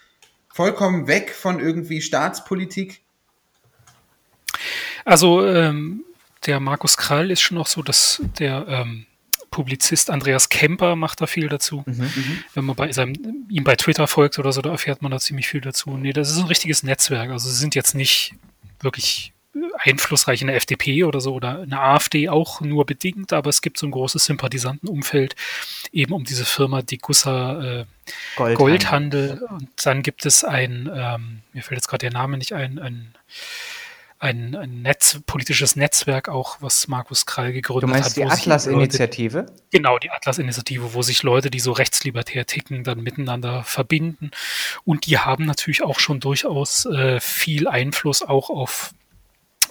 vollkommen 0.48 1.08
weg 1.08 1.34
von 1.34 1.60
irgendwie 1.60 2.00
Staatspolitik? 2.00 3.02
Also 5.04 5.46
ähm, 5.46 6.04
der 6.46 6.60
Markus 6.60 6.96
Krall 6.96 7.30
ist 7.30 7.40
schon 7.40 7.58
auch 7.58 7.66
so, 7.66 7.82
dass 7.82 8.22
der 8.38 8.66
ähm, 8.68 9.06
Publizist 9.50 10.10
Andreas 10.10 10.48
Kemper 10.48 10.96
macht 10.96 11.20
da 11.20 11.26
viel 11.26 11.48
dazu. 11.48 11.82
Mhm, 11.86 12.02
mhm, 12.02 12.44
Wenn 12.54 12.64
man 12.64 12.76
bei 12.76 12.92
seinem, 12.92 13.46
ihm 13.48 13.64
bei 13.64 13.76
Twitter 13.76 14.06
folgt 14.06 14.38
oder 14.38 14.52
so, 14.52 14.62
da 14.62 14.70
erfährt 14.70 15.02
man 15.02 15.10
da 15.10 15.18
ziemlich 15.18 15.48
viel 15.48 15.60
dazu. 15.60 15.96
Nee, 15.96 16.12
das 16.12 16.30
ist 16.30 16.38
ein 16.38 16.46
richtiges 16.46 16.82
Netzwerk. 16.82 17.30
Also 17.30 17.48
sie 17.48 17.56
sind 17.56 17.74
jetzt 17.74 17.94
nicht 17.94 18.34
wirklich 18.80 19.32
einflussreich 19.78 20.40
in 20.40 20.46
der 20.46 20.56
FDP 20.56 21.02
oder 21.04 21.20
so 21.20 21.34
oder 21.34 21.64
in 21.64 21.70
der 21.70 21.80
AfD 21.82 22.28
auch 22.28 22.60
nur 22.60 22.86
bedingt, 22.86 23.32
aber 23.32 23.50
es 23.50 23.62
gibt 23.62 23.78
so 23.78 23.86
ein 23.86 23.90
großes 23.90 24.24
Sympathisantenumfeld 24.24 25.34
eben 25.92 26.12
um 26.12 26.22
diese 26.22 26.44
Firma 26.44 26.82
Degussa 26.82 27.80
äh, 27.80 27.84
Goldhandel. 28.36 28.56
Goldhandel. 28.56 29.42
Und 29.50 29.68
dann 29.84 30.02
gibt 30.02 30.24
es 30.24 30.44
ein, 30.44 30.88
ähm, 30.94 31.40
mir 31.52 31.62
fällt 31.62 31.78
jetzt 31.78 31.88
gerade 31.88 32.08
der 32.08 32.12
Name 32.12 32.38
nicht 32.38 32.52
ein, 32.52 32.78
ein 32.78 33.14
ein, 34.20 34.54
ein 34.54 34.82
Netz, 34.82 35.18
politisches 35.26 35.76
Netzwerk 35.76 36.28
auch, 36.28 36.58
was 36.60 36.86
Markus 36.88 37.24
Krall 37.24 37.52
gegründet 37.52 37.88
hat. 37.88 37.88
Du 37.88 37.92
meinst 37.92 38.10
hat, 38.10 38.16
die 38.16 38.24
Atlas-Initiative? 38.24 39.46
Genau, 39.70 39.98
die 39.98 40.10
Atlas-Initiative, 40.10 40.92
wo 40.92 41.00
sich 41.02 41.22
Leute, 41.22 41.50
die 41.50 41.58
so 41.58 41.72
rechtslibertär 41.72 42.46
ticken, 42.46 42.84
dann 42.84 43.02
miteinander 43.02 43.64
verbinden. 43.64 44.30
Und 44.84 45.06
die 45.06 45.18
haben 45.18 45.46
natürlich 45.46 45.82
auch 45.82 45.98
schon 45.98 46.20
durchaus 46.20 46.84
äh, 46.84 47.18
viel 47.18 47.66
Einfluss 47.66 48.22
auch 48.22 48.50
auf 48.50 48.92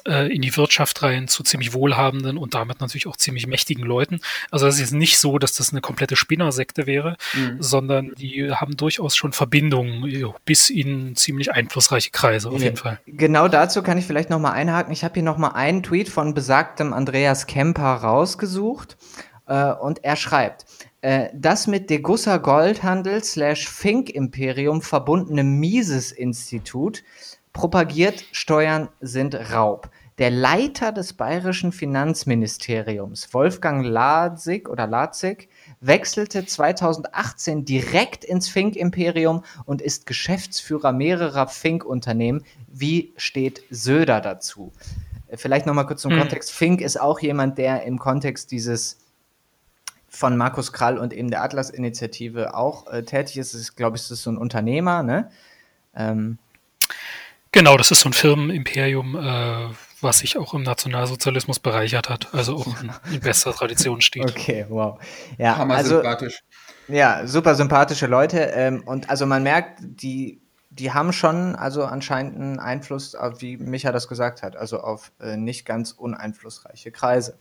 äh, 0.10 0.28
in 0.28 0.42
die 0.42 0.56
Wirtschaft 0.58 1.02
rein 1.04 1.28
zu 1.28 1.44
ziemlich 1.44 1.74
wohlhabenden 1.74 2.38
und 2.38 2.54
damit 2.54 2.82
natürlich 2.82 3.08
auch 3.08 3.16
ziemlich 3.16 3.48
mächtigen 3.48 3.86
Leuten. 3.86 4.20
Also 4.52 4.68
es 4.68 4.80
ist 4.80 4.92
nicht 4.92 5.20
so, 5.20 5.38
dass 5.38 5.54
das 5.54 5.72
eine 5.72 5.82
komplette 5.82 6.16
Spinnersekte 6.16 6.88
wäre, 6.88 7.16
mhm. 7.34 7.58
sondern 7.62 8.14
die 8.16 8.52
haben 8.52 8.76
durchaus 8.76 9.16
schon 9.16 9.32
Verbindungen 9.32 10.34
bis 10.46 10.70
in 10.70 11.16
ziemlich 11.16 11.52
einflussreiche 11.52 12.12
Kreise 12.12 12.50
auf 12.50 12.60
ja. 12.60 12.66
jeden 12.66 12.78
Fall. 12.78 13.00
Genau 13.06 13.48
dazu 13.48 13.84
kann 13.84 13.98
ich 13.98 14.06
vielleicht 14.06 14.30
nochmal 14.30 14.54
einhaken. 14.54 14.92
Ich 14.92 15.04
habe 15.04 15.14
hier 15.14 15.24
nochmal 15.24 15.52
einen 15.54 15.84
Tweet 15.84 16.10
von 16.10 16.34
besagtem 16.34 16.94
Andreas 16.94 17.46
Kemper 17.46 17.96
rausgesucht 17.96 18.98
äh, 19.46 19.72
und 19.72 20.04
er 20.04 20.16
schreibt, 20.16 20.66
äh, 21.02 21.30
das 21.34 21.68
mit 21.68 21.90
Degussa 21.90 22.38
Goldhandel 22.38 23.24
slash 23.24 23.70
Fink 23.70 24.10
Imperium 24.10 24.82
verbundene 24.82 25.44
Mises-Institut 25.44 27.04
propagiert, 27.54 28.26
Steuern 28.32 28.90
sind 29.02 29.36
Raub. 29.36 29.90
Der 30.20 30.32
Leiter 30.32 30.92
des 30.92 31.14
bayerischen 31.14 31.72
Finanzministeriums, 31.72 33.34
Wolfgang 33.34 33.86
Ladzig 33.86 34.68
oder 34.68 34.86
Ladzig, 34.86 35.48
wechselte 35.80 36.46
2018 36.46 37.64
direkt 37.64 38.26
ins 38.26 38.50
Fink-Imperium 38.50 39.46
und 39.64 39.82
ist 39.82 40.06
Geschäftsführer 40.06 40.92
mehrerer 40.92 41.48
Fink-Unternehmen. 41.48 42.44
Wie 42.68 43.14
steht 43.16 43.64
Söder 43.70 44.20
dazu? 44.20 44.74
Vielleicht 45.34 45.66
nochmal 45.66 45.86
kurz 45.86 46.02
zum 46.02 46.14
mhm. 46.14 46.20
Kontext. 46.20 46.52
Fink 46.52 46.82
ist 46.82 47.00
auch 47.00 47.22
jemand, 47.22 47.58
der 47.58 47.84
im 47.84 47.98
Kontext 47.98 48.52
dieses 48.52 49.00
von 50.10 50.36
Markus 50.36 50.74
Krall 50.74 50.98
und 50.98 51.14
eben 51.14 51.32
der 51.32 51.44
Atlas-Initiative 51.44 52.56
auch 52.56 52.92
äh, 52.92 53.04
tätig 53.04 53.38
ist. 53.38 53.54
ist 53.54 53.78
glaube 53.78 53.96
ich, 53.96 54.12
ist 54.12 54.24
so 54.24 54.32
ein 54.32 54.38
Unternehmer, 54.38 55.02
ne? 55.02 55.32
Ähm, 55.96 56.40
Genau, 57.52 57.78
das 57.78 57.90
ist 57.90 58.02
so 58.02 58.10
ein 58.10 58.14
Firmenimperium, 58.14 59.16
äh, 59.16 59.70
was 60.02 60.20
sich 60.20 60.38
auch 60.38 60.54
im 60.54 60.64
Nationalsozialismus 60.64 61.60
bereichert 61.60 62.10
hat, 62.10 62.34
also 62.34 62.56
auch 62.58 62.82
in, 62.82 62.92
in 63.14 63.20
bester 63.20 63.54
Tradition 63.54 64.02
steht. 64.02 64.30
Okay, 64.30 64.66
wow. 64.70 65.00
Ja, 65.38 65.58
Hammer 65.58 65.76
also, 65.76 65.96
sympathisch. 65.96 66.44
Ja, 66.88 67.28
super 67.28 67.56
sympathische 67.56 68.08
Leute. 68.08 68.40
Ähm, 68.40 68.84
und 68.86 69.10
also 69.10 69.26
man 69.26 69.44
merkt, 69.44 69.80
die, 69.82 70.42
die 70.70 70.92
haben 70.92 71.14
schon 71.14 71.56
also 71.56 71.84
anscheinend 71.86 72.36
einen 72.36 72.60
Einfluss, 72.60 73.16
auf, 73.16 73.42
wie 73.42 73.58
Micha 73.58 73.92
das 73.92 74.08
gesagt 74.08 74.42
hat, 74.42 74.56
also 74.56 74.80
auf 74.80 75.12
äh, 75.20 75.38
nicht 75.38 75.66
ganz 75.66 75.92
uneinflussreiche 75.92 76.92
Kreise. 76.92 77.40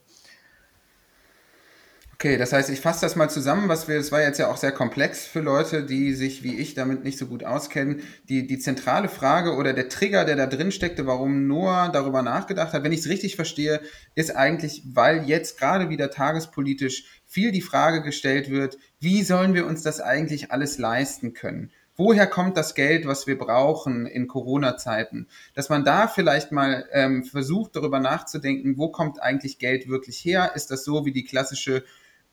Okay, 2.20 2.36
das 2.36 2.52
heißt, 2.52 2.68
ich 2.70 2.80
fasse 2.80 3.02
das 3.02 3.14
mal 3.14 3.30
zusammen, 3.30 3.68
was 3.68 3.86
wir, 3.86 3.96
es 3.96 4.10
war 4.10 4.20
jetzt 4.20 4.38
ja 4.38 4.50
auch 4.50 4.56
sehr 4.56 4.72
komplex 4.72 5.24
für 5.24 5.38
Leute, 5.38 5.84
die 5.84 6.14
sich 6.14 6.42
wie 6.42 6.56
ich 6.56 6.74
damit 6.74 7.04
nicht 7.04 7.16
so 7.16 7.26
gut 7.26 7.44
auskennen. 7.44 8.02
Die, 8.28 8.44
die 8.44 8.58
zentrale 8.58 9.08
Frage 9.08 9.54
oder 9.54 9.72
der 9.72 9.88
Trigger, 9.88 10.24
der 10.24 10.34
da 10.34 10.46
drin 10.48 10.72
steckte, 10.72 11.06
warum 11.06 11.46
Noah 11.46 11.90
darüber 11.92 12.22
nachgedacht 12.22 12.72
hat, 12.72 12.82
wenn 12.82 12.90
ich 12.90 13.00
es 13.00 13.08
richtig 13.08 13.36
verstehe, 13.36 13.80
ist 14.16 14.34
eigentlich, 14.34 14.82
weil 14.84 15.28
jetzt 15.28 15.60
gerade 15.60 15.90
wieder 15.90 16.10
tagespolitisch 16.10 17.04
viel 17.24 17.52
die 17.52 17.62
Frage 17.62 18.02
gestellt 18.02 18.50
wird, 18.50 18.78
wie 18.98 19.22
sollen 19.22 19.54
wir 19.54 19.64
uns 19.64 19.84
das 19.84 20.00
eigentlich 20.00 20.50
alles 20.50 20.76
leisten 20.76 21.34
können? 21.34 21.70
woher 21.98 22.28
kommt 22.28 22.56
das 22.56 22.76
Geld, 22.76 23.06
was 23.06 23.26
wir 23.26 23.36
brauchen 23.36 24.06
in 24.06 24.28
Corona-Zeiten? 24.28 25.26
Dass 25.54 25.68
man 25.68 25.84
da 25.84 26.06
vielleicht 26.06 26.52
mal 26.52 26.88
ähm, 26.92 27.24
versucht, 27.24 27.74
darüber 27.74 27.98
nachzudenken, 27.98 28.78
wo 28.78 28.88
kommt 28.90 29.20
eigentlich 29.20 29.58
Geld 29.58 29.88
wirklich 29.88 30.24
her? 30.24 30.52
Ist 30.54 30.70
das 30.70 30.84
so 30.84 31.04
wie 31.04 31.12
die 31.12 31.24
klassische 31.24 31.82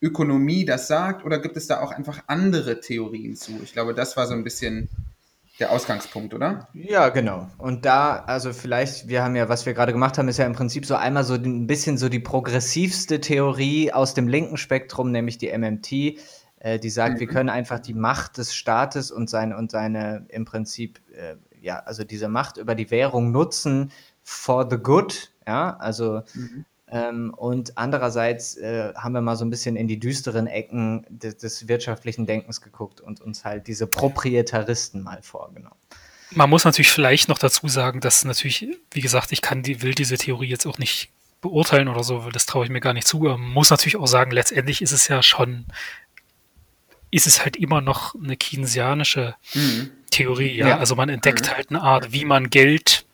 Ökonomie 0.01 0.65
das 0.65 0.87
sagt 0.87 1.25
oder 1.25 1.39
gibt 1.39 1.57
es 1.57 1.67
da 1.67 1.81
auch 1.81 1.91
einfach 1.91 2.23
andere 2.27 2.79
Theorien 2.79 3.35
zu? 3.35 3.59
Ich 3.63 3.73
glaube, 3.73 3.93
das 3.93 4.17
war 4.17 4.27
so 4.27 4.33
ein 4.33 4.43
bisschen 4.43 4.89
der 5.59 5.71
Ausgangspunkt, 5.71 6.33
oder? 6.33 6.67
Ja, 6.73 7.09
genau. 7.09 7.49
Und 7.57 7.85
da, 7.85 8.17
also 8.17 8.51
vielleicht, 8.51 9.07
wir 9.07 9.23
haben 9.23 9.35
ja, 9.35 9.47
was 9.47 9.65
wir 9.65 9.73
gerade 9.73 9.93
gemacht 9.93 10.17
haben, 10.17 10.27
ist 10.27 10.37
ja 10.37 10.45
im 10.45 10.53
Prinzip 10.53 10.85
so 10.85 10.95
einmal 10.95 11.23
so 11.23 11.35
ein 11.35 11.65
bisschen 11.65 11.97
so 11.97 12.09
die 12.09 12.19
progressivste 12.19 13.21
Theorie 13.21 13.93
aus 13.93 14.13
dem 14.13 14.27
linken 14.27 14.57
Spektrum, 14.57 15.11
nämlich 15.11 15.37
die 15.37 15.57
MMT, 15.57 16.19
äh, 16.59 16.79
die 16.79 16.89
sagt, 16.89 17.15
mhm. 17.15 17.19
wir 17.21 17.27
können 17.27 17.49
einfach 17.49 17.79
die 17.79 17.93
Macht 17.93 18.37
des 18.37 18.53
Staates 18.53 19.11
und 19.11 19.29
seine, 19.29 19.55
und 19.55 19.71
seine 19.71 20.25
im 20.29 20.43
Prinzip, 20.43 20.99
äh, 21.13 21.35
ja, 21.61 21.79
also 21.79 22.03
diese 22.03 22.27
Macht 22.27 22.57
über 22.57 22.75
die 22.75 22.91
Währung 22.91 23.31
nutzen 23.31 23.91
for 24.23 24.67
the 24.69 24.77
good, 24.77 25.31
ja, 25.47 25.77
also 25.77 26.23
mhm. 26.33 26.65
Ähm, 26.95 27.33
und 27.35 27.77
andererseits 27.77 28.55
äh, 28.55 28.93
haben 28.95 29.11
wir 29.11 29.19
mal 29.19 29.35
so 29.35 29.43
ein 29.43 29.49
bisschen 29.49 29.75
in 29.75 29.89
die 29.89 29.99
düsteren 29.99 30.47
Ecken 30.47 31.05
des, 31.09 31.35
des, 31.35 31.67
wirtschaftlichen 31.67 32.25
Denkens 32.25 32.61
geguckt 32.61 33.01
und 33.01 33.19
uns 33.19 33.43
halt 33.43 33.67
diese 33.67 33.85
Proprietaristen 33.85 35.03
mal 35.03 35.21
vorgenommen. 35.21 35.75
Man 36.31 36.49
muss 36.49 36.63
natürlich 36.63 36.91
vielleicht 36.91 37.27
noch 37.27 37.37
dazu 37.37 37.67
sagen, 37.67 37.99
dass 37.99 38.23
natürlich, 38.23 38.65
wie 38.91 39.01
gesagt, 39.01 39.33
ich 39.33 39.41
kann 39.41 39.61
die, 39.61 39.81
will 39.81 39.93
diese 39.93 40.17
Theorie 40.17 40.47
jetzt 40.47 40.65
auch 40.65 40.77
nicht 40.77 41.09
beurteilen 41.41 41.89
oder 41.89 42.03
so, 42.05 42.23
weil 42.23 42.31
das 42.31 42.45
traue 42.45 42.63
ich 42.63 42.71
mir 42.71 42.79
gar 42.79 42.93
nicht 42.93 43.07
zu. 43.07 43.19
Man 43.19 43.41
muss 43.41 43.71
natürlich 43.71 43.97
auch 43.97 44.07
sagen, 44.07 44.31
letztendlich 44.31 44.81
ist 44.81 44.93
es 44.93 45.09
ja 45.09 45.21
schon, 45.21 45.65
ist 47.11 47.27
es 47.27 47.43
halt 47.43 47.57
immer 47.57 47.81
noch 47.81 48.15
eine 48.15 48.37
keynesianische 48.37 49.35
mhm. 49.53 49.91
Theorie. 50.11 50.55
Ja? 50.55 50.69
ja? 50.69 50.77
Also 50.77 50.95
man 50.95 51.09
entdeckt 51.09 51.47
mhm. 51.47 51.55
halt 51.55 51.69
eine 51.71 51.81
Art, 51.81 52.13
wie 52.13 52.23
man 52.23 52.49
Geld 52.49 53.04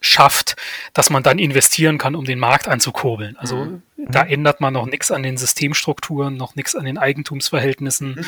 schafft, 0.00 0.56
dass 0.92 1.10
man 1.10 1.22
dann 1.22 1.38
investieren 1.38 1.98
kann, 1.98 2.14
um 2.14 2.24
den 2.24 2.38
Markt 2.38 2.68
anzukurbeln. 2.68 3.36
Also 3.36 3.56
mhm. 3.56 3.82
Da 3.96 4.24
mhm. 4.24 4.30
ändert 4.30 4.60
man 4.60 4.74
noch 4.74 4.86
nichts 4.86 5.10
an 5.10 5.22
den 5.22 5.38
Systemstrukturen, 5.38 6.36
noch 6.36 6.54
nichts 6.54 6.74
an 6.74 6.84
den 6.84 6.98
Eigentumsverhältnissen. 6.98 8.10
Mhm. 8.10 8.24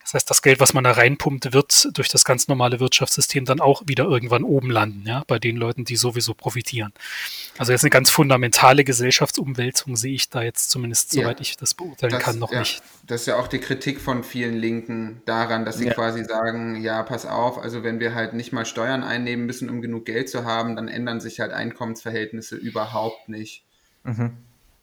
Das 0.00 0.14
heißt, 0.14 0.28
das 0.28 0.42
Geld, 0.42 0.58
was 0.58 0.74
man 0.74 0.82
da 0.82 0.92
reinpumpt, 0.92 1.52
wird 1.52 1.96
durch 1.96 2.08
das 2.08 2.24
ganz 2.24 2.48
normale 2.48 2.80
Wirtschaftssystem 2.80 3.44
dann 3.44 3.60
auch 3.60 3.82
wieder 3.86 4.04
irgendwann 4.04 4.42
oben 4.42 4.70
landen, 4.70 5.04
ja, 5.06 5.22
bei 5.28 5.38
den 5.38 5.56
Leuten, 5.56 5.84
die 5.84 5.96
sowieso 5.96 6.34
profitieren. 6.34 6.92
Also 7.56 7.70
jetzt 7.70 7.84
eine 7.84 7.90
ganz 7.90 8.10
fundamentale 8.10 8.82
Gesellschaftsumwälzung 8.82 9.94
sehe 9.96 10.14
ich 10.14 10.28
da 10.28 10.42
jetzt 10.42 10.70
zumindest, 10.70 11.12
soweit 11.12 11.38
ja, 11.38 11.42
ich 11.42 11.56
das 11.56 11.74
beurteilen 11.74 12.12
das, 12.12 12.22
kann, 12.22 12.38
noch 12.40 12.50
ja, 12.50 12.58
nicht. 12.60 12.82
Das 13.06 13.20
ist 13.20 13.26
ja 13.26 13.36
auch 13.36 13.46
die 13.46 13.60
Kritik 13.60 14.00
von 14.00 14.24
vielen 14.24 14.56
Linken 14.56 15.22
daran, 15.24 15.64
dass 15.64 15.78
sie 15.78 15.86
ja. 15.86 15.94
quasi 15.94 16.24
sagen, 16.24 16.82
ja, 16.82 17.02
pass 17.04 17.26
auf, 17.26 17.58
also 17.58 17.84
wenn 17.84 18.00
wir 18.00 18.14
halt 18.14 18.34
nicht 18.34 18.52
mal 18.52 18.66
Steuern 18.66 19.04
einnehmen 19.04 19.46
müssen, 19.46 19.70
um 19.70 19.82
genug 19.82 20.04
Geld 20.04 20.28
zu 20.28 20.44
haben, 20.44 20.74
dann 20.74 20.88
ändern 20.88 21.20
sich 21.20 21.38
halt 21.38 21.52
Einkommensverhältnisse 21.52 22.56
überhaupt 22.56 23.28
nicht. 23.28 23.64
Mhm. 24.04 24.32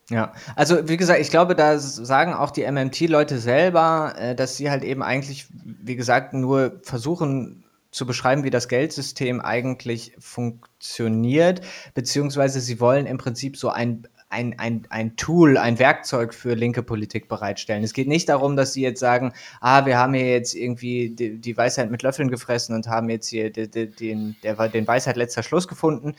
Ja, 0.09 0.33
also 0.55 0.89
wie 0.89 0.97
gesagt, 0.97 1.19
ich 1.21 1.29
glaube, 1.29 1.55
da 1.55 1.77
sagen 1.77 2.33
auch 2.33 2.49
die 2.49 2.69
MMT-Leute 2.69 3.37
selber, 3.37 4.15
äh, 4.17 4.35
dass 4.35 4.57
sie 4.57 4.71
halt 4.71 4.83
eben 4.83 5.03
eigentlich, 5.03 5.47
wie 5.63 5.95
gesagt, 5.95 6.33
nur 6.33 6.79
versuchen 6.83 7.63
zu 7.91 8.05
beschreiben, 8.05 8.43
wie 8.43 8.49
das 8.49 8.67
Geldsystem 8.67 9.41
eigentlich 9.41 10.13
funktioniert, 10.19 11.61
beziehungsweise 11.93 12.59
sie 12.59 12.79
wollen 12.79 13.05
im 13.05 13.17
Prinzip 13.17 13.57
so 13.57 13.69
ein, 13.69 14.07
ein, 14.29 14.57
ein, 14.59 14.85
ein 14.89 15.15
Tool, 15.15 15.57
ein 15.57 15.79
Werkzeug 15.79 16.33
für 16.33 16.53
linke 16.53 16.83
Politik 16.83 17.27
bereitstellen. 17.27 17.83
Es 17.83 17.93
geht 17.93 18.07
nicht 18.07 18.29
darum, 18.29 18.55
dass 18.55 18.73
sie 18.73 18.81
jetzt 18.81 18.99
sagen, 18.99 19.33
ah, 19.59 19.85
wir 19.85 19.97
haben 19.97 20.13
hier 20.13 20.31
jetzt 20.31 20.53
irgendwie 20.53 21.09
die, 21.09 21.39
die 21.39 21.57
Weisheit 21.57 21.89
mit 21.89 22.03
Löffeln 22.03 22.29
gefressen 22.29 22.75
und 22.75 22.87
haben 22.87 23.09
jetzt 23.09 23.27
hier 23.27 23.51
den, 23.51 23.95
den, 23.95 24.35
der, 24.43 24.69
den 24.69 24.87
Weisheit 24.87 25.17
letzter 25.17 25.41
Schluss 25.41 25.67
gefunden, 25.67 26.15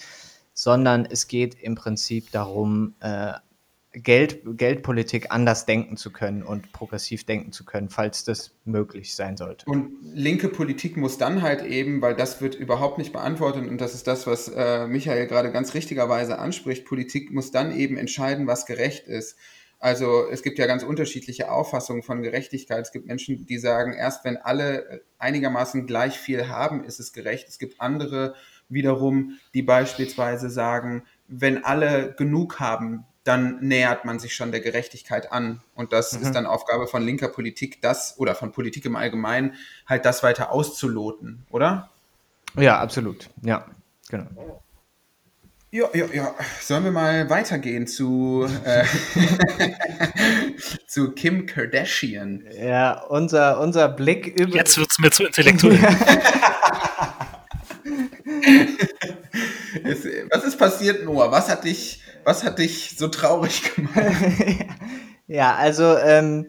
sondern 0.54 1.06
es 1.06 1.28
geht 1.28 1.54
im 1.54 1.76
Prinzip 1.76 2.32
darum, 2.32 2.94
äh, 3.00 3.34
Geld, 3.92 4.42
Geldpolitik 4.44 5.26
anders 5.30 5.66
denken 5.66 5.96
zu 5.96 6.12
können 6.12 6.44
und 6.44 6.72
progressiv 6.72 7.24
denken 7.24 7.50
zu 7.50 7.64
können, 7.64 7.90
falls 7.90 8.22
das 8.22 8.52
möglich 8.64 9.16
sein 9.16 9.36
sollte. 9.36 9.66
Und 9.66 9.90
linke 10.02 10.48
Politik 10.48 10.96
muss 10.96 11.18
dann 11.18 11.42
halt 11.42 11.64
eben, 11.64 12.00
weil 12.00 12.14
das 12.14 12.40
wird 12.40 12.54
überhaupt 12.54 12.98
nicht 12.98 13.12
beantwortet 13.12 13.68
und 13.68 13.80
das 13.80 13.94
ist 13.94 14.06
das, 14.06 14.28
was 14.28 14.48
äh, 14.48 14.86
Michael 14.86 15.26
gerade 15.26 15.50
ganz 15.50 15.74
richtigerweise 15.74 16.38
anspricht, 16.38 16.84
Politik 16.84 17.32
muss 17.32 17.50
dann 17.50 17.76
eben 17.76 17.96
entscheiden, 17.96 18.46
was 18.46 18.64
gerecht 18.64 19.08
ist. 19.08 19.36
Also 19.80 20.28
es 20.30 20.42
gibt 20.42 20.58
ja 20.58 20.66
ganz 20.66 20.82
unterschiedliche 20.82 21.50
Auffassungen 21.50 22.02
von 22.02 22.22
Gerechtigkeit. 22.22 22.82
Es 22.82 22.92
gibt 22.92 23.06
Menschen, 23.06 23.46
die 23.46 23.58
sagen, 23.58 23.94
erst 23.94 24.26
wenn 24.26 24.36
alle 24.36 25.00
einigermaßen 25.18 25.86
gleich 25.86 26.18
viel 26.18 26.48
haben, 26.48 26.84
ist 26.84 27.00
es 27.00 27.14
gerecht. 27.14 27.48
Es 27.48 27.58
gibt 27.58 27.80
andere 27.80 28.34
wiederum, 28.68 29.38
die 29.54 29.62
beispielsweise 29.62 30.50
sagen, 30.50 31.04
wenn 31.28 31.64
alle 31.64 32.14
genug 32.16 32.60
haben, 32.60 33.06
dann 33.24 33.60
nähert 33.60 34.04
man 34.04 34.18
sich 34.18 34.34
schon 34.34 34.50
der 34.50 34.60
Gerechtigkeit 34.60 35.32
an. 35.32 35.60
Und 35.74 35.92
das 35.92 36.12
mhm. 36.12 36.22
ist 36.22 36.32
dann 36.32 36.46
Aufgabe 36.46 36.86
von 36.86 37.02
linker 37.02 37.28
Politik, 37.28 37.82
das 37.82 38.18
oder 38.18 38.34
von 38.34 38.52
Politik 38.52 38.84
im 38.84 38.96
Allgemeinen, 38.96 39.54
halt 39.86 40.04
das 40.04 40.22
weiter 40.22 40.52
auszuloten, 40.52 41.46
oder? 41.50 41.90
Ja, 42.56 42.80
absolut. 42.80 43.28
Ja, 43.42 43.66
genau. 44.08 44.62
Ja, 45.72 45.86
ja, 45.94 46.06
ja. 46.12 46.34
Sollen 46.60 46.82
wir 46.82 46.90
mal 46.90 47.30
weitergehen 47.30 47.86
zu, 47.86 48.44
äh, 48.64 48.84
zu 50.88 51.12
Kim 51.12 51.46
Kardashian? 51.46 52.44
Ja, 52.58 53.04
unser, 53.04 53.60
unser 53.60 53.88
Blick 53.88 54.26
über. 54.26 54.56
Jetzt 54.56 54.78
wird 54.78 54.90
es 54.90 54.98
mir 54.98 55.12
zu 55.12 55.24
intellektuell. 55.24 55.78
was 60.30 60.44
ist 60.44 60.58
passiert, 60.58 61.04
Noah? 61.04 61.30
Was 61.30 61.48
hat 61.48 61.64
dich 61.64 62.00
was 62.24 62.44
hat 62.44 62.58
dich 62.58 62.96
so 62.98 63.08
traurig 63.08 63.74
gemacht? 63.74 63.96
ja, 65.26 65.54
also 65.54 65.96
ähm, 65.96 66.48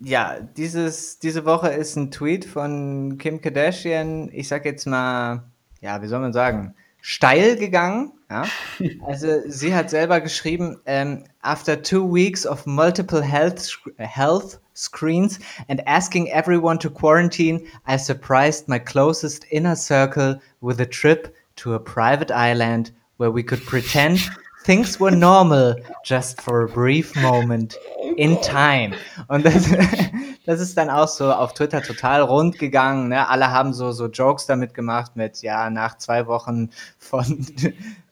ja, 0.00 0.38
dieses, 0.56 1.18
diese 1.18 1.44
Woche 1.44 1.68
ist 1.68 1.96
ein 1.96 2.10
Tweet 2.10 2.44
von 2.44 3.18
Kim 3.18 3.40
Kardashian, 3.40 4.30
ich 4.32 4.48
sag 4.48 4.64
jetzt 4.64 4.86
mal, 4.86 5.44
ja, 5.80 6.02
wie 6.02 6.06
soll 6.06 6.20
man 6.20 6.32
sagen, 6.32 6.74
steil 7.00 7.56
gegangen. 7.56 8.12
Ja? 8.30 8.44
Also 9.06 9.40
sie 9.46 9.74
hat 9.74 9.90
selber 9.90 10.20
geschrieben, 10.20 10.80
ähm, 10.86 11.24
after 11.40 11.82
two 11.82 12.12
weeks 12.12 12.46
of 12.46 12.66
multiple 12.66 13.22
health, 13.22 13.78
health 13.96 14.60
screens 14.76 15.40
and 15.68 15.80
asking 15.86 16.30
everyone 16.30 16.78
to 16.78 16.90
quarantine, 16.90 17.66
I 17.86 17.96
surprised 17.96 18.68
my 18.68 18.78
closest 18.78 19.46
inner 19.50 19.76
circle 19.76 20.40
with 20.60 20.80
a 20.80 20.86
trip 20.86 21.34
to 21.56 21.74
a 21.74 21.80
private 21.80 22.30
island 22.30 22.92
where 23.16 23.30
we 23.30 23.42
could 23.42 23.64
pretend 23.64 24.20
things 24.66 24.98
were 24.98 25.12
normal 25.12 25.76
just 26.04 26.40
for 26.40 26.62
a 26.62 26.68
brief 26.68 27.14
moment 27.16 27.76
in 28.16 28.36
time. 28.42 28.94
Und 29.28 29.44
das, 29.44 29.72
das 30.46 30.60
ist 30.60 30.76
dann 30.76 30.90
auch 30.90 31.08
so 31.08 31.32
auf 31.32 31.54
Twitter 31.54 31.80
total 31.82 32.22
rund 32.22 32.58
gegangen. 32.58 33.08
Ne? 33.08 33.28
Alle 33.28 33.52
haben 33.52 33.72
so, 33.72 33.92
so 33.92 34.06
Jokes 34.06 34.46
damit 34.46 34.74
gemacht 34.74 35.12
mit, 35.14 35.40
ja, 35.42 35.70
nach 35.70 35.98
zwei 35.98 36.26
Wochen 36.26 36.70
von 36.98 37.46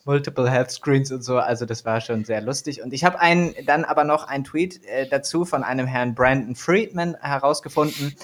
Multiple 0.04 0.50
Health 0.50 0.70
Screens 0.70 1.10
und 1.10 1.22
so. 1.22 1.38
Also 1.38 1.66
das 1.66 1.84
war 1.84 2.00
schon 2.00 2.24
sehr 2.24 2.40
lustig. 2.40 2.82
Und 2.82 2.92
ich 2.92 3.04
habe 3.04 3.20
einen, 3.20 3.54
dann 3.66 3.84
aber 3.84 4.04
noch 4.04 4.28
einen 4.28 4.44
Tweet 4.44 4.84
äh, 4.84 5.08
dazu 5.08 5.44
von 5.44 5.62
einem 5.62 5.86
Herrn 5.86 6.14
Brandon 6.14 6.54
Friedman 6.54 7.16
herausgefunden. 7.20 8.14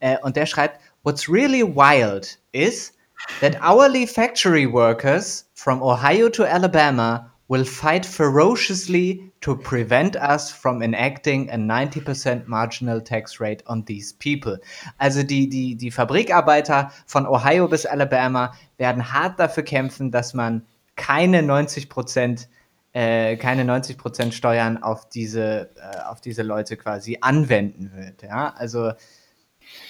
Äh, 0.00 0.18
und 0.22 0.36
der 0.36 0.46
schreibt, 0.46 0.80
What's 1.02 1.28
really 1.28 1.62
wild 1.62 2.38
is 2.52 2.92
that 3.40 3.60
hourly 3.62 4.06
factory 4.06 4.70
workers 4.70 5.48
from 5.54 5.82
Ohio 5.82 6.28
to 6.28 6.44
Alabama 6.44 7.30
will 7.48 7.64
fight 7.64 8.06
ferociously 8.06 9.32
to 9.40 9.56
prevent 9.56 10.14
us 10.16 10.52
from 10.52 10.82
enacting 10.82 11.50
a 11.50 11.56
90% 11.56 12.46
marginal 12.46 13.00
tax 13.00 13.40
rate 13.40 13.62
on 13.66 13.84
these 13.86 14.12
people. 14.12 14.58
Also 14.98 15.22
die, 15.22 15.48
die, 15.48 15.74
die 15.74 15.90
Fabrikarbeiter 15.90 16.92
von 17.06 17.26
Ohio 17.26 17.66
bis 17.66 17.86
Alabama 17.86 18.54
werden 18.76 19.12
hart 19.12 19.40
dafür 19.40 19.64
kämpfen, 19.64 20.10
dass 20.10 20.32
man 20.32 20.66
keine 21.00 21.40
90% 21.40 22.46
äh, 22.92 23.36
keine 23.36 23.62
90% 23.62 24.32
Steuern 24.32 24.82
auf 24.82 25.08
diese, 25.08 25.70
äh, 25.76 26.00
auf 26.08 26.20
diese 26.20 26.42
Leute 26.42 26.76
quasi 26.76 27.18
anwenden 27.20 27.92
wird. 27.94 28.22
Ja, 28.22 28.52
also 28.56 28.92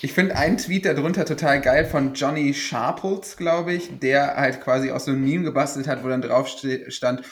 ich 0.03 0.13
finde 0.13 0.37
einen 0.37 0.59
Tweet 0.59 0.85
darunter 0.85 1.25
total 1.25 1.63
geil 1.63 1.87
von 1.87 2.13
Johnny 2.13 2.53
Sharples, 2.53 3.39
glaube 3.39 3.73
ich, 3.73 3.99
der 3.99 4.37
halt 4.37 4.61
quasi 4.61 4.91
auch 4.91 5.01
so 5.01 5.13
ein 5.13 5.25
Meme 5.25 5.45
gebastelt 5.45 5.89
hat, 5.89 6.05
wo 6.05 6.09
dann 6.09 6.21
drauf 6.21 6.55
stand, 6.89 7.23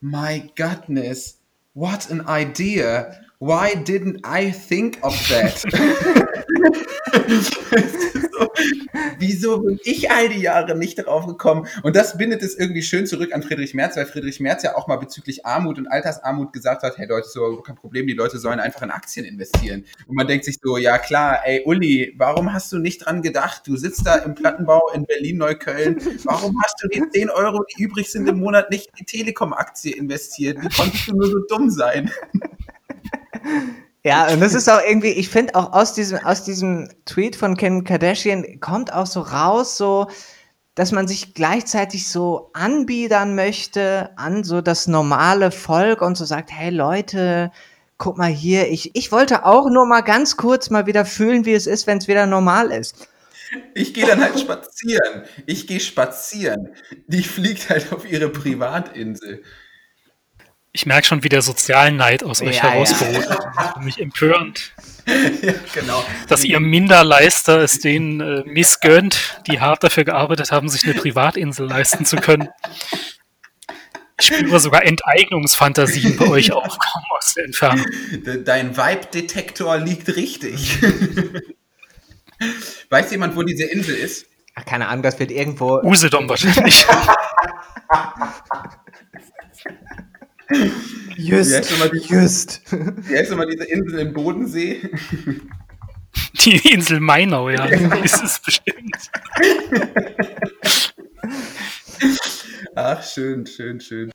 my 0.00 0.48
goodness, 0.56 1.40
what 1.74 2.08
an 2.10 2.24
idea. 2.28 3.12
Why 3.40 3.76
didn't 3.76 4.20
I 4.24 4.52
think 4.52 4.98
of 5.02 5.14
that? 5.28 5.64
so, 8.66 9.00
wieso 9.18 9.60
bin 9.60 9.78
ich 9.84 10.10
all 10.10 10.28
die 10.28 10.40
Jahre 10.40 10.76
nicht 10.76 10.98
darauf 10.98 11.26
gekommen? 11.26 11.66
Und 11.82 11.96
das 11.96 12.16
bindet 12.16 12.42
es 12.42 12.56
irgendwie 12.56 12.82
schön 12.82 13.06
zurück 13.06 13.34
an 13.34 13.42
Friedrich 13.42 13.74
Merz, 13.74 13.96
weil 13.96 14.06
Friedrich 14.06 14.40
Merz 14.40 14.62
ja 14.62 14.76
auch 14.76 14.86
mal 14.88 14.96
bezüglich 14.96 15.46
Armut 15.46 15.78
und 15.78 15.86
Altersarmut 15.86 16.52
gesagt 16.52 16.82
hat, 16.82 16.98
hey 16.98 17.06
Leute, 17.06 17.28
so 17.28 17.56
kein 17.62 17.76
Problem, 17.76 18.06
die 18.06 18.12
Leute 18.12 18.38
sollen 18.38 18.60
einfach 18.60 18.82
in 18.82 18.90
Aktien 18.90 19.26
investieren. 19.26 19.84
Und 20.06 20.16
man 20.16 20.26
denkt 20.26 20.44
sich 20.44 20.58
so, 20.62 20.76
ja 20.76 20.98
klar, 20.98 21.40
ey 21.44 21.62
Uli, 21.64 22.14
warum 22.16 22.52
hast 22.52 22.72
du 22.72 22.78
nicht 22.78 23.04
dran 23.04 23.22
gedacht? 23.22 23.62
Du 23.66 23.76
sitzt 23.76 24.06
da 24.06 24.16
im 24.16 24.34
Plattenbau 24.34 24.90
in 24.94 25.04
Berlin-Neukölln. 25.04 25.96
Warum 26.24 26.56
hast 26.62 26.76
du 26.82 26.88
die 26.88 27.02
10 27.08 27.30
Euro, 27.30 27.64
die 27.64 27.82
übrig 27.82 28.10
sind 28.10 28.28
im 28.28 28.38
Monat, 28.38 28.70
nicht 28.70 28.88
in 28.88 28.94
die 29.00 29.04
Telekom-Aktie 29.04 29.94
investiert? 29.94 30.62
Wie 30.62 30.68
konntest 30.68 31.08
du 31.08 31.16
nur 31.16 31.28
so 31.28 31.38
dumm 31.48 31.70
sein? 31.70 32.10
Ja, 34.06 34.32
und 34.32 34.38
das 34.38 34.54
ist 34.54 34.68
auch 34.70 34.80
irgendwie, 34.86 35.08
ich 35.08 35.28
finde 35.28 35.56
auch 35.56 35.72
aus 35.72 35.92
diesem, 35.92 36.20
aus 36.24 36.44
diesem 36.44 36.88
Tweet 37.06 37.34
von 37.34 37.56
Kim 37.56 37.82
Kardashian 37.82 38.60
kommt 38.60 38.92
auch 38.92 39.06
so 39.06 39.18
raus, 39.18 39.76
so, 39.76 40.06
dass 40.76 40.92
man 40.92 41.08
sich 41.08 41.34
gleichzeitig 41.34 42.06
so 42.08 42.50
anbiedern 42.52 43.34
möchte 43.34 44.10
an 44.14 44.44
so 44.44 44.60
das 44.60 44.86
normale 44.86 45.50
Volk 45.50 46.02
und 46.02 46.16
so 46.16 46.24
sagt, 46.24 46.52
hey 46.52 46.70
Leute, 46.70 47.50
guck 47.98 48.16
mal 48.16 48.30
hier, 48.30 48.70
ich, 48.70 48.94
ich 48.94 49.10
wollte 49.10 49.44
auch 49.44 49.68
nur 49.70 49.86
mal 49.86 50.02
ganz 50.02 50.36
kurz 50.36 50.70
mal 50.70 50.86
wieder 50.86 51.04
fühlen, 51.04 51.44
wie 51.44 51.54
es 51.54 51.66
ist, 51.66 51.88
wenn 51.88 51.98
es 51.98 52.06
wieder 52.06 52.26
normal 52.26 52.70
ist. 52.70 53.08
Ich 53.74 53.92
gehe 53.92 54.06
dann 54.06 54.22
halt 54.22 54.38
spazieren. 54.40 55.24
Ich 55.46 55.66
gehe 55.66 55.80
spazieren. 55.80 56.68
Die 57.08 57.24
fliegt 57.24 57.70
halt 57.70 57.92
auf 57.92 58.08
ihre 58.08 58.28
Privatinsel. 58.28 59.42
Ich 60.76 60.84
merke 60.84 61.06
schon, 61.06 61.24
wie 61.24 61.30
der 61.30 61.40
Sozialneid 61.40 62.22
aus 62.22 62.42
euch 62.42 62.56
ja, 62.56 62.64
herausgeholt 62.64 63.26
ja. 63.30 63.80
Mich 63.82 63.98
empörend. 63.98 64.74
Ja, 65.08 65.52
genau. 65.72 66.04
Dass 66.26 66.42
ihr 66.42 66.58
Minderleister 66.58 67.60
es 67.60 67.78
denen 67.78 68.20
äh, 68.20 68.42
missgönnt, 68.44 69.40
die 69.46 69.60
hart 69.60 69.84
dafür 69.84 70.02
gearbeitet 70.02 70.50
haben, 70.50 70.68
sich 70.68 70.82
eine 70.82 70.94
Privatinsel 70.94 71.68
leisten 71.68 72.04
zu 72.04 72.16
können. 72.16 72.48
Ich 74.18 74.26
spüre 74.26 74.58
sogar 74.58 74.84
Enteignungsfantasien 74.84 76.16
bei 76.16 76.26
euch 76.26 76.50
aufkommen 76.52 77.04
aus 77.16 77.34
der 77.34 77.44
Entfernung. 77.44 77.86
Dein 78.44 78.76
Vibe-Detektor 78.76 79.78
liegt 79.78 80.08
richtig. 80.16 80.80
Weiß 82.90 83.08
jemand, 83.12 83.36
wo 83.36 83.44
diese 83.44 83.66
Insel 83.66 83.94
ist? 83.94 84.26
Ach, 84.56 84.64
keine 84.64 84.88
Ahnung, 84.88 85.04
das 85.04 85.20
wird 85.20 85.30
irgendwo. 85.30 85.78
Usedom 85.84 86.28
wahrscheinlich. 86.28 86.84
Just. 91.16 91.50
Wie 91.50 91.56
heißt 91.56 91.72
immer 91.72 91.88
die, 91.88 91.98
Just. 91.98 92.62
Wie 93.08 93.16
heißt 93.16 93.32
immer 93.32 93.46
diese 93.46 93.64
Insel 93.64 94.00
im 94.00 94.12
Bodensee? 94.12 94.90
Die 96.44 96.56
Insel 96.72 97.00
Mainau, 97.00 97.50
ja. 97.50 97.64
ist 98.04 98.22
es 98.22 98.40
bestimmt. 98.40 99.10
Ach, 102.74 103.02
schön, 103.02 103.46
schön, 103.46 103.80
schön. 103.80 104.12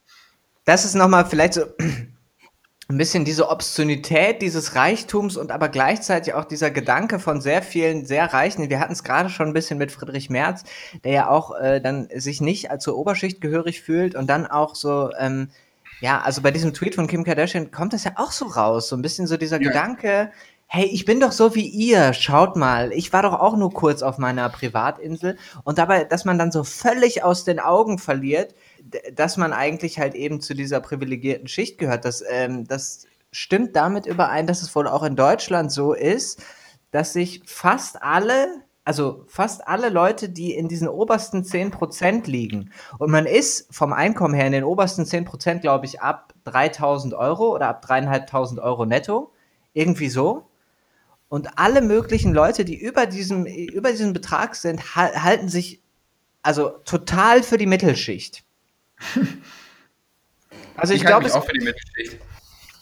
Das 0.66 0.86
ist 0.86 0.96
nochmal 0.96 1.26
vielleicht 1.26 1.56
so 1.56 1.66
ein 2.92 2.98
bisschen 2.98 3.26
diese 3.26 3.50
Obszönität 3.50 4.42
dieses 4.42 4.76
Reichtums 4.76 5.38
und 5.38 5.52
aber 5.52 5.70
gleichzeitig 5.70 6.34
auch 6.34 6.46
dieser 6.46 6.72
Gedanke 6.72 7.20
von 7.20 7.42
sehr 7.42 7.62
vielen 7.62 8.06
sehr 8.06 8.32
Reichen. 8.32 8.70
Wir 8.70 8.80
hatten 8.80 8.94
es 8.94 9.04
gerade 9.04 9.30
schon 9.30 9.48
ein 9.48 9.54
bisschen 9.54 9.78
mit 9.78 9.92
Friedrich 9.92 10.30
Merz, 10.30 10.64
der 11.04 11.12
ja 11.12 11.30
auch 11.30 11.58
äh, 11.60 11.80
dann 11.82 12.10
sich 12.14 12.42
nicht 12.42 12.70
als 12.70 12.84
zur 12.84 12.98
Oberschicht 12.98 13.42
gehörig 13.42 13.82
fühlt 13.82 14.16
und 14.16 14.28
dann 14.28 14.46
auch 14.46 14.76
so, 14.76 15.10
ähm, 15.18 15.50
ja, 16.02 16.20
also 16.22 16.42
bei 16.42 16.52
diesem 16.52 16.74
Tweet 16.74 16.96
von 16.96 17.08
Kim 17.08 17.24
Kardashian 17.24 17.72
kommt 17.72 17.94
das 17.94 18.04
ja 18.04 18.14
auch 18.16 18.32
so 18.32 18.46
raus, 18.46 18.90
so 18.90 18.96
ein 18.96 19.02
bisschen 19.02 19.28
so 19.28 19.38
dieser 19.38 19.62
ja. 19.62 19.70
Gedanke, 19.70 20.32
hey, 20.74 20.86
ich 20.86 21.06
bin 21.06 21.20
doch 21.20 21.32
so 21.32 21.54
wie 21.54 21.68
ihr, 21.68 22.14
schaut 22.14 22.56
mal, 22.56 22.92
ich 22.94 23.12
war 23.14 23.22
doch 23.22 23.34
auch 23.34 23.58
nur 23.58 23.72
kurz 23.72 24.02
auf 24.02 24.18
meiner 24.18 24.50
Privatinsel 24.50 25.38
und 25.64 25.78
dabei, 25.78 26.06
dass 26.06 26.26
man 26.26 26.40
dann 26.40 26.52
so 26.52 26.64
völlig 26.64 27.24
aus 27.24 27.44
den 27.44 27.60
Augen 27.60 28.00
verliert, 28.00 28.56
dass 29.14 29.38
man 29.38 29.54
eigentlich 29.54 30.00
halt 30.00 30.16
eben 30.16 30.42
zu 30.42 30.54
dieser 30.54 30.80
privilegierten 30.80 31.48
Schicht 31.48 31.78
gehört. 31.78 32.06
Das, 32.06 32.24
ähm, 32.28 32.66
das 32.68 33.06
stimmt 33.32 33.76
damit 33.76 34.06
überein, 34.06 34.48
dass 34.48 34.62
es 34.62 34.74
wohl 34.76 34.88
auch 34.88 35.04
in 35.04 35.16
Deutschland 35.16 35.72
so 35.72 35.94
ist, 35.94 36.42
dass 36.92 37.14
sich 37.14 37.42
fast 37.46 38.02
alle, 38.02 38.48
also 38.84 39.24
fast 39.28 39.68
alle 39.68 39.90
Leute, 39.90 40.30
die 40.30 40.54
in 40.54 40.68
diesen 40.68 40.88
obersten 40.88 41.44
10% 41.44 42.30
liegen, 42.30 42.72
und 42.98 43.12
man 43.12 43.26
ist 43.26 43.68
vom 43.74 43.94
Einkommen 43.94 44.34
her 44.34 44.48
in 44.48 44.54
den 44.54 44.64
obersten 44.64 45.04
10%, 45.04 45.60
glaube 45.60 45.86
ich, 45.86 46.02
ab 46.02 46.34
3000 46.46 47.14
Euro 47.14 47.54
oder 47.56 47.68
ab 47.68 47.82
3500 47.84 48.64
Euro 48.64 48.86
netto, 48.86 49.32
irgendwie 49.74 50.10
so. 50.10 50.48
Und 51.30 51.58
alle 51.58 51.82
möglichen 51.82 52.34
Leute, 52.34 52.66
die 52.66 52.76
über 52.76 53.06
diesem, 53.06 53.46
über 53.46 53.92
diesem 53.92 54.14
Betrag 54.14 54.56
sind, 54.56 54.96
halten 54.96 55.48
sich 55.48 55.82
also 56.42 56.70
total 56.86 57.44
für 57.44 57.58
die 57.58 57.68
Mittelschicht. 57.68 58.44
Also 60.78 60.94
ich, 60.94 61.02
ich 61.02 61.06
glaube, 61.06 61.32
auch 61.34 61.46
für 61.46 61.54
die 61.54 61.66
Mittelschicht. 61.66 62.20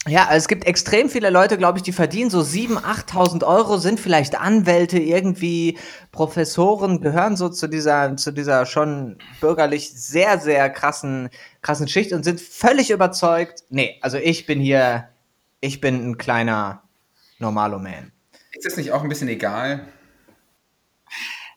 Ja, 0.08 0.28
also 0.28 0.38
es 0.38 0.48
gibt 0.48 0.66
extrem 0.66 1.10
viele 1.10 1.30
Leute, 1.30 1.58
glaube 1.58 1.78
ich, 1.78 1.84
die 1.84 1.92
verdienen 1.92 2.30
so 2.30 2.40
7.000, 2.40 2.84
8.000 2.84 3.46
Euro, 3.46 3.78
sind 3.78 4.00
vielleicht 4.00 4.40
Anwälte, 4.40 4.98
irgendwie 4.98 5.78
Professoren, 6.12 7.02
gehören 7.02 7.36
so 7.36 7.50
zu 7.50 7.68
dieser, 7.68 8.16
zu 8.16 8.32
dieser 8.32 8.66
schon 8.66 9.18
bürgerlich 9.42 9.92
sehr, 9.94 10.40
sehr 10.40 10.70
krassen, 10.70 11.30
krassen 11.62 11.90
Schicht 11.90 12.14
und 12.14 12.24
sind 12.24 12.40
völlig 12.40 12.92
überzeugt, 12.92 13.64
nee, 13.70 14.00
also 14.02 14.18
ich 14.18 14.46
bin 14.46 14.62
hier, 14.62 15.10
ich 15.60 15.82
bin 15.82 16.12
ein 16.12 16.18
kleiner 16.18 16.82
Normalo-Man. 17.40 18.14
Ist 18.54 18.66
das 18.66 18.78
nicht 18.78 18.94
auch 18.94 19.04
ein 19.04 19.10
bisschen 19.10 19.28
egal? 19.28 19.86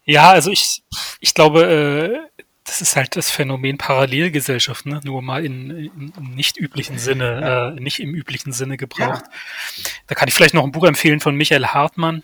Ja, 0.04 0.30
also 0.30 0.50
ich, 0.50 0.82
ich 1.20 1.32
glaube, 1.32 1.62
äh, 1.64 2.31
das 2.64 2.80
ist 2.80 2.96
halt 2.96 3.16
das 3.16 3.30
Phänomen 3.30 3.78
Parallelgesellschaft, 3.78 4.86
ne? 4.86 5.00
nur 5.04 5.22
mal 5.22 5.44
in, 5.44 5.70
in, 5.70 6.12
in 6.16 6.34
nicht 6.34 6.56
üblichen 6.56 6.98
Sinne, 6.98 7.40
ja. 7.40 7.68
äh, 7.70 7.80
nicht 7.80 8.00
im 8.00 8.14
üblichen 8.14 8.52
Sinne 8.52 8.76
gebraucht. 8.76 9.24
Ja. 9.26 9.84
Da 10.06 10.14
kann 10.14 10.28
ich 10.28 10.34
vielleicht 10.34 10.54
noch 10.54 10.64
ein 10.64 10.72
Buch 10.72 10.84
empfehlen 10.84 11.20
von 11.20 11.34
Michael 11.34 11.66
Hartmann. 11.66 12.22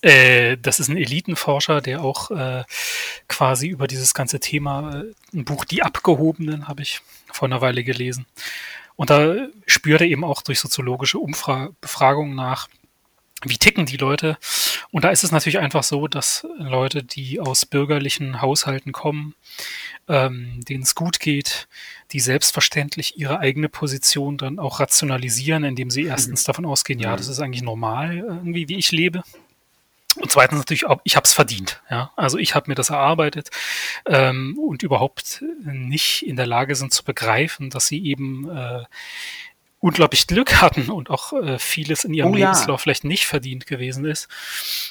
Äh, 0.00 0.56
das 0.56 0.80
ist 0.80 0.88
ein 0.88 0.96
Elitenforscher, 0.96 1.80
der 1.80 2.02
auch 2.02 2.30
äh, 2.30 2.64
quasi 3.28 3.68
über 3.68 3.86
dieses 3.86 4.14
ganze 4.14 4.40
Thema, 4.40 5.02
äh, 5.02 5.36
ein 5.36 5.44
Buch 5.44 5.64
Die 5.64 5.82
Abgehobenen, 5.82 6.66
habe 6.68 6.82
ich 6.82 7.00
vor 7.30 7.46
einer 7.46 7.60
Weile 7.60 7.84
gelesen. 7.84 8.26
Und 8.96 9.10
da 9.10 9.48
spürt 9.66 10.00
er 10.00 10.06
eben 10.06 10.24
auch 10.24 10.42
durch 10.42 10.60
soziologische 10.60 11.18
Umfra 11.18 11.70
Befragungen 11.80 12.34
nach, 12.34 12.68
wie 13.44 13.58
ticken 13.58 13.86
die 13.86 13.96
Leute? 13.96 14.38
Und 14.90 15.04
da 15.04 15.10
ist 15.10 15.24
es 15.24 15.32
natürlich 15.32 15.58
einfach 15.58 15.82
so, 15.82 16.08
dass 16.08 16.46
Leute, 16.58 17.02
die 17.02 17.40
aus 17.40 17.66
bürgerlichen 17.66 18.40
Haushalten 18.40 18.92
kommen, 18.92 19.34
ähm, 20.08 20.60
denen 20.68 20.82
es 20.82 20.94
gut 20.94 21.20
geht, 21.20 21.68
die 22.12 22.20
selbstverständlich 22.20 23.18
ihre 23.18 23.38
eigene 23.38 23.68
Position 23.68 24.38
dann 24.38 24.58
auch 24.58 24.80
rationalisieren, 24.80 25.64
indem 25.64 25.90
sie 25.90 26.04
erstens 26.04 26.44
davon 26.44 26.66
ausgehen, 26.66 27.00
ja, 27.00 27.16
das 27.16 27.28
ist 27.28 27.40
eigentlich 27.40 27.62
normal 27.62 28.18
irgendwie, 28.18 28.68
wie 28.68 28.76
ich 28.76 28.92
lebe. 28.92 29.22
Und 30.16 30.30
zweitens 30.30 30.58
natürlich 30.58 30.84
auch, 30.84 31.00
ich 31.04 31.16
habe 31.16 31.24
es 31.24 31.32
verdient. 31.32 31.82
Ja? 31.90 32.12
Also 32.16 32.36
ich 32.36 32.54
habe 32.54 32.70
mir 32.70 32.74
das 32.74 32.90
erarbeitet 32.90 33.50
ähm, 34.04 34.58
und 34.58 34.82
überhaupt 34.82 35.42
nicht 35.64 36.26
in 36.26 36.36
der 36.36 36.46
Lage 36.46 36.74
sind 36.74 36.92
zu 36.92 37.02
begreifen, 37.02 37.70
dass 37.70 37.86
sie 37.86 38.04
eben 38.04 38.50
äh, 38.50 38.84
unglaublich 39.82 40.28
Glück 40.28 40.62
hatten 40.62 40.90
und 40.90 41.10
auch 41.10 41.32
äh, 41.32 41.58
vieles 41.58 42.04
in 42.04 42.14
ihrem 42.14 42.30
oh, 42.30 42.36
Lebenslauf 42.36 42.80
ja. 42.80 42.82
vielleicht 42.82 43.04
nicht 43.04 43.26
verdient 43.26 43.66
gewesen 43.66 44.04
ist, 44.04 44.28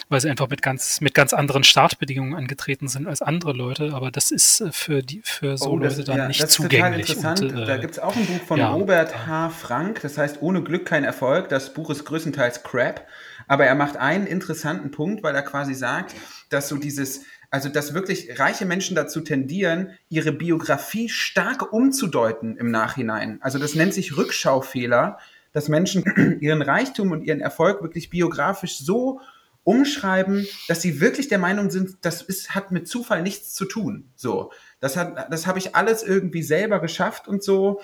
weil 0.10 0.20
sie 0.20 0.30
einfach 0.30 0.50
mit 0.50 0.62
ganz 0.62 1.00
mit 1.00 1.14
ganz 1.14 1.34
anderen 1.34 1.64
Startbedingungen 1.64 2.36
angetreten 2.36 2.90
sind 2.90 3.08
als 3.08 3.22
andere 3.22 3.54
Leute. 3.54 3.94
Aber 3.94 4.12
das 4.12 4.32
ist 4.32 4.60
äh, 4.60 4.72
für 4.74 5.02
die 5.02 5.22
für 5.24 5.58
so 5.58 5.72
oh, 5.72 5.80
das, 5.80 5.96
Leute 5.96 6.08
dann 6.08 6.18
ja, 6.18 6.28
nicht 6.28 6.44
das 6.44 6.52
zugänglich. 6.52 7.10
Ist 7.10 7.16
total 7.16 7.32
interessant. 7.32 7.58
Und, 7.58 7.64
äh, 7.64 7.66
da 7.66 7.78
gibt 7.78 7.94
es 7.94 8.00
auch 8.00 8.16
ein 8.16 8.26
Buch 8.26 8.46
von 8.46 8.60
ja, 8.60 8.70
Robert 8.70 9.28
H. 9.28 9.50
Frank, 9.52 10.02
das 10.02 10.18
heißt 10.18 10.42
Ohne 10.42 10.62
Glück 10.62 10.86
kein 10.86 11.06
Erfolg. 11.06 11.48
Das 11.48 11.74
Buch 11.74 11.90
ist 11.90 12.04
größtenteils 12.04 12.64
Crap, 12.64 13.08
aber 13.48 13.66
er 13.66 13.76
macht 13.76 13.96
einen 13.96 14.28
interessanten 14.28 14.92
Punkt, 14.92 15.24
weil 15.24 15.34
er 15.34 15.44
quasi 15.44 15.74
sagt, 15.74 16.16
dass 16.50 16.68
so 16.68 16.76
dieses 16.76 17.22
also, 17.52 17.68
dass 17.68 17.94
wirklich 17.94 18.40
reiche 18.40 18.66
Menschen 18.66 18.96
dazu 18.96 19.20
tendieren, 19.20 19.92
ihre 20.08 20.32
Biografie 20.32 21.10
stark 21.10 21.74
umzudeuten 21.74 22.56
im 22.56 22.72
Nachhinein. 22.72 23.40
Also, 23.42 23.60
das 23.60 23.76
nennt 23.76 23.94
sich 23.94 24.16
Rückschaufehler, 24.16 25.20
dass 25.52 25.68
Menschen 25.68 26.38
ihren 26.42 26.62
Reichtum 26.62 27.12
und 27.12 27.24
ihren 27.24 27.42
Erfolg 27.42 27.84
wirklich 27.84 28.10
biografisch 28.10 28.78
so 28.80 29.20
umschreiben, 29.64 30.48
dass 30.70 30.82
sie 30.82 31.02
wirklich 31.02 31.28
der 31.28 31.38
Meinung 31.38 31.70
sind, 31.70 31.98
das 32.02 32.22
ist, 32.22 32.56
hat 32.56 32.72
mit 32.72 32.88
Zufall 32.88 33.22
nichts 33.22 33.54
zu 33.54 33.66
tun. 33.66 34.10
So, 34.16 34.52
das 34.80 34.96
hat, 34.96 35.32
das 35.32 35.46
habe 35.46 35.60
ich 35.60 35.76
alles 35.76 36.04
irgendwie 36.04 36.44
selber 36.44 36.80
geschafft 36.80 37.28
und 37.28 37.44
so. 37.44 37.82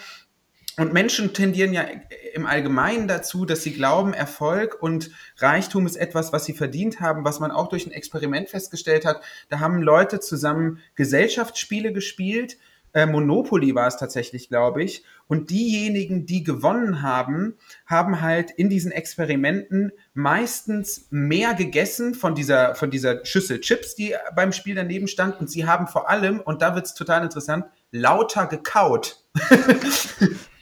Und 0.77 0.93
Menschen 0.93 1.33
tendieren 1.33 1.73
ja 1.73 1.85
im 2.35 2.45
Allgemeinen 2.45 3.07
dazu, 3.07 3.45
dass 3.45 3.63
sie 3.63 3.73
glauben, 3.73 4.13
Erfolg 4.13 4.77
und 4.79 5.09
Reichtum 5.37 5.87
ist 5.87 5.95
etwas, 5.95 6.31
was 6.31 6.45
sie 6.45 6.53
verdient 6.53 6.99
haben, 6.99 7.25
was 7.25 7.39
man 7.39 7.49
auch 7.49 7.67
durch 7.67 7.87
ein 7.87 7.91
Experiment 7.91 8.49
festgestellt 8.49 9.03
hat. 9.03 9.21
Da 9.49 9.59
haben 9.59 9.81
Leute 9.81 10.19
zusammen 10.19 10.79
Gesellschaftsspiele 10.93 11.93
gespielt. 11.93 12.57
Äh, 12.93 13.07
Monopoly 13.07 13.73
war 13.73 13.87
es 13.87 13.97
tatsächlich, 13.97 14.49
glaube 14.49 14.83
ich. 14.83 15.03
Und 15.27 15.49
diejenigen, 15.49 16.27
die 16.27 16.43
gewonnen 16.43 17.01
haben, 17.01 17.55
haben 17.87 18.21
halt 18.21 18.51
in 18.51 18.69
diesen 18.69 18.91
Experimenten 18.91 19.91
meistens 20.13 21.07
mehr 21.09 21.55
gegessen 21.55 22.13
von 22.13 22.35
dieser, 22.35 22.75
von 22.75 22.91
dieser 22.91 23.25
Schüssel 23.25 23.61
Chips, 23.61 23.95
die 23.95 24.13
beim 24.35 24.51
Spiel 24.51 24.75
daneben 24.75 25.07
stand. 25.07 25.39
Und 25.39 25.49
sie 25.49 25.65
haben 25.65 25.87
vor 25.87 26.07
allem, 26.07 26.39
und 26.39 26.61
da 26.61 26.75
wird 26.75 26.85
es 26.85 26.93
total 26.93 27.23
interessant, 27.23 27.65
lauter 27.89 28.45
gekaut. 28.45 29.23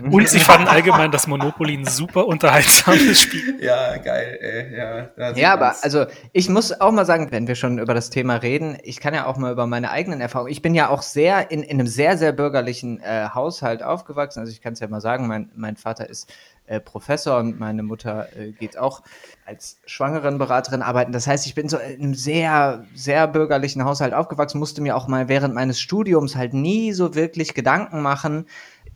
Und 0.00 0.28
sie 0.28 0.40
fanden 0.40 0.68
allgemein 0.68 1.10
das 1.10 1.26
Monopoly 1.26 1.76
ein 1.76 1.86
super 1.86 2.26
unterhaltsames 2.26 3.20
Spiel. 3.20 3.62
Ja, 3.62 3.96
geil, 3.98 4.38
ey. 4.40 4.76
Ja, 4.76 5.32
ja 5.32 5.52
aber 5.52 5.74
also 5.82 6.06
ich 6.32 6.48
muss 6.48 6.78
auch 6.80 6.92
mal 6.92 7.04
sagen, 7.04 7.30
wenn 7.30 7.46
wir 7.46 7.54
schon 7.54 7.78
über 7.78 7.94
das 7.94 8.10
Thema 8.10 8.36
reden, 8.36 8.78
ich 8.82 9.00
kann 9.00 9.14
ja 9.14 9.26
auch 9.26 9.36
mal 9.36 9.52
über 9.52 9.66
meine 9.66 9.90
eigenen 9.90 10.20
Erfahrungen. 10.20 10.50
Ich 10.50 10.62
bin 10.62 10.74
ja 10.74 10.88
auch 10.88 11.02
sehr 11.02 11.50
in, 11.50 11.62
in 11.62 11.78
einem 11.78 11.86
sehr, 11.86 12.18
sehr 12.18 12.32
bürgerlichen 12.32 13.00
äh, 13.00 13.28
Haushalt 13.34 13.82
aufgewachsen. 13.82 14.40
Also 14.40 14.52
ich 14.52 14.60
kann 14.60 14.72
es 14.72 14.80
ja 14.80 14.88
mal 14.88 15.00
sagen, 15.00 15.26
mein, 15.26 15.50
mein 15.54 15.76
Vater 15.76 16.08
ist 16.08 16.32
äh, 16.66 16.80
Professor 16.80 17.38
und 17.38 17.60
meine 17.60 17.82
Mutter 17.82 18.28
äh, 18.36 18.52
geht 18.52 18.78
auch 18.78 19.02
als 19.44 19.78
Schwangerenberaterin 19.86 20.82
arbeiten. 20.82 21.12
Das 21.12 21.26
heißt, 21.26 21.46
ich 21.46 21.54
bin 21.54 21.68
so 21.68 21.76
in 21.76 22.02
einem 22.02 22.14
sehr, 22.14 22.84
sehr 22.94 23.28
bürgerlichen 23.28 23.84
Haushalt 23.84 24.14
aufgewachsen, 24.14 24.58
musste 24.58 24.80
mir 24.80 24.96
auch 24.96 25.06
mal 25.06 25.28
während 25.28 25.54
meines 25.54 25.80
Studiums 25.80 26.36
halt 26.36 26.54
nie 26.54 26.92
so 26.92 27.14
wirklich 27.14 27.54
Gedanken 27.54 28.00
machen, 28.00 28.46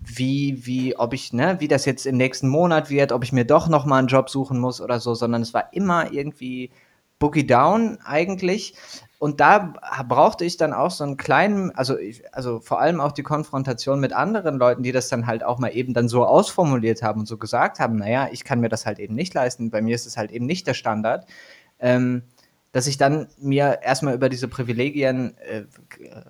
wie, 0.00 0.66
wie, 0.66 0.96
ob 0.96 1.12
ich, 1.12 1.32
ne, 1.32 1.56
wie 1.60 1.68
das 1.68 1.84
jetzt 1.84 2.06
im 2.06 2.16
nächsten 2.16 2.48
Monat 2.48 2.88
wird, 2.88 3.12
ob 3.12 3.24
ich 3.24 3.32
mir 3.32 3.44
doch 3.44 3.68
nochmal 3.68 3.98
einen 3.98 4.08
Job 4.08 4.30
suchen 4.30 4.58
muss 4.58 4.80
oder 4.80 5.00
so, 5.00 5.14
sondern 5.14 5.42
es 5.42 5.52
war 5.52 5.72
immer 5.72 6.12
irgendwie 6.12 6.70
Boogie 7.18 7.46
Down 7.46 7.98
eigentlich. 8.04 8.74
Und 9.18 9.40
da 9.40 9.74
brauchte 10.06 10.44
ich 10.44 10.56
dann 10.56 10.72
auch 10.72 10.92
so 10.92 11.02
einen 11.02 11.16
kleinen, 11.16 11.72
also, 11.72 11.98
ich, 11.98 12.22
also 12.32 12.60
vor 12.60 12.80
allem 12.80 13.00
auch 13.00 13.10
die 13.10 13.24
Konfrontation 13.24 13.98
mit 13.98 14.12
anderen 14.12 14.58
Leuten, 14.58 14.84
die 14.84 14.92
das 14.92 15.08
dann 15.08 15.26
halt 15.26 15.42
auch 15.42 15.58
mal 15.58 15.70
eben 15.70 15.92
dann 15.92 16.08
so 16.08 16.24
ausformuliert 16.24 17.02
haben 17.02 17.20
und 17.20 17.26
so 17.26 17.36
gesagt 17.36 17.80
haben, 17.80 17.96
naja, 17.96 18.28
ich 18.30 18.44
kann 18.44 18.60
mir 18.60 18.68
das 18.68 18.86
halt 18.86 19.00
eben 19.00 19.16
nicht 19.16 19.34
leisten, 19.34 19.70
bei 19.70 19.82
mir 19.82 19.96
ist 19.96 20.06
es 20.06 20.16
halt 20.16 20.30
eben 20.30 20.46
nicht 20.46 20.68
der 20.68 20.74
Standard, 20.74 21.26
ähm, 21.80 22.22
dass 22.70 22.86
ich 22.86 22.96
dann 22.96 23.26
mir 23.38 23.80
erstmal 23.82 24.14
über 24.14 24.28
diese 24.28 24.46
Privilegien 24.46 25.36
äh, 25.38 25.64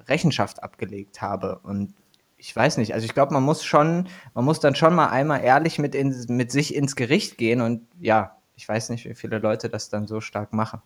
Rechenschaft 0.08 0.62
abgelegt 0.62 1.20
habe. 1.20 1.60
Und 1.62 1.92
ich 2.38 2.54
weiß 2.56 2.78
nicht, 2.78 2.94
also 2.94 3.04
ich 3.04 3.12
glaube, 3.12 3.34
man 3.34 3.42
muss 3.42 3.64
schon, 3.64 4.08
man 4.32 4.46
muss 4.46 4.60
dann 4.60 4.74
schon 4.74 4.94
mal 4.94 5.08
einmal 5.08 5.42
ehrlich 5.42 5.78
mit, 5.78 5.94
in, 5.94 6.14
mit 6.28 6.52
sich 6.52 6.74
ins 6.74 6.96
Gericht 6.96 7.36
gehen 7.36 7.60
und 7.60 7.82
ja, 8.00 8.36
ich 8.54 8.66
weiß 8.66 8.88
nicht, 8.90 9.04
wie 9.04 9.14
viele 9.14 9.38
Leute 9.38 9.68
das 9.68 9.90
dann 9.90 10.06
so 10.06 10.20
stark 10.20 10.52
machen. 10.54 10.80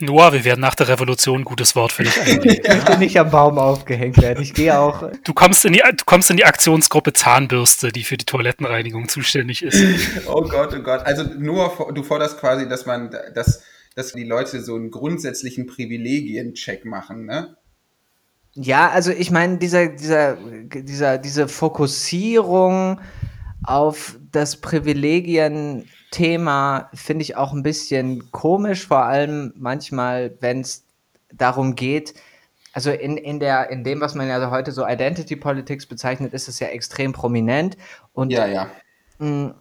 Noah, 0.00 0.32
wir 0.32 0.44
werden 0.44 0.60
nach 0.60 0.74
der 0.74 0.88
Revolution 0.88 1.40
ein 1.40 1.44
gutes 1.44 1.76
Wort 1.76 1.92
für 1.92 2.02
dich 2.02 2.20
einlegen. 2.20 2.62
Ich 2.62 2.68
möchte 2.68 2.98
nicht 2.98 3.18
am 3.18 3.30
Baum 3.30 3.58
aufgehängt 3.58 4.20
werden. 4.20 4.42
Ich 4.42 4.54
gehe 4.54 4.78
auch. 4.78 5.10
Du 5.22 5.32
kommst, 5.32 5.64
in 5.64 5.72
die, 5.72 5.80
du 5.80 6.04
kommst 6.04 6.30
in 6.30 6.36
die 6.36 6.44
Aktionsgruppe 6.44 7.12
Zahnbürste, 7.12 7.92
die 7.92 8.02
für 8.02 8.16
die 8.16 8.24
Toilettenreinigung 8.24 9.08
zuständig 9.08 9.62
ist. 9.62 9.82
Oh 10.26 10.42
Gott, 10.42 10.74
oh 10.76 10.82
Gott. 10.82 11.04
Also 11.04 11.24
Noah, 11.38 11.92
du 11.92 12.02
forderst 12.02 12.38
quasi, 12.38 12.68
dass 12.68 12.86
man, 12.86 13.10
dass, 13.34 13.62
dass 13.94 14.12
die 14.12 14.24
Leute 14.24 14.62
so 14.62 14.74
einen 14.74 14.90
grundsätzlichen 14.90 15.66
Privilegien-Check 15.66 16.84
machen, 16.84 17.26
ne? 17.26 17.56
Ja, 18.54 18.90
also 18.90 19.10
ich 19.10 19.30
meine, 19.30 19.58
dieser, 19.58 19.88
dieser, 19.88 20.36
dieser, 20.36 21.18
diese 21.18 21.48
Fokussierung 21.48 23.00
auf 23.64 24.18
das 24.34 24.56
Privilegien-Thema 24.56 26.88
finde 26.94 27.22
ich 27.22 27.36
auch 27.36 27.52
ein 27.52 27.62
bisschen 27.62 28.32
komisch, 28.32 28.86
vor 28.86 29.04
allem 29.04 29.52
manchmal, 29.56 30.36
wenn 30.40 30.60
es 30.60 30.84
darum 31.32 31.74
geht, 31.74 32.14
also 32.74 32.90
in, 32.90 33.16
in, 33.16 33.38
der, 33.38 33.70
in 33.70 33.84
dem, 33.84 34.00
was 34.00 34.16
man 34.16 34.26
ja 34.26 34.50
heute 34.50 34.72
so 34.72 34.84
Identity 34.86 35.36
Politics 35.36 35.86
bezeichnet, 35.86 36.34
ist 36.34 36.48
es 36.48 36.58
ja 36.58 36.66
extrem 36.68 37.12
prominent. 37.12 37.76
Und 38.12 38.32
ja, 38.32 38.46
ja. 38.46 38.66
Mh, 39.18 39.54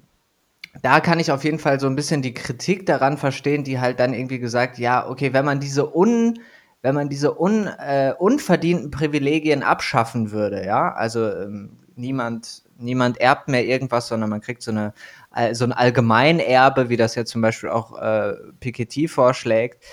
da 0.81 0.99
kann 0.99 1.19
ich 1.19 1.31
auf 1.31 1.43
jeden 1.43 1.59
Fall 1.59 1.79
so 1.79 1.85
ein 1.85 1.95
bisschen 1.95 2.23
die 2.23 2.33
Kritik 2.33 2.87
daran 2.87 3.19
verstehen, 3.19 3.63
die 3.63 3.79
halt 3.79 3.99
dann 3.99 4.15
irgendwie 4.15 4.39
gesagt, 4.39 4.79
ja, 4.79 5.07
okay, 5.07 5.31
wenn 5.31 5.45
man 5.45 5.59
diese 5.59 5.95
un, 5.95 6.39
wenn 6.81 6.95
man 6.95 7.09
diese 7.09 7.39
un, 7.39 7.67
äh, 7.67 8.15
unverdienten 8.17 8.89
Privilegien 8.89 9.61
abschaffen 9.61 10.31
würde, 10.31 10.65
ja, 10.65 10.91
also 10.91 11.29
ähm, 11.29 11.77
niemand, 11.95 12.62
niemand 12.83 13.19
erbt 13.19 13.47
mehr 13.47 13.65
irgendwas, 13.65 14.07
sondern 14.07 14.29
man 14.29 14.41
kriegt 14.41 14.61
so 14.61 14.71
eine 14.71 14.93
äh, 15.35 15.55
so 15.55 15.65
ein 15.65 15.71
Allgemeinerbe, 15.71 16.89
wie 16.89 16.97
das 16.97 17.15
ja 17.15 17.25
zum 17.25 17.41
Beispiel 17.41 17.69
auch 17.69 17.99
äh, 17.99 18.33
Piketty 18.59 19.07
vorschlägt, 19.07 19.83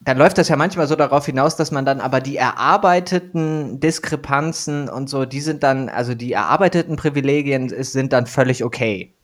dann 0.00 0.16
läuft 0.16 0.38
das 0.38 0.48
ja 0.48 0.56
manchmal 0.56 0.86
so 0.86 0.96
darauf 0.96 1.26
hinaus, 1.26 1.56
dass 1.56 1.70
man 1.70 1.84
dann 1.84 2.00
aber 2.00 2.20
die 2.20 2.36
erarbeiteten 2.36 3.80
Diskrepanzen 3.80 4.88
und 4.88 5.10
so, 5.10 5.24
die 5.24 5.40
sind 5.40 5.62
dann, 5.62 5.88
also 5.88 6.14
die 6.14 6.32
erarbeiteten 6.32 6.96
Privilegien 6.96 7.68
ist, 7.68 7.92
sind 7.92 8.12
dann 8.12 8.26
völlig 8.26 8.64
okay. 8.64 9.14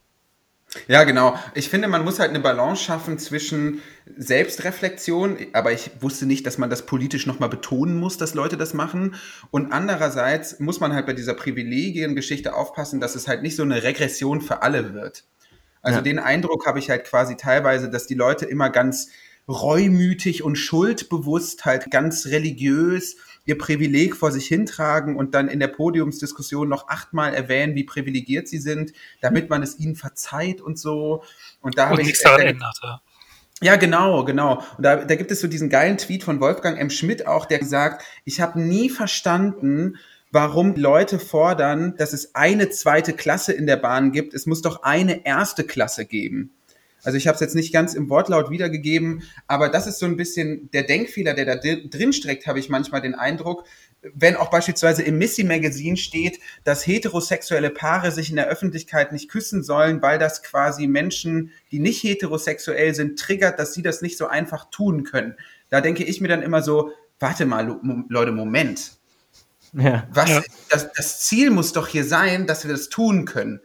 Ja, 0.88 1.04
genau. 1.04 1.38
Ich 1.54 1.68
finde, 1.68 1.88
man 1.88 2.04
muss 2.04 2.18
halt 2.18 2.30
eine 2.30 2.40
Balance 2.40 2.82
schaffen 2.82 3.18
zwischen 3.18 3.80
Selbstreflexion, 4.16 5.38
aber 5.52 5.72
ich 5.72 5.90
wusste 6.00 6.26
nicht, 6.26 6.46
dass 6.46 6.58
man 6.58 6.70
das 6.70 6.86
politisch 6.86 7.26
nochmal 7.26 7.48
betonen 7.48 7.96
muss, 7.96 8.18
dass 8.18 8.34
Leute 8.34 8.56
das 8.56 8.74
machen. 8.74 9.14
Und 9.50 9.72
andererseits 9.72 10.60
muss 10.60 10.80
man 10.80 10.92
halt 10.92 11.06
bei 11.06 11.12
dieser 11.12 11.34
Privilegiengeschichte 11.34 12.54
aufpassen, 12.54 13.00
dass 13.00 13.14
es 13.14 13.28
halt 13.28 13.42
nicht 13.42 13.56
so 13.56 13.62
eine 13.62 13.82
Regression 13.82 14.40
für 14.40 14.62
alle 14.62 14.94
wird. 14.94 15.24
Also 15.82 15.98
ja. 15.98 16.02
den 16.02 16.18
Eindruck 16.18 16.66
habe 16.66 16.78
ich 16.78 16.90
halt 16.90 17.04
quasi 17.04 17.36
teilweise, 17.36 17.90
dass 17.90 18.06
die 18.06 18.14
Leute 18.14 18.46
immer 18.46 18.70
ganz 18.70 19.10
reumütig 19.46 20.42
und 20.42 20.56
schuldbewusst, 20.56 21.64
halt 21.64 21.90
ganz 21.90 22.26
religiös 22.26 23.16
ihr 23.44 23.58
Privileg 23.58 24.16
vor 24.16 24.32
sich 24.32 24.46
hintragen 24.46 25.16
und 25.16 25.34
dann 25.34 25.48
in 25.48 25.60
der 25.60 25.68
Podiumsdiskussion 25.68 26.68
noch 26.68 26.88
achtmal 26.88 27.34
erwähnen, 27.34 27.74
wie 27.74 27.84
privilegiert 27.84 28.48
sie 28.48 28.58
sind, 28.58 28.92
damit 29.20 29.50
man 29.50 29.62
es 29.62 29.78
ihnen 29.78 29.96
verzeiht 29.96 30.60
und 30.60 30.78
so. 30.78 31.22
Und 31.60 31.78
da 31.78 31.88
habe 31.88 32.00
ich. 32.00 32.08
Nichts 32.08 32.22
daran 32.22 32.40
ändert, 32.40 32.78
ja. 32.82 33.00
Ja, 33.62 33.76
genau, 33.76 34.24
genau. 34.24 34.62
Und 34.76 34.84
da, 34.84 34.96
da 34.96 35.14
gibt 35.14 35.30
es 35.30 35.40
so 35.40 35.46
diesen 35.46 35.70
geilen 35.70 35.96
Tweet 35.96 36.24
von 36.24 36.40
Wolfgang 36.40 36.78
M. 36.78 36.90
Schmidt 36.90 37.26
auch, 37.26 37.46
der 37.46 37.64
sagt, 37.64 38.04
ich 38.24 38.40
habe 38.40 38.60
nie 38.60 38.90
verstanden, 38.90 39.96
warum 40.32 40.74
Leute 40.74 41.18
fordern, 41.18 41.94
dass 41.96 42.12
es 42.12 42.34
eine 42.34 42.68
zweite 42.70 43.12
Klasse 43.12 43.52
in 43.52 43.66
der 43.66 43.76
Bahn 43.76 44.10
gibt. 44.10 44.34
Es 44.34 44.46
muss 44.46 44.60
doch 44.60 44.82
eine 44.82 45.24
erste 45.24 45.64
Klasse 45.64 46.04
geben. 46.04 46.50
Also 47.04 47.18
ich 47.18 47.26
habe 47.26 47.34
es 47.34 47.40
jetzt 47.40 47.54
nicht 47.54 47.72
ganz 47.72 47.94
im 47.94 48.08
Wortlaut 48.10 48.50
wiedergegeben, 48.50 49.22
aber 49.46 49.68
das 49.68 49.86
ist 49.86 49.98
so 49.98 50.06
ein 50.06 50.16
bisschen 50.16 50.70
der 50.72 50.82
Denkfehler, 50.82 51.34
der 51.34 51.44
da 51.44 51.56
drin 51.56 52.12
steckt, 52.12 52.46
habe 52.46 52.58
ich 52.58 52.68
manchmal 52.68 53.02
den 53.02 53.14
Eindruck, 53.14 53.64
wenn 54.12 54.36
auch 54.36 54.50
beispielsweise 54.50 55.02
im 55.02 55.18
Missy 55.18 55.44
Magazine 55.44 55.96
steht, 55.96 56.38
dass 56.64 56.86
heterosexuelle 56.86 57.70
Paare 57.70 58.10
sich 58.10 58.30
in 58.30 58.36
der 58.36 58.48
Öffentlichkeit 58.48 59.12
nicht 59.12 59.30
küssen 59.30 59.62
sollen, 59.62 60.02
weil 60.02 60.18
das 60.18 60.42
quasi 60.42 60.86
Menschen, 60.86 61.52
die 61.70 61.78
nicht 61.78 62.02
heterosexuell 62.02 62.94
sind, 62.94 63.18
triggert, 63.18 63.58
dass 63.58 63.72
sie 63.72 63.82
das 63.82 64.02
nicht 64.02 64.18
so 64.18 64.26
einfach 64.26 64.70
tun 64.70 65.04
können. 65.04 65.36
Da 65.70 65.80
denke 65.80 66.04
ich 66.04 66.20
mir 66.20 66.28
dann 66.28 66.42
immer 66.42 66.62
so, 66.62 66.90
warte 67.18 67.46
mal, 67.46 67.80
Leute, 68.08 68.32
Moment. 68.32 68.92
Ja. 69.72 70.06
Was, 70.12 70.30
ja. 70.30 70.42
Das, 70.70 70.92
das 70.92 71.20
Ziel 71.20 71.50
muss 71.50 71.72
doch 71.72 71.88
hier 71.88 72.04
sein, 72.04 72.46
dass 72.46 72.64
wir 72.64 72.72
das 72.72 72.88
tun 72.88 73.24
können. 73.24 73.60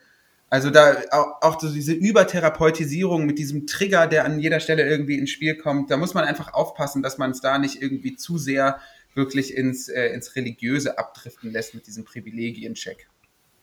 Also 0.49 0.71
da 0.71 0.97
auch, 1.11 1.59
so 1.59 1.71
diese 1.71 1.93
Übertherapeutisierung 1.93 3.25
mit 3.25 3.37
diesem 3.37 3.67
Trigger, 3.67 4.07
der 4.07 4.25
an 4.25 4.39
jeder 4.39 4.59
Stelle 4.59 4.87
irgendwie 4.87 5.17
ins 5.17 5.29
Spiel 5.29 5.55
kommt, 5.55 5.91
da 5.91 5.97
muss 5.97 6.13
man 6.13 6.23
einfach 6.23 6.53
aufpassen, 6.53 7.03
dass 7.03 7.17
man 7.17 7.31
es 7.31 7.41
da 7.41 7.59
nicht 7.59 7.81
irgendwie 7.81 8.15
zu 8.15 8.37
sehr 8.37 8.79
wirklich 9.13 9.55
ins, 9.55 9.89
äh, 9.89 10.07
ins 10.07 10.35
Religiöse 10.35 10.97
abdriften 10.97 11.51
lässt 11.51 11.75
mit 11.75 11.85
diesem 11.85 12.03
Privilegiencheck. 12.03 13.07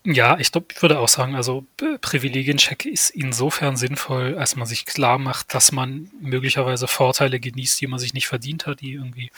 Ja, 0.05 0.39
ich 0.39 0.53
glaube, 0.53 0.69
ich 0.73 0.81
würde 0.81 1.01
auch 1.01 1.09
sagen, 1.09 1.35
also 1.35 1.67
Privilegiencheck 2.01 2.87
ist 2.87 3.11
insofern 3.11 3.77
sinnvoll, 3.77 4.39
als 4.39 4.55
man 4.55 4.69
sich 4.69 4.87
klar 4.87 5.19
macht, 5.19 5.53
dass 5.53 5.73
man 5.73 6.13
möglicherweise 6.21 6.87
Vorteile 6.87 7.41
genießt, 7.41 7.81
die 7.81 7.89
man 7.89 7.99
sich 7.99 8.15
nicht 8.15 8.29
verdient 8.29 8.67
hat, 8.67 8.83
die 8.83 8.93
irgendwie 8.93 9.33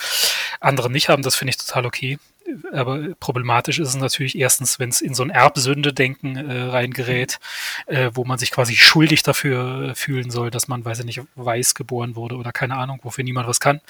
andere 0.60 0.90
nicht 0.90 1.08
haben. 1.08 1.22
Das 1.22 1.36
finde 1.36 1.50
ich 1.50 1.56
total 1.56 1.86
okay 1.86 2.18
aber 2.72 3.14
problematisch 3.20 3.78
ist 3.78 3.88
es 3.88 3.96
natürlich 3.96 4.36
erstens, 4.36 4.78
wenn 4.78 4.88
es 4.88 5.00
in 5.00 5.14
so 5.14 5.22
ein 5.22 5.30
Erbsünde-Denken 5.30 6.36
äh, 6.36 6.62
reingerät, 6.62 7.38
äh, 7.86 8.10
wo 8.14 8.24
man 8.24 8.38
sich 8.38 8.50
quasi 8.50 8.76
schuldig 8.76 9.22
dafür 9.22 9.94
fühlen 9.94 10.30
soll, 10.30 10.50
dass 10.50 10.68
man, 10.68 10.84
weiß 10.84 11.00
ich 11.00 11.04
nicht, 11.04 11.20
weiß 11.34 11.74
geboren 11.74 12.16
wurde 12.16 12.36
oder 12.36 12.52
keine 12.52 12.76
Ahnung, 12.76 13.00
wofür 13.02 13.24
niemand 13.24 13.48
was 13.48 13.60
kann. 13.60 13.80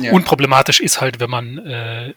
Ja. 0.00 0.12
Unproblematisch 0.12 0.80
ist 0.80 1.00
halt, 1.00 1.20
wenn 1.20 1.30
man 1.30 1.58
äh, 1.58 2.14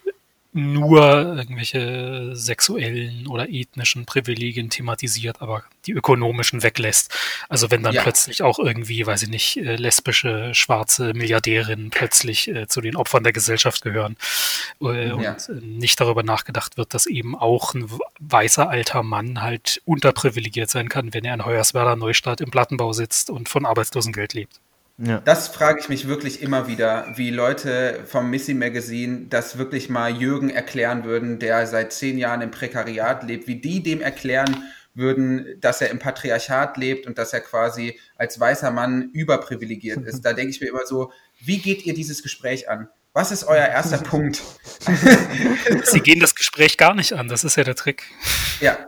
nur 0.54 1.02
irgendwelche 1.36 2.30
sexuellen 2.34 3.26
oder 3.26 3.48
ethnischen 3.48 4.06
Privilegien 4.06 4.70
thematisiert, 4.70 5.42
aber 5.42 5.64
die 5.86 5.92
ökonomischen 5.92 6.62
weglässt. 6.62 7.12
Also 7.48 7.72
wenn 7.72 7.82
dann 7.82 7.94
ja. 7.94 8.02
plötzlich 8.02 8.42
auch 8.42 8.60
irgendwie, 8.60 9.04
weiß 9.04 9.24
ich 9.24 9.28
nicht, 9.28 9.56
äh, 9.56 9.74
lesbische, 9.74 10.54
schwarze 10.54 11.12
Milliardärinnen 11.12 11.90
plötzlich 11.90 12.48
äh, 12.48 12.68
zu 12.68 12.80
den 12.80 12.94
Opfern 12.94 13.24
der 13.24 13.32
Gesellschaft 13.32 13.82
gehören 13.82 14.16
äh, 14.80 15.08
ja. 15.08 15.14
und 15.14 15.48
äh, 15.48 15.60
nicht 15.60 16.00
darüber 16.00 16.22
nachgedacht 16.22 16.76
wird, 16.76 16.94
dass 16.94 17.06
eben 17.06 17.36
auch 17.36 17.74
ein 17.74 17.90
weißer 18.20 18.70
alter 18.70 19.02
Mann 19.02 19.42
halt 19.42 19.82
unterprivilegiert 19.84 20.70
sein 20.70 20.88
kann, 20.88 21.12
wenn 21.12 21.24
er 21.24 21.34
in 21.34 21.44
Hoyerswerda 21.44 21.96
Neustadt 21.96 22.40
im 22.40 22.52
Plattenbau 22.52 22.92
sitzt 22.92 23.28
und 23.28 23.48
von 23.48 23.66
Arbeitslosengeld 23.66 24.34
lebt. 24.34 24.60
Ja. 24.96 25.18
Das 25.20 25.48
frage 25.48 25.80
ich 25.80 25.88
mich 25.88 26.06
wirklich 26.06 26.40
immer 26.40 26.68
wieder, 26.68 27.06
wie 27.16 27.30
Leute 27.30 28.04
vom 28.06 28.30
Missy 28.30 28.54
Magazine 28.54 29.26
das 29.28 29.58
wirklich 29.58 29.88
mal 29.88 30.10
Jürgen 30.16 30.50
erklären 30.50 31.04
würden, 31.04 31.40
der 31.40 31.66
seit 31.66 31.92
zehn 31.92 32.16
Jahren 32.16 32.42
im 32.42 32.52
Prekariat 32.52 33.24
lebt, 33.24 33.48
wie 33.48 33.60
die 33.60 33.82
dem 33.82 34.00
erklären 34.00 34.64
würden, 34.94 35.60
dass 35.60 35.80
er 35.80 35.90
im 35.90 35.98
Patriarchat 35.98 36.76
lebt 36.76 37.08
und 37.08 37.18
dass 37.18 37.32
er 37.32 37.40
quasi 37.40 37.98
als 38.16 38.38
weißer 38.38 38.70
Mann 38.70 39.10
überprivilegiert 39.12 40.04
ist. 40.04 40.22
Da 40.22 40.32
denke 40.32 40.50
ich 40.50 40.60
mir 40.60 40.68
immer 40.68 40.86
so, 40.86 41.12
wie 41.40 41.58
geht 41.58 41.84
ihr 41.84 41.94
dieses 41.94 42.22
Gespräch 42.22 42.68
an? 42.68 42.88
Was 43.12 43.32
ist 43.32 43.44
euer 43.44 43.66
erster 43.66 43.98
Punkt? 44.02 44.42
Sie 45.84 46.00
gehen 46.00 46.20
das 46.20 46.36
Gespräch 46.36 46.76
gar 46.78 46.94
nicht 46.94 47.14
an, 47.14 47.26
das 47.26 47.42
ist 47.42 47.56
ja 47.56 47.64
der 47.64 47.74
Trick. 47.74 48.04
Ja, 48.60 48.78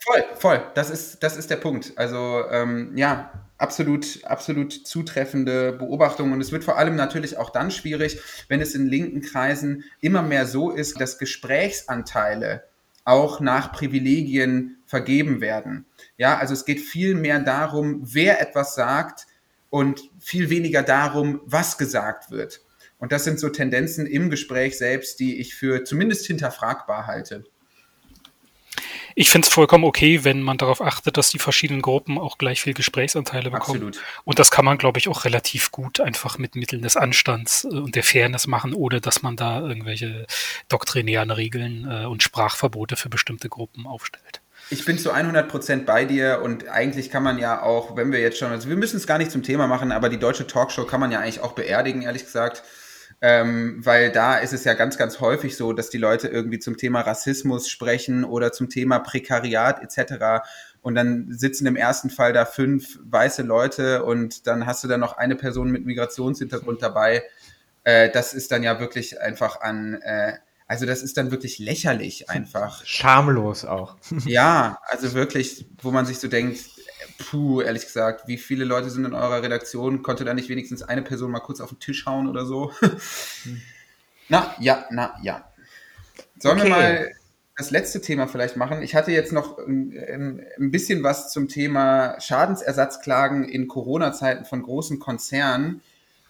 voll, 0.00 0.24
voll. 0.38 0.62
Das 0.74 0.90
ist, 0.90 1.22
das 1.24 1.36
ist 1.36 1.50
der 1.50 1.56
Punkt. 1.56 1.92
Also, 1.96 2.44
ähm, 2.50 2.92
ja, 2.96 3.32
absolut, 3.58 4.24
absolut 4.24 4.72
zutreffende 4.72 5.72
Beobachtung. 5.72 6.32
Und 6.32 6.40
es 6.40 6.52
wird 6.52 6.64
vor 6.64 6.78
allem 6.78 6.96
natürlich 6.96 7.36
auch 7.36 7.50
dann 7.50 7.70
schwierig, 7.70 8.20
wenn 8.48 8.60
es 8.60 8.74
in 8.74 8.86
linken 8.86 9.20
Kreisen 9.20 9.84
immer 10.00 10.22
mehr 10.22 10.46
so 10.46 10.70
ist, 10.70 11.00
dass 11.00 11.18
Gesprächsanteile 11.18 12.64
auch 13.04 13.40
nach 13.40 13.72
Privilegien 13.72 14.78
vergeben 14.86 15.40
werden. 15.40 15.86
Ja, 16.16 16.38
also 16.38 16.54
es 16.54 16.64
geht 16.64 16.80
viel 16.80 17.14
mehr 17.14 17.40
darum, 17.40 18.00
wer 18.02 18.40
etwas 18.40 18.74
sagt 18.74 19.26
und 19.70 20.02
viel 20.20 20.50
weniger 20.50 20.82
darum, 20.82 21.40
was 21.44 21.78
gesagt 21.78 22.30
wird. 22.30 22.60
Und 22.98 23.12
das 23.12 23.24
sind 23.24 23.38
so 23.38 23.48
Tendenzen 23.48 24.06
im 24.06 24.28
Gespräch 24.28 24.76
selbst, 24.76 25.20
die 25.20 25.40
ich 25.40 25.54
für 25.54 25.84
zumindest 25.84 26.26
hinterfragbar 26.26 27.06
halte. 27.06 27.44
Ich 29.20 29.30
finde 29.30 29.48
es 29.48 29.52
vollkommen 29.52 29.82
okay, 29.82 30.22
wenn 30.22 30.42
man 30.42 30.58
darauf 30.58 30.80
achtet, 30.80 31.16
dass 31.16 31.30
die 31.30 31.40
verschiedenen 31.40 31.82
Gruppen 31.82 32.18
auch 32.18 32.38
gleich 32.38 32.62
viel 32.62 32.72
Gesprächsanteile 32.72 33.50
bekommen. 33.50 33.88
Absolut. 33.88 34.00
Und 34.22 34.38
das 34.38 34.52
kann 34.52 34.64
man, 34.64 34.78
glaube 34.78 35.00
ich, 35.00 35.08
auch 35.08 35.24
relativ 35.24 35.72
gut 35.72 35.98
einfach 35.98 36.38
mit 36.38 36.54
Mitteln 36.54 36.82
des 36.82 36.96
Anstands 36.96 37.64
äh, 37.64 37.66
und 37.66 37.96
der 37.96 38.04
Fairness 38.04 38.46
machen, 38.46 38.74
ohne 38.74 39.00
dass 39.00 39.22
man 39.22 39.34
da 39.34 39.60
irgendwelche 39.60 40.24
doktrinären 40.68 41.32
Regeln 41.32 41.84
äh, 41.90 42.06
und 42.06 42.22
Sprachverbote 42.22 42.94
für 42.94 43.08
bestimmte 43.08 43.48
Gruppen 43.48 43.88
aufstellt. 43.88 44.40
Ich 44.70 44.84
bin 44.84 44.98
zu 44.98 45.12
100% 45.12 45.84
bei 45.84 46.04
dir 46.04 46.40
und 46.44 46.68
eigentlich 46.68 47.10
kann 47.10 47.24
man 47.24 47.40
ja 47.40 47.60
auch, 47.60 47.96
wenn 47.96 48.12
wir 48.12 48.20
jetzt 48.20 48.38
schon, 48.38 48.52
also 48.52 48.68
wir 48.68 48.76
müssen 48.76 48.98
es 48.98 49.08
gar 49.08 49.18
nicht 49.18 49.32
zum 49.32 49.42
Thema 49.42 49.66
machen, 49.66 49.90
aber 49.90 50.10
die 50.10 50.20
deutsche 50.20 50.46
Talkshow 50.46 50.84
kann 50.84 51.00
man 51.00 51.10
ja 51.10 51.18
eigentlich 51.18 51.40
auch 51.40 51.54
beerdigen, 51.54 52.02
ehrlich 52.02 52.24
gesagt 52.24 52.62
ähm, 53.20 53.84
weil 53.84 54.12
da 54.12 54.36
ist 54.36 54.52
es 54.52 54.64
ja 54.64 54.74
ganz, 54.74 54.96
ganz 54.96 55.20
häufig 55.20 55.56
so, 55.56 55.72
dass 55.72 55.90
die 55.90 55.98
Leute 55.98 56.28
irgendwie 56.28 56.60
zum 56.60 56.76
Thema 56.76 57.00
Rassismus 57.00 57.68
sprechen 57.68 58.24
oder 58.24 58.52
zum 58.52 58.68
Thema 58.68 59.00
Prekariat 59.00 59.82
etc. 59.82 60.46
und 60.82 60.94
dann 60.94 61.26
sitzen 61.30 61.66
im 61.66 61.76
ersten 61.76 62.10
Fall 62.10 62.32
da 62.32 62.44
fünf 62.44 62.98
weiße 63.02 63.42
Leute 63.42 64.04
und 64.04 64.46
dann 64.46 64.66
hast 64.66 64.84
du 64.84 64.88
dann 64.88 65.00
noch 65.00 65.16
eine 65.16 65.34
Person 65.34 65.70
mit 65.70 65.84
Migrationshintergrund 65.84 66.80
dabei. 66.80 67.24
Äh, 67.82 68.10
das 68.10 68.34
ist 68.34 68.52
dann 68.52 68.62
ja 68.62 68.78
wirklich 68.78 69.20
einfach 69.20 69.60
an, 69.60 69.94
äh, 70.02 70.34
also 70.68 70.86
das 70.86 71.02
ist 71.02 71.16
dann 71.16 71.30
wirklich 71.30 71.58
lächerlich 71.58 72.30
einfach. 72.30 72.84
Schamlos 72.84 73.64
auch. 73.64 73.96
Ja, 74.26 74.78
also 74.82 75.14
wirklich, 75.14 75.66
wo 75.82 75.90
man 75.90 76.06
sich 76.06 76.18
so 76.18 76.28
denkt, 76.28 76.60
puh, 77.18 77.60
ehrlich 77.60 77.84
gesagt, 77.84 78.26
wie 78.26 78.38
viele 78.38 78.64
Leute 78.64 78.88
sind 78.90 79.04
in 79.04 79.12
eurer 79.12 79.42
Redaktion? 79.42 80.02
Konnte 80.02 80.24
da 80.24 80.32
nicht 80.32 80.48
wenigstens 80.48 80.82
eine 80.82 81.02
Person 81.02 81.30
mal 81.30 81.40
kurz 81.40 81.60
auf 81.60 81.70
den 81.70 81.80
Tisch 81.80 82.06
hauen 82.06 82.28
oder 82.28 82.46
so? 82.46 82.72
na, 84.28 84.54
ja, 84.60 84.86
na, 84.90 85.14
ja. 85.22 85.52
Sollen 86.38 86.60
okay. 86.60 86.68
wir 86.68 86.76
mal 86.76 87.12
das 87.56 87.70
letzte 87.72 88.00
Thema 88.00 88.28
vielleicht 88.28 88.56
machen? 88.56 88.82
Ich 88.82 88.94
hatte 88.94 89.10
jetzt 89.10 89.32
noch 89.32 89.58
ein, 89.58 90.46
ein 90.58 90.70
bisschen 90.70 91.02
was 91.02 91.32
zum 91.32 91.48
Thema 91.48 92.18
Schadensersatzklagen 92.20 93.48
in 93.48 93.66
Corona-Zeiten 93.66 94.44
von 94.44 94.62
großen 94.62 95.00
Konzernen. 95.00 95.82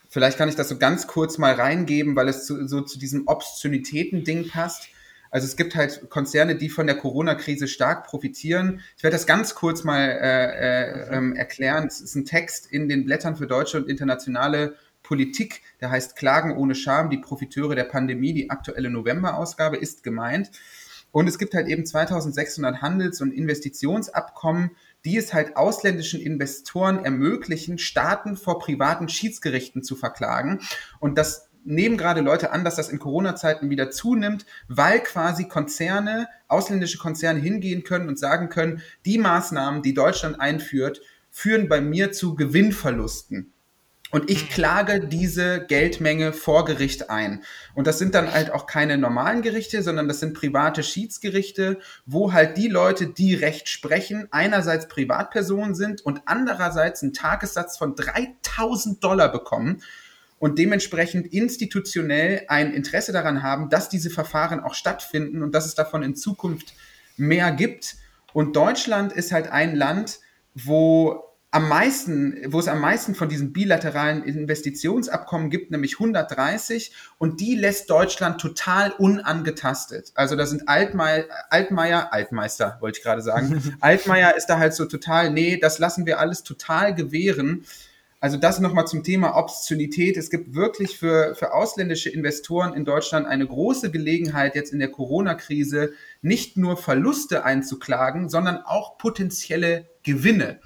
Vielleicht 0.09 0.39
kann 0.39 0.48
ich 0.48 0.56
das 0.56 0.70
so 0.70 0.78
ganz 0.78 1.06
kurz 1.06 1.36
mal 1.36 1.52
reingeben, 1.52 2.16
weil 2.16 2.28
es 2.28 2.47
zu, 2.47 2.66
so 2.66 2.81
zu 2.81 2.98
diesem 2.98 3.28
Obszönitäten-Ding 3.28 4.48
passt. 4.48 4.89
Also 5.30 5.46
es 5.46 5.56
gibt 5.56 5.74
halt 5.74 6.09
Konzerne, 6.10 6.56
die 6.56 6.68
von 6.68 6.86
der 6.86 6.96
Corona-Krise 6.96 7.68
stark 7.68 8.06
profitieren. 8.06 8.80
Ich 8.96 9.02
werde 9.02 9.14
das 9.14 9.26
ganz 9.26 9.55
kurz 9.55 9.84
mal 9.84 10.00
äh, 10.00 11.10
äh, 11.10 11.16
ähm, 11.16 11.34
erklären. 11.34 11.86
Es 11.86 12.00
ist 12.00 12.14
ein 12.14 12.24
Text 12.24 12.66
in 12.70 12.88
den 12.88 13.05
Blättern 13.05 13.36
für 13.36 13.46
deutsche 13.46 13.78
und 13.78 13.88
internationale 13.88 14.76
Politik, 15.02 15.62
der 15.80 15.90
heißt 15.90 16.16
Klagen 16.16 16.56
ohne 16.56 16.74
Scham, 16.74 17.09
die 17.09 17.18
Profiteure 17.18 17.74
der 17.74 17.84
Pandemie. 17.84 18.34
Die 18.34 18.50
aktuelle 18.50 18.90
November-Ausgabe 18.90 19.76
ist 19.76 20.02
gemeint. 20.02 20.50
Und 21.10 21.26
es 21.26 21.38
gibt 21.38 21.55
halt 21.55 21.68
eben 21.68 21.86
2600 21.86 22.82
Handels- 22.82 23.22
und 23.22 23.32
Investitionsabkommen, 23.32 24.72
die 25.05 25.16
es 25.16 25.32
halt 25.32 25.56
ausländischen 25.56 26.20
Investoren 26.20 27.05
ermöglichen, 27.05 27.78
Staaten 27.78 28.36
vor 28.36 28.59
privaten 28.59 29.09
Schiedsgerichten 29.09 29.82
zu 29.82 29.96
verklagen. 29.96 30.60
Und 31.00 31.16
das 31.16 31.47
nehmen 31.69 31.99
gerade 31.99 32.23
Leute 32.23 32.51
an, 32.51 32.65
dass 32.65 32.77
das 32.77 32.89
in 32.89 32.99
Corona-Zeiten 32.99 33.70
wieder 33.70 33.90
zunimmt, 33.90 34.47
weil 34.69 35.01
quasi 35.01 35.47
Konzerne, 35.47 36.28
ausländische 36.49 36.99
Konzerne 36.99 37.40
hingehen 37.40 37.85
können 37.85 38.09
und 38.09 38.19
sagen 38.19 38.49
können, 38.49 38.82
die 39.05 39.19
Maßnahmen, 39.19 39.82
die 39.82 39.95
Deutschland 39.95 40.40
einführt, 40.40 41.01
führen 41.31 41.69
bei 41.69 41.81
mir 41.81 42.11
zu 42.11 42.35
Gewinnverlusten. 42.35 43.53
Und 44.11 44.31
ich 44.31 44.45
mhm. 44.45 44.49
klage 44.49 45.07
diese 45.07 45.66
Geldmenge 45.66 46.32
vor 46.32 46.65
Gericht 46.65 47.11
ein. 47.11 47.45
Und 47.74 47.86
das 47.86 47.99
sind 47.99 48.15
dann 48.15 48.32
halt 48.32 48.51
auch 48.51 48.66
keine 48.66 48.97
normalen 48.97 49.43
Gerichte, 49.43 49.82
sondern 49.82 50.09
das 50.09 50.20
sind 50.20 50.32
private 50.32 50.82
Schiedsgerichte, 50.82 51.78
wo 52.07 52.32
halt 52.32 52.57
die 52.57 52.69
Leute, 52.69 53.09
die 53.09 53.35
Recht 53.35 53.69
sprechen, 53.69 54.27
einerseits 54.31 54.89
Privatpersonen 54.89 55.74
sind 55.74 56.01
und 56.01 56.23
andererseits 56.24 57.03
einen 57.03 57.12
Tagessatz 57.12 57.77
von 57.77 57.95
3000 57.95 59.05
Dollar 59.05 59.31
bekommen 59.31 59.82
und 60.39 60.59
dementsprechend 60.59 61.27
institutionell 61.27 62.43
ein 62.48 62.73
Interesse 62.73 63.12
daran 63.12 63.43
haben, 63.43 63.70
dass 63.70 63.89
diese 63.89 64.10
Verfahren 64.10 64.60
auch 64.60 64.74
stattfinden 64.74 65.43
und 65.43 65.55
dass 65.55 65.66
es 65.66 65.74
davon 65.74 66.02
in 66.02 66.15
Zukunft 66.15 66.74
mehr 67.16 67.52
gibt. 67.52 67.97
Und 68.32 68.56
Deutschland 68.56 69.12
ist 69.12 69.32
halt 69.32 69.48
ein 69.48 69.74
Land, 69.74 70.20
wo 70.55 71.28
am 71.51 71.66
meisten, 71.66 72.36
wo 72.48 72.59
es 72.59 72.69
am 72.69 72.81
meisten 72.81 73.15
von 73.15 73.31
diesen 73.31 73.55
bilateralen 73.55 74.23
Investitionsabkommen 74.23 75.48
gibt, 75.48 75.70
nämlich 75.70 75.94
130, 75.94 76.93
und 77.16 77.40
die 77.40 77.55
lässt 77.55 77.89
Deutschland 77.89 78.39
total 78.39 78.93
unangetastet. 78.93 80.12
Also 80.15 80.36
da 80.36 80.44
sind 80.44 80.69
Altmeier, 80.69 81.24
Altmaier, 81.48 82.12
Altmeister, 82.12 82.77
wollte 82.81 82.98
ich 82.98 83.05
gerade 83.05 83.23
sagen. 83.23 83.77
Altmaier 83.81 84.36
ist 84.36 84.47
da 84.47 84.59
halt 84.59 84.74
so 84.74 84.85
total, 84.85 85.31
nee, 85.31 85.56
das 85.56 85.78
lassen 85.78 86.05
wir 86.05 86.19
alles 86.19 86.43
total 86.43 86.94
gewähren. 86.94 87.65
Also 88.20 88.36
das 88.36 88.59
nochmal 88.59 88.86
zum 88.86 89.05
Thema 89.05 89.36
Obszönität. 89.36 90.16
Es 90.16 90.28
gibt 90.28 90.55
wirklich 90.55 90.99
für, 90.99 91.36
für 91.36 91.55
ausländische 91.55 92.11
Investoren 92.11 92.74
in 92.74 92.85
Deutschland 92.85 93.27
eine 93.27 93.47
große 93.47 93.93
Gelegenheit, 93.93 94.57
jetzt 94.57 94.73
in 94.73 94.81
der 94.81 94.90
Corona-Krise 94.90 95.93
nicht 96.20 96.57
nur 96.57 96.77
Verluste 96.77 97.45
einzuklagen, 97.45 98.28
sondern 98.28 98.59
auch 98.59 98.99
potenzielle 98.99 99.86
Gewinne. 100.03 100.59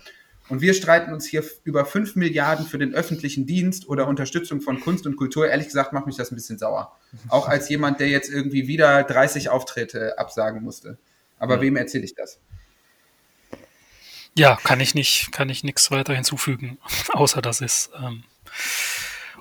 Und 0.48 0.60
wir 0.60 0.74
streiten 0.74 1.12
uns 1.12 1.26
hier 1.26 1.44
über 1.64 1.84
5 1.84 2.16
Milliarden 2.16 2.66
für 2.66 2.78
den 2.78 2.94
öffentlichen 2.94 3.46
Dienst 3.46 3.88
oder 3.88 4.08
Unterstützung 4.08 4.60
von 4.60 4.80
Kunst 4.80 5.06
und 5.06 5.16
Kultur. 5.16 5.48
Ehrlich 5.48 5.66
gesagt 5.66 5.92
macht 5.92 6.06
mich 6.06 6.16
das 6.16 6.32
ein 6.32 6.34
bisschen 6.34 6.58
sauer. 6.58 6.96
Auch 7.28 7.48
als 7.48 7.68
jemand, 7.68 8.00
der 8.00 8.08
jetzt 8.08 8.30
irgendwie 8.30 8.66
wieder 8.66 9.02
30 9.02 9.50
Auftritte 9.50 10.18
absagen 10.18 10.62
musste. 10.62 10.98
Aber 11.38 11.56
ja. 11.56 11.60
wem 11.62 11.76
erzähle 11.76 12.04
ich 12.04 12.14
das? 12.14 12.40
Ja, 14.34 14.56
kann 14.56 14.80
ich 14.80 14.94
nicht, 14.94 15.32
kann 15.32 15.48
ich 15.48 15.62
nichts 15.64 15.90
weiter 15.90 16.14
hinzufügen, 16.14 16.78
außer 17.12 17.42
dass 17.42 17.60
es 17.60 17.90
ähm, 18.02 18.24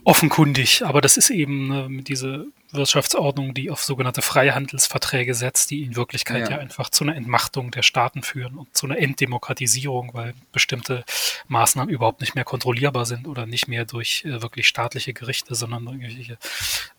offenkundig, 0.04 0.84
aber 0.84 1.02
das 1.02 1.18
ist 1.18 1.30
eben 1.30 2.00
äh, 2.00 2.04
diese 2.04 2.48
Wirtschaftsordnung, 2.72 3.54
die 3.54 3.70
auf 3.70 3.84
sogenannte 3.84 4.22
Freihandelsverträge 4.22 5.36
setzt, 5.36 5.72
die 5.72 5.84
in 5.84 5.96
Wirklichkeit 5.96 6.50
ja. 6.50 6.56
ja. 6.56 6.62
einfach 6.62 6.90
zu 6.90 7.04
einer 7.04 7.16
Entmachtung 7.16 7.72
der 7.72 7.82
Staaten 7.82 8.24
führen 8.24 8.58
und 8.58 8.76
zu 8.76 8.86
einer 8.86 8.98
Enddemokratisierung, 8.98 10.14
weil 10.14 10.34
bestimmte 10.52 11.04
Maßnahmen 11.48 11.94
überhaupt 11.94 12.22
nicht 12.22 12.36
mehr 12.36 12.46
kontrollierbar 12.46 13.06
sind 13.06 13.28
oder 13.28 13.46
nicht 13.46 13.68
mehr 13.68 13.86
durch 13.86 14.24
äh, 14.26 14.42
wirklich 14.42 14.68
staatliche 14.68 15.14
Gerichte, 15.14 15.54
sondern 15.56 15.86
irgendwelche, 15.86 16.38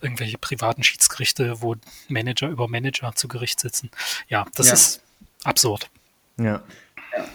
irgendwelche 0.01 0.39
privaten 0.39 0.83
Schiedsgerichte, 0.83 1.63
wo 1.63 1.77
Manager 2.09 2.49
über 2.49 2.69
Manager 2.69 3.15
zu 3.15 3.29
Gericht 3.29 3.59
sitzen. 3.61 3.91
Ja, 4.29 4.47
das 4.55 4.69
ja. 4.69 4.75
ist 4.75 5.03
absurd. 5.45 5.91
Ja. 6.39 6.63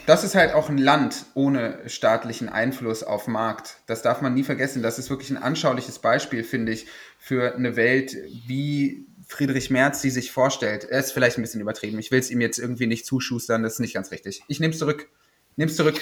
Das 0.06 0.24
ist 0.24 0.36
halt 0.36 0.54
auch 0.54 0.70
ein 0.70 0.78
Land 0.78 1.26
ohne 1.34 1.80
staatlichen 1.88 2.50
Einfluss 2.50 3.04
auf 3.04 3.28
Markt. 3.28 3.78
Das 3.86 4.02
darf 4.02 4.22
man 4.22 4.34
nie 4.34 4.44
vergessen. 4.44 4.82
Das 4.82 4.98
ist 4.98 5.10
wirklich 5.10 5.30
ein 5.30 5.38
anschauliches 5.38 6.00
Beispiel, 6.00 6.44
finde 6.44 6.72
ich, 6.72 6.88
für 7.20 7.56
eine 7.56 7.76
Welt, 7.76 8.16
wie 8.48 9.06
Friedrich 9.28 9.70
Merz 9.70 10.02
sie 10.02 10.10
sich 10.10 10.32
vorstellt. 10.32 10.86
Er 10.86 11.00
ist 11.00 11.12
vielleicht 11.12 11.38
ein 11.38 11.42
bisschen 11.42 11.62
übertrieben. 11.62 12.00
Ich 12.00 12.12
will 12.12 12.20
es 12.20 12.32
ihm 12.32 12.42
jetzt 12.42 12.58
irgendwie 12.58 12.88
nicht 12.88 13.06
zuschustern. 13.06 13.64
Das 13.64 13.74
ist 13.74 13.80
nicht 13.80 13.94
ganz 13.94 14.12
richtig. 14.12 14.42
Ich 14.48 14.60
nehme 14.60 14.74
es 14.74 14.80
zurück. 14.80 15.10
Nehme 15.58 15.70
es 15.70 15.78
zurück. 15.78 16.02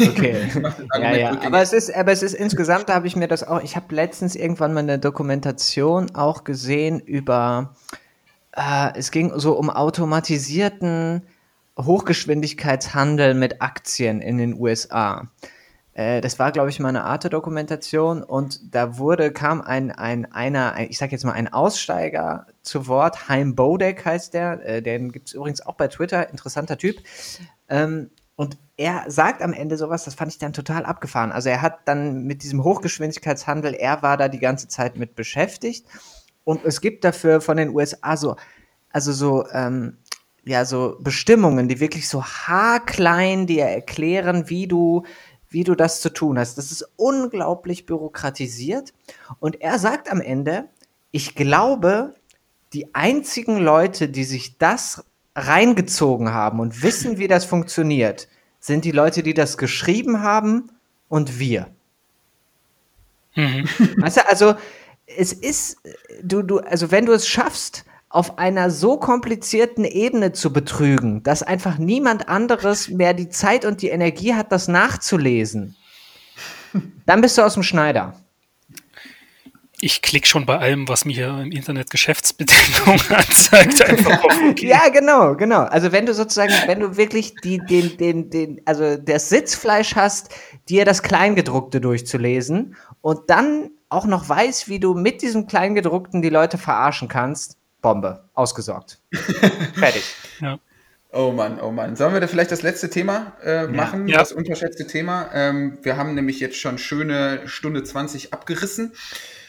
Okay. 0.00 0.48
ja, 0.94 1.16
ja. 1.16 1.40
Aber 1.42 1.62
es 1.62 1.72
ist, 1.72 1.94
aber 1.94 2.12
es 2.12 2.22
ist 2.22 2.34
insgesamt, 2.34 2.88
da 2.88 2.94
habe 2.94 3.06
ich 3.06 3.16
mir 3.16 3.28
das 3.28 3.44
auch, 3.44 3.62
ich 3.62 3.76
habe 3.76 3.94
letztens 3.94 4.34
irgendwann 4.34 4.74
mal 4.74 4.80
eine 4.80 4.98
Dokumentation 4.98 6.14
auch 6.14 6.44
gesehen 6.44 7.00
über, 7.00 7.74
äh, 8.56 8.90
es 8.96 9.10
ging 9.10 9.32
so 9.38 9.56
um 9.56 9.70
automatisierten 9.70 11.22
Hochgeschwindigkeitshandel 11.78 13.34
mit 13.34 13.62
Aktien 13.62 14.20
in 14.20 14.38
den 14.38 14.54
USA. 14.54 15.28
Äh, 15.94 16.20
das 16.20 16.38
war, 16.38 16.52
glaube 16.52 16.70
ich, 16.70 16.80
mal 16.80 16.88
eine 16.88 17.04
Arte-Dokumentation 17.04 18.22
und 18.22 18.74
da 18.74 18.98
wurde, 18.98 19.32
kam 19.32 19.60
ein, 19.60 19.90
ein 19.90 20.30
einer, 20.32 20.72
ein, 20.72 20.90
ich 20.90 20.98
sag 20.98 21.12
jetzt 21.12 21.24
mal, 21.24 21.32
ein 21.32 21.52
Aussteiger 21.52 22.46
zu 22.62 22.86
Wort, 22.86 23.28
Heim 23.28 23.54
Bodek 23.54 24.04
heißt 24.04 24.34
der, 24.34 24.64
äh, 24.66 24.82
den 24.82 25.12
gibt 25.12 25.28
es 25.28 25.34
übrigens 25.34 25.60
auch 25.60 25.74
bei 25.74 25.88
Twitter, 25.88 26.30
interessanter 26.30 26.78
Typ. 26.78 26.96
Ähm, 27.68 28.10
und 28.36 28.56
er 28.76 29.04
sagt 29.08 29.42
am 29.42 29.52
Ende 29.52 29.76
sowas, 29.76 30.04
das 30.04 30.14
fand 30.14 30.32
ich 30.32 30.38
dann 30.38 30.52
total 30.52 30.84
abgefahren. 30.84 31.32
Also 31.32 31.50
er 31.50 31.62
hat 31.62 31.80
dann 31.86 32.24
mit 32.24 32.42
diesem 32.42 32.64
Hochgeschwindigkeitshandel, 32.64 33.74
er 33.74 34.02
war 34.02 34.16
da 34.16 34.28
die 34.28 34.40
ganze 34.40 34.68
Zeit 34.68 34.96
mit 34.96 35.14
beschäftigt. 35.14 35.86
Und 36.44 36.64
es 36.64 36.80
gibt 36.80 37.04
dafür 37.04 37.40
von 37.40 37.56
den 37.56 37.68
USA 37.68 38.16
so, 38.16 38.36
also 38.90 39.12
so 39.12 39.46
ähm, 39.52 39.98
ja, 40.44 40.64
so 40.64 40.96
Bestimmungen, 41.00 41.68
die 41.68 41.80
wirklich 41.80 42.08
so 42.08 42.24
haarklein 42.24 43.46
dir 43.46 43.64
erklären, 43.64 44.48
wie 44.48 44.66
du, 44.66 45.04
wie 45.48 45.64
du 45.64 45.74
das 45.74 46.00
zu 46.00 46.10
tun 46.10 46.38
hast. 46.38 46.58
Das 46.58 46.72
ist 46.72 46.88
unglaublich 46.96 47.86
bürokratisiert. 47.86 48.92
Und 49.38 49.60
er 49.60 49.78
sagt 49.78 50.10
am 50.10 50.20
Ende, 50.20 50.64
ich 51.10 51.34
glaube, 51.34 52.14
die 52.72 52.94
einzigen 52.94 53.58
Leute, 53.58 54.08
die 54.08 54.24
sich 54.24 54.58
das 54.58 55.04
reingezogen 55.36 56.32
haben 56.32 56.60
und 56.60 56.82
wissen, 56.82 57.18
wie 57.18 57.28
das 57.28 57.44
funktioniert, 57.44 58.28
sind 58.60 58.84
die 58.84 58.90
Leute, 58.90 59.22
die 59.22 59.34
das 59.34 59.58
geschrieben 59.58 60.22
haben 60.22 60.70
und 61.08 61.38
wir. 61.38 61.68
Mhm. 63.34 63.68
Weißt 63.98 64.18
du, 64.18 64.28
also 64.28 64.54
es 65.06 65.32
ist, 65.32 65.78
du, 66.22 66.42
du, 66.42 66.58
also 66.58 66.90
wenn 66.90 67.06
du 67.06 67.12
es 67.12 67.26
schaffst, 67.26 67.84
auf 68.12 68.38
einer 68.38 68.70
so 68.70 68.98
komplizierten 68.98 69.84
Ebene 69.84 70.32
zu 70.32 70.52
betrügen, 70.52 71.22
dass 71.22 71.42
einfach 71.42 71.78
niemand 71.78 72.28
anderes 72.28 72.88
mehr 72.88 73.14
die 73.14 73.30
Zeit 73.30 73.64
und 73.64 73.80
die 73.80 73.88
Energie 73.88 74.34
hat, 74.34 74.52
das 74.52 74.68
nachzulesen, 74.68 75.76
dann 77.06 77.22
bist 77.22 77.38
du 77.38 77.42
aus 77.42 77.54
dem 77.54 77.62
Schneider. 77.62 78.14
Ich 79.80 80.00
klicke 80.00 80.28
schon 80.28 80.46
bei 80.46 80.58
allem, 80.58 80.86
was 80.88 81.06
mir 81.06 81.14
hier 81.14 81.40
im 81.40 81.50
Internet 81.50 81.90
Geschäftsbedingungen 81.90 83.00
anzeigt, 83.08 83.82
einfach 83.82 84.22
auf 84.22 84.38
okay. 84.50 84.68
Ja, 84.68 84.90
genau, 84.90 85.34
genau. 85.34 85.62
Also 85.62 85.90
wenn 85.90 86.06
du 86.06 86.14
sozusagen, 86.14 86.52
wenn 86.66 86.80
du 86.80 86.96
wirklich 86.96 87.34
die, 87.42 87.58
den, 87.58 87.96
den, 87.96 88.30
den, 88.30 88.60
also 88.66 88.96
das 88.96 89.30
Sitzfleisch 89.30 89.96
hast, 89.96 90.28
dir 90.68 90.84
das 90.84 91.02
Kleingedruckte 91.02 91.80
durchzulesen 91.80 92.76
und 93.00 93.28
dann 93.28 93.70
auch 93.88 94.04
noch 94.04 94.28
weißt, 94.28 94.68
wie 94.68 94.78
du 94.78 94.94
mit 94.94 95.22
diesem 95.22 95.46
Kleingedruckten 95.46 96.22
die 96.22 96.30
Leute 96.30 96.58
verarschen 96.58 97.08
kannst, 97.08 97.56
Bombe, 97.82 98.24
ausgesorgt. 98.32 99.00
Fertig. 99.74 100.04
Ja. 100.40 100.58
Oh 101.12 101.30
Mann, 101.30 101.60
oh 101.60 101.70
Mann. 101.70 101.94
Sollen 101.94 102.14
wir 102.14 102.20
da 102.20 102.26
vielleicht 102.26 102.52
das 102.52 102.62
letzte 102.62 102.88
Thema 102.88 103.36
äh, 103.44 103.66
machen, 103.66 104.08
ja. 104.08 104.18
das 104.18 104.32
unterschätzte 104.32 104.86
Thema? 104.86 105.28
Ähm, 105.34 105.78
wir 105.82 105.98
haben 105.98 106.14
nämlich 106.14 106.40
jetzt 106.40 106.56
schon 106.56 106.78
schöne 106.78 107.40
Stunde 107.44 107.84
20 107.84 108.32
abgerissen. 108.32 108.92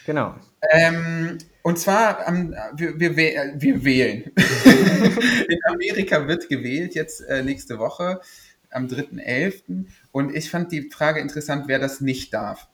Genau. 0.04 0.34
Ähm, 0.72 1.38
und 1.62 1.78
zwar, 1.78 2.28
ähm, 2.28 2.54
wir, 2.76 2.98
wir, 2.98 3.16
wir, 3.16 3.84
wählen. 3.84 4.24
In 5.48 5.58
Amerika 5.66 6.28
wird 6.28 6.50
gewählt 6.50 6.94
jetzt 6.94 7.22
äh, 7.22 7.42
nächste 7.42 7.78
Woche 7.78 8.20
am 8.70 8.86
3.11. 8.86 9.86
Und 10.12 10.34
ich 10.34 10.50
fand 10.50 10.70
die 10.72 10.90
Frage 10.90 11.20
interessant, 11.20 11.64
wer 11.68 11.78
das 11.78 12.02
nicht 12.02 12.34
darf. 12.34 12.68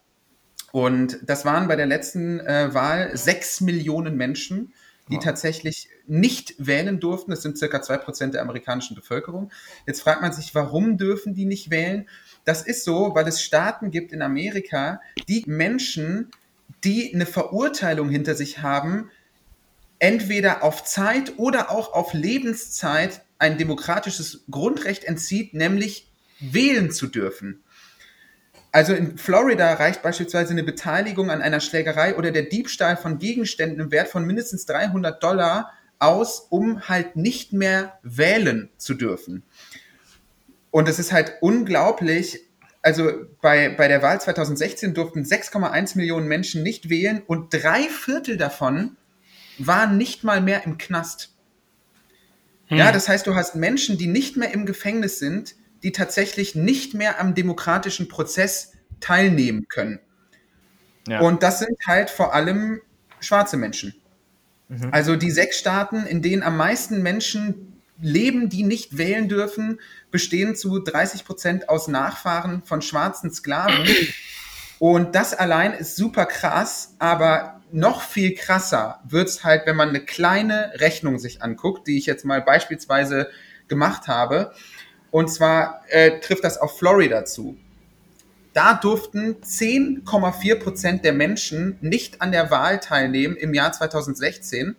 Und 0.73 1.19
das 1.23 1.45
waren 1.45 1.69
bei 1.69 1.77
der 1.77 1.85
letzten 1.85 2.41
äh, 2.41 2.73
Wahl 2.73 3.15
sechs 3.15 3.61
Millionen 3.61 4.17
Menschen 4.17 4.73
die 5.11 5.17
wow. 5.17 5.23
tatsächlich 5.23 5.89
nicht 6.07 6.55
wählen 6.57 6.99
durften. 6.99 7.31
Das 7.31 7.41
sind 7.41 7.57
circa 7.57 7.81
zwei 7.81 7.97
Prozent 7.97 8.33
der 8.33 8.41
amerikanischen 8.41 8.95
Bevölkerung. 8.95 9.51
Jetzt 9.85 10.01
fragt 10.01 10.21
man 10.21 10.33
sich, 10.33 10.55
warum 10.55 10.97
dürfen 10.97 11.33
die 11.33 11.45
nicht 11.45 11.69
wählen? 11.69 12.07
Das 12.45 12.63
ist 12.63 12.83
so, 12.83 13.13
weil 13.13 13.27
es 13.27 13.41
Staaten 13.41 13.91
gibt 13.91 14.11
in 14.11 14.21
Amerika, 14.21 15.01
die 15.27 15.43
Menschen, 15.45 16.31
die 16.83 17.13
eine 17.13 17.25
Verurteilung 17.25 18.09
hinter 18.09 18.35
sich 18.35 18.61
haben, 18.61 19.11
entweder 19.99 20.63
auf 20.63 20.83
Zeit 20.83 21.33
oder 21.37 21.69
auch 21.69 21.93
auf 21.93 22.13
Lebenszeit 22.13 23.21
ein 23.37 23.57
demokratisches 23.57 24.45
Grundrecht 24.49 25.03
entzieht, 25.03 25.53
nämlich 25.53 26.11
wählen 26.39 26.91
zu 26.91 27.07
dürfen. 27.07 27.63
Also 28.71 28.93
in 28.93 29.17
Florida 29.17 29.73
reicht 29.73 30.01
beispielsweise 30.01 30.51
eine 30.51 30.63
Beteiligung 30.63 31.29
an 31.29 31.41
einer 31.41 31.59
Schlägerei 31.59 32.15
oder 32.15 32.31
der 32.31 32.43
Diebstahl 32.43 32.95
von 32.95 33.19
Gegenständen 33.19 33.79
im 33.79 33.91
Wert 33.91 34.07
von 34.07 34.25
mindestens 34.25 34.65
300 34.65 35.21
Dollar 35.21 35.73
aus, 35.99 36.47
um 36.49 36.87
halt 36.87 37.15
nicht 37.15 37.51
mehr 37.53 37.99
wählen 38.01 38.69
zu 38.77 38.93
dürfen. 38.93 39.43
Und 40.71 40.87
es 40.87 40.99
ist 40.99 41.11
halt 41.11 41.33
unglaublich. 41.41 42.47
Also 42.81 43.11
bei, 43.41 43.69
bei 43.69 43.87
der 43.87 44.01
Wahl 44.01 44.19
2016 44.19 44.93
durften 44.93 45.23
6,1 45.23 45.97
Millionen 45.97 46.27
Menschen 46.27 46.63
nicht 46.63 46.89
wählen 46.89 47.21
und 47.27 47.53
drei 47.53 47.83
Viertel 47.83 48.37
davon 48.37 48.95
waren 49.59 49.97
nicht 49.97 50.23
mal 50.23 50.41
mehr 50.41 50.65
im 50.65 50.77
Knast. 50.77 51.35
Hm. 52.67 52.77
Ja, 52.77 52.91
das 52.93 53.09
heißt, 53.09 53.27
du 53.27 53.35
hast 53.35 53.55
Menschen, 53.55 53.97
die 53.97 54.07
nicht 54.07 54.37
mehr 54.37 54.53
im 54.53 54.65
Gefängnis 54.65 55.19
sind, 55.19 55.55
die 55.83 55.91
tatsächlich 55.91 56.55
nicht 56.55 56.93
mehr 56.93 57.19
am 57.19 57.33
demokratischen 57.35 58.07
Prozess 58.07 58.73
teilnehmen 58.99 59.67
können. 59.67 59.99
Ja. 61.07 61.21
Und 61.21 61.43
das 61.43 61.59
sind 61.59 61.77
halt 61.87 62.09
vor 62.09 62.33
allem 62.33 62.81
schwarze 63.19 63.57
Menschen. 63.57 63.95
Mhm. 64.67 64.89
Also 64.91 65.15
die 65.15 65.31
sechs 65.31 65.57
Staaten, 65.57 66.05
in 66.05 66.21
denen 66.21 66.43
am 66.43 66.57
meisten 66.57 67.01
Menschen 67.01 67.81
leben, 68.01 68.49
die 68.49 68.63
nicht 68.63 68.97
wählen 68.97 69.29
dürfen, 69.29 69.79
bestehen 70.09 70.55
zu 70.55 70.79
30 70.79 71.25
Prozent 71.25 71.69
aus 71.69 71.87
Nachfahren 71.87 72.63
von 72.63 72.81
schwarzen 72.81 73.31
Sklaven. 73.31 73.87
Und 74.79 75.15
das 75.15 75.33
allein 75.33 75.73
ist 75.73 75.95
super 75.95 76.25
krass, 76.25 76.95
aber 76.97 77.61
noch 77.71 78.01
viel 78.01 78.33
krasser 78.33 78.99
wird 79.07 79.29
es 79.29 79.43
halt, 79.43 79.65
wenn 79.65 79.75
man 79.75 79.89
eine 79.89 80.03
kleine 80.03 80.73
Rechnung 80.75 81.19
sich 81.19 81.41
anguckt, 81.43 81.87
die 81.87 81.97
ich 81.97 82.05
jetzt 82.05 82.25
mal 82.25 82.41
beispielsweise 82.41 83.29
gemacht 83.67 84.07
habe. 84.07 84.53
Und 85.11 85.29
zwar 85.29 85.83
äh, 85.89 86.19
trifft 86.19 86.43
das 86.43 86.57
auf 86.57 86.77
Florida 86.77 87.25
zu. 87.25 87.57
Da 88.53 88.73
durften 88.73 89.35
10,4 89.41 90.55
Prozent 90.55 91.05
der 91.05 91.13
Menschen 91.13 91.77
nicht 91.81 92.21
an 92.21 92.31
der 92.31 92.51
Wahl 92.51 92.79
teilnehmen 92.79 93.35
im 93.35 93.53
Jahr 93.53 93.71
2016. 93.71 94.75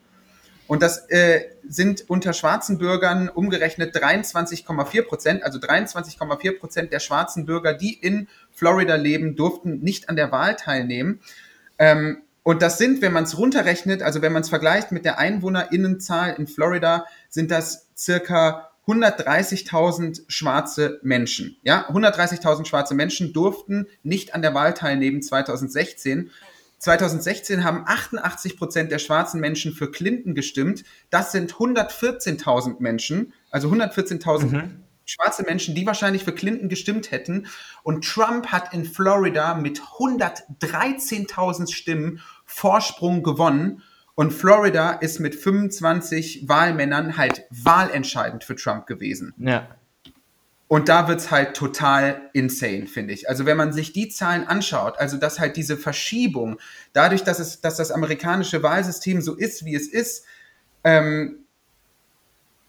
Und 0.67 0.83
das 0.83 1.09
äh, 1.11 1.43
sind 1.69 2.09
unter 2.09 2.33
schwarzen 2.33 2.79
Bürgern 2.79 3.29
umgerechnet 3.29 3.95
23,4 3.95 5.03
Prozent. 5.03 5.43
Also 5.43 5.59
23,4 5.59 6.59
Prozent 6.59 6.93
der 6.93 7.01
schwarzen 7.01 7.47
Bürger, 7.47 7.75
die 7.75 7.95
in 7.95 8.29
Florida 8.51 8.95
leben, 8.95 9.37
durften 9.37 9.81
nicht 9.81 10.09
an 10.09 10.17
der 10.17 10.33
Wahl 10.33 10.57
teilnehmen. 10.57 11.21
Ähm, 11.79 12.23
und 12.43 12.61
das 12.61 12.77
sind, 12.77 13.03
wenn 13.03 13.13
man 13.13 13.25
es 13.25 13.39
runterrechnet, 13.39 14.03
also 14.03 14.21
wenn 14.21 14.33
man 14.33 14.43
es 14.43 14.49
vergleicht 14.49 14.93
mit 14.93 15.05
der 15.05 15.19
Einwohnerinnenzahl 15.19 16.35
in 16.37 16.47
Florida, 16.47 17.07
sind 17.29 17.51
das 17.51 17.89
circa 17.97 18.72
130.000 18.87 20.23
schwarze 20.27 20.99
Menschen. 21.03 21.57
Ja, 21.63 21.89
130.000 21.91 22.67
schwarze 22.67 22.95
Menschen 22.95 23.33
durften 23.33 23.87
nicht 24.03 24.35
an 24.35 24.43
der 24.43 24.55
Wahl 24.55 24.75
teilnehmen 24.75 25.23
2016. 25.23 26.31
2016 26.79 27.63
haben 27.63 27.85
88 27.87 28.57
Prozent 28.57 28.91
der 28.91 28.99
schwarzen 28.99 29.41
Menschen 29.41 29.73
für 29.73 29.93
Clinton 29.93 30.35
gestimmt. 30.35 30.83
Das 31.11 31.31
sind 31.31 31.55
114.000 31.55 32.81
Menschen, 32.81 33.33
also 33.53 33.69
114.000 33.69 34.45
mhm. 34.47 34.83
schwarze 35.05 35.45
Menschen, 35.45 35.77
die 35.77 35.87
wahrscheinlich 35.87 36.25
für 36.25 36.33
Clinton 36.33 36.69
gestimmt 36.69 37.13
hätten. 37.13 37.47
Und 37.85 38.05
Trump 38.05 38.49
hat 38.49 38.75
in 38.75 38.85
Florida 38.85 39.55
mit 39.55 39.81
113.000 39.81 41.73
Stimmen 41.73 42.21
Vorsprung 42.47 43.23
gewonnen. 43.23 43.85
Und 44.15 44.33
Florida 44.33 44.93
ist 44.93 45.21
mit 45.21 45.35
25 45.35 46.49
Wahlmännern 46.49 47.17
halt 47.17 47.45
wahlentscheidend 47.51 48.45
für 48.45 48.57
Trump 48.57 48.87
gewesen. 48.87 49.35
Ja. 49.39 49.69
Und 50.69 50.89
da 50.89 51.07
wird's 51.07 51.31
halt 51.31 51.55
total 51.55 52.31
insane, 52.33 52.87
finde 52.87 53.13
ich. 53.13 53.29
Also 53.29 53.45
wenn 53.45 53.59
man 53.59 53.75
sich 53.75 53.93
die 53.93 54.09
Zahlen 54.09 54.47
anschaut, 54.47 54.99
also 54.99 55.19
dass 55.19 55.39
halt 55.39 55.57
diese 55.57 55.77
Verschiebung, 55.77 56.59
dadurch, 56.95 57.25
dass, 57.25 57.39
es, 57.41 57.61
dass 57.61 57.77
das 57.77 57.91
amerikanische 57.91 58.63
Wahlsystem 58.63 59.21
so 59.21 59.35
ist, 59.35 59.67
wie 59.67 59.75
es 59.75 59.87
ist, 59.87 60.25
ähm, 60.83 61.45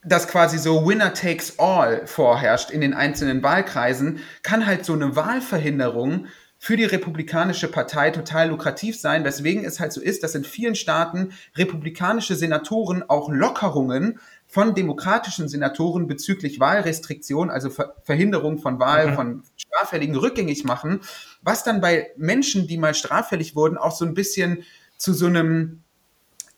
dass 0.03 0.27
quasi 0.27 0.57
so 0.57 0.85
Winner 0.85 1.13
takes 1.13 1.59
all 1.59 2.05
vorherrscht 2.05 2.71
in 2.71 2.81
den 2.81 2.93
einzelnen 2.93 3.41
Wahlkreisen, 3.41 4.19
kann 4.41 4.65
halt 4.65 4.85
so 4.85 4.93
eine 4.93 5.15
Wahlverhinderung 5.15 6.27
für 6.63 6.77
die 6.77 6.85
Republikanische 6.85 7.67
Partei 7.67 8.09
total 8.11 8.47
lukrativ 8.47 8.97
sein, 8.97 9.25
weswegen 9.25 9.65
es 9.65 9.81
halt 9.81 9.91
so 9.91 9.99
ist, 9.99 10.23
dass 10.23 10.33
in 10.33 10.45
vielen 10.45 10.75
Staaten 10.75 11.33
republikanische 11.57 12.37
Senatoren 12.37 13.03
auch 13.03 13.29
Lockerungen 13.29 14.17
von 14.47 14.73
demokratischen 14.73 15.49
Senatoren 15.49 16.07
bezüglich 16.07 16.61
Wahlrestriktion, 16.61 17.49
also 17.49 17.69
Ver 17.69 17.95
Verhinderung 18.03 18.59
von 18.59 18.79
Wahl 18.79 19.11
mhm. 19.11 19.15
von 19.15 19.43
Straffälligen 19.57 20.15
rückgängig 20.15 20.63
machen, 20.63 21.01
was 21.41 21.65
dann 21.65 21.81
bei 21.81 22.11
Menschen, 22.15 22.65
die 22.65 22.77
mal 22.77 22.93
straffällig 22.93 23.57
wurden, 23.57 23.77
auch 23.77 23.91
so 23.91 24.05
ein 24.05 24.13
bisschen 24.13 24.63
zu 24.95 25.11
so 25.11 25.25
einem 25.25 25.82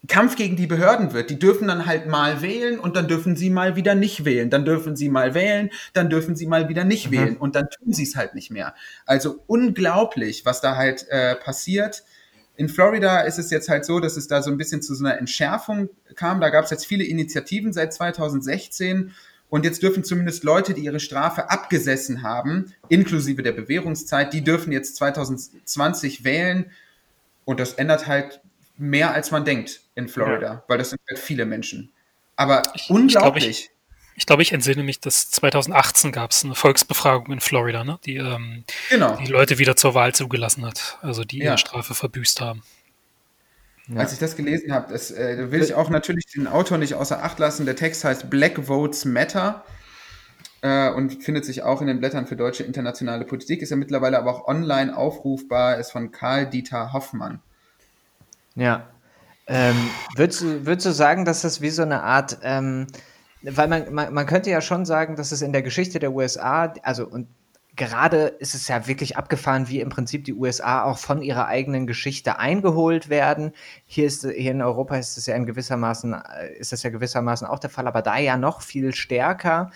Kampf 0.08 0.36
gegen 0.36 0.56
die 0.56 0.68
Behörden 0.68 1.14
wird. 1.14 1.30
Die 1.30 1.40
dürfen 1.40 1.68
dann 1.68 1.86
halt 1.86 2.08
mal 2.08 2.42
wählen 2.42 2.80
und 2.80 2.96
dann 2.96 3.08
dürfen 3.08 3.36
sie 3.36 3.50
mal 3.50 3.76
wieder 3.76 3.96
nicht 3.96 4.26
wählen. 4.26 4.50
Dann 4.50 4.66
dürfen 4.66 4.96
sie 4.96 5.10
mal 5.10 5.34
wählen, 5.34 5.70
dann 5.94 6.10
dürfen 6.10 6.36
sie 6.36 6.48
mal 6.48 6.68
wieder 6.70 6.84
nicht 6.84 7.08
mhm. 7.08 7.12
wählen 7.12 7.38
und 7.38 7.56
dann 7.56 7.70
tun 7.70 7.94
sie 7.94 8.04
es 8.04 8.16
halt 8.16 8.36
nicht 8.36 8.52
mehr. 8.52 8.76
Also 9.06 9.44
unglaublich, 9.48 10.46
was 10.46 10.62
da 10.62 10.76
halt 10.76 11.08
äh, 11.10 11.36
passiert. 11.36 12.04
In 12.58 12.70
Florida 12.70 13.22
ist 13.22 13.38
es 13.38 13.52
jetzt 13.52 13.70
halt 13.70 13.86
so, 13.86 14.00
dass 14.00 14.18
es 14.18 14.28
da 14.28 14.42
so 14.42 14.50
ein 14.50 14.58
bisschen 14.58 14.82
zu 14.82 14.96
so 14.96 15.06
einer 15.06 15.18
Entschärfung 15.18 15.90
kam. 16.16 16.40
Da 16.40 16.50
gab 16.50 16.66
es 16.66 16.72
jetzt 16.72 16.86
viele 16.86 17.04
Initiativen 17.04 17.74
seit 17.74 17.94
2016. 17.94 19.12
Und 19.50 19.64
jetzt 19.64 19.84
dürfen 19.84 20.04
zumindest 20.04 20.44
Leute, 20.44 20.74
die 20.74 20.84
ihre 20.84 21.00
Strafe 21.00 21.50
abgesessen 21.50 22.24
haben, 22.24 22.74
inklusive 22.90 23.44
der 23.44 23.52
Bewährungszeit, 23.52 24.34
die 24.34 24.44
dürfen 24.44 24.72
jetzt 24.72 24.96
2020 24.98 26.24
wählen. 26.24 26.72
Und 27.46 27.60
das 27.60 27.74
ändert 27.74 28.08
halt 28.08 28.42
mehr 28.78 29.14
als 29.14 29.32
man 29.32 29.46
denkt 29.46 29.82
in 29.96 30.08
Florida, 30.08 30.48
ja. 30.48 30.64
weil 30.68 30.78
das 30.78 30.90
sind 30.90 31.02
halt 31.10 31.20
viele 31.20 31.46
Menschen. 31.46 31.94
Aber 32.36 32.64
ich, 32.74 32.90
unglaublich. 32.90 33.70
Ich 34.18 34.26
glaube, 34.26 34.42
ich, 34.44 34.54
entsinne 34.54 34.84
mich, 34.84 35.02
dass 35.02 35.30
2018 35.32 36.14
gab 36.14 36.32
es 36.32 36.46
eine 36.46 36.56
Volksbefragung 36.56 37.34
in 37.34 37.42
Florida, 37.42 37.84
ne? 37.84 38.00
die 38.06 38.16
ähm, 38.16 38.64
genau. 38.90 39.18
die 39.18 39.30
Leute 39.30 39.58
wieder 39.58 39.76
zur 39.76 39.94
Wahl 39.94 40.14
zugelassen 40.14 40.66
hat, 40.66 40.98
also 41.02 41.26
die 41.26 41.40
ja. 41.40 41.46
ihre 41.46 41.58
Strafe 41.58 41.94
verbüßt 41.94 42.40
haben. 42.40 42.64
Ja. 43.88 43.98
Als 43.98 44.14
ich 44.14 44.20
das 44.20 44.36
gelesen 44.36 44.72
habe, 44.72 44.92
das 44.92 45.12
äh, 45.12 45.52
will 45.52 45.62
ich 45.62 45.74
auch 45.74 45.90
natürlich 45.90 46.26
den 46.28 46.48
Autor 46.48 46.78
nicht 46.78 46.96
außer 46.96 47.24
Acht 47.24 47.40
lassen. 47.40 47.66
Der 47.66 47.76
Text 47.76 48.04
heißt 48.04 48.30
Black 48.30 48.66
Votes 48.66 49.06
Matter 49.06 49.64
äh, 50.62 50.90
und 50.90 51.24
findet 51.24 51.46
sich 51.46 51.62
auch 51.64 51.82
in 51.82 51.88
den 51.88 52.00
Blättern 52.00 52.26
für 52.26 52.36
deutsche 52.36 52.64
internationale 52.64 53.26
Politik, 53.26 53.62
ist 53.62 53.70
ja 53.70 53.76
mittlerweile 53.76 54.18
aber 54.18 54.32
auch 54.32 54.48
online 54.48 54.96
aufrufbar, 54.96 55.78
ist 55.78 55.92
von 55.92 56.12
Karl 56.12 56.50
Dieter 56.50 56.94
Hoffmann. 56.94 57.42
Ja. 58.56 58.88
Ähm, 59.48 59.76
würdest, 60.16 60.42
du, 60.42 60.66
würdest 60.66 60.88
du 60.88 60.92
sagen, 60.92 61.26
dass 61.26 61.42
das 61.42 61.62
wie 61.62 61.70
so 61.70 61.84
eine 61.84 62.02
Art, 62.02 62.40
ähm, 62.42 62.88
weil 63.44 63.68
man, 63.68 63.94
man, 63.94 64.14
man 64.14 64.26
könnte 64.26 64.50
ja 64.50 64.62
schon 64.62 64.86
sagen, 64.86 65.16
dass 65.16 65.32
es 65.32 65.42
in 65.42 65.54
der 65.54 65.62
Geschichte 65.62 66.00
der 66.00 66.14
USA, 66.14 66.74
also 66.82 67.06
und 67.08 67.28
gerade 67.76 68.28
ist 68.40 68.56
es 68.56 68.68
ja 68.68 68.88
wirklich 68.88 69.18
abgefahren, 69.18 69.68
wie 69.68 69.82
im 69.82 69.90
Prinzip 69.90 70.24
die 70.26 70.34
USA 70.34 70.84
auch 70.84 70.98
von 70.98 71.22
ihrer 71.22 71.48
eigenen 71.48 71.88
Geschichte 71.88 72.40
eingeholt 72.40 73.10
werden. 73.10 73.52
Hier 73.86 74.06
ist 74.06 74.22
hier 74.22 74.52
in 74.52 74.62
Europa 74.62 74.98
ist 74.98 75.18
es 75.18 75.26
ja 75.26 75.36
in 75.36 75.46
gewissermaßen 75.46 76.14
äh, 76.14 76.54
ist 76.58 76.72
das 76.72 76.84
ja 76.84 76.90
gewissermaßen 76.90 77.46
auch 77.46 77.60
der 77.60 77.70
Fall, 77.70 77.88
aber 77.88 78.02
da 78.02 78.18
ja 78.18 78.38
noch 78.38 78.62
viel 78.62 78.96
stärker, 78.96 79.72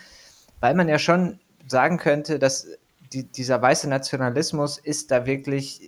weil 0.60 0.73
man 0.76 0.88
ja 0.88 0.97
schon 0.97 1.39
sagen 1.68 1.97
könnte, 1.97 2.39
dass 2.39 2.68
die, 3.14 3.23
dieser 3.23 3.61
weiße 3.61 3.89
Nationalismus 3.89 4.77
ist 4.77 5.11
da 5.11 5.26
wirklich 5.26 5.81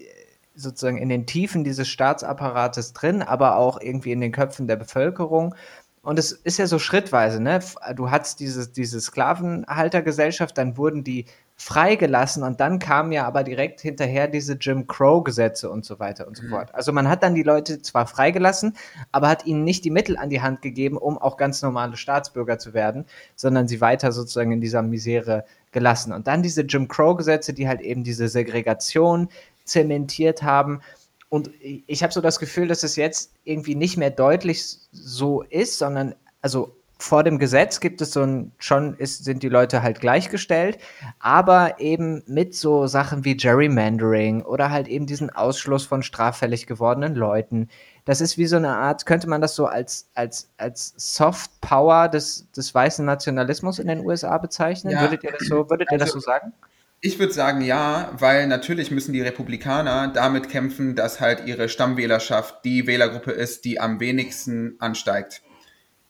sozusagen 0.55 0.97
in 0.97 1.09
den 1.09 1.25
Tiefen 1.25 1.63
dieses 1.63 1.87
Staatsapparates 1.87 2.93
drin, 2.93 3.21
aber 3.21 3.57
auch 3.57 3.79
irgendwie 3.79 4.11
in 4.11 4.21
den 4.21 4.31
Köpfen 4.31 4.67
der 4.67 4.75
Bevölkerung. 4.75 5.55
Und 6.03 6.17
es 6.17 6.31
ist 6.31 6.57
ja 6.57 6.65
so 6.65 6.79
schrittweise, 6.79 7.41
ne? 7.41 7.59
Du 7.95 8.09
hattest 8.09 8.39
diese, 8.39 8.67
diese 8.67 8.99
Sklavenhaltergesellschaft, 8.99 10.57
dann 10.57 10.75
wurden 10.75 11.03
die 11.03 11.25
freigelassen 11.61 12.41
und 12.41 12.59
dann 12.59 12.79
kamen 12.79 13.11
ja 13.11 13.27
aber 13.27 13.43
direkt 13.43 13.81
hinterher 13.81 14.27
diese 14.27 14.53
Jim 14.53 14.87
Crow-Gesetze 14.87 15.69
und 15.69 15.85
so 15.85 15.99
weiter 15.99 16.27
und 16.27 16.35
so 16.35 16.43
mhm. 16.43 16.49
fort. 16.49 16.73
Also 16.73 16.91
man 16.91 17.07
hat 17.07 17.21
dann 17.21 17.35
die 17.35 17.43
Leute 17.43 17.83
zwar 17.83 18.07
freigelassen, 18.07 18.75
aber 19.11 19.29
hat 19.29 19.45
ihnen 19.45 19.63
nicht 19.63 19.85
die 19.85 19.91
Mittel 19.91 20.17
an 20.17 20.31
die 20.31 20.41
Hand 20.41 20.63
gegeben, 20.63 20.97
um 20.97 21.19
auch 21.19 21.37
ganz 21.37 21.61
normale 21.61 21.97
Staatsbürger 21.97 22.57
zu 22.57 22.73
werden, 22.73 23.05
sondern 23.35 23.67
sie 23.67 23.79
weiter 23.79 24.11
sozusagen 24.11 24.51
in 24.51 24.59
dieser 24.59 24.81
Misere 24.81 25.45
gelassen. 25.71 26.13
Und 26.13 26.25
dann 26.25 26.41
diese 26.41 26.63
Jim 26.63 26.87
Crow-Gesetze, 26.87 27.53
die 27.53 27.67
halt 27.67 27.81
eben 27.81 28.03
diese 28.03 28.27
Segregation 28.27 29.29
zementiert 29.71 30.43
haben. 30.43 30.81
Und 31.29 31.49
ich 31.61 32.03
habe 32.03 32.13
so 32.13 32.21
das 32.21 32.39
Gefühl, 32.39 32.67
dass 32.67 32.83
es 32.83 32.95
jetzt 32.95 33.33
irgendwie 33.43 33.75
nicht 33.75 33.97
mehr 33.97 34.11
deutlich 34.11 34.77
so 34.91 35.43
ist, 35.43 35.77
sondern 35.77 36.13
also 36.41 36.75
vor 37.01 37.23
dem 37.23 37.39
Gesetz 37.39 37.79
gibt 37.79 37.99
es 38.01 38.11
so 38.11 38.21
ein, 38.21 38.51
schon 38.59 38.95
ist, 38.95 39.25
sind 39.25 39.41
die 39.41 39.49
Leute 39.49 39.81
halt 39.81 39.99
gleichgestellt, 39.99 40.77
aber 41.19 41.79
eben 41.79 42.21
mit 42.27 42.53
so 42.53 42.85
Sachen 42.85 43.25
wie 43.25 43.35
Gerrymandering 43.35 44.43
oder 44.43 44.69
halt 44.69 44.87
eben 44.87 45.07
diesen 45.07 45.29
Ausschluss 45.29 45.85
von 45.85 46.03
straffällig 46.03 46.67
gewordenen 46.67 47.15
Leuten. 47.15 47.69
Das 48.05 48.21
ist 48.21 48.37
wie 48.37 48.45
so 48.45 48.57
eine 48.57 48.75
Art, 48.75 49.05
könnte 49.05 49.27
man 49.27 49.41
das 49.41 49.55
so 49.55 49.65
als, 49.65 50.09
als, 50.13 50.51
als 50.57 50.93
Soft 50.97 51.59
Power 51.61 52.07
des, 52.07 52.51
des 52.51 52.73
weißen 52.73 53.03
Nationalismus 53.03 53.79
in 53.79 53.87
den 53.87 54.05
USA 54.05 54.37
bezeichnen? 54.37 54.93
Ja. 54.93 55.01
Würdet 55.01 55.23
ihr 55.23 55.31
das 55.31 55.47
so, 55.47 55.69
würdet 55.69 55.91
ihr 55.91 55.97
das 55.97 56.09
so 56.09 56.15
also 56.15 56.25
sagen? 56.25 56.53
Ich 57.03 57.17
würde 57.17 57.33
sagen 57.33 57.61
ja, 57.61 58.11
weil 58.13 58.45
natürlich 58.45 58.91
müssen 58.91 59.11
die 59.11 59.21
Republikaner 59.21 60.07
damit 60.07 60.49
kämpfen, 60.49 60.95
dass 60.95 61.19
halt 61.19 61.47
ihre 61.47 61.67
Stammwählerschaft 61.67 62.63
die 62.63 62.85
Wählergruppe 62.85 63.31
ist, 63.31 63.65
die 63.65 63.79
am 63.79 63.99
wenigsten 63.99 64.75
ansteigt. 64.79 65.41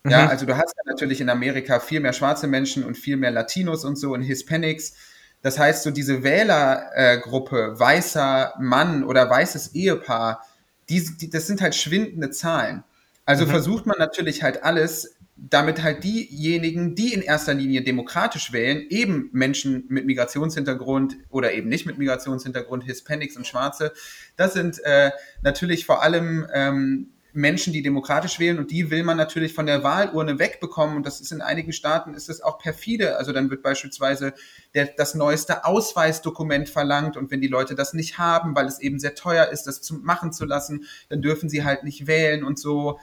Ja, 0.06 0.24
mhm. 0.24 0.28
also 0.30 0.46
du 0.46 0.58
hast 0.58 0.76
ja 0.76 0.84
natürlich 0.86 1.22
in 1.22 1.30
Amerika 1.30 1.80
viel 1.80 2.02
mehr 2.02 2.12
schwarze 2.12 2.48
Menschen 2.48 2.84
und 2.84 2.98
viel 2.98 3.18
mehr 3.18 3.32
Latinos 3.32 3.86
und 3.86 3.96
so 3.98 4.14
und 4.14 4.22
Hispanics. 4.22 4.96
Das 5.42 5.58
heißt, 5.58 5.84
so 5.84 5.92
diese 5.92 6.24
Wählergruppe, 6.24 7.74
äh, 7.76 7.80
weißer 7.80 8.56
Mann 8.60 9.04
oder 9.04 9.30
weißes 9.30 9.74
Ehepaar, 9.74 10.46
die, 10.90 11.06
die, 11.18 11.30
das 11.30 11.48
sind 11.48 11.62
halt 11.62 11.74
schwindende 11.74 12.32
Zahlen. 12.32 12.84
Also 13.26 13.46
mhm. 13.46 13.52
versucht 13.52 13.86
man 13.86 13.98
natürlich 13.98 14.44
halt 14.44 14.64
alles, 14.64 15.16
damit 15.50 15.82
halt 15.82 16.04
diejenigen, 16.04 16.94
die 16.94 17.14
in 17.14 17.22
erster 17.22 17.54
Linie 17.54 17.82
demokratisch 17.84 18.52
wählen, 18.52 18.86
eben 18.90 19.30
Menschen 19.34 19.86
mit 19.90 20.06
Migrationshintergrund 20.06 21.18
oder 21.30 21.54
eben 21.54 21.68
nicht 21.68 21.88
mit 21.88 21.98
Migrationshintergrund, 21.98 22.84
Hispanics 22.84 23.38
und 23.38 23.48
Schwarze, 23.48 23.92
das 24.38 24.54
sind 24.54 24.80
äh, 24.84 25.12
natürlich 25.42 25.86
vor 25.86 26.04
allem 26.04 26.46
ähm, 26.54 27.10
Menschen, 27.34 27.74
die 27.74 27.82
demokratisch 27.82 28.40
wählen 28.40 28.60
und 28.60 28.72
die 28.72 28.92
will 28.92 29.04
man 29.04 29.18
natürlich 29.18 29.54
von 29.54 29.66
der 29.66 29.84
Wahlurne 29.84 30.38
wegbekommen 30.38 30.98
und 30.98 31.06
das 31.06 31.22
ist 31.22 31.32
in 31.32 31.42
einigen 31.42 31.72
Staaten 31.72 32.14
ist 32.14 32.30
es 32.30 32.42
auch 32.42 32.60
perfide. 32.60 33.18
Also 33.18 33.32
dann 33.32 33.50
wird 33.50 33.64
beispielsweise 33.64 34.34
der, 34.74 34.88
das 34.98 35.16
neueste 35.16 35.66
Ausweisdokument 35.66 36.70
verlangt 36.70 37.18
und 37.18 37.32
wenn 37.32 37.42
die 37.42 37.48
Leute 37.48 37.74
das 37.74 37.94
nicht 37.94 38.18
haben, 38.18 38.56
weil 38.56 38.66
es 38.66 38.80
eben 38.80 39.00
sehr 39.00 39.16
teuer 39.16 39.48
ist, 39.48 39.64
das 39.64 39.82
zu 39.82 39.96
machen 39.96 40.34
zu 40.34 40.46
lassen, 40.46 40.86
dann 41.10 41.22
dürfen 41.22 41.50
sie 41.50 41.64
halt 41.64 41.84
nicht 41.84 42.06
wählen 42.06 42.44
und 42.44 42.60
so. 42.60 43.00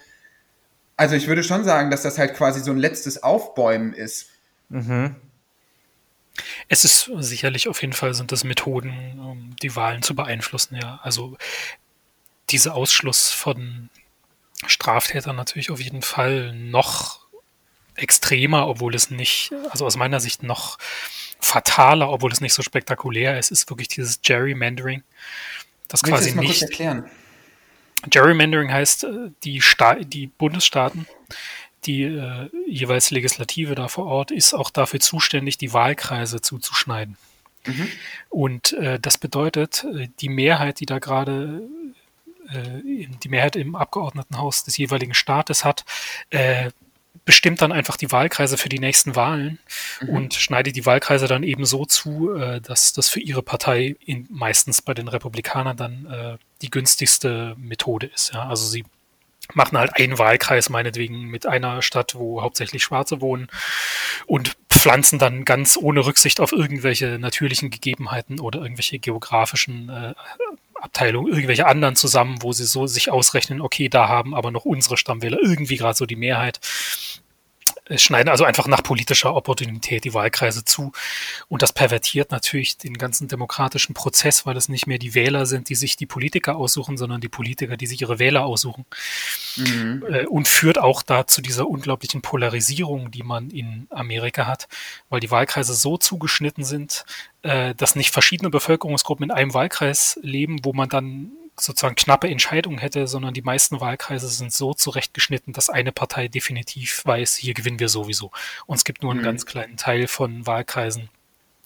Also 0.98 1.14
ich 1.14 1.28
würde 1.28 1.44
schon 1.44 1.64
sagen, 1.64 1.90
dass 1.90 2.02
das 2.02 2.18
halt 2.18 2.34
quasi 2.34 2.60
so 2.60 2.72
ein 2.72 2.76
letztes 2.76 3.22
Aufbäumen 3.22 3.92
ist. 3.94 4.30
Mhm. 4.68 5.14
Es 6.68 6.84
ist 6.84 7.10
sicherlich 7.20 7.68
auf 7.68 7.80
jeden 7.80 7.92
Fall 7.92 8.14
sind 8.14 8.32
das 8.32 8.42
Methoden, 8.42 9.18
um 9.20 9.56
die 9.62 9.74
Wahlen 9.76 10.02
zu 10.02 10.16
beeinflussen, 10.16 10.76
ja. 10.76 10.98
Also 11.02 11.38
dieser 12.50 12.74
Ausschluss 12.74 13.30
von 13.30 13.90
Straftäter 14.66 15.32
natürlich 15.32 15.70
auf 15.70 15.80
jeden 15.80 16.02
Fall 16.02 16.52
noch 16.52 17.20
extremer, 17.94 18.66
obwohl 18.66 18.94
es 18.96 19.08
nicht, 19.08 19.52
also 19.70 19.86
aus 19.86 19.96
meiner 19.96 20.18
Sicht 20.18 20.42
noch 20.42 20.78
fataler, 21.38 22.10
obwohl 22.10 22.32
es 22.32 22.40
nicht 22.40 22.54
so 22.54 22.62
spektakulär 22.62 23.38
ist, 23.38 23.52
ist 23.52 23.70
wirklich 23.70 23.86
dieses 23.86 24.20
Gerrymandering. 24.22 25.04
Das 25.86 26.02
Willst 26.02 26.14
quasi 26.14 26.34
nicht. 26.34 26.58
Kurz 26.58 26.62
erklären? 26.62 27.08
Gerrymandering 28.02 28.72
heißt, 28.72 29.04
äh, 29.04 29.30
die, 29.44 29.60
Sta 29.60 29.94
die 29.96 30.26
Bundesstaaten, 30.26 31.06
die 31.84 32.02
äh, 32.02 32.50
jeweils 32.66 33.10
Legislative 33.10 33.74
da 33.74 33.88
vor 33.88 34.06
Ort, 34.06 34.30
ist 34.30 34.54
auch 34.54 34.70
dafür 34.70 35.00
zuständig, 35.00 35.58
die 35.58 35.72
Wahlkreise 35.72 36.40
zuzuschneiden. 36.40 37.16
Mhm. 37.66 37.88
Und 38.30 38.72
äh, 38.74 38.98
das 39.00 39.18
bedeutet, 39.18 39.84
äh, 39.84 40.08
die 40.20 40.28
Mehrheit, 40.28 40.80
die 40.80 40.86
da 40.86 40.98
gerade 40.98 41.62
äh, 42.50 43.06
die 43.22 43.28
Mehrheit 43.28 43.56
im 43.56 43.74
Abgeordnetenhaus 43.74 44.64
des 44.64 44.76
jeweiligen 44.76 45.14
Staates 45.14 45.64
hat, 45.64 45.84
bestimmt 47.24 47.62
dann 47.62 47.72
einfach 47.72 47.96
die 47.96 48.12
Wahlkreise 48.12 48.56
für 48.58 48.68
die 48.68 48.78
nächsten 48.78 49.16
Wahlen 49.16 49.58
mhm. 50.00 50.08
und 50.08 50.34
schneidet 50.34 50.76
die 50.76 50.86
Wahlkreise 50.86 51.26
dann 51.26 51.42
eben 51.42 51.64
so 51.64 51.84
zu, 51.84 52.30
dass 52.62 52.92
das 52.92 53.08
für 53.08 53.20
ihre 53.20 53.42
Partei 53.42 53.96
in, 54.04 54.26
meistens 54.30 54.82
bei 54.82 54.94
den 54.94 55.08
Republikanern 55.08 55.76
dann 55.76 56.38
die 56.62 56.70
günstigste 56.70 57.54
Methode 57.58 58.06
ist. 58.06 58.32
Ja? 58.34 58.48
Also 58.48 58.66
sie 58.66 58.84
machen 59.54 59.78
halt 59.78 59.96
einen 59.96 60.18
Wahlkreis 60.18 60.68
meinetwegen 60.68 61.24
mit 61.24 61.46
einer 61.46 61.80
Stadt, 61.82 62.14
wo 62.14 62.42
hauptsächlich 62.42 62.82
Schwarze 62.82 63.20
wohnen 63.20 63.48
und 64.26 64.56
pflanzen 64.68 65.18
dann 65.18 65.44
ganz 65.44 65.76
ohne 65.76 66.04
Rücksicht 66.04 66.40
auf 66.40 66.52
irgendwelche 66.52 67.18
natürlichen 67.18 67.70
Gegebenheiten 67.70 68.40
oder 68.40 68.60
irgendwelche 68.60 68.98
geografischen 68.98 69.88
äh, 69.88 70.14
Abteilungen, 70.74 71.32
irgendwelche 71.32 71.66
anderen 71.66 71.96
zusammen, 71.96 72.42
wo 72.42 72.52
sie 72.52 72.64
so 72.64 72.86
sich 72.86 73.10
ausrechnen, 73.10 73.60
okay, 73.60 73.88
da 73.88 74.08
haben 74.08 74.34
aber 74.34 74.50
noch 74.50 74.64
unsere 74.64 74.96
Stammwähler 74.96 75.38
irgendwie 75.42 75.76
gerade 75.76 75.96
so 75.96 76.06
die 76.06 76.16
Mehrheit 76.16 76.60
schneiden 77.96 78.28
also 78.28 78.44
einfach 78.44 78.66
nach 78.66 78.82
politischer 78.82 79.34
Opportunität 79.34 80.04
die 80.04 80.14
Wahlkreise 80.14 80.64
zu. 80.64 80.92
Und 81.48 81.62
das 81.62 81.72
pervertiert 81.72 82.30
natürlich 82.30 82.76
den 82.76 82.98
ganzen 82.98 83.28
demokratischen 83.28 83.94
Prozess, 83.94 84.46
weil 84.46 84.56
es 84.56 84.68
nicht 84.68 84.86
mehr 84.86 84.98
die 84.98 85.14
Wähler 85.14 85.46
sind, 85.46 85.68
die 85.68 85.74
sich 85.74 85.96
die 85.96 86.06
Politiker 86.06 86.56
aussuchen, 86.56 86.96
sondern 86.98 87.20
die 87.20 87.28
Politiker, 87.28 87.76
die 87.76 87.86
sich 87.86 88.00
ihre 88.00 88.18
Wähler 88.18 88.44
aussuchen. 88.44 88.84
Mhm. 89.56 90.04
Äh, 90.08 90.26
und 90.26 90.48
führt 90.48 90.78
auch 90.78 91.02
da 91.02 91.26
zu 91.26 91.40
dieser 91.40 91.68
unglaublichen 91.68 92.22
Polarisierung, 92.22 93.10
die 93.10 93.22
man 93.22 93.50
in 93.50 93.86
Amerika 93.90 94.46
hat, 94.46 94.68
weil 95.08 95.20
die 95.20 95.30
Wahlkreise 95.30 95.74
so 95.74 95.96
zugeschnitten 95.96 96.64
sind, 96.64 97.04
äh, 97.42 97.74
dass 97.74 97.96
nicht 97.96 98.12
verschiedene 98.12 98.50
Bevölkerungsgruppen 98.50 99.24
in 99.24 99.30
einem 99.30 99.54
Wahlkreis 99.54 100.18
leben, 100.22 100.64
wo 100.64 100.72
man 100.72 100.88
dann 100.88 101.32
sozusagen 101.60 101.94
knappe 101.94 102.28
Entscheidung 102.28 102.78
hätte, 102.78 103.06
sondern 103.06 103.34
die 103.34 103.42
meisten 103.42 103.80
Wahlkreise 103.80 104.28
sind 104.28 104.52
so 104.52 104.74
zurechtgeschnitten, 104.74 105.52
dass 105.52 105.70
eine 105.70 105.92
Partei 105.92 106.28
definitiv 106.28 107.04
weiß, 107.04 107.36
hier 107.36 107.54
gewinnen 107.54 107.80
wir 107.80 107.88
sowieso. 107.88 108.30
Und 108.66 108.76
es 108.76 108.84
gibt 108.84 109.02
nur 109.02 109.12
einen 109.12 109.20
mhm. 109.20 109.26
ganz 109.26 109.46
kleinen 109.46 109.76
Teil 109.76 110.08
von 110.08 110.46
Wahlkreisen, 110.46 111.10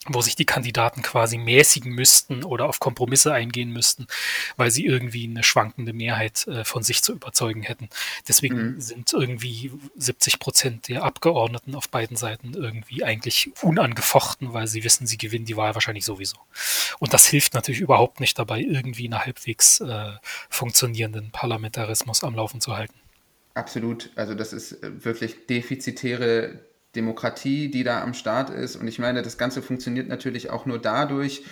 wo 0.08 0.20
sich 0.20 0.34
die 0.34 0.44
Kandidaten 0.44 1.02
quasi 1.02 1.38
mäßigen 1.38 1.92
müssten 1.92 2.44
oder 2.44 2.66
auf 2.66 2.80
Kompromisse 2.80 3.32
eingehen 3.32 3.70
müssten, 3.70 4.06
weil 4.56 4.70
sie 4.70 4.84
irgendwie 4.84 5.28
eine 5.28 5.44
schwankende 5.44 5.92
Mehrheit 5.92 6.46
äh, 6.48 6.64
von 6.64 6.82
sich 6.82 7.02
zu 7.02 7.12
überzeugen 7.12 7.62
hätten. 7.62 7.88
Deswegen 8.26 8.74
mhm. 8.74 8.80
sind 8.80 9.12
irgendwie 9.12 9.70
70 9.96 10.40
Prozent 10.40 10.88
der 10.88 11.04
Abgeordneten 11.04 11.74
auf 11.74 11.88
beiden 11.88 12.16
Seiten 12.16 12.54
irgendwie 12.54 13.04
eigentlich 13.04 13.52
unangefochten, 13.62 14.52
weil 14.52 14.66
sie 14.66 14.82
wissen, 14.82 15.06
sie 15.06 15.18
gewinnen 15.18 15.44
die 15.44 15.56
Wahl 15.56 15.74
wahrscheinlich 15.74 16.04
sowieso. 16.04 16.36
Und 16.98 17.14
das 17.14 17.26
hilft 17.26 17.54
natürlich 17.54 17.80
überhaupt 17.80 18.20
nicht 18.20 18.38
dabei, 18.38 18.60
irgendwie 18.60 19.04
einen 19.04 19.24
halbwegs 19.24 19.80
äh, 19.80 20.12
funktionierenden 20.50 21.30
Parlamentarismus 21.30 22.24
am 22.24 22.34
Laufen 22.34 22.60
zu 22.60 22.76
halten. 22.76 22.94
Absolut. 23.54 24.10
Also 24.16 24.34
das 24.34 24.52
ist 24.52 24.82
äh, 24.82 25.04
wirklich 25.04 25.46
defizitäre 25.46 26.60
Demokratie, 26.94 27.70
die 27.70 27.84
da 27.84 28.02
am 28.02 28.14
Start 28.14 28.50
ist. 28.50 28.76
Und 28.76 28.88
ich 28.88 28.98
meine, 28.98 29.22
das 29.22 29.38
Ganze 29.38 29.62
funktioniert 29.62 30.08
natürlich 30.08 30.50
auch 30.50 30.66
nur 30.66 30.78
dadurch, 30.78 31.42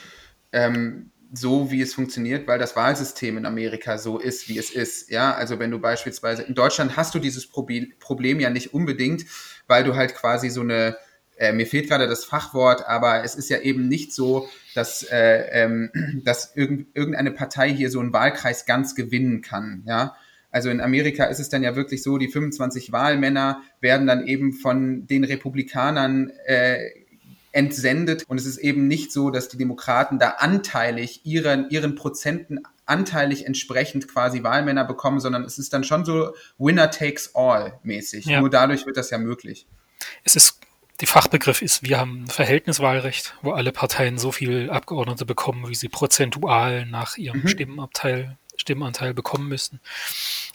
ähm, 0.52 1.10
so 1.32 1.70
wie 1.70 1.80
es 1.80 1.94
funktioniert, 1.94 2.48
weil 2.48 2.58
das 2.58 2.74
Wahlsystem 2.74 3.38
in 3.38 3.46
Amerika 3.46 3.98
so 3.98 4.18
ist, 4.18 4.48
wie 4.48 4.58
es 4.58 4.70
ist. 4.70 5.10
Ja, 5.10 5.32
also 5.32 5.58
wenn 5.58 5.70
du 5.70 5.78
beispielsweise 5.78 6.42
in 6.42 6.54
Deutschland 6.54 6.96
hast 6.96 7.14
du 7.14 7.20
dieses 7.20 7.46
Problem, 7.46 8.40
ja 8.40 8.50
nicht 8.50 8.74
unbedingt, 8.74 9.24
weil 9.68 9.84
du 9.84 9.94
halt 9.94 10.14
quasi 10.14 10.50
so 10.50 10.62
eine 10.62 10.96
äh, 11.40 11.52
mir 11.52 11.66
fehlt 11.66 11.88
gerade 11.88 12.06
das 12.06 12.26
Fachwort, 12.26 12.86
aber 12.86 13.24
es 13.24 13.34
ist 13.34 13.48
ja 13.48 13.58
eben 13.60 13.88
nicht 13.88 14.12
so, 14.12 14.48
dass, 14.74 15.04
äh, 15.04 15.62
ähm, 15.62 15.90
dass 16.24 16.54
irgendeine 16.54 17.30
Partei 17.30 17.72
hier 17.72 17.90
so 17.90 17.98
einen 17.98 18.12
Wahlkreis 18.12 18.66
ganz 18.66 18.94
gewinnen 18.94 19.40
kann. 19.40 19.82
Ja, 19.86 20.16
also 20.50 20.70
in 20.70 20.80
Amerika 20.80 21.24
ist 21.24 21.38
es 21.38 21.48
dann 21.48 21.62
ja 21.62 21.76
wirklich 21.76 22.02
so, 22.02 22.18
die 22.18 22.28
25 22.28 22.92
Wahlmänner 22.92 23.62
werden 23.80 24.06
dann 24.06 24.26
eben 24.26 24.52
von 24.52 25.06
den 25.06 25.24
Republikanern 25.24 26.30
äh, 26.46 26.78
entsendet. 27.52 28.24
Und 28.28 28.38
es 28.38 28.46
ist 28.46 28.58
eben 28.58 28.88
nicht 28.88 29.12
so, 29.12 29.30
dass 29.30 29.48
die 29.48 29.58
Demokraten 29.58 30.18
da 30.18 30.30
anteilig 30.38 31.20
ihren, 31.24 31.70
ihren 31.70 31.94
Prozenten 31.94 32.60
anteilig 32.86 33.46
entsprechend 33.46 34.08
quasi 34.08 34.42
Wahlmänner 34.42 34.84
bekommen, 34.84 35.20
sondern 35.20 35.44
es 35.44 35.58
ist 35.58 35.72
dann 35.72 35.84
schon 35.84 36.04
so 36.04 36.34
Winner 36.58 36.90
takes 36.90 37.34
all 37.34 37.78
mäßig. 37.84 38.26
Ja. 38.26 38.40
Nur 38.40 38.50
dadurch 38.50 38.86
wird 38.86 38.96
das 38.96 39.10
ja 39.10 39.18
möglich. 39.18 39.66
Es 40.24 40.34
ist 40.34 40.58
die 41.00 41.06
Fachbegriff 41.06 41.62
ist, 41.62 41.82
wir 41.82 41.98
haben 41.98 42.24
ein 42.24 42.26
Verhältniswahlrecht, 42.26 43.34
wo 43.40 43.52
alle 43.52 43.72
Parteien 43.72 44.18
so 44.18 44.32
viel 44.32 44.68
Abgeordnete 44.68 45.24
bekommen, 45.24 45.68
wie 45.68 45.74
sie 45.74 45.88
prozentual 45.88 46.84
nach 46.84 47.16
ihrem 47.16 47.40
mhm. 47.40 47.48
Stimmenabteil 47.48 48.36
Stimmenanteil 48.60 49.14
bekommen 49.14 49.48
müssen. 49.48 49.80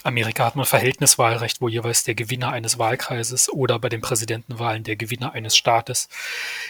Amerika 0.06 0.46
hat 0.46 0.56
man 0.56 0.66
Verhältniswahlrecht, 0.66 1.62
wo 1.62 1.68
jeweils 1.68 2.04
der 2.04 2.14
Gewinner 2.14 2.52
eines 2.52 2.78
Wahlkreises 2.78 3.52
oder 3.52 3.80
bei 3.80 3.90
den 3.90 4.02
Präsidentenwahlen 4.02 4.84
der 4.84 4.96
Gewinner 4.96 5.34
eines 5.34 5.58
Staates. 5.58 6.10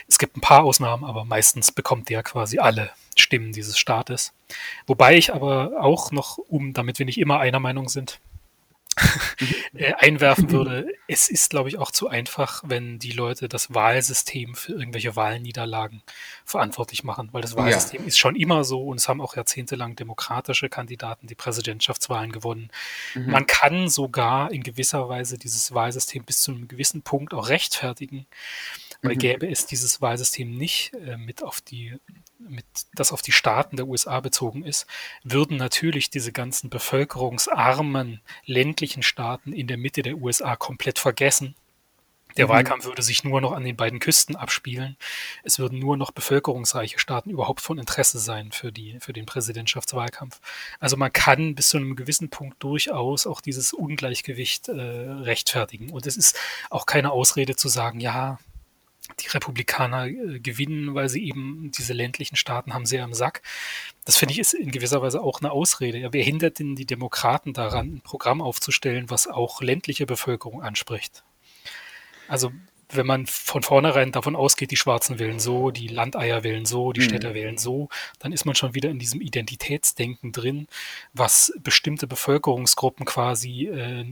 Es 0.07 0.17
gibt 0.17 0.37
ein 0.37 0.41
paar 0.41 0.63
Ausnahmen, 0.63 1.03
aber 1.03 1.25
meistens 1.25 1.71
bekommt 1.71 2.09
der 2.09 2.23
quasi 2.23 2.59
alle 2.59 2.91
Stimmen 3.17 3.51
dieses 3.51 3.77
Staates. 3.77 4.31
Wobei 4.87 5.17
ich 5.17 5.33
aber 5.33 5.73
auch 5.81 6.11
noch, 6.11 6.37
um, 6.37 6.73
damit 6.73 6.97
wir 6.97 7.05
nicht 7.05 7.17
immer 7.17 7.39
einer 7.39 7.59
Meinung 7.59 7.89
sind, 7.89 8.19
einwerfen 9.99 10.51
würde, 10.51 10.87
es 11.07 11.27
ist, 11.29 11.49
glaube 11.49 11.69
ich, 11.69 11.77
auch 11.77 11.91
zu 11.91 12.07
einfach, 12.07 12.63
wenn 12.65 12.97
die 12.97 13.11
Leute 13.11 13.49
das 13.49 13.73
Wahlsystem 13.73 14.55
für 14.55 14.73
irgendwelche 14.73 15.15
Wahlniederlagen 15.15 16.01
verantwortlich 16.45 17.03
machen, 17.03 17.29
weil 17.31 17.41
das 17.41 17.55
Wahlsystem 17.55 18.01
ja. 18.01 18.07
ist 18.07 18.17
schon 18.17 18.35
immer 18.35 18.63
so 18.63 18.85
und 18.85 18.97
es 18.97 19.09
haben 19.09 19.21
auch 19.21 19.35
jahrzehntelang 19.35 19.95
demokratische 19.95 20.69
Kandidaten 20.69 21.27
die 21.27 21.35
Präsidentschaftswahlen 21.35 22.31
gewonnen. 22.31 22.69
Mhm. 23.13 23.31
Man 23.31 23.47
kann 23.47 23.89
sogar 23.89 24.51
in 24.51 24.63
gewisser 24.63 25.09
Weise 25.09 25.37
dieses 25.37 25.73
Wahlsystem 25.73 26.23
bis 26.23 26.41
zu 26.41 26.51
einem 26.51 26.67
gewissen 26.67 27.01
Punkt 27.01 27.33
auch 27.33 27.49
rechtfertigen, 27.49 28.25
weil 29.01 29.15
mhm. 29.15 29.19
gäbe 29.19 29.49
es 29.49 29.65
dieses 29.65 30.01
Wahlsystem 30.01 30.51
nicht 30.51 30.93
äh, 30.93 31.17
mit 31.17 31.43
auf 31.43 31.59
die 31.59 31.97
mit, 32.39 32.65
das 32.93 33.11
auf 33.11 33.21
die 33.21 33.31
Staaten 33.31 33.77
der 33.77 33.87
USA 33.87 34.19
bezogen 34.19 34.63
ist, 34.63 34.85
würden 35.23 35.57
natürlich 35.57 36.09
diese 36.09 36.31
ganzen 36.31 36.69
bevölkerungsarmen 36.69 38.21
ländlichen 38.45 39.03
Staaten 39.03 39.53
in 39.53 39.67
der 39.67 39.77
Mitte 39.77 40.01
der 40.01 40.17
USA 40.17 40.55
komplett 40.55 40.99
vergessen. 40.99 41.55
Der 42.37 42.47
mhm. 42.47 42.49
Wahlkampf 42.49 42.85
würde 42.85 43.01
sich 43.01 43.23
nur 43.23 43.41
noch 43.41 43.53
an 43.53 43.63
den 43.63 43.75
beiden 43.75 43.99
Küsten 43.99 44.35
abspielen. 44.35 44.97
Es 45.43 45.59
würden 45.59 45.79
nur 45.79 45.97
noch 45.97 46.11
bevölkerungsreiche 46.11 46.99
Staaten 46.99 47.29
überhaupt 47.29 47.61
von 47.61 47.77
Interesse 47.77 48.19
sein 48.19 48.51
für, 48.51 48.71
die, 48.71 48.99
für 48.99 49.13
den 49.13 49.25
Präsidentschaftswahlkampf. 49.25 50.39
Also 50.79 50.97
man 50.97 51.13
kann 51.13 51.55
bis 51.55 51.69
zu 51.69 51.77
einem 51.77 51.95
gewissen 51.95 52.29
Punkt 52.29 52.61
durchaus 52.61 53.25
auch 53.25 53.41
dieses 53.41 53.73
Ungleichgewicht 53.73 54.67
äh, 54.67 54.73
rechtfertigen. 54.73 55.91
Und 55.91 56.05
es 56.05 56.17
ist 56.17 56.37
auch 56.69 56.85
keine 56.85 57.11
Ausrede 57.11 57.55
zu 57.55 57.69
sagen, 57.69 57.99
ja, 57.99 58.39
die 59.19 59.27
Republikaner 59.27 60.07
äh, 60.07 60.39
gewinnen, 60.39 60.95
weil 60.95 61.09
sie 61.09 61.25
eben 61.25 61.71
diese 61.77 61.93
ländlichen 61.93 62.35
Staaten 62.35 62.73
haben 62.73 62.85
sehr 62.85 63.03
im 63.03 63.13
Sack. 63.13 63.41
Das 64.05 64.17
finde 64.17 64.33
ich 64.33 64.39
ist 64.39 64.53
in 64.53 64.71
gewisser 64.71 65.01
Weise 65.01 65.21
auch 65.21 65.41
eine 65.41 65.51
Ausrede. 65.51 66.07
Wer 66.11 66.23
hindert 66.23 66.59
denn 66.59 66.75
die 66.75 66.85
Demokraten 66.85 67.53
daran, 67.53 67.95
ein 67.95 68.01
Programm 68.01 68.41
aufzustellen, 68.41 69.09
was 69.09 69.27
auch 69.27 69.61
ländliche 69.61 70.05
Bevölkerung 70.05 70.61
anspricht? 70.61 71.23
Also 72.27 72.51
wenn 72.89 73.05
man 73.05 73.25
von 73.25 73.63
vornherein 73.63 74.11
davon 74.11 74.35
ausgeht, 74.35 74.71
die 74.71 74.75
Schwarzen 74.75 75.17
wählen 75.19 75.39
so, 75.39 75.71
die 75.71 75.87
Landeier 75.87 76.43
wählen 76.43 76.65
so, 76.65 76.91
die 76.91 77.01
mhm. 77.01 77.05
Städter 77.05 77.33
wählen 77.33 77.57
so, 77.57 77.89
dann 78.19 78.31
ist 78.31 78.45
man 78.45 78.55
schon 78.55 78.75
wieder 78.75 78.89
in 78.89 78.99
diesem 78.99 79.21
Identitätsdenken 79.21 80.31
drin, 80.31 80.67
was 81.13 81.53
bestimmte 81.63 82.07
Bevölkerungsgruppen 82.07 83.05
quasi 83.05 83.67
äh, 83.67 84.05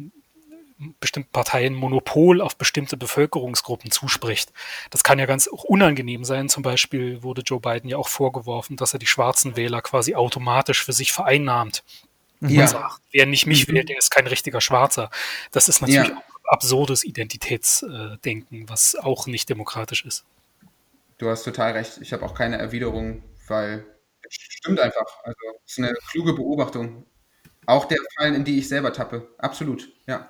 bestimmten 0.99 1.31
Parteien 1.31 1.73
Monopol 1.73 2.41
auf 2.41 2.55
bestimmte 2.55 2.97
Bevölkerungsgruppen 2.97 3.91
zuspricht. 3.91 4.51
Das 4.89 5.03
kann 5.03 5.19
ja 5.19 5.25
ganz 5.25 5.47
unangenehm 5.47 6.23
sein. 6.23 6.49
Zum 6.49 6.63
Beispiel 6.63 7.23
wurde 7.23 7.41
Joe 7.41 7.59
Biden 7.59 7.89
ja 7.89 7.97
auch 7.97 8.07
vorgeworfen, 8.07 8.77
dass 8.77 8.93
er 8.93 8.99
die 8.99 9.07
schwarzen 9.07 9.55
Wähler 9.55 9.81
quasi 9.81 10.15
automatisch 10.15 10.83
für 10.83 10.93
sich 10.93 11.11
vereinnahmt. 11.11 11.83
Ja. 12.41 12.67
sagt, 12.67 13.01
wer 13.13 13.25
nicht 13.25 13.45
mich 13.45 13.67
mhm. 13.67 13.73
wählt, 13.73 13.89
der 13.89 13.97
ist 13.97 14.11
kein 14.11 14.27
richtiger 14.27 14.59
Schwarzer. 14.59 15.09
Das 15.51 15.69
ist 15.69 15.81
natürlich 15.81 16.09
ja. 16.09 16.17
auch 16.17 16.51
absurdes 16.51 17.05
Identitätsdenken, 17.05 18.67
was 18.67 18.95
auch 18.95 19.27
nicht 19.27 19.49
demokratisch 19.49 20.03
ist. 20.05 20.25
Du 21.17 21.29
hast 21.29 21.43
total 21.43 21.71
recht. 21.71 21.99
Ich 22.01 22.11
habe 22.11 22.23
auch 22.23 22.33
keine 22.33 22.57
Erwiderung, 22.57 23.23
weil 23.47 23.85
es 24.27 24.35
stimmt 24.35 24.79
einfach. 24.79 25.05
Also 25.23 25.39
es 25.65 25.73
ist 25.73 25.79
eine 25.79 25.93
kluge 26.11 26.33
Beobachtung. 26.33 27.05
Auch 27.65 27.85
der 27.85 27.99
Fallen, 28.17 28.35
in 28.35 28.43
die 28.43 28.59
ich 28.59 28.67
selber 28.67 28.91
tappe. 28.91 29.33
Absolut, 29.37 29.89
ja. 30.05 30.29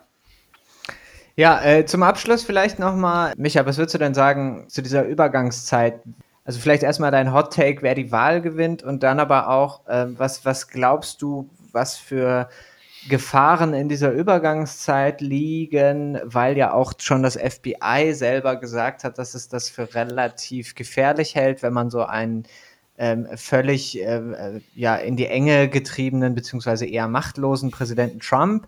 Ja, 1.35 1.63
äh, 1.63 1.85
zum 1.85 2.03
Abschluss 2.03 2.43
vielleicht 2.43 2.77
nochmal, 2.77 3.33
Micha, 3.37 3.65
was 3.65 3.77
würdest 3.77 3.95
du 3.95 3.97
denn 3.97 4.13
sagen 4.13 4.65
zu 4.69 4.83
dieser 4.83 5.03
Übergangszeit? 5.05 5.99
Also 6.45 6.59
vielleicht 6.59 6.83
erstmal 6.83 7.09
dein 7.09 7.33
Hot 7.33 7.53
Take, 7.53 7.81
wer 7.81 7.95
die 7.95 8.11
Wahl 8.11 8.41
gewinnt 8.41 8.83
und 8.83 9.01
dann 9.01 9.19
aber 9.19 9.49
auch, 9.49 9.87
äh, 9.87 10.05
was, 10.09 10.45
was 10.45 10.67
glaubst 10.67 11.23
du, 11.23 11.49
was 11.71 11.97
für 11.97 12.49
Gefahren 13.09 13.73
in 13.73 13.89
dieser 13.89 14.11
Übergangszeit 14.11 15.21
liegen, 15.21 16.19
weil 16.23 16.55
ja 16.55 16.71
auch 16.71 16.93
schon 16.99 17.23
das 17.23 17.35
FBI 17.35 18.13
selber 18.13 18.55
gesagt 18.57 19.03
hat, 19.03 19.17
dass 19.17 19.33
es 19.33 19.49
das 19.49 19.69
für 19.69 19.95
relativ 19.95 20.75
gefährlich 20.75 21.33
hält, 21.33 21.63
wenn 21.63 21.73
man 21.73 21.89
so 21.89 22.03
einen 22.05 22.43
ähm, 22.97 23.27
völlig 23.35 23.99
äh, 23.99 24.17
äh 24.17 24.61
ja, 24.75 24.95
in 24.95 25.15
die 25.15 25.27
Enge 25.27 25.67
getriebenen 25.69 26.35
beziehungsweise 26.35 26.85
eher 26.85 27.07
machtlosen 27.07 27.71
Präsidenten 27.71 28.19
Trump 28.19 28.67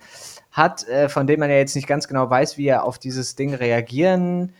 hat, 0.52 0.88
äh, 0.88 1.10
von 1.10 1.28
dem 1.28 1.40
man 1.40 1.50
ja 1.50 1.58
jetzt 1.58 1.76
nicht 1.76 1.88
ganz 1.88 2.08
genau 2.08 2.30
weiß, 2.30 2.58
wie 2.58 2.68
er 2.68 2.84
auf 2.84 2.98
dieses 2.98 3.36
Ding 3.36 3.54
reagieren 3.54 4.54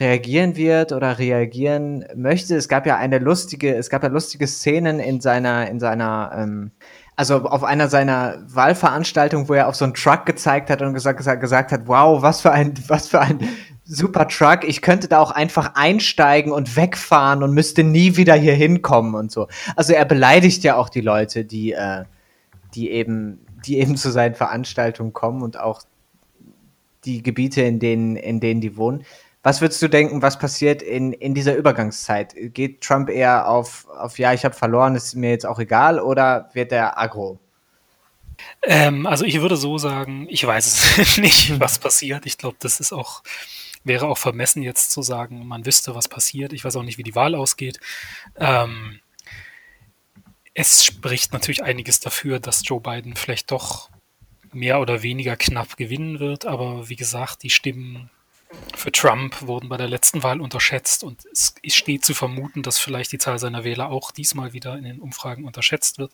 reagieren 0.00 0.56
wird 0.56 0.92
oder 0.92 1.18
reagieren 1.18 2.04
möchte. 2.16 2.56
Es 2.56 2.68
gab 2.68 2.86
ja 2.86 2.96
eine 2.96 3.18
lustige, 3.18 3.74
es 3.76 3.90
gab 3.90 4.02
ja 4.02 4.08
lustige 4.08 4.46
Szenen 4.46 4.98
in 4.98 5.20
seiner, 5.20 5.68
in 5.68 5.78
seiner, 5.78 6.32
ähm, 6.36 6.72
also 7.16 7.44
auf 7.44 7.62
einer 7.62 7.88
seiner 7.88 8.38
Wahlveranstaltungen, 8.48 9.48
wo 9.48 9.54
er 9.54 9.68
auf 9.68 9.76
so 9.76 9.84
einen 9.84 9.94
Truck 9.94 10.26
gezeigt 10.26 10.68
hat 10.68 10.82
und 10.82 10.94
gesagt, 10.94 11.18
gesagt, 11.18 11.40
gesagt 11.40 11.70
hat, 11.70 11.82
wow, 11.86 12.22
was 12.22 12.40
für 12.40 12.50
ein, 12.50 12.74
was 12.88 13.08
für 13.08 13.20
ein 13.20 13.48
super 13.84 14.28
Truck, 14.28 14.64
ich 14.64 14.82
könnte 14.82 15.08
da 15.08 15.20
auch 15.20 15.30
einfach 15.30 15.74
einsteigen 15.74 16.52
und 16.52 16.76
wegfahren 16.76 17.42
und 17.42 17.52
müsste 17.52 17.84
nie 17.84 18.16
wieder 18.16 18.34
hier 18.34 18.54
hinkommen 18.54 19.14
und 19.14 19.30
so. 19.30 19.48
Also 19.76 19.92
er 19.92 20.04
beleidigt 20.04 20.64
ja 20.64 20.76
auch 20.76 20.88
die 20.88 21.02
Leute, 21.02 21.44
die, 21.44 21.72
äh, 21.72 22.04
die 22.74 22.90
eben 22.90 23.44
die 23.66 23.78
eben 23.78 23.96
zu 23.96 24.10
seinen 24.10 24.34
Veranstaltungen 24.34 25.12
kommen 25.12 25.42
und 25.42 25.58
auch 25.58 25.82
die 27.04 27.22
Gebiete, 27.22 27.62
in 27.62 27.78
denen, 27.78 28.16
in 28.16 28.40
denen 28.40 28.60
die 28.60 28.76
wohnen. 28.76 29.04
Was 29.42 29.60
würdest 29.60 29.82
du 29.82 29.88
denken, 29.88 30.22
was 30.22 30.38
passiert 30.38 30.80
in, 30.80 31.12
in 31.12 31.34
dieser 31.34 31.54
Übergangszeit? 31.54 32.34
Geht 32.54 32.80
Trump 32.80 33.10
eher 33.10 33.48
auf, 33.48 33.86
auf 33.88 34.18
ja, 34.18 34.32
ich 34.32 34.44
habe 34.44 34.54
verloren, 34.54 34.94
ist 34.94 35.14
mir 35.14 35.30
jetzt 35.30 35.44
auch 35.44 35.58
egal, 35.58 36.00
oder 36.00 36.48
wird 36.54 36.72
er 36.72 36.98
aggro? 36.98 37.38
Ähm, 38.62 39.06
also 39.06 39.24
ich 39.26 39.40
würde 39.42 39.56
so 39.56 39.76
sagen, 39.76 40.26
ich 40.30 40.46
weiß 40.46 40.96
es 40.96 41.18
nicht, 41.18 41.60
was 41.60 41.78
passiert. 41.78 42.24
Ich 42.24 42.38
glaube, 42.38 42.56
das 42.58 42.80
ist 42.80 42.92
auch, 42.92 43.22
wäre 43.84 44.08
auch 44.08 44.18
vermessen 44.18 44.62
jetzt 44.62 44.90
zu 44.90 45.02
sagen, 45.02 45.46
man 45.46 45.66
wüsste, 45.66 45.94
was 45.94 46.08
passiert. 46.08 46.52
Ich 46.52 46.64
weiß 46.64 46.76
auch 46.76 46.82
nicht, 46.82 46.98
wie 46.98 47.02
die 47.02 47.14
Wahl 47.14 47.34
ausgeht. 47.34 47.78
Ähm, 48.36 49.00
es 50.54 50.84
spricht 50.84 51.32
natürlich 51.32 51.62
einiges 51.62 52.00
dafür, 52.00 52.40
dass 52.40 52.66
Joe 52.66 52.80
Biden 52.80 53.16
vielleicht 53.16 53.50
doch 53.50 53.90
mehr 54.52 54.80
oder 54.80 55.02
weniger 55.02 55.36
knapp 55.36 55.76
gewinnen 55.76 56.20
wird, 56.20 56.46
aber 56.46 56.88
wie 56.88 56.96
gesagt, 56.96 57.42
die 57.42 57.50
Stimmen 57.50 58.08
für 58.76 58.92
Trump 58.92 59.42
wurden 59.42 59.68
bei 59.68 59.76
der 59.76 59.88
letzten 59.88 60.22
Wahl 60.22 60.40
unterschätzt 60.40 61.02
und 61.02 61.24
es 61.32 61.54
steht 61.74 62.04
zu 62.04 62.14
vermuten, 62.14 62.62
dass 62.62 62.78
vielleicht 62.78 63.10
die 63.10 63.18
Zahl 63.18 63.40
seiner 63.40 63.64
Wähler 63.64 63.88
auch 63.90 64.12
diesmal 64.12 64.52
wieder 64.52 64.78
in 64.78 64.84
den 64.84 65.00
Umfragen 65.00 65.44
unterschätzt 65.44 65.98
wird. 65.98 66.12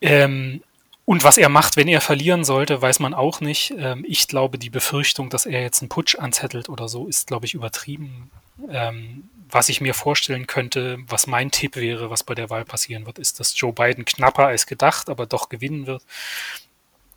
Ähm, 0.00 0.62
und 1.04 1.24
was 1.24 1.38
er 1.38 1.48
macht, 1.48 1.76
wenn 1.76 1.88
er 1.88 2.00
verlieren 2.00 2.44
sollte, 2.44 2.80
weiß 2.80 3.00
man 3.00 3.14
auch 3.14 3.40
nicht. 3.40 3.74
Ähm, 3.76 4.04
ich 4.06 4.28
glaube, 4.28 4.58
die 4.58 4.70
Befürchtung, 4.70 5.28
dass 5.30 5.46
er 5.46 5.60
jetzt 5.62 5.82
einen 5.82 5.88
Putsch 5.88 6.16
anzettelt 6.16 6.68
oder 6.68 6.88
so, 6.88 7.06
ist, 7.08 7.26
glaube 7.26 7.46
ich, 7.46 7.54
übertrieben. 7.54 8.30
Ähm, 8.68 9.28
was 9.48 9.68
ich 9.68 9.80
mir 9.80 9.94
vorstellen 9.94 10.46
könnte, 10.46 10.98
was 11.08 11.26
mein 11.26 11.50
Tipp 11.50 11.76
wäre, 11.76 12.10
was 12.10 12.22
bei 12.22 12.34
der 12.34 12.50
Wahl 12.50 12.64
passieren 12.64 13.06
wird, 13.06 13.18
ist, 13.18 13.40
dass 13.40 13.58
Joe 13.58 13.72
Biden 13.72 14.04
knapper 14.04 14.46
als 14.46 14.66
gedacht, 14.66 15.08
aber 15.08 15.26
doch 15.26 15.48
gewinnen 15.48 15.86
wird. 15.86 16.04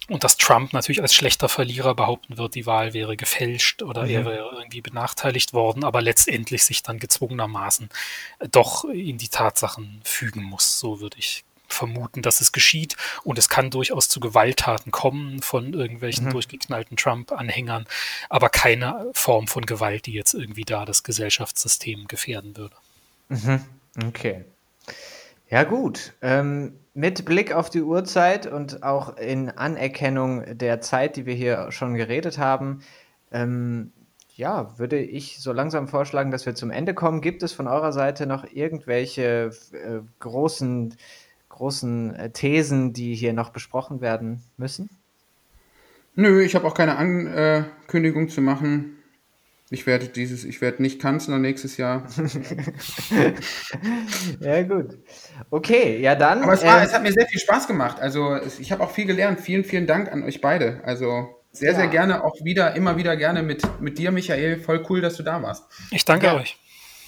Und 0.10 0.24
dass 0.24 0.36
Trump 0.36 0.74
natürlich 0.74 1.02
als 1.02 1.16
schlechter 1.16 1.48
Verlierer 1.48 1.96
behaupten 1.96 2.38
wird, 2.38 2.56
die 2.56 2.66
Wahl 2.66 2.94
wäre 2.94 3.16
gefälscht 3.16 3.84
oder 3.84 4.04
mhm. 4.04 4.10
er 4.10 4.26
wäre 4.26 4.50
irgendwie 4.58 4.82
benachteiligt 4.82 5.54
worden, 5.54 5.84
aber 5.86 6.02
letztendlich 6.02 6.64
sich 6.64 6.84
dann 6.84 7.00
gezwungenermaßen 7.00 7.90
doch 8.52 8.84
in 8.86 9.18
die 9.18 9.30
Tatsachen 9.30 10.02
fügen 10.04 10.44
muss. 10.44 10.80
So 10.80 11.00
würde 11.00 11.18
ich 11.20 11.46
vermuten, 11.74 12.22
dass 12.22 12.42
es 12.42 12.52
geschieht. 12.52 12.96
Und 13.24 13.38
es 13.38 13.50
kann 13.50 13.70
durchaus 13.70 14.10
zu 14.10 14.20
Gewalttaten 14.20 14.92
kommen 14.92 15.42
von 15.42 15.74
irgendwelchen 15.74 16.26
mhm. 16.26 16.32
durchgeknallten 16.32 16.98
Trump-Anhängern, 16.98 17.86
aber 18.30 18.50
keine 18.50 19.10
Form 19.14 19.48
von 19.48 19.66
Gewalt, 19.66 20.06
die 20.06 20.14
jetzt 20.14 20.34
irgendwie 20.34 20.64
da 20.66 20.86
das 20.86 21.04
Gesellschaftssystem 21.04 22.08
gefährden 22.08 22.56
würde. 22.58 22.76
Mhm. 23.30 23.62
Okay. 24.08 24.46
Ja 25.50 25.64
gut. 25.64 26.14
Ähm, 26.22 26.74
mit 26.94 27.26
Blick 27.26 27.54
auf 27.54 27.70
die 27.70 27.82
Uhrzeit 27.82 28.48
und 28.48 28.84
auch 28.84 29.18
in 29.18 29.50
Anerkennung 29.50 30.58
der 30.58 30.82
Zeit, 30.82 31.16
die 31.16 31.26
wir 31.26 31.34
hier 31.34 31.72
schon 31.72 31.96
geredet 31.96 32.38
haben, 32.38 32.82
ähm, 33.32 33.92
ja, 34.36 34.78
würde 34.80 35.00
ich 35.00 35.40
so 35.40 35.52
langsam 35.52 35.88
vorschlagen, 35.88 36.32
dass 36.32 36.46
wir 36.46 36.56
zum 36.56 36.72
Ende 36.72 36.94
kommen. 36.94 37.22
Gibt 37.22 37.44
es 37.44 37.54
von 37.54 37.68
eurer 37.68 37.92
Seite 37.92 38.26
noch 38.26 38.46
irgendwelche 38.52 39.52
äh, 39.74 40.00
großen 40.20 40.96
großen 41.54 42.16
äh, 42.16 42.30
Thesen, 42.32 42.94
die 42.94 43.16
hier 43.16 43.34
noch 43.34 43.52
besprochen 43.52 44.02
werden 44.02 44.42
müssen? 44.58 44.90
Nö, 46.16 46.42
ich 46.42 46.56
habe 46.56 46.68
auch 46.68 46.76
keine 46.76 46.98
Ankündigung 46.98 48.30
zu 48.30 48.42
machen. 48.42 48.98
Ich 49.70 49.88
werde 49.88 50.08
dieses, 50.08 50.44
ich 50.44 50.62
werde 50.62 50.84
nicht 50.84 51.02
Kanzler 51.02 51.40
nächstes 51.40 51.78
Jahr. 51.78 52.08
ja, 54.40 54.62
gut. 54.62 55.00
Okay, 55.50 56.00
ja 56.00 56.14
dann. 56.14 56.44
Aber 56.44 56.54
es, 56.54 56.64
war, 56.64 56.82
äh, 56.82 56.86
es 56.86 56.94
hat 56.94 57.02
mir 57.02 57.12
sehr 57.12 57.26
viel 57.26 57.40
Spaß 57.40 57.66
gemacht. 57.66 58.00
Also 58.00 58.38
ich 58.60 58.72
habe 58.72 58.84
auch 58.84 58.92
viel 58.92 59.06
gelernt. 59.06 59.40
Vielen, 59.40 59.64
vielen 59.64 59.88
Dank 59.88 60.12
an 60.12 60.22
euch 60.22 60.42
beide. 60.42 60.82
Also 60.84 61.42
sehr, 61.52 61.72
ja. 61.72 61.78
sehr 61.78 61.88
gerne 61.88 62.24
auch 62.24 62.36
wieder, 62.44 62.76
immer 62.76 62.98
wieder 62.98 63.18
gerne 63.18 63.42
mit, 63.42 63.64
mit 63.82 63.98
dir, 63.98 64.12
Michael. 64.12 64.60
Voll 64.60 64.86
cool, 64.90 65.02
dass 65.02 65.16
du 65.16 65.24
da 65.24 65.42
warst. 65.42 65.64
Ich 65.90 66.06
danke 66.06 66.28
ja. 66.28 66.36
euch. 66.36 66.58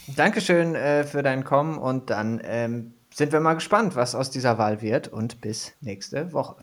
Dankeschön 0.07 0.73
äh, 0.73 1.03
für 1.03 1.21
dein 1.21 1.43
Kommen 1.43 1.77
und 1.77 2.09
dann 2.09 2.41
ähm, 2.43 2.93
sind 3.15 3.31
wir 3.31 3.39
mal 3.39 3.53
gespannt, 3.53 3.95
was 3.95 4.13
aus 4.13 4.29
dieser 4.29 4.57
Wahl 4.57 4.81
wird 4.81 5.07
und 5.07 5.39
bis 5.39 5.71
nächste 5.79 6.33
Woche. 6.33 6.57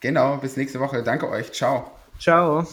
Genau, 0.00 0.36
bis 0.36 0.58
nächste 0.58 0.78
Woche. 0.78 1.02
Danke 1.02 1.30
euch. 1.30 1.50
Ciao. 1.52 1.90
Ciao. 2.18 2.66